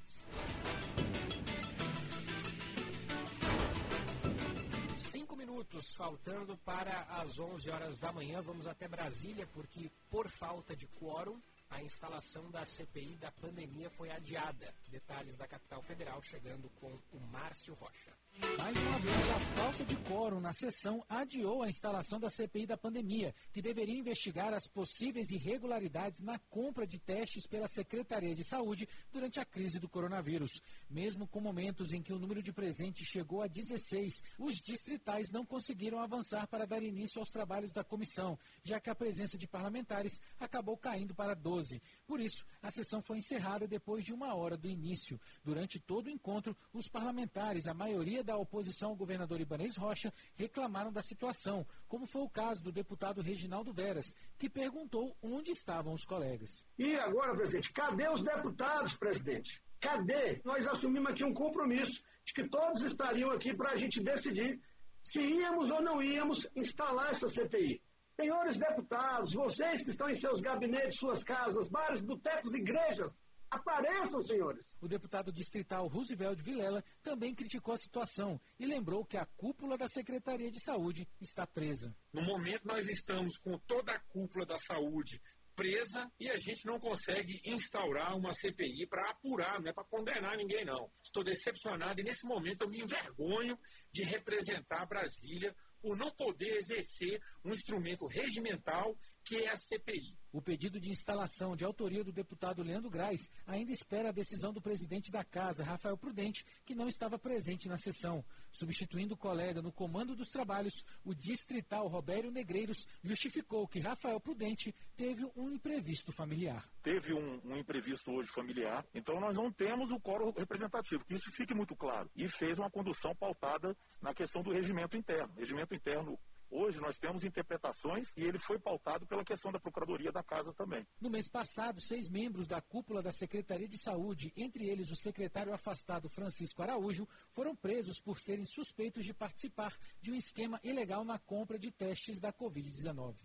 Cinco 4.97 5.35
minutos 5.35 5.95
faltando 5.95 6.55
para 6.57 7.01
as 7.21 7.39
11 7.39 7.69
horas 7.71 7.97
da 7.97 8.11
manhã. 8.11 8.39
Vamos 8.43 8.67
até 8.67 8.87
Brasília, 8.87 9.47
porque 9.47 9.89
por 10.11 10.29
falta 10.29 10.75
de 10.75 10.85
quórum, 10.99 11.41
a 11.69 11.83
instalação 11.83 12.49
da 12.49 12.65
CPI 12.65 13.17
da 13.17 13.31
pandemia 13.31 13.89
foi 13.91 14.09
adiada. 14.09 14.73
Detalhes 14.89 15.37
da 15.37 15.47
capital 15.47 15.81
federal 15.83 16.21
chegando 16.21 16.69
com 16.79 16.91
o 17.13 17.19
Márcio 17.31 17.73
Rocha. 17.75 18.11
Mais 18.57 18.77
uma 18.77 18.99
vez, 18.99 19.29
a 19.31 19.39
falta 19.39 19.83
de 19.83 19.95
quórum 19.97 20.39
na 20.39 20.53
sessão 20.53 21.03
adiou 21.09 21.61
a 21.61 21.67
instalação 21.67 22.19
da 22.19 22.29
CPI 22.29 22.67
da 22.67 22.77
pandemia, 22.77 23.33
que 23.51 23.61
deveria 23.61 23.99
investigar 23.99 24.53
as 24.53 24.67
possíveis 24.67 25.29
irregularidades 25.29 26.21
na 26.21 26.39
compra 26.39 26.87
de 26.87 26.99
testes 26.99 27.45
pela 27.47 27.67
Secretaria 27.67 28.33
de 28.33 28.43
Saúde 28.43 28.87
durante 29.11 29.39
a 29.39 29.45
crise 29.45 29.79
do 29.79 29.89
coronavírus. 29.89 30.61
Mesmo 30.89 31.27
com 31.27 31.41
momentos 31.41 31.91
em 31.91 32.01
que 32.01 32.13
o 32.13 32.19
número 32.19 32.41
de 32.41 32.53
presentes 32.53 33.07
chegou 33.07 33.41
a 33.41 33.47
16, 33.47 34.21
os 34.37 34.55
distritais 34.55 35.31
não 35.31 35.45
conseguiram 35.45 35.99
avançar 35.99 36.47
para 36.47 36.65
dar 36.65 36.81
início 36.81 37.19
aos 37.19 37.29
trabalhos 37.29 37.73
da 37.73 37.83
comissão, 37.83 38.39
já 38.63 38.79
que 38.79 38.89
a 38.89 38.95
presença 38.95 39.37
de 39.37 39.47
parlamentares 39.47 40.19
acabou 40.39 40.77
caindo 40.77 41.13
para 41.13 41.33
12. 41.33 41.58
Por 42.05 42.19
isso, 42.19 42.45
a 42.61 42.71
sessão 42.71 43.01
foi 43.01 43.17
encerrada 43.17 43.67
depois 43.67 44.03
de 44.03 44.13
uma 44.13 44.33
hora 44.35 44.57
do 44.57 44.67
início. 44.67 45.19
Durante 45.43 45.79
todo 45.79 46.07
o 46.07 46.09
encontro, 46.09 46.55
os 46.73 46.87
parlamentares, 46.87 47.67
a 47.67 47.73
maioria 47.73 48.23
da 48.23 48.37
oposição 48.37 48.91
ao 48.91 48.95
governador 48.95 49.39
Ibanez 49.39 49.75
Rocha 49.75 50.13
reclamaram 50.35 50.91
da 50.91 51.01
situação, 51.01 51.65
como 51.87 52.05
foi 52.05 52.21
o 52.21 52.29
caso 52.29 52.63
do 52.63 52.71
deputado 52.71 53.21
Reginaldo 53.21 53.73
Veras, 53.73 54.13
que 54.37 54.49
perguntou 54.49 55.15
onde 55.21 55.51
estavam 55.51 55.93
os 55.93 56.05
colegas. 56.05 56.65
E 56.77 56.95
agora, 56.95 57.35
presidente, 57.35 57.71
cadê 57.73 58.07
os 58.09 58.23
deputados, 58.23 58.95
presidente? 58.95 59.61
Cadê? 59.79 60.41
Nós 60.43 60.67
assumimos 60.67 61.11
aqui 61.11 61.23
um 61.23 61.33
compromisso 61.33 62.01
de 62.25 62.33
que 62.33 62.47
todos 62.47 62.81
estariam 62.83 63.31
aqui 63.31 63.55
para 63.55 63.71
a 63.71 63.75
gente 63.75 64.01
decidir 64.01 64.59
se 65.01 65.19
íamos 65.19 65.69
ou 65.71 65.81
não 65.81 66.03
íamos 66.03 66.47
instalar 66.55 67.11
essa 67.11 67.29
CPI. 67.29 67.81
Senhores 68.19 68.57
deputados, 68.57 69.33
vocês 69.33 69.81
que 69.81 69.91
estão 69.91 70.09
em 70.09 70.15
seus 70.15 70.41
gabinetes, 70.41 70.99
suas 70.99 71.23
casas, 71.23 71.69
bares, 71.69 72.01
botecos, 72.01 72.53
igrejas, 72.53 73.13
Apareçam, 73.49 74.21
senhores. 74.21 74.77
O 74.79 74.87
deputado 74.87 75.31
distrital 75.31 75.87
Roosevelt 75.87 76.39
Vilela 76.39 76.83
também 77.01 77.33
criticou 77.33 77.73
a 77.73 77.77
situação 77.77 78.39
e 78.59 78.65
lembrou 78.67 79.03
que 79.03 79.17
a 79.17 79.25
cúpula 79.25 79.75
da 79.75 79.89
Secretaria 79.89 80.51
de 80.51 80.61
Saúde 80.61 81.07
está 81.19 81.47
presa. 81.47 81.95
No 82.13 82.21
momento, 82.21 82.67
nós 82.67 82.87
estamos 82.87 83.39
com 83.39 83.57
toda 83.57 83.91
a 83.91 83.99
cúpula 84.01 84.45
da 84.45 84.57
saúde 84.59 85.19
presa 85.55 86.09
e 86.19 86.29
a 86.29 86.37
gente 86.37 86.65
não 86.65 86.79
consegue 86.79 87.41
instaurar 87.43 88.15
uma 88.15 88.33
CPI 88.33 88.85
para 88.87 89.09
apurar, 89.09 89.59
não 89.59 89.69
é 89.69 89.73
para 89.73 89.83
condenar 89.83 90.37
ninguém, 90.37 90.63
não. 90.63 90.89
Estou 91.01 91.23
decepcionado 91.23 91.99
e 91.99 92.03
nesse 92.03 92.27
momento 92.27 92.65
eu 92.65 92.69
me 92.69 92.81
envergonho 92.81 93.57
de 93.91 94.03
representar 94.03 94.85
Brasília 94.85 95.55
por 95.81 95.97
não 95.97 96.11
poder 96.11 96.57
exercer 96.57 97.21
um 97.43 97.53
instrumento 97.53 98.05
regimental 98.05 98.97
que 99.23 99.37
é 99.37 99.49
a 99.49 99.57
CPI. 99.57 100.18
O 100.31 100.41
pedido 100.41 100.79
de 100.79 100.91
instalação 100.91 101.55
de 101.55 101.65
autoria 101.65 102.03
do 102.03 102.11
deputado 102.11 102.61
Leandro 102.61 102.89
Graz 102.89 103.19
ainda 103.47 103.71
espera 103.71 104.09
a 104.09 104.11
decisão 104.11 104.53
do 104.53 104.61
presidente 104.61 105.11
da 105.11 105.23
Casa, 105.23 105.63
Rafael 105.63 105.97
Prudente, 105.97 106.45
que 106.65 106.75
não 106.75 106.87
estava 106.87 107.17
presente 107.17 107.67
na 107.67 107.77
sessão. 107.77 108.23
Substituindo 108.51 109.15
o 109.15 109.17
colega 109.17 109.61
no 109.61 109.71
comando 109.71 110.15
dos 110.15 110.29
trabalhos, 110.29 110.83
o 111.03 111.15
distrital 111.15 111.87
Robério 111.87 112.29
Negreiros 112.29 112.85
justificou 113.03 113.67
que 113.67 113.79
Rafael 113.79 114.19
Prudente 114.19 114.73
teve 114.95 115.25
um 115.35 115.49
imprevisto 115.49 116.11
familiar. 116.11 116.69
Teve 116.83 117.13
um, 117.13 117.41
um 117.43 117.57
imprevisto 117.57 118.11
hoje 118.11 118.29
familiar, 118.29 118.85
então 118.93 119.19
nós 119.19 119.35
não 119.35 119.51
temos 119.51 119.91
o 119.91 119.99
coro 119.99 120.31
representativo, 120.37 121.03
que 121.05 121.15
isso 121.15 121.31
fique 121.31 121.55
muito 121.55 121.75
claro. 121.75 122.09
E 122.15 122.27
fez 122.27 122.59
uma 122.59 122.69
condução 122.69 123.15
pautada 123.15 123.75
na 123.99 124.13
questão 124.13 124.43
do 124.43 124.51
regimento 124.51 124.95
interno. 124.95 125.33
Regimento 125.35 125.73
interno 125.73 126.19
Hoje 126.51 126.79
nós 126.79 126.97
temos 126.97 127.23
interpretações 127.23 128.11
e 128.17 128.23
ele 128.23 128.39
foi 128.39 128.57
pautado 128.57 129.05
pela 129.05 129.23
questão 129.23 129.51
da 129.51 129.59
Procuradoria 129.59 130.11
da 130.11 130.23
Casa 130.23 130.51
também. 130.51 130.85
No 130.99 131.09
mês 131.09 131.27
passado, 131.27 131.79
seis 131.79 132.09
membros 132.09 132.47
da 132.47 132.59
cúpula 132.59 133.03
da 133.03 133.11
Secretaria 133.11 133.67
de 133.67 133.77
Saúde, 133.77 134.33
entre 134.35 134.67
eles 134.67 134.89
o 134.89 134.95
secretário 134.95 135.53
afastado 135.53 136.09
Francisco 136.09 136.63
Araújo, 136.63 137.07
foram 137.33 137.55
presos 137.55 137.99
por 137.99 138.19
serem 138.19 138.45
suspeitos 138.45 139.05
de 139.05 139.13
participar 139.13 139.77
de 140.01 140.11
um 140.11 140.15
esquema 140.15 140.59
ilegal 140.63 141.05
na 141.05 141.19
compra 141.19 141.59
de 141.59 141.71
testes 141.71 142.19
da 142.19 142.33
Covid-19. 142.33 143.15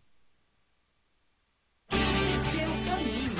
Seu 1.90 2.70
caminho. 2.86 3.34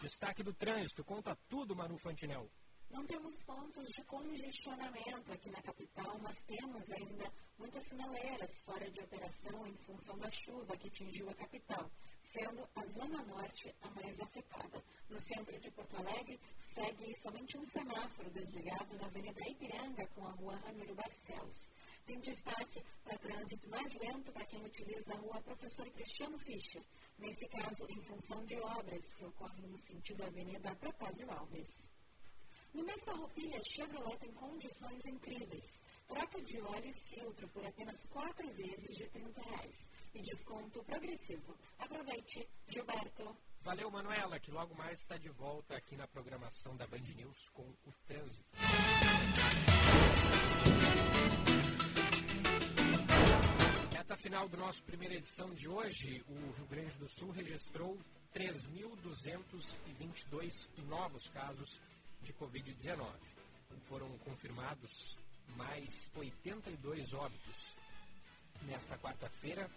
Destaque 0.00 0.42
do 0.42 0.54
trânsito, 0.54 1.04
conta 1.04 1.36
tudo, 1.48 1.76
Manu 1.76 1.98
Fantinel. 1.98 2.50
Não 2.90 3.06
temos 3.06 3.40
pontos 3.42 3.88
de 3.90 4.02
congestionamento 4.04 5.32
aqui 5.32 5.48
na 5.48 5.62
capital, 5.62 6.18
mas 6.18 6.42
temos 6.42 6.90
ainda 6.90 7.32
muitas 7.56 7.84
sinaleiras 7.86 8.62
fora 8.62 8.90
de 8.90 9.00
operação 9.00 9.64
em 9.64 9.76
função 9.76 10.18
da 10.18 10.28
chuva 10.32 10.76
que 10.76 10.88
atingiu 10.88 11.30
a 11.30 11.34
capital, 11.34 11.88
sendo 12.20 12.68
a 12.74 12.84
Zona 12.86 13.22
Norte 13.22 13.72
a 13.80 13.90
mais 13.90 14.20
afetada. 14.20 14.82
No 15.08 15.20
centro 15.20 15.56
de 15.60 15.70
Porto 15.70 15.96
Alegre, 15.98 16.40
segue 16.58 17.14
somente 17.22 17.56
um 17.56 17.64
semáforo 17.66 18.28
desligado 18.30 18.96
na 18.96 19.06
Avenida 19.06 19.48
Ipiranga 19.48 20.06
com 20.08 20.26
a 20.26 20.32
Rua 20.32 20.56
Ramiro 20.56 20.94
Barcelos. 20.96 21.70
Tem 22.04 22.18
destaque 22.18 22.82
para 23.04 23.18
trânsito 23.18 23.70
mais 23.70 23.94
lento 24.00 24.32
para 24.32 24.46
quem 24.46 24.64
utiliza 24.64 25.14
a 25.14 25.18
Rua 25.18 25.40
Professor 25.42 25.88
Cristiano 25.92 26.36
Fischer, 26.40 26.82
nesse 27.18 27.46
caso 27.46 27.86
em 27.88 28.02
função 28.02 28.44
de 28.46 28.58
obras 28.58 29.12
que 29.12 29.24
ocorrem 29.24 29.68
no 29.68 29.78
sentido 29.78 30.24
Avenida 30.24 30.74
Protásio 30.74 31.30
Alves. 31.30 31.99
No 32.72 32.84
mês 32.84 33.02
Farroupilha, 33.04 33.60
Chevrolet 33.64 34.16
tem 34.18 34.32
condições 34.32 35.04
incríveis. 35.06 35.82
Troca 36.06 36.40
de 36.40 36.60
óleo 36.60 36.88
e 36.88 36.92
filtro 36.92 37.48
por 37.48 37.66
apenas 37.66 38.04
quatro 38.06 38.48
vezes 38.52 38.96
de 38.96 39.02
R$ 39.04 39.24
reais. 39.36 39.88
E 40.14 40.22
desconto 40.22 40.84
progressivo. 40.84 41.56
Aproveite, 41.78 42.48
Gilberto. 42.68 43.36
Valeu, 43.62 43.90
Manuela, 43.90 44.38
que 44.38 44.52
logo 44.52 44.72
mais 44.74 45.00
está 45.00 45.16
de 45.18 45.28
volta 45.30 45.74
aqui 45.76 45.96
na 45.96 46.06
programação 46.06 46.76
da 46.76 46.86
Band 46.86 46.98
News 47.16 47.48
com 47.50 47.62
o 47.62 47.92
trânsito. 48.06 48.46
Reta 53.92 54.16
final 54.16 54.48
do 54.48 54.56
nosso 54.56 54.82
primeira 54.84 55.16
edição 55.16 55.52
de 55.54 55.68
hoje, 55.68 56.24
o 56.28 56.34
Rio 56.34 56.66
Grande 56.70 56.96
do 56.98 57.08
Sul 57.08 57.30
registrou 57.32 57.98
3.222 58.32 60.68
novos 60.88 61.28
casos 61.28 61.80
de 62.22 62.32
Covid-19. 62.34 63.06
Foram 63.88 64.08
confirmados 64.18 65.16
mais 65.56 66.10
82 66.14 67.14
óbitos 67.14 67.76
nesta 68.62 68.96
quarta-feira, 68.98 69.68